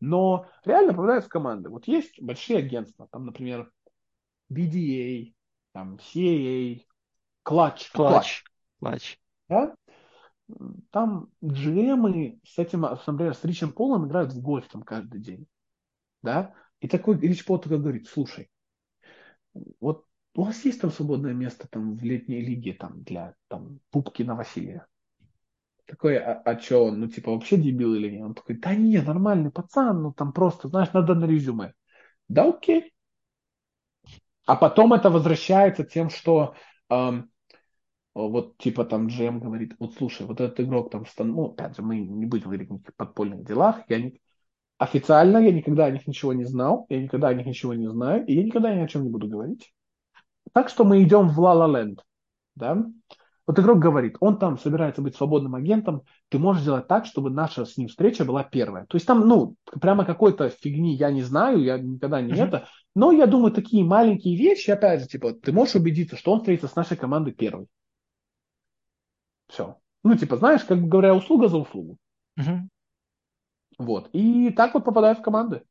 Но 0.00 0.46
реально 0.64 0.92
попадают 0.92 1.24
в 1.24 1.28
команды. 1.28 1.70
Вот 1.70 1.86
есть 1.86 2.20
большие 2.20 2.58
агентства, 2.58 3.06
там, 3.12 3.26
например, 3.26 3.70
BDA, 4.52 5.34
там, 5.72 5.98
CAA, 5.98 6.82
Clutch. 7.46 7.92
Clutch. 7.94 8.42
Clutch. 8.82 9.18
Да? 9.48 9.76
Там 10.90 11.28
GM 11.40 12.40
с 12.44 12.58
этим, 12.58 12.80
например, 12.80 13.36
с 13.36 13.44
Ричем 13.44 13.70
Полом 13.70 14.08
играют 14.08 14.32
в 14.32 14.42
гольф 14.42 14.66
там 14.66 14.82
каждый 14.82 15.20
день. 15.20 15.46
Да? 16.22 16.54
И 16.80 16.88
такой 16.88 17.20
Рич 17.20 17.44
Пол 17.44 17.60
только 17.60 17.78
говорит, 17.78 18.08
слушай, 18.08 18.50
вот 19.80 20.06
у 20.34 20.44
вас 20.44 20.64
есть 20.64 20.80
там 20.80 20.90
свободное 20.90 21.32
место 21.32 21.68
там 21.68 21.96
в 21.96 22.02
летней 22.02 22.40
лиге 22.40 22.74
там 22.74 23.02
для 23.02 23.34
там 23.48 23.80
пупки 23.90 24.22
на 24.22 24.34
Василия? 24.34 24.86
Такой, 25.86 26.18
а, 26.18 26.40
а 26.44 26.58
что 26.58 26.84
он, 26.86 27.00
ну 27.00 27.08
типа 27.08 27.32
вообще 27.32 27.56
дебил 27.56 27.94
или 27.94 28.10
нет? 28.10 28.22
Он 28.22 28.34
такой, 28.34 28.56
да 28.56 28.74
не, 28.74 29.00
нормальный 29.00 29.50
пацан, 29.50 30.02
ну 30.02 30.12
там 30.12 30.32
просто, 30.32 30.68
знаешь, 30.68 30.92
надо 30.92 31.14
на 31.14 31.24
резюме. 31.24 31.74
Да 32.28 32.48
окей, 32.48 32.92
а 34.46 34.56
потом 34.56 34.92
это 34.92 35.10
возвращается 35.10 35.84
тем, 35.84 36.10
что 36.10 36.54
эм, 36.88 37.30
вот 38.14 38.58
типа 38.58 38.84
там 38.84 39.08
GM 39.08 39.40
говорит, 39.40 39.76
вот 39.78 39.94
слушай, 39.94 40.26
вот 40.26 40.40
этот 40.40 40.60
игрок 40.60 40.90
там, 40.90 41.04
ну, 41.18 41.46
опять 41.52 41.76
же, 41.76 41.82
мы 41.82 42.00
не 42.00 42.26
будем 42.26 42.46
говорить 42.46 42.70
о 42.70 42.74
никаких 42.74 42.96
подпольных 42.96 43.44
делах, 43.44 43.82
я 43.88 44.00
не, 44.00 44.20
официально 44.80 45.36
я 45.38 45.52
никогда 45.52 45.84
о 45.84 45.90
них 45.90 46.06
ничего 46.06 46.32
не 46.32 46.44
знал, 46.44 46.86
я 46.88 47.02
никогда 47.02 47.28
о 47.28 47.34
них 47.34 47.46
ничего 47.46 47.74
не 47.74 47.88
знаю, 47.88 48.24
и 48.24 48.34
я 48.34 48.42
никогда 48.42 48.74
ни 48.74 48.80
о 48.80 48.88
чем 48.88 49.04
не 49.04 49.10
буду 49.10 49.28
говорить. 49.28 49.72
Так 50.52 50.70
что 50.70 50.84
мы 50.84 51.02
идем 51.02 51.28
в 51.28 51.38
La 51.38 51.54
La 51.54 51.70
Land, 51.70 51.98
да, 52.56 52.82
вот 53.46 53.58
игрок 53.58 53.78
говорит, 53.78 54.16
он 54.20 54.38
там 54.38 54.58
собирается 54.58 55.02
быть 55.02 55.16
свободным 55.16 55.54
агентом, 55.54 56.02
ты 56.30 56.38
можешь 56.38 56.62
сделать 56.62 56.88
так, 56.88 57.04
чтобы 57.04 57.28
наша 57.28 57.66
с 57.66 57.76
ним 57.76 57.88
встреча 57.88 58.24
была 58.24 58.42
первая. 58.42 58.86
То 58.86 58.96
есть 58.96 59.06
там, 59.06 59.28
ну, 59.28 59.54
прямо 59.80 60.06
какой-то 60.06 60.48
фигни 60.48 60.94
я 60.94 61.10
не 61.10 61.22
знаю, 61.22 61.62
я 61.62 61.76
никогда 61.78 62.22
не 62.22 62.32
mm-hmm. 62.32 62.46
это, 62.46 62.68
но 62.94 63.12
я 63.12 63.26
думаю, 63.26 63.52
такие 63.52 63.84
маленькие 63.84 64.34
вещи, 64.36 64.70
опять 64.70 65.02
же, 65.02 65.08
типа, 65.08 65.34
ты 65.34 65.52
можешь 65.52 65.74
убедиться, 65.74 66.16
что 66.16 66.32
он 66.32 66.38
встретится 66.38 66.68
с 66.68 66.76
нашей 66.76 66.96
командой 66.96 67.34
первой. 67.34 67.66
Все. 69.48 69.76
Ну, 70.04 70.16
типа, 70.16 70.38
знаешь, 70.38 70.64
как 70.64 70.80
говоря, 70.80 71.14
услуга 71.14 71.48
за 71.48 71.58
услугу. 71.58 71.98
Mm-hmm. 72.38 72.60
Вот. 73.80 74.10
И 74.12 74.50
так 74.50 74.74
вот 74.74 74.84
попадают 74.84 75.20
в 75.20 75.22
команды. 75.22 75.62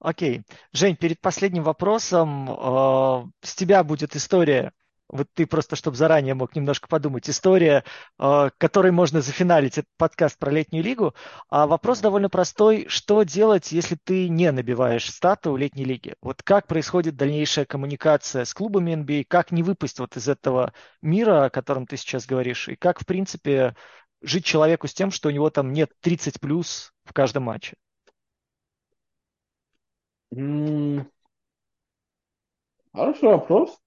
Окей. 0.00 0.42
Жень, 0.72 0.96
перед 0.96 1.20
последним 1.20 1.62
вопросом 1.62 2.50
э, 2.50 3.30
с 3.42 3.54
тебя 3.54 3.84
будет 3.84 4.16
история 4.16 4.72
вот 5.08 5.28
ты 5.34 5.46
просто, 5.46 5.76
чтобы 5.76 5.96
заранее 5.96 6.34
мог 6.34 6.56
немножко 6.56 6.88
подумать, 6.88 7.28
история, 7.28 7.84
э, 8.18 8.50
которой 8.58 8.90
можно 8.90 9.20
зафиналить 9.20 9.78
этот 9.78 9.90
подкаст 9.96 10.38
про 10.38 10.50
летнюю 10.50 10.82
лигу. 10.82 11.14
А 11.50 11.66
вопрос 11.66 12.00
довольно 12.00 12.28
простой. 12.28 12.86
Что 12.88 13.22
делать, 13.22 13.70
если 13.72 13.96
ты 14.02 14.28
не 14.28 14.50
набиваешь 14.50 15.08
стату 15.10 15.52
в 15.52 15.58
летней 15.58 15.84
лиге? 15.84 16.16
Вот 16.22 16.42
как 16.42 16.66
происходит 16.66 17.16
дальнейшая 17.16 17.64
коммуникация 17.64 18.44
с 18.44 18.54
клубами 18.54 18.92
NBA, 18.92 19.24
как 19.28 19.52
не 19.52 19.62
выпасть 19.62 20.00
вот 20.00 20.16
из 20.16 20.28
этого 20.28 20.72
мира, 21.02 21.44
о 21.44 21.50
котором 21.50 21.86
ты 21.86 21.96
сейчас 21.96 22.26
говоришь, 22.26 22.68
и 22.68 22.76
как, 22.76 23.00
в 23.00 23.06
принципе, 23.06 23.76
жить 24.24 24.44
человеку 24.44 24.86
с 24.86 24.94
тем, 24.94 25.10
что 25.10 25.28
у 25.28 25.32
него 25.32 25.50
там 25.50 25.72
нет 25.72 25.92
30 26.00 26.40
плюс 26.40 26.92
в 27.04 27.12
каждом 27.12 27.44
матче? 27.44 27.76
Хороший 32.92 33.28
вопрос 33.28 33.78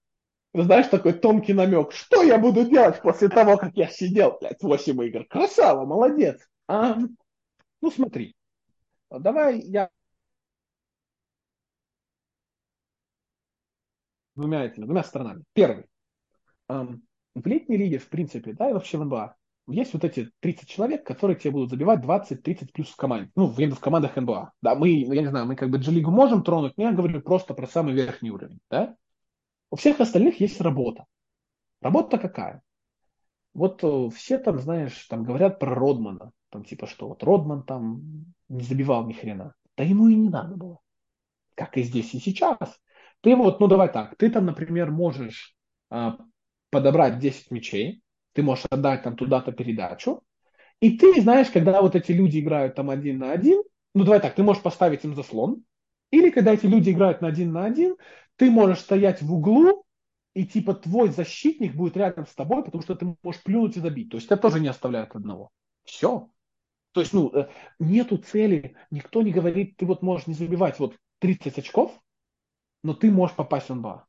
знаешь, 0.64 0.88
такой 0.88 1.14
тонкий 1.14 1.54
намек. 1.54 1.92
Что 1.92 2.24
я 2.24 2.38
буду 2.38 2.66
делать 2.66 3.02
после 3.02 3.30
того, 3.30 3.58
как 3.58 3.76
я 3.76 3.88
сидел, 3.88 4.38
блядь, 4.40 4.62
8 4.62 5.04
игр? 5.06 5.26
Красава, 5.26 5.86
молодец. 5.86 6.48
А, 6.68 6.98
ну, 7.82 7.92
смотри. 7.92 8.36
Давай 9.10 9.60
я 9.60 9.90
двумя 14.36 14.66
этими, 14.66 14.86
двумя 14.86 15.04
сторонами. 15.04 15.44
Первый. 15.54 15.86
в 16.68 17.46
летней 17.46 17.78
лиге, 17.78 18.00
в 18.00 18.10
принципе, 18.10 18.54
да, 18.54 18.70
и 18.70 18.74
вообще 18.74 18.98
в 18.98 19.06
НБА, 19.06 19.37
есть 19.68 19.94
вот 19.94 20.03
эти 20.03 20.31
30 20.39 20.68
человек, 20.68 21.06
которые 21.06 21.38
тебе 21.38 21.52
будут 21.52 21.69
забивать 21.69 21.99
20-30 21.99 22.72
плюс 22.73 22.89
в 22.89 22.95
команде. 22.95 23.31
Ну, 23.35 23.48
в, 23.48 23.57
в 23.57 23.80
командах 23.80 24.15
НБА. 24.15 24.53
Да, 24.61 24.76
мы, 24.76 24.89
я 24.89 25.22
не 25.22 25.30
знаю, 25.30 25.45
мы 25.45 25.56
как 25.56 25.69
бы 25.69 25.77
G-лигу 25.77 26.10
можем 26.10 26.44
тронуть, 26.44 26.73
но 26.77 26.84
я 26.84 26.91
говорю 26.94 27.22
просто 27.22 27.53
про 27.53 27.68
самый 27.68 27.94
верхний 27.94 28.31
уровень, 28.31 28.60
да? 28.69 28.95
У 29.69 29.76
всех 29.76 29.99
остальных 29.99 30.39
есть 30.39 30.61
работа. 30.61 31.06
Работа 31.81 32.18
какая? 32.18 32.61
Вот 33.53 33.84
э, 33.84 34.10
все 34.15 34.38
там, 34.38 34.60
знаешь, 34.60 35.06
там 35.07 35.23
говорят 35.23 35.60
про 35.60 35.76
Родмана. 35.76 36.31
Там 36.49 36.64
типа, 36.64 36.88
что 36.88 37.10
вот 37.10 37.23
Родман 37.23 37.64
там 37.64 38.34
не 38.48 38.64
забивал 38.64 39.06
ни 39.06 39.14
хрена. 39.14 39.53
Да 39.76 39.84
ему 39.84 40.07
и 40.07 40.15
не 40.15 40.30
надо 40.30 40.56
было. 40.56 40.80
Как 41.56 41.77
и 41.77 41.84
здесь 41.84 42.14
и 42.14 42.19
сейчас. 42.19 42.80
Ты 43.22 43.35
вот, 43.35 43.60
ну 43.60 43.68
давай 43.68 43.91
так, 43.91 44.15
ты 44.15 44.30
там, 44.30 44.45
например, 44.45 44.91
можешь 44.91 45.56
а, 45.89 46.18
подобрать 46.69 47.19
10 47.19 47.52
мячей, 47.52 48.02
ты 48.38 48.44
можешь 48.44 48.66
отдать 48.70 49.02
там 49.02 49.16
туда-то 49.16 49.52
передачу, 49.52 50.22
и 50.80 50.96
ты 50.96 51.20
знаешь, 51.22 51.50
когда 51.50 51.82
вот 51.82 51.96
эти 51.96 52.12
люди 52.12 52.40
играют 52.40 52.76
там 52.76 52.92
один 52.92 53.18
на 53.18 53.32
один, 53.32 53.64
ну 53.96 54.04
давай 54.04 54.20
так, 54.20 54.36
ты 54.36 54.44
можешь 54.44 54.62
поставить 54.62 55.04
им 55.04 55.16
заслон, 55.16 55.64
или 56.12 56.30
когда 56.30 56.54
эти 56.54 56.68
люди 56.68 56.92
играют 56.92 57.22
на 57.22 57.30
один 57.30 57.52
на 57.52 57.66
один, 57.66 57.96
ты 58.36 58.52
можешь 58.52 58.82
стоять 58.82 59.24
в 59.24 59.34
углу, 59.34 59.86
и 60.36 60.46
типа 60.46 60.76
твой 60.76 61.10
защитник 61.10 61.74
будет 61.74 61.98
рядом 61.98 62.28
с 62.28 62.36
тобой, 62.36 62.64
потому 62.64 62.84
что 62.84 62.94
ты 62.94 63.12
можешь 63.24 63.42
плюнуть 63.42 63.76
и 63.76 63.80
забить. 63.80 64.12
То 64.12 64.18
есть 64.18 64.28
тебя 64.28 64.38
тоже 64.38 64.60
не 64.60 64.68
оставляют 64.68 65.16
одного. 65.16 65.50
Все. 65.84 66.30
То 66.92 67.02
есть, 67.02 67.14
ну, 67.14 67.32
э, 67.34 67.50
нету 67.80 68.18
цели, 68.18 68.76
никто 68.92 69.24
не 69.24 69.32
говорит, 69.32 69.78
ты 69.78 69.88
вот 69.88 70.04
можешь 70.04 70.28
не 70.28 70.36
забивать 70.36 70.78
вот 70.78 70.96
30 71.18 71.58
очков, 71.58 71.92
но 72.84 72.94
ты 72.94 73.10
можешь 73.10 73.36
попасть 73.36 73.70
в 73.70 73.74
НБА. 73.74 74.06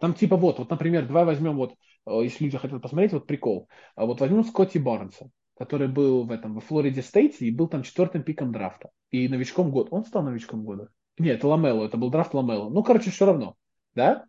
Там 0.00 0.14
типа 0.14 0.36
вот, 0.38 0.58
вот, 0.60 0.70
например, 0.70 1.06
давай 1.06 1.26
возьмем 1.26 1.56
вот, 1.56 1.74
если 2.06 2.44
люди 2.44 2.58
хотят 2.58 2.82
посмотреть, 2.82 3.12
вот 3.12 3.26
прикол. 3.26 3.68
А 3.94 4.06
вот 4.06 4.20
возьмем 4.20 4.44
Скотти 4.44 4.78
Барнса, 4.78 5.30
который 5.56 5.88
был 5.88 6.24
в 6.24 6.30
этом, 6.30 6.54
во 6.54 6.60
Флориде 6.60 7.02
Стейте 7.02 7.46
и 7.46 7.50
был 7.50 7.68
там 7.68 7.82
четвертым 7.82 8.22
пиком 8.22 8.52
драфта. 8.52 8.90
И 9.10 9.28
новичком 9.28 9.70
года. 9.70 9.90
Он 9.90 10.04
стал 10.04 10.22
новичком 10.22 10.64
года? 10.64 10.90
Нет, 11.18 11.44
Ламело, 11.44 11.84
это 11.84 11.96
был 11.96 12.10
драфт 12.10 12.34
Ламело. 12.34 12.68
Ну, 12.68 12.82
короче, 12.82 13.10
все 13.10 13.26
равно, 13.26 13.56
да? 13.94 14.24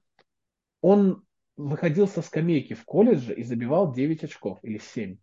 Он 0.82 1.24
выходил 1.58 2.08
со 2.08 2.22
скамейки 2.22 2.74
в 2.74 2.86
колледже 2.86 3.34
и 3.34 3.44
забивал 3.44 3.94
9 3.94 4.24
очков 4.24 4.60
или 4.62 4.78
7. 4.78 5.18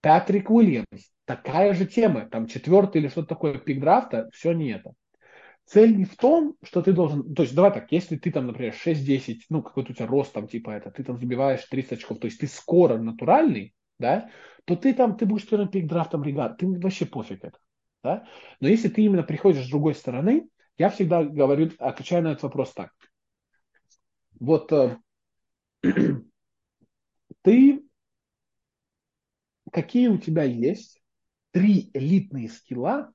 Патрик 0.00 0.50
Уильямс, 0.50 1.12
такая 1.26 1.74
же 1.74 1.84
тема, 1.84 2.26
там 2.26 2.46
четвертый 2.46 3.02
или 3.02 3.08
что-то 3.08 3.28
такое 3.28 3.58
пик 3.58 3.80
драфта, 3.80 4.30
все 4.32 4.52
не 4.52 4.70
это. 4.70 4.94
Цель 5.70 5.96
не 5.96 6.04
в 6.04 6.16
том, 6.16 6.56
что 6.64 6.82
ты 6.82 6.92
должен, 6.92 7.32
то 7.32 7.42
есть 7.44 7.54
давай 7.54 7.72
так, 7.72 7.92
если 7.92 8.16
ты 8.16 8.32
там, 8.32 8.48
например, 8.48 8.74
6-10, 8.74 9.42
ну 9.50 9.62
какой-то 9.62 9.92
у 9.92 9.94
тебя 9.94 10.08
рост 10.08 10.32
там 10.32 10.48
типа 10.48 10.70
это, 10.70 10.90
ты 10.90 11.04
там 11.04 11.16
забиваешь 11.16 11.64
30 11.64 11.92
очков, 11.92 12.18
то 12.18 12.24
есть 12.24 12.40
ты 12.40 12.48
скоро 12.48 12.98
натуральный, 12.98 13.72
да, 13.96 14.30
то 14.64 14.74
ты 14.74 14.92
там, 14.92 15.16
ты 15.16 15.26
будешь 15.26 15.48
первым 15.48 15.68
пик 15.68 15.86
драфтом 15.86 16.24
регат, 16.24 16.58
ты 16.58 16.66
вообще 16.66 17.06
пофиг 17.06 17.44
это. 17.44 17.56
Да? 18.02 18.26
Но 18.58 18.66
если 18.66 18.88
ты 18.88 19.02
именно 19.02 19.22
приходишь 19.22 19.64
с 19.64 19.70
другой 19.70 19.94
стороны, 19.94 20.48
я 20.76 20.90
всегда 20.90 21.22
говорю, 21.22 21.70
отвечаю 21.78 22.24
на 22.24 22.32
этот 22.32 22.42
вопрос 22.42 22.72
так. 22.72 22.90
Вот 24.40 24.72
э, 24.72 24.98
ты, 27.42 27.84
какие 29.70 30.08
у 30.08 30.18
тебя 30.18 30.42
есть 30.42 31.00
три 31.52 31.90
элитные 31.94 32.48
скилла, 32.48 33.12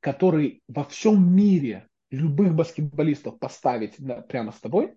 которые 0.00 0.60
во 0.68 0.84
всем 0.84 1.36
мире 1.36 1.86
любых 2.10 2.54
баскетболистов 2.54 3.38
поставить 3.38 3.96
прямо 4.28 4.52
с 4.52 4.60
тобой, 4.60 4.96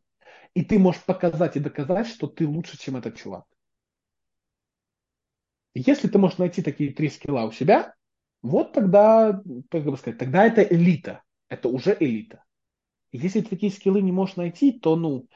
и 0.53 0.63
ты 0.63 0.79
можешь 0.79 1.03
показать 1.03 1.55
и 1.55 1.59
доказать, 1.59 2.07
что 2.07 2.27
ты 2.27 2.47
лучше, 2.47 2.77
чем 2.77 2.97
этот 2.97 3.17
чувак. 3.17 3.45
Если 5.73 6.07
ты 6.07 6.17
можешь 6.17 6.37
найти 6.37 6.61
такие 6.61 6.93
три 6.93 7.09
скилла 7.09 7.45
у 7.45 7.51
себя, 7.51 7.93
вот 8.41 8.73
тогда, 8.73 9.41
как 9.69 9.83
бы 9.83 9.97
сказать, 9.97 10.19
тогда 10.19 10.45
это 10.45 10.61
элита. 10.61 11.21
Это 11.47 11.69
уже 11.69 11.95
элита. 11.99 12.43
Если 13.11 13.41
ты 13.41 13.49
такие 13.49 13.71
скиллы 13.71 14.01
не 14.01 14.11
можешь 14.11 14.35
найти, 14.35 14.71
то, 14.71 14.95
ну, 14.95 15.27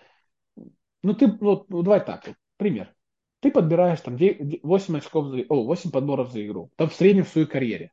ну 1.04 1.14
ты, 1.14 1.28
ну, 1.28 1.66
ну 1.68 1.84
давай 1.84 2.04
так, 2.04 2.28
вот, 2.28 2.36
пример. 2.58 2.94
Ты 3.42 3.52
подбираешь 3.52 4.02
там 4.02 4.18
8 4.18 4.98
очков, 4.98 5.34
о, 5.50 5.64
8 5.66 5.92
подборов 5.92 6.32
за 6.32 6.46
игру, 6.46 6.72
там 6.78 6.90
в 6.90 6.96
среднем 6.96 7.26
в 7.26 7.30
своей 7.30 7.48
карьере. 7.48 7.92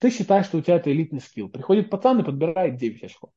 Ты 0.00 0.10
считаешь, 0.10 0.46
что 0.46 0.58
у 0.58 0.62
тебя 0.62 0.76
это 0.76 0.90
элитный 0.90 1.20
скилл. 1.20 1.48
Приходит 1.48 1.90
пацан 1.90 2.18
и 2.20 2.24
подбирает 2.24 2.76
9 2.76 3.04
очков. 3.04 3.30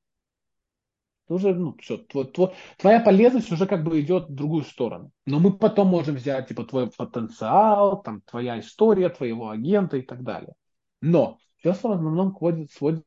Ты 1.27 1.33
уже, 1.35 1.53
ну, 1.53 1.75
все, 1.79 1.97
твой, 1.97 2.25
твой, 2.25 2.53
твоя 2.77 2.99
полезность 2.99 3.51
уже 3.51 3.67
как 3.67 3.83
бы 3.83 3.99
идет 4.01 4.29
в 4.29 4.33
другую 4.33 4.63
сторону. 4.63 5.11
Но 5.25 5.39
мы 5.39 5.57
потом 5.57 5.87
можем 5.87 6.15
взять, 6.15 6.47
типа, 6.47 6.63
твой 6.65 6.89
потенциал, 6.89 8.01
там, 8.01 8.21
твоя 8.21 8.59
история, 8.59 9.09
твоего 9.09 9.49
агента 9.49 9.97
и 9.97 10.01
так 10.01 10.23
далее. 10.23 10.53
Но 11.01 11.37
все 11.57 11.73
в 11.73 11.75
основном 11.75 12.35
сводит, 12.35 12.71
сводит 12.71 13.05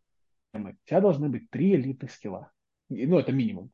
у 0.54 0.72
тебя 0.86 1.00
должны 1.00 1.28
быть 1.28 1.50
три 1.50 1.74
элитных 1.74 2.10
скилла. 2.10 2.50
Ну, 2.88 3.18
это 3.18 3.32
минимум. 3.32 3.70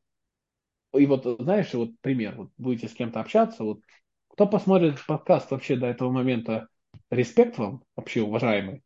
И 0.93 1.05
вот, 1.05 1.25
знаешь, 1.39 1.73
вот 1.73 1.91
пример, 2.01 2.35
вот 2.35 2.51
будете 2.57 2.87
с 2.87 2.93
кем-то 2.93 3.19
общаться, 3.19 3.63
вот 3.63 3.81
кто 4.27 4.47
посмотрит 4.47 5.03
подкаст 5.05 5.51
вообще 5.51 5.75
до 5.75 5.87
этого 5.87 6.11
момента, 6.11 6.67
респект 7.09 7.57
вам, 7.57 7.83
вообще 7.95 8.21
уважаемый. 8.21 8.83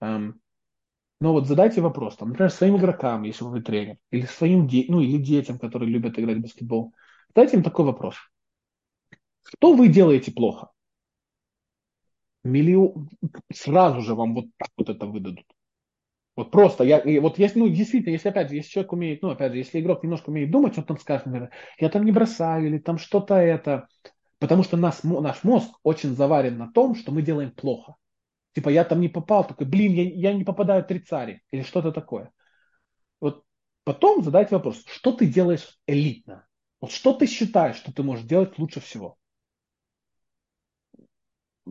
Но 0.00 1.32
вот 1.32 1.46
задайте 1.46 1.80
вопрос, 1.80 2.16
там, 2.16 2.28
например, 2.30 2.50
своим 2.50 2.76
игрокам, 2.76 3.22
если 3.22 3.44
вы 3.44 3.60
тренер, 3.62 3.96
или 4.10 4.26
своим, 4.26 4.66
де- 4.66 4.86
ну, 4.88 5.00
или 5.00 5.18
детям, 5.18 5.58
которые 5.58 5.90
любят 5.90 6.18
играть 6.18 6.38
в 6.38 6.42
баскетбол. 6.42 6.94
Задайте 7.34 7.56
им 7.58 7.62
такой 7.62 7.84
вопрос. 7.84 8.16
Что 9.42 9.74
вы 9.74 9.88
делаете 9.88 10.32
плохо? 10.32 10.70
миллион, 12.44 13.08
сразу 13.52 14.00
же 14.00 14.14
вам 14.14 14.34
вот 14.34 14.46
так 14.58 14.68
вот 14.76 14.88
это 14.88 15.06
выдадут. 15.06 15.44
Вот 16.36 16.50
просто, 16.50 16.84
я, 16.84 17.02
вот 17.20 17.38
если, 17.38 17.58
ну, 17.60 17.68
действительно, 17.68 18.12
если, 18.12 18.28
опять 18.30 18.48
же, 18.50 18.56
если 18.56 18.70
человек 18.70 18.92
умеет, 18.92 19.22
ну, 19.22 19.30
опять 19.30 19.52
же, 19.52 19.58
если 19.58 19.80
игрок 19.80 20.02
немножко 20.02 20.30
умеет 20.30 20.50
думать, 20.50 20.78
он 20.78 20.84
там 20.84 20.98
скажет, 20.98 21.26
наверное, 21.26 21.52
я 21.78 21.90
там 21.90 22.04
не 22.04 22.12
бросаю, 22.12 22.66
или 22.66 22.78
там 22.78 22.98
что-то 22.98 23.34
это, 23.36 23.88
потому 24.38 24.62
что 24.64 24.76
нас, 24.76 25.04
наш 25.04 25.44
мозг 25.44 25.70
очень 25.82 26.14
заварен 26.16 26.58
на 26.58 26.72
том, 26.72 26.94
что 26.94 27.12
мы 27.12 27.22
делаем 27.22 27.52
плохо. 27.52 27.96
Типа, 28.54 28.68
я 28.68 28.84
там 28.84 29.00
не 29.00 29.08
попал, 29.08 29.46
такой, 29.46 29.66
блин, 29.66 29.92
я, 29.92 30.02
я 30.02 30.32
не 30.32 30.44
попадаю 30.44 30.82
в 30.82 30.86
трицари, 30.86 31.42
или 31.52 31.62
что-то 31.62 31.92
такое. 31.92 32.32
Вот 33.20 33.44
потом 33.84 34.22
задайте 34.24 34.54
вопрос, 34.54 34.84
что 34.86 35.12
ты 35.12 35.26
делаешь 35.26 35.78
элитно? 35.86 36.46
Вот 36.80 36.90
что 36.90 37.12
ты 37.12 37.26
считаешь, 37.26 37.76
что 37.76 37.92
ты 37.92 38.02
можешь 38.02 38.24
делать 38.24 38.58
лучше 38.58 38.80
всего? 38.80 39.18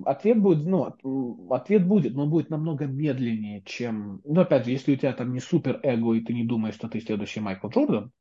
ответ 0.06 0.40
будет, 0.42 0.66
ну, 0.66 1.50
ответ 1.52 1.88
будет, 1.88 2.14
но 2.14 2.28
будет 2.28 2.50
намного 2.50 2.86
медленнее, 2.86 3.64
чем, 3.66 4.22
ну, 4.24 4.42
опять 4.42 4.66
же, 4.66 4.72
если 4.72 4.94
у 4.94 4.96
тебя 4.96 5.14
там 5.14 5.34
не 5.34 5.40
супер 5.40 5.80
эго, 5.84 6.14
и 6.14 6.22
ты 6.22 6.34
не 6.34 6.44
думаешь, 6.44 6.76
что 6.76 6.88
ты 6.88 7.02
следующий 7.02 7.40
Майкл 7.40 7.70
Джордан, 7.70 8.12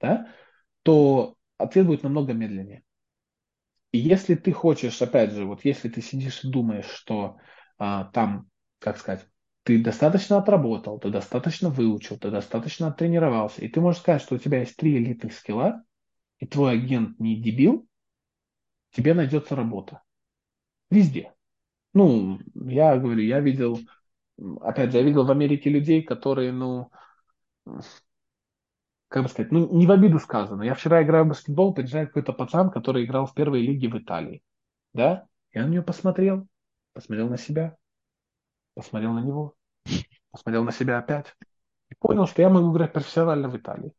да, 0.00 0.28
то 0.82 1.36
ответ 1.58 1.86
будет 1.86 2.02
намного 2.02 2.32
медленнее. 2.32 2.82
И 3.92 3.98
если 3.98 4.34
ты 4.34 4.52
хочешь, 4.52 5.00
опять 5.00 5.32
же, 5.32 5.44
вот 5.44 5.64
если 5.64 5.88
ты 5.88 6.02
сидишь 6.02 6.44
и 6.44 6.50
думаешь, 6.50 6.86
что 6.86 7.36
там, 7.78 8.48
как 8.78 8.98
сказать, 8.98 9.26
ты 9.62 9.82
достаточно 9.82 10.38
отработал, 10.38 10.98
ты 11.00 11.10
достаточно 11.10 11.70
выучил, 11.70 12.18
ты 12.18 12.30
достаточно 12.30 12.92
тренировался, 12.92 13.62
и 13.62 13.68
ты 13.68 13.80
можешь 13.80 14.00
сказать, 14.00 14.22
что 14.22 14.36
у 14.36 14.38
тебя 14.38 14.60
есть 14.60 14.76
три 14.76 14.96
элитных 14.96 15.32
скилла, 15.32 15.82
и 16.38 16.46
твой 16.46 16.74
агент 16.74 17.18
не 17.18 17.40
дебил, 17.40 17.88
тебе 18.92 19.14
найдется 19.14 19.56
работа. 19.56 20.02
Везде. 20.90 21.34
Ну, 21.94 22.38
я 22.54 22.96
говорю, 22.96 23.22
я 23.22 23.40
видел, 23.40 23.80
опять 24.60 24.92
же, 24.92 24.98
я 24.98 25.02
видел 25.02 25.24
в 25.24 25.30
Америке 25.30 25.70
людей, 25.70 26.02
которые, 26.02 26.52
ну, 26.52 26.90
как 29.08 29.24
бы 29.24 29.28
сказать, 29.28 29.50
ну, 29.50 29.68
не 29.76 29.86
в 29.86 29.90
обиду 29.90 30.18
сказано. 30.18 30.62
Я 30.62 30.74
вчера 30.74 31.02
играю 31.02 31.24
в 31.24 31.28
баскетбол, 31.28 31.74
приезжает 31.74 32.08
какой-то 32.08 32.32
пацан, 32.32 32.70
который 32.70 33.04
играл 33.04 33.26
в 33.26 33.34
первой 33.34 33.62
лиге 33.62 33.88
в 33.88 33.98
Италии. 33.98 34.42
Да? 34.92 35.26
Я 35.52 35.66
на 35.66 35.70
него 35.70 35.84
посмотрел, 35.84 36.46
посмотрел 36.96 37.28
на 37.28 37.36
себя, 37.36 37.76
посмотрел 38.74 39.12
на 39.12 39.20
него, 39.20 39.54
посмотрел 40.30 40.64
на 40.64 40.72
себя 40.72 40.98
опять. 40.98 41.26
И 41.90 41.94
понял, 41.94 42.26
что 42.26 42.40
я 42.40 42.48
могу 42.48 42.72
играть 42.72 42.94
профессионально 42.94 43.50
в 43.50 43.56
Италии. 43.56 43.92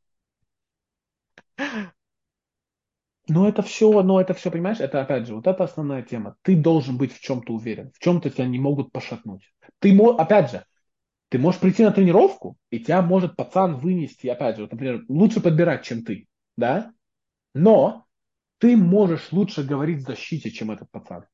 Но 3.30 3.48
это 3.48 3.62
все, 3.62 4.02
но 4.02 4.20
это 4.20 4.34
все, 4.34 4.50
понимаешь, 4.50 4.80
это 4.80 5.00
опять 5.02 5.28
же, 5.28 5.36
вот 5.36 5.46
это 5.46 5.64
основная 5.64 6.02
тема. 6.02 6.38
Ты 6.42 6.56
должен 6.56 6.98
быть 6.98 7.14
в 7.14 7.20
чем-то 7.20 7.54
уверен, 7.54 7.92
в 7.94 8.00
чем-то 8.00 8.32
тебя 8.32 8.48
не 8.48 8.58
могут 8.58 8.92
пошатнуть. 8.92 9.54
Ты, 9.80 9.96
опять 10.18 10.52
же, 10.52 10.66
ты 11.30 11.38
можешь 11.38 11.62
прийти 11.62 11.84
на 11.84 11.92
тренировку, 11.92 12.58
и 12.72 12.80
тебя 12.80 13.04
может 13.04 13.36
пацан 13.36 13.78
вынести, 13.78 14.28
опять 14.28 14.56
же, 14.56 14.64
вот, 14.64 14.72
например, 14.72 15.04
лучше 15.08 15.40
подбирать, 15.40 15.84
чем 15.84 16.04
ты, 16.04 16.28
да? 16.56 16.92
Но 17.54 18.06
ты 18.58 18.76
можешь 18.76 19.32
лучше 19.32 19.64
говорить 19.64 20.00
в 20.00 20.08
защите, 20.08 20.50
чем 20.50 20.72
этот 20.72 20.90
пацан. 20.90 21.26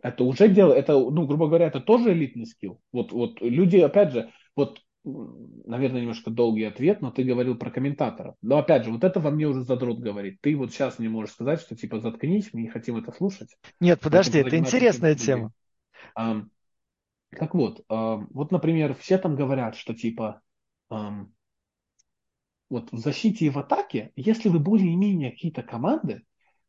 Это 0.00 0.24
уже 0.24 0.48
дело, 0.48 0.72
это, 0.72 0.92
ну, 0.92 1.26
грубо 1.26 1.48
говоря, 1.48 1.66
это 1.66 1.80
тоже 1.80 2.12
элитный 2.12 2.46
скилл. 2.46 2.80
Вот, 2.92 3.12
вот 3.12 3.40
люди, 3.40 3.78
опять 3.78 4.12
же, 4.12 4.30
вот, 4.54 4.80
наверное, 5.04 6.02
немножко 6.02 6.30
долгий 6.30 6.64
ответ, 6.64 7.00
но 7.00 7.10
ты 7.10 7.24
говорил 7.24 7.56
про 7.56 7.70
комментаторов. 7.70 8.36
Но 8.40 8.58
опять 8.58 8.84
же, 8.84 8.92
вот 8.92 9.02
это 9.02 9.18
во 9.18 9.30
мне 9.30 9.46
уже 9.46 9.62
задрот 9.62 9.98
говорит. 9.98 10.40
Ты 10.40 10.56
вот 10.56 10.70
сейчас 10.70 10.98
не 10.98 11.08
можешь 11.08 11.34
сказать, 11.34 11.60
что 11.60 11.74
типа 11.74 11.98
заткнись, 11.98 12.50
мы 12.52 12.60
не 12.62 12.68
хотим 12.68 12.96
это 12.96 13.10
слушать. 13.10 13.56
Нет, 13.80 14.00
подожди, 14.00 14.38
это 14.38 14.56
интересная 14.56 15.14
тема. 15.14 15.52
Так 16.14 17.54
вот, 17.54 17.84
вот, 17.88 18.52
например, 18.52 18.94
все 18.94 19.18
там 19.18 19.34
говорят, 19.34 19.76
что 19.76 19.94
типа 19.94 20.40
вот 22.70 22.92
в 22.92 22.98
защите 22.98 23.46
и 23.46 23.50
в 23.50 23.58
атаке, 23.58 24.12
если 24.14 24.48
вы 24.48 24.58
более-менее 24.58 25.32
какие-то 25.32 25.62
команды, 25.62 26.22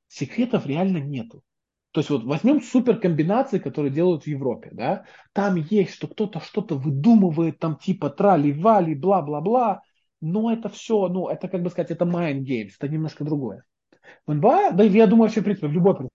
секретов 0.08 0.66
реально 0.66 0.98
нету. 0.98 1.44
То 1.92 2.02
есть 2.02 2.10
вот 2.12 2.24
возьмем 2.24 2.62
суперкомбинации, 2.62 3.58
которые 3.58 3.92
делают 3.92 4.24
в 4.24 4.28
Европе, 4.28 4.70
да, 4.72 5.06
там 5.34 5.56
есть, 5.56 5.94
что 5.94 6.08
кто-то 6.08 6.40
что-то 6.40 6.76
выдумывает, 6.76 7.58
там 7.58 7.78
типа 7.78 8.12
трали-вали, 8.12 8.94
бла-бла-бла, 8.94 9.82
но 10.22 10.52
это 10.52 10.70
все, 10.70 11.08
ну, 11.08 11.30
это 11.30 11.48
как 11.48 11.64
бы 11.64 11.70
сказать, 11.70 11.92
это 11.92 12.06
mind 12.06 12.44
games, 12.44 12.72
это 12.78 12.88
немножко 12.88 13.24
другое. 13.24 13.64
В 14.28 14.34
НБА, 14.34 14.72
да 14.72 14.84
я 14.84 15.08
думаю, 15.08 15.28
вообще, 15.28 15.42
в 15.42 15.46
принципе, 15.46 15.68
в 15.68 15.72
любой 15.72 16.10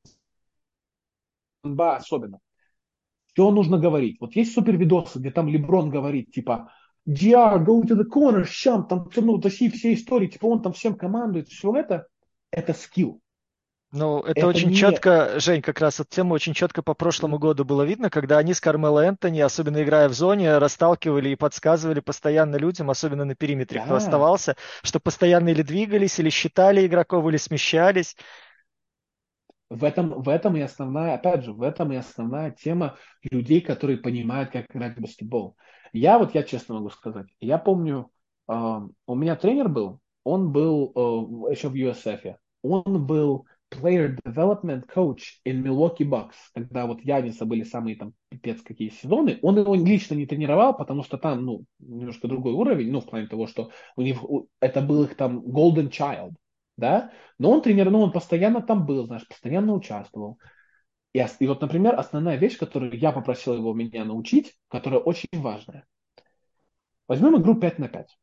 НБА 1.65 1.97
особенно, 1.97 2.39
что 3.33 3.51
нужно 3.51 3.79
говорить. 3.79 4.19
Вот 4.21 4.37
есть 4.37 4.55
супер 4.55 4.77
видосы, 4.77 5.19
где 5.19 5.33
там 5.33 5.49
Леброн 5.49 5.91
говорит, 5.91 6.31
типа, 6.31 6.71
GR, 7.09 7.65
go 7.65 7.83
to 7.83 7.97
the 7.97 8.05
corner, 8.09 8.45
щам, 8.45 8.87
там, 8.87 9.09
ну, 9.17 9.39
такие 9.39 9.73
все 9.73 9.93
истории, 9.93 10.29
типа, 10.29 10.47
он 10.47 10.63
там 10.63 10.73
всем 10.73 10.95
командует, 10.95 11.49
все 11.49 11.75
это, 11.75 12.07
это 12.53 12.75
скилл. 12.75 13.21
Ну, 13.95 14.19
это, 14.19 14.41
это 14.41 14.47
очень 14.49 14.71
не... 14.71 14.75
четко, 14.75 15.39
Жень, 15.39 15.63
как 15.63 15.81
раз 15.81 16.01
эта 16.01 16.11
тема 16.11 16.35
очень 16.35 16.53
четко 16.53 16.83
по 16.83 16.95
прошлому 16.95 17.39
году 17.39 17.65
было 17.65 17.83
видно, 17.83 18.11
когда 18.11 18.39
они 18.39 18.53
с 18.53 18.61
Кармело 18.61 18.99
Энтони, 18.99 19.39
особенно 19.39 19.81
играя 19.85 20.09
в 20.09 20.15
зоне, 20.15 20.59
расталкивали 20.59 21.29
и 21.29 21.37
подсказывали 21.37 22.01
постоянно 22.01 22.57
людям, 22.57 22.91
особенно 22.91 23.25
на 23.25 23.37
периметре, 23.37 23.79
да. 23.79 23.85
кто 23.85 23.95
оставался, 23.95 24.57
что 24.83 24.99
постоянно 24.99 25.51
или 25.51 25.63
двигались, 25.63 26.19
или 26.19 26.29
считали 26.29 26.85
игроков, 26.85 27.25
или 27.29 27.37
смещались. 27.37 28.17
В 29.71 29.85
этом, 29.85 30.21
в 30.23 30.29
этом 30.29 30.57
и 30.57 30.61
основная, 30.61 31.15
опять 31.15 31.45
же, 31.45 31.53
в 31.53 31.63
этом 31.63 31.93
и 31.93 31.97
основная 31.97 32.51
тема 32.51 32.97
людей, 33.23 33.61
которые 33.61 33.99
понимают, 33.99 34.51
как 34.51 34.75
играть 34.75 34.97
в 34.97 35.03
баскетбол. 35.03 35.57
Я 35.93 36.19
вот, 36.19 36.35
я 36.35 36.43
честно 36.43 36.75
могу 36.75 36.91
сказать, 36.91 37.27
я 37.39 37.59
помню, 37.59 38.11
э, 38.49 38.53
у 39.07 39.15
меня 39.15 39.37
тренер 39.37 39.69
был, 39.69 40.01
он 40.25 40.51
был 40.51 40.93
э, 40.97 41.53
еще 41.53 41.69
в 41.69 41.75
USF, 41.75 42.35
он 42.63 43.07
был 43.07 43.47
player 43.81 44.17
development 44.25 44.87
coach 44.87 45.41
in 45.45 45.63
Milwaukee 45.63 46.05
Bucks, 46.05 46.35
когда 46.55 46.87
вот 46.87 47.01
Яниса 47.01 47.45
были 47.45 47.63
самые 47.63 47.97
там 47.97 48.15
пипец 48.29 48.63
какие 48.63 48.91
сезоны, 48.91 49.39
он 49.43 49.59
его 49.59 49.75
лично 49.75 50.15
не 50.15 50.27
тренировал, 50.27 50.77
потому 50.77 51.03
что 51.03 51.19
там, 51.19 51.45
ну, 51.45 51.65
немножко 51.79 52.29
другой 52.29 52.53
уровень, 52.53 52.91
ну, 52.91 53.01
в 53.01 53.07
плане 53.07 53.27
того, 53.27 53.47
что 53.47 53.71
у 53.97 54.03
них, 54.03 54.19
это 54.61 54.81
был 54.81 55.05
их 55.05 55.17
там 55.17 55.41
golden 55.41 55.91
child, 55.91 56.35
да, 56.77 57.13
но 57.39 57.51
он 57.51 57.63
тренер, 57.63 57.91
ну, 57.91 58.01
он 58.01 58.13
постоянно 58.13 58.63
там 58.63 58.87
был, 58.87 59.07
знаешь, 59.07 59.27
постоянно 59.27 59.75
участвовал. 59.75 60.39
И, 61.13 61.25
и 61.39 61.47
вот, 61.47 61.61
например, 61.61 61.99
основная 61.99 62.37
вещь, 62.37 62.59
которую 62.59 62.99
я 62.99 63.13
попросил 63.13 63.55
его 63.55 63.73
меня 63.73 64.05
научить, 64.05 64.57
которая 64.69 65.01
очень 65.01 65.29
важная. 65.33 65.87
Возьмем 67.07 67.41
игру 67.41 67.55
5 67.55 67.79
на 67.79 67.89
5. 67.89 68.17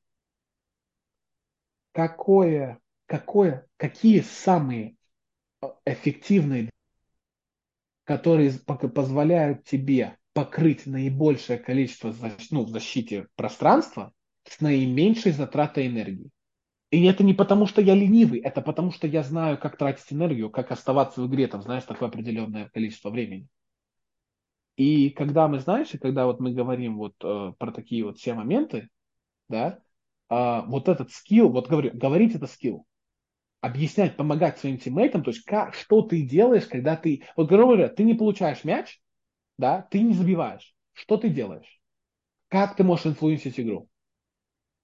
Какое, 1.93 2.79
какое, 3.05 3.67
какие 3.77 4.21
самые 4.21 4.95
эффективные, 5.85 6.69
которые 8.03 8.51
позволяют 8.51 9.63
тебе 9.65 10.17
покрыть 10.33 10.85
наибольшее 10.85 11.59
количество 11.59 12.13
ну, 12.51 12.63
в 12.63 12.69
защите 12.69 13.27
пространства 13.35 14.13
с 14.43 14.61
наименьшей 14.61 15.31
затратой 15.31 15.87
энергии. 15.87 16.29
И 16.89 17.05
это 17.05 17.23
не 17.23 17.33
потому, 17.33 17.67
что 17.67 17.81
я 17.81 17.95
ленивый, 17.95 18.39
это 18.39 18.61
потому, 18.61 18.91
что 18.91 19.07
я 19.07 19.23
знаю, 19.23 19.57
как 19.57 19.77
тратить 19.77 20.11
энергию, 20.11 20.49
как 20.49 20.71
оставаться 20.71 21.21
в 21.21 21.27
игре, 21.27 21.47
там, 21.47 21.61
знаешь, 21.61 21.83
такое 21.83 22.09
определенное 22.09 22.69
количество 22.69 23.09
времени. 23.09 23.47
И 24.75 25.09
когда 25.09 25.47
мы, 25.47 25.59
знаешь, 25.59 25.93
и 25.93 25.97
когда 25.97 26.25
вот 26.25 26.39
мы 26.39 26.51
говорим 26.53 26.97
вот 26.97 27.13
э, 27.23 27.53
про 27.57 27.71
такие 27.71 28.03
вот 28.03 28.17
все 28.17 28.33
моменты, 28.33 28.89
да, 29.47 29.79
э, 30.29 30.61
вот 30.65 30.89
этот 30.89 31.11
скилл, 31.11 31.49
вот 31.49 31.69
говорю, 31.69 31.91
говорить 31.93 32.35
это 32.35 32.47
скилл, 32.47 32.85
объяснять, 33.61 34.17
помогать 34.17 34.59
своим 34.59 34.77
тиммейтам, 34.77 35.23
то 35.23 35.31
есть 35.31 35.43
как, 35.45 35.75
что 35.75 36.01
ты 36.01 36.23
делаешь, 36.23 36.65
когда 36.65 36.95
ты, 36.95 37.23
вот 37.35 37.47
грубо 37.47 37.73
говоря, 37.73 37.89
ты 37.89 38.03
не 38.03 38.15
получаешь 38.15 38.63
мяч, 38.63 38.99
да, 39.57 39.87
ты 39.91 40.01
не 40.01 40.13
забиваешь. 40.13 40.75
Что 40.93 41.17
ты 41.17 41.29
делаешь? 41.29 41.79
Как 42.49 42.75
ты 42.75 42.83
можешь 42.83 43.05
инфлюенсить 43.05 43.59
игру? 43.59 43.87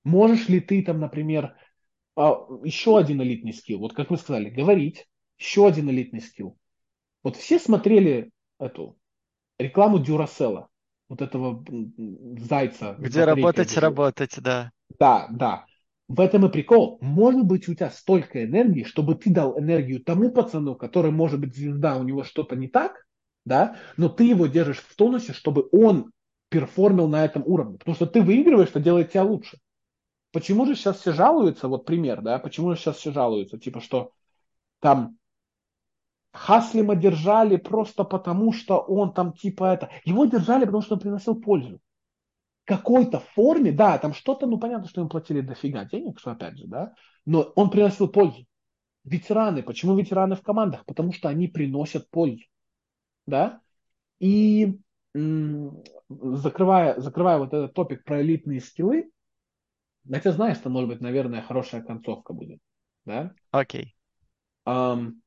Можешь 0.04 0.48
ли 0.48 0.62
ты 0.62 0.84
там, 0.84 0.99
например, 0.99 1.56
а, 2.16 2.38
еще 2.64 2.98
один 2.98 3.22
элитный 3.22 3.54
скилл, 3.54 3.80
вот 3.80 3.94
как 3.94 4.10
мы 4.10 4.18
сказали, 4.18 4.49
говорить, 4.49 5.08
еще 5.38 5.68
один 5.68 5.90
элитный 5.90 6.22
скилл. 6.22 6.58
Вот 7.24 7.36
все 7.36 7.60
смотрели 7.60 8.32
эту 8.60 8.98
рекламу 9.60 9.99
Дюрасела, 9.99 10.70
вот 11.10 11.22
этого 11.22 11.64
зайца. 12.40 12.95
Где 12.99 13.26
работать, 13.26 13.76
работать, 13.78 14.36
да. 14.41 14.72
Да, 14.99 15.28
да. 15.32 15.66
В 16.08 16.22
этом 16.22 16.46
и 16.46 16.50
прикол. 16.50 16.98
Может 17.02 17.44
быть, 17.44 17.68
у 17.68 17.74
тебя 17.74 17.90
столько 17.90 18.46
энергии, 18.46 18.84
чтобы 18.84 19.16
ты 19.16 19.30
дал 19.30 19.60
энергию 19.60 20.02
тому 20.02 20.32
пацану, 20.32 20.76
который, 20.76 21.12
может 21.12 21.40
быть, 21.40 21.56
звезда, 21.56 21.98
у 21.98 22.04
него 22.04 22.24
что-то 22.24 22.56
не 22.56 22.70
так, 22.70 23.06
да, 23.46 23.76
но 23.98 24.08
ты 24.08 24.24
его 24.24 24.48
держишь 24.48 24.80
в 24.80 24.96
тонусе, 24.96 25.34
чтобы 25.34 25.68
он 25.72 26.12
перформил 26.50 27.10
на 27.10 27.26
этом 27.26 27.44
уровне. 27.46 27.78
Потому 27.78 27.96
что 27.96 28.06
ты 28.06 28.22
выигрываешь, 28.22 28.70
что 28.70 28.80
делает 28.80 29.12
тебя 29.12 29.24
лучше. 29.24 29.58
Почему 30.32 30.66
же 30.66 30.76
сейчас 30.76 31.00
все 31.00 31.12
жалуются, 31.12 31.68
вот 31.68 31.86
пример, 31.86 32.22
да, 32.22 32.40
почему 32.40 32.72
же 32.72 32.78
сейчас 32.78 32.98
все 32.98 33.12
жалуются, 33.12 33.58
типа, 33.58 33.82
что 33.82 34.12
там 34.80 35.18
Хаслима 36.32 36.96
держали 36.96 37.58
просто 37.58 38.04
потому, 38.04 38.54
что 38.54 38.78
он 38.78 39.14
там 39.14 39.34
типа 39.34 39.74
это... 39.74 39.90
Его 40.06 40.26
держали, 40.26 40.66
потому 40.66 40.84
что 40.84 40.96
он 40.96 41.02
приносил 41.02 41.36
пользу 41.36 41.82
какой-то 42.68 43.22
форме, 43.22 43.72
да, 43.72 43.98
там 43.98 44.14
что-то, 44.14 44.45
ну 44.45 44.60
понятно, 44.60 44.89
что 44.89 44.99
им 44.99 45.07
платили 45.07 45.39
дофига 45.39 45.85
денег, 45.85 46.19
что 46.19 46.31
опять 46.31 46.57
же, 46.57 46.68
да, 46.68 46.94
но 47.26 47.41
он 47.56 47.69
приносил 47.69 48.10
пользу. 48.10 48.45
Ветераны, 49.06 49.64
почему 49.64 49.95
ветераны 49.95 50.35
в 50.35 50.41
командах? 50.41 50.85
Потому 50.85 51.14
что 51.14 51.30
они 51.30 51.48
приносят 51.48 52.10
пользу, 52.10 52.44
да, 53.26 53.61
и 54.19 54.77
закрывая, 55.14 56.99
закрывая 56.99 57.38
вот 57.38 57.53
этот 57.53 57.73
топик 57.73 58.03
про 58.03 58.22
элитные 58.22 58.60
скиллы, 58.60 59.11
хотя 60.10 60.34
знаешь, 60.34 60.57
что 60.57 60.69
может 60.69 60.89
быть, 60.89 60.99
наверное, 60.99 61.41
хорошая 61.41 61.81
концовка 61.81 62.34
будет, 62.34 62.60
да? 63.06 63.34
Окей. 63.52 63.95
Okay. 64.65 64.69
Um, 64.69 65.22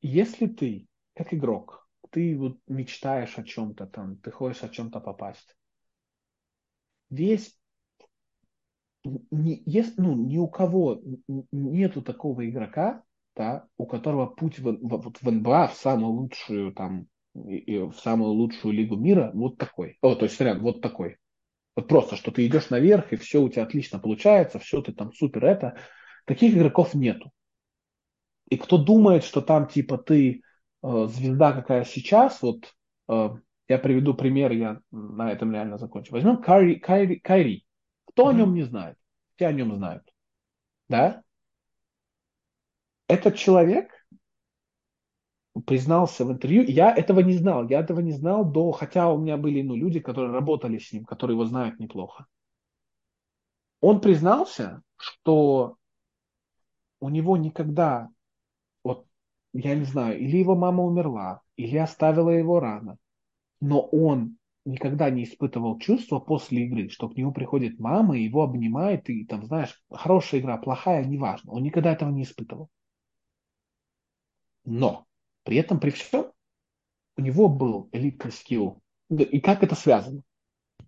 если 0.00 0.46
ты, 0.46 0.88
как 1.14 1.34
игрок, 1.34 1.86
ты 2.10 2.38
вот 2.38 2.58
мечтаешь 2.68 3.36
о 3.36 3.42
чем-то 3.42 3.86
там, 3.86 4.16
ты 4.16 4.30
хочешь 4.30 4.62
о 4.62 4.70
чем-то 4.70 5.00
попасть, 5.00 5.55
весь 7.10 7.56
не, 9.30 9.62
есть, 9.66 9.98
ну, 9.98 10.14
ни 10.14 10.36
у 10.38 10.48
кого 10.48 11.00
нету 11.52 12.02
такого 12.02 12.48
игрока, 12.48 13.02
да, 13.36 13.66
у 13.76 13.86
которого 13.86 14.26
путь 14.26 14.58
в, 14.58 14.64
в, 14.64 14.78
вот 14.80 15.18
в 15.20 15.30
НБА 15.30 15.68
в 15.68 15.74
самую 15.74 16.12
лучшую 16.12 16.72
там 16.72 17.06
и, 17.34 17.78
в 17.78 17.94
самую 17.94 18.30
лучшую 18.30 18.74
лигу 18.74 18.96
мира 18.96 19.30
вот 19.34 19.58
такой. 19.58 19.98
О, 20.00 20.14
то 20.14 20.24
есть 20.24 20.40
ряд 20.40 20.58
вот 20.58 20.80
такой. 20.80 21.18
Вот 21.76 21.88
просто, 21.88 22.16
что 22.16 22.30
ты 22.30 22.46
идешь 22.46 22.70
наверх, 22.70 23.12
и 23.12 23.16
все 23.16 23.42
у 23.42 23.48
тебя 23.48 23.64
отлично 23.64 23.98
получается, 23.98 24.58
все 24.58 24.80
ты 24.80 24.92
там 24.92 25.12
супер 25.12 25.44
это. 25.44 25.78
Таких 26.24 26.56
игроков 26.56 26.94
нету. 26.94 27.30
И 28.48 28.56
кто 28.56 28.78
думает, 28.78 29.24
что 29.24 29.42
там 29.42 29.68
типа 29.68 29.98
ты 29.98 30.42
э, 30.82 31.06
звезда 31.08 31.52
какая 31.52 31.84
сейчас, 31.84 32.40
вот 32.40 32.72
э, 33.08 33.30
я 33.68 33.78
приведу 33.78 34.14
пример, 34.14 34.52
я 34.52 34.80
на 34.90 35.30
этом 35.32 35.52
реально 35.52 35.78
закончу. 35.78 36.12
Возьмем 36.12 36.40
Кайри. 36.40 36.76
Кайри, 36.76 37.18
Кайри. 37.18 37.66
Кто 38.06 38.24
mm-hmm. 38.24 38.30
о 38.30 38.32
нем 38.32 38.54
не 38.54 38.62
знает? 38.62 38.96
Все 39.34 39.46
о 39.46 39.52
нем 39.52 39.74
знают. 39.74 40.02
да, 40.88 41.22
этот 43.08 43.36
человек 43.36 43.90
признался 45.64 46.24
в 46.24 46.32
интервью, 46.32 46.62
я 46.62 46.94
этого 46.94 47.20
не 47.20 47.34
знал, 47.34 47.68
я 47.68 47.80
этого 47.80 48.00
не 48.00 48.12
знал 48.12 48.44
до, 48.44 48.72
хотя 48.72 49.10
у 49.10 49.18
меня 49.18 49.36
были 49.36 49.62
ну, 49.62 49.74
люди, 49.74 50.00
которые 50.00 50.32
работали 50.32 50.78
с 50.78 50.92
ним, 50.92 51.04
которые 51.04 51.34
его 51.34 51.44
знают 51.46 51.78
неплохо. 51.78 52.26
Он 53.80 54.00
признался, 54.00 54.82
что 54.96 55.76
у 57.00 57.08
него 57.08 57.36
никогда, 57.36 58.08
вот, 58.82 59.06
я 59.52 59.74
не 59.74 59.84
знаю, 59.84 60.18
или 60.18 60.36
его 60.36 60.56
мама 60.56 60.82
умерла, 60.82 61.42
или 61.56 61.76
оставила 61.76 62.30
его 62.30 62.60
рано, 62.60 62.98
но 63.60 63.80
он 63.80 64.36
никогда 64.64 65.10
не 65.10 65.24
испытывал 65.24 65.78
чувства 65.78 66.18
после 66.18 66.64
игры, 66.64 66.88
что 66.88 67.08
к 67.08 67.16
нему 67.16 67.32
приходит 67.32 67.78
мама 67.78 68.18
и 68.18 68.24
его 68.24 68.42
обнимает, 68.42 69.08
и 69.08 69.24
там, 69.24 69.46
знаешь, 69.46 69.80
хорошая 69.90 70.40
игра, 70.40 70.56
плохая, 70.56 71.04
неважно. 71.04 71.52
Он 71.52 71.62
никогда 71.62 71.92
этого 71.92 72.10
не 72.10 72.24
испытывал. 72.24 72.68
Но 74.64 75.06
при 75.44 75.56
этом, 75.56 75.78
при 75.78 75.90
всем, 75.90 76.32
у 77.16 77.22
него 77.22 77.48
был 77.48 77.88
элитный 77.92 78.32
skill. 78.32 78.82
И 79.08 79.40
как 79.40 79.62
это 79.62 79.76
связано? 79.76 80.22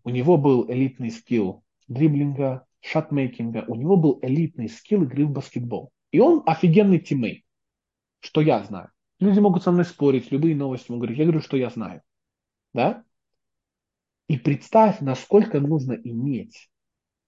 У 0.03 0.11
него 0.11 0.36
был 0.36 0.69
элитный 0.69 1.11
skill 1.10 1.62
дриблинга, 1.86 2.66
shotmaking 2.80 3.51
а, 3.51 3.64
у 3.69 3.74
него 3.74 3.97
был 3.97 4.19
элитный 4.23 4.69
skill 4.68 5.05
игры 5.05 5.27
в 5.27 5.31
баскетбол. 5.31 5.90
И 6.11 6.20
он 6.20 6.43
офигенный 6.47 6.99
teammate, 6.98 7.44
что 8.20 8.40
я 8.40 8.62
знаю. 8.65 8.90
Люди 9.20 9.40
могут 9.40 9.62
со 9.62 9.73
мной 9.73 9.85
спорить, 9.85 10.31
любые 10.31 10.55
новости 10.55 10.90
могут 10.90 11.03
говорить. 11.03 11.19
Я 11.19 11.24
говорю, 11.24 11.40
что 11.40 11.57
я 11.57 11.70
знаю. 11.70 12.03
Да? 12.78 13.02
И 14.28 14.38
представь, 14.38 15.00
насколько 15.00 15.59
нужно 15.59 15.94
иметь, 15.94 16.70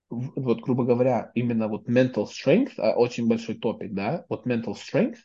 вот, 0.09 0.61
грубо 0.61 0.85
говоря, 0.85 1.33
именно 1.35 1.67
вот 1.67 1.89
mental 1.89 2.29
strength, 2.29 2.75
а, 2.77 2.95
очень 2.95 3.27
большой 3.27 3.57
топик, 3.57 3.93
да, 3.93 4.25
вот 4.29 4.47
mental 4.47 4.77
strength, 4.77 5.17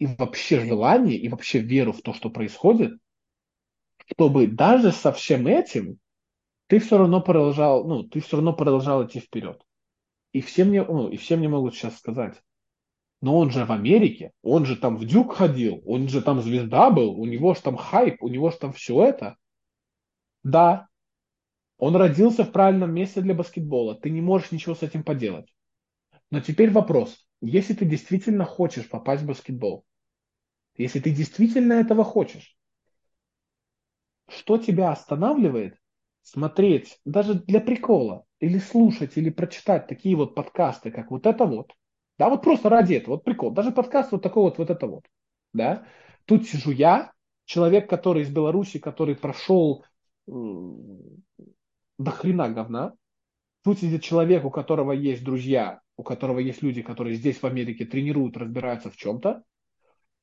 и 0.00 0.06
вообще 0.06 0.66
желание, 0.66 1.16
и 1.16 1.28
вообще 1.28 1.60
веру 1.60 1.92
в 1.92 2.02
то, 2.02 2.12
что 2.12 2.30
происходит, 2.30 2.98
чтобы 4.08 4.48
даже 4.48 4.90
со 4.90 5.12
всем 5.12 5.46
этим 5.46 6.00
ты 6.66 6.80
все 6.80 6.98
равно 6.98 7.20
продолжал, 7.20 7.86
ну, 7.86 8.02
ты 8.02 8.18
все 8.20 8.38
равно 8.38 8.52
продолжал 8.52 9.06
идти 9.06 9.20
вперед. 9.20 9.62
И 10.32 10.40
все 10.40 10.64
мне, 10.64 10.82
ну, 10.82 11.08
и 11.08 11.16
все 11.16 11.36
мне 11.36 11.48
могут 11.48 11.76
сейчас 11.76 11.96
сказать, 11.96 12.42
но 13.20 13.38
он 13.38 13.50
же 13.50 13.64
в 13.66 13.70
Америке, 13.70 14.32
он 14.42 14.64
же 14.64 14.76
там 14.76 14.96
в 14.96 15.04
Дюк 15.04 15.34
ходил, 15.34 15.82
он 15.84 16.08
же 16.08 16.22
там 16.22 16.40
звезда 16.40 16.90
был, 16.90 17.12
у 17.12 17.26
него 17.26 17.54
же 17.54 17.60
там 17.60 17.76
хайп, 17.76 18.22
у 18.22 18.28
него 18.28 18.50
же 18.50 18.56
там 18.56 18.72
все 18.72 19.04
это. 19.04 19.36
Да, 20.42 20.88
он 21.78 21.96
родился 21.96 22.44
в 22.44 22.52
правильном 22.52 22.92
месте 22.92 23.20
для 23.20 23.34
баскетбола. 23.34 23.94
Ты 23.94 24.10
не 24.10 24.20
можешь 24.20 24.52
ничего 24.52 24.74
с 24.74 24.82
этим 24.82 25.02
поделать. 25.02 25.52
Но 26.30 26.40
теперь 26.40 26.70
вопрос. 26.70 27.26
Если 27.40 27.74
ты 27.74 27.86
действительно 27.86 28.44
хочешь 28.44 28.88
попасть 28.88 29.22
в 29.22 29.26
баскетбол, 29.26 29.84
если 30.76 31.00
ты 31.00 31.10
действительно 31.10 31.74
этого 31.74 32.04
хочешь, 32.04 32.56
что 34.28 34.58
тебя 34.58 34.92
останавливает 34.92 35.76
смотреть 36.22 36.98
даже 37.04 37.34
для 37.34 37.60
прикола 37.60 38.24
или 38.38 38.58
слушать 38.58 39.16
или 39.16 39.30
прочитать 39.30 39.86
такие 39.86 40.16
вот 40.16 40.34
подкасты, 40.34 40.90
как 40.90 41.10
вот 41.10 41.26
это 41.26 41.44
вот. 41.46 41.72
Да, 42.18 42.28
вот 42.28 42.42
просто 42.42 42.68
ради 42.68 42.94
этого, 42.94 43.14
вот 43.14 43.24
прикол. 43.24 43.50
Даже 43.50 43.72
подкаст 43.72 44.12
вот 44.12 44.22
такой 44.22 44.42
вот, 44.44 44.58
вот 44.58 44.68
это 44.68 44.86
вот. 44.86 45.04
Да. 45.54 45.86
Тут 46.26 46.46
сижу 46.46 46.70
я, 46.70 47.12
человек, 47.46 47.88
который 47.88 48.22
из 48.22 48.28
Беларуси, 48.28 48.78
который 48.78 49.16
прошел 49.16 49.84
до 50.30 52.10
хрена 52.10 52.48
говна. 52.48 52.92
Тут 53.62 53.78
сидит 53.80 54.02
человек, 54.02 54.44
у 54.44 54.50
которого 54.50 54.92
есть 54.92 55.22
друзья, 55.22 55.80
у 55.96 56.02
которого 56.02 56.38
есть 56.38 56.62
люди, 56.62 56.82
которые 56.82 57.16
здесь 57.16 57.38
в 57.38 57.44
Америке 57.44 57.84
тренируют, 57.84 58.36
разбираются 58.36 58.90
в 58.90 58.96
чем-то. 58.96 59.42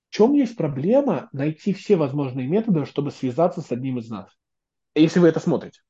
В 0.09 0.13
чем 0.13 0.33
есть 0.33 0.55
проблема 0.55 1.29
найти 1.33 1.73
все 1.73 1.97
возможные 1.97 2.47
методы, 2.47 2.85
чтобы 2.85 3.11
связаться 3.11 3.61
с 3.61 3.71
одним 3.71 3.99
из 3.99 4.09
нас? 4.09 4.31
Если 4.95 5.19
вы 5.19 5.27
это 5.27 5.39
смотрите. 5.39 5.81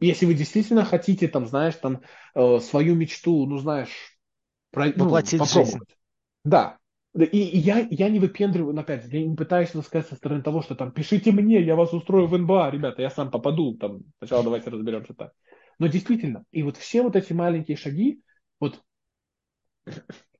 Если 0.00 0.26
вы 0.26 0.34
действительно 0.34 0.84
хотите, 0.84 1.28
там, 1.28 1.46
знаешь, 1.46 1.76
там, 1.76 2.02
э, 2.34 2.58
свою 2.58 2.96
мечту, 2.96 3.46
ну, 3.46 3.58
знаешь, 3.58 4.18
про, 4.72 4.86
ну, 4.86 5.08
попробовать. 5.08 5.30
Жизнь. 5.30 5.78
Да. 6.44 6.78
И, 7.14 7.36
я, 7.36 7.86
я 7.90 8.08
не 8.08 8.18
выпендриваю, 8.18 8.78
опять, 8.78 9.04
я 9.12 9.26
не 9.26 9.36
пытаюсь 9.36 9.68
сказать 9.68 10.06
со 10.06 10.16
стороны 10.16 10.42
того, 10.42 10.62
что 10.62 10.74
там, 10.74 10.92
пишите 10.92 11.30
мне, 11.30 11.60
я 11.60 11.76
вас 11.76 11.92
устрою 11.92 12.26
в 12.26 12.38
НБА, 12.38 12.70
ребята, 12.70 13.02
я 13.02 13.10
сам 13.10 13.30
попаду, 13.30 13.76
там, 13.76 14.00
сначала 14.18 14.42
давайте 14.42 14.70
разберемся 14.70 15.12
так. 15.12 15.32
Но 15.78 15.88
действительно, 15.88 16.44
и 16.52 16.62
вот 16.62 16.78
все 16.78 17.02
вот 17.02 17.14
эти 17.14 17.34
маленькие 17.34 17.76
шаги, 17.76 18.22
вот 18.60 18.80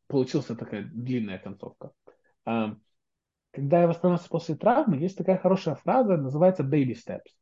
получилась 0.07 0.47
такая 0.47 0.89
длинная 0.95 1.39
концовка. 1.39 1.91
А, 2.47 2.77
когда 3.51 3.83
я 3.83 3.89
восстановился 3.89 4.29
после 4.31 4.55
травмы, 4.55 4.97
есть 4.97 5.19
такая 5.19 5.37
хорошая 5.37 5.75
фраза, 5.75 6.17
называется 6.17 6.63
baby 6.63 6.95
steps. 6.95 7.33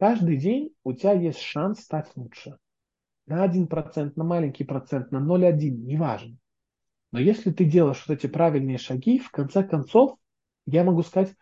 Каждый 0.00 0.38
день 0.38 0.74
у 0.82 0.92
тебя 0.92 1.12
есть 1.12 1.40
шанс 1.40 1.80
стать 1.80 2.10
лучше. 2.16 2.58
На 3.26 3.44
1%, 3.44 4.16
на 4.16 4.24
маленький 4.24 4.64
процент, 4.64 5.12
на 5.12 5.18
0,1, 5.18 5.70
неважно. 5.70 6.36
Но 7.16 7.22
если 7.22 7.50
ты 7.50 7.64
делаешь 7.64 8.04
вот 8.06 8.18
эти 8.18 8.26
правильные 8.26 8.76
шаги, 8.76 9.18
в 9.18 9.30
конце 9.30 9.64
концов, 9.64 10.18
я 10.66 10.84
могу 10.84 11.02
сказать, 11.02 11.34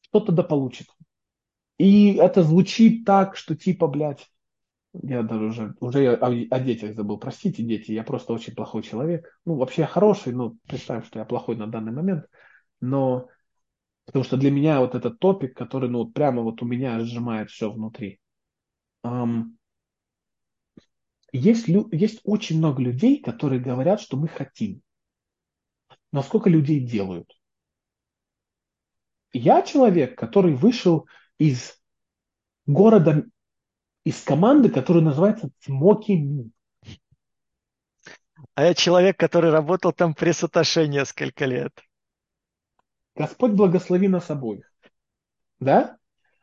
что-то 0.00 0.30
да 0.30 0.44
получится. 0.44 0.94
И 1.76 2.14
это 2.14 2.44
звучит 2.44 3.04
так, 3.04 3.34
что 3.34 3.56
типа, 3.56 3.88
блядь, 3.88 4.30
я 4.92 5.24
даже 5.24 5.44
уже, 5.46 5.74
уже 5.80 6.14
о, 6.14 6.26
о 6.28 6.60
детях 6.60 6.94
забыл. 6.94 7.18
Простите, 7.18 7.64
дети, 7.64 7.90
я 7.90 8.04
просто 8.04 8.32
очень 8.32 8.54
плохой 8.54 8.84
человек. 8.84 9.26
Ну, 9.44 9.56
вообще 9.56 9.82
я 9.82 9.88
хороший, 9.88 10.34
но 10.34 10.54
представим, 10.68 11.02
что 11.02 11.18
я 11.18 11.24
плохой 11.24 11.56
на 11.56 11.66
данный 11.66 11.90
момент. 11.90 12.26
Но 12.80 13.26
потому 14.06 14.24
что 14.24 14.36
для 14.36 14.52
меня 14.52 14.78
вот 14.78 14.94
этот 14.94 15.18
топик, 15.18 15.56
который, 15.56 15.90
ну, 15.90 16.06
прямо 16.06 16.42
вот 16.42 16.62
у 16.62 16.64
меня 16.64 17.00
сжимает 17.00 17.50
все 17.50 17.72
внутри. 17.72 18.20
Um, 19.04 19.56
есть, 21.32 21.66
есть 21.66 22.20
очень 22.22 22.58
много 22.58 22.80
людей, 22.80 23.20
которые 23.20 23.60
говорят, 23.60 24.00
что 24.00 24.16
мы 24.16 24.28
хотим. 24.28 24.80
Но 26.12 26.22
сколько 26.22 26.48
людей 26.48 26.80
делают? 26.80 27.30
Я 29.32 29.62
человек, 29.62 30.18
который 30.18 30.54
вышел 30.54 31.08
из 31.38 31.80
города, 32.66 33.24
из 34.04 34.22
команды, 34.22 34.68
которая 34.68 35.02
называется 35.02 35.50
Смоки 35.60 36.12
Ми. 36.12 36.52
А 38.54 38.64
я 38.64 38.74
человек, 38.74 39.18
который 39.18 39.50
работал 39.50 39.92
там 39.92 40.14
при 40.14 40.32
Саташе 40.32 40.86
несколько 40.86 41.46
лет. 41.46 41.72
Господь 43.16 43.52
благослови 43.52 44.08
нас 44.08 44.30
обоих. 44.30 44.70
Да? 45.58 45.96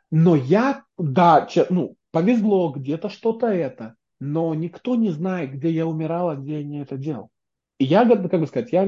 Но 0.09 0.35
я, 0.35 0.85
да, 0.97 1.47
ну, 1.69 1.95
повезло, 2.11 2.71
где-то 2.71 3.09
что-то 3.09 3.47
это 3.47 3.95
но 4.19 4.53
никто 4.53 4.95
не 4.95 5.11
знает, 5.11 5.53
где 5.53 5.71
я 5.71 5.85
умирал, 5.85 6.29
а 6.29 6.35
где 6.35 6.57
я 6.59 6.63
не 6.63 6.81
это 6.81 6.97
делал. 6.97 7.31
Я, 7.79 8.05
как 8.05 8.39
бы 8.39 8.47
сказать, 8.47 8.73
я, 8.73 8.85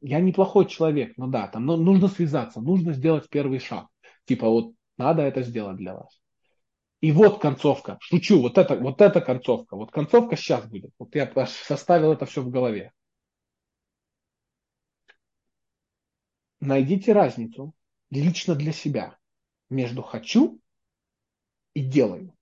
я 0.00 0.20
неплохой 0.20 0.66
человек, 0.66 1.16
но 1.16 1.26
да, 1.26 1.48
там 1.48 1.66
ну, 1.66 1.76
нужно 1.76 2.06
связаться, 2.06 2.60
нужно 2.60 2.92
сделать 2.92 3.28
первый 3.28 3.58
шаг. 3.58 3.88
Типа 4.26 4.48
вот 4.48 4.74
надо 4.96 5.22
это 5.22 5.42
сделать 5.42 5.76
для 5.76 5.94
вас. 5.94 6.20
И 7.00 7.12
вот 7.12 7.40
концовка. 7.40 7.98
Шучу, 8.00 8.40
вот 8.40 8.58
это, 8.58 8.76
вот 8.76 9.00
эта 9.00 9.20
концовка. 9.20 9.76
Вот 9.76 9.90
концовка 9.90 10.36
сейчас 10.36 10.66
будет. 10.66 10.92
Вот 10.98 11.14
я 11.14 11.30
составил 11.46 12.12
это 12.12 12.26
все 12.26 12.42
в 12.42 12.50
голове. 12.50 12.92
Найдите 16.60 17.12
разницу 17.12 17.72
лично 18.10 18.54
для 18.54 18.72
себя 18.72 19.16
между 19.70 20.02
хочу 20.02 20.60
и 21.74 21.82
делаю. 21.82 22.34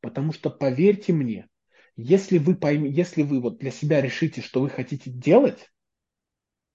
Потому 0.00 0.32
что 0.32 0.50
поверьте 0.50 1.12
мне, 1.12 1.48
если 1.98 2.38
вы, 2.38 2.54
пойм... 2.54 2.84
Если 2.84 3.22
вы 3.22 3.40
вот 3.40 3.58
для 3.58 3.72
себя 3.72 4.00
решите, 4.00 4.40
что 4.40 4.60
вы 4.60 4.70
хотите 4.70 5.10
делать, 5.10 5.68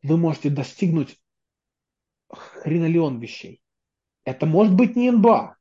вы 0.01 0.17
можете 0.17 0.49
достигнуть 0.49 1.17
хренолеон 2.29 3.21
вещей. 3.21 3.61
Это 4.25 4.45
может 4.45 4.75
быть 4.75 4.97
не 4.97 5.09
НБА. 5.11 5.55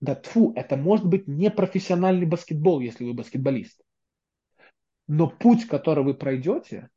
Да 0.00 0.14
тфу, 0.14 0.52
это 0.54 0.76
может 0.76 1.04
быть 1.04 1.26
не 1.26 1.50
профессиональный 1.50 2.26
баскетбол, 2.26 2.78
если 2.78 3.04
вы 3.04 3.12
баскетболист. 3.12 3.82
Но 5.08 5.28
путь, 5.28 5.66
который 5.66 6.04
вы 6.04 6.14
пройдете, 6.14 6.88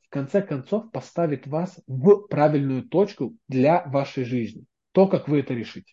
в 0.00 0.08
конце 0.08 0.40
концов 0.40 0.90
поставит 0.90 1.46
вас 1.46 1.78
в 1.86 2.28
правильную 2.28 2.88
точку 2.88 3.36
для 3.48 3.84
вашей 3.84 4.24
жизни. 4.24 4.64
То, 4.92 5.06
как 5.06 5.28
вы 5.28 5.40
это 5.40 5.52
решите. 5.52 5.92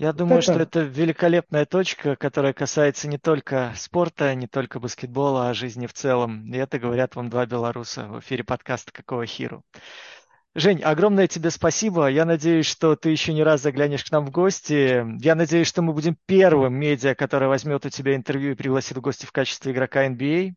Я 0.00 0.14
думаю, 0.14 0.38
это... 0.38 0.52
что 0.54 0.62
это 0.62 0.80
великолепная 0.80 1.66
точка, 1.66 2.16
которая 2.16 2.54
касается 2.54 3.06
не 3.06 3.18
только 3.18 3.74
спорта, 3.76 4.34
не 4.34 4.46
только 4.46 4.80
баскетбола, 4.80 5.50
а 5.50 5.54
жизни 5.54 5.86
в 5.86 5.92
целом. 5.92 6.50
И 6.50 6.56
это 6.56 6.78
говорят 6.78 7.16
вам 7.16 7.28
два 7.28 7.44
белоруса 7.44 8.06
в 8.06 8.20
эфире 8.20 8.42
подкаста 8.42 8.92
«Какого 8.92 9.26
хиру». 9.26 9.62
Жень, 10.54 10.80
огромное 10.80 11.26
тебе 11.26 11.50
спасибо. 11.50 12.06
Я 12.06 12.24
надеюсь, 12.24 12.64
что 12.64 12.96
ты 12.96 13.10
еще 13.10 13.34
не 13.34 13.42
раз 13.42 13.60
заглянешь 13.60 14.02
к 14.02 14.10
нам 14.10 14.24
в 14.24 14.30
гости. 14.30 15.04
Я 15.22 15.34
надеюсь, 15.34 15.68
что 15.68 15.82
мы 15.82 15.92
будем 15.92 16.16
первым 16.24 16.72
медиа, 16.76 17.14
которое 17.14 17.48
возьмет 17.48 17.84
у 17.84 17.90
тебя 17.90 18.16
интервью 18.16 18.52
и 18.52 18.56
пригласит 18.56 18.96
в 18.96 19.02
гости 19.02 19.26
в 19.26 19.32
качестве 19.32 19.72
игрока 19.72 20.08
NBA. 20.08 20.54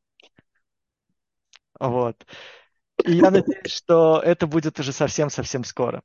Вот. 1.81 2.25
И 3.03 3.11
я 3.11 3.29
надеюсь, 3.29 3.73
что 3.73 4.21
это 4.23 4.47
будет 4.47 4.79
уже 4.79 4.93
совсем-совсем 4.93 5.65
скоро. 5.65 6.01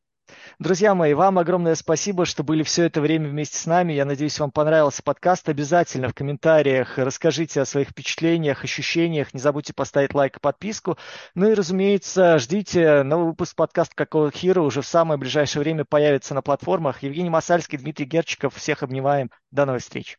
Друзья 0.59 0.95
мои, 0.95 1.15
вам 1.15 1.39
огромное 1.39 1.75
спасибо, 1.75 2.25
что 2.25 2.43
были 2.43 2.63
все 2.63 2.85
это 2.85 3.01
время 3.01 3.29
вместе 3.29 3.57
с 3.57 3.67
нами. 3.67 3.93
Я 3.93 4.05
надеюсь, 4.05 4.39
вам 4.41 4.51
понравился 4.51 5.03
подкаст. 5.03 5.49
Обязательно 5.49 6.09
в 6.09 6.15
комментариях 6.15 6.99
расскажите 6.99 7.61
о 7.61 7.65
своих 7.65 7.91
впечатлениях, 7.91 8.65
ощущениях. 8.65 9.35
Не 9.35 9.41
забудьте 9.41 9.73
поставить 9.73 10.15
лайк 10.15 10.37
и 10.37 10.41
подписку. 10.41 10.99
Ну 11.35 11.51
и, 11.51 11.55
разумеется, 11.55 12.39
ждите 12.39 13.03
новый 13.03 13.27
выпуск 13.29 13.55
подкаста 13.57 13.95
«Какого 13.95 14.31
Хира» 14.31 14.61
уже 14.63 14.83
в 14.83 14.87
самое 14.87 15.19
ближайшее 15.19 15.63
время 15.63 15.85
появится 15.85 16.35
на 16.35 16.43
платформах. 16.43 17.03
Евгений 17.03 17.31
Масальский, 17.31 17.79
Дмитрий 17.79 18.07
Герчиков. 18.07 18.55
Всех 18.55 18.83
обнимаем. 18.83 19.31
До 19.51 19.65
новых 19.65 19.83
встреч. 19.83 20.19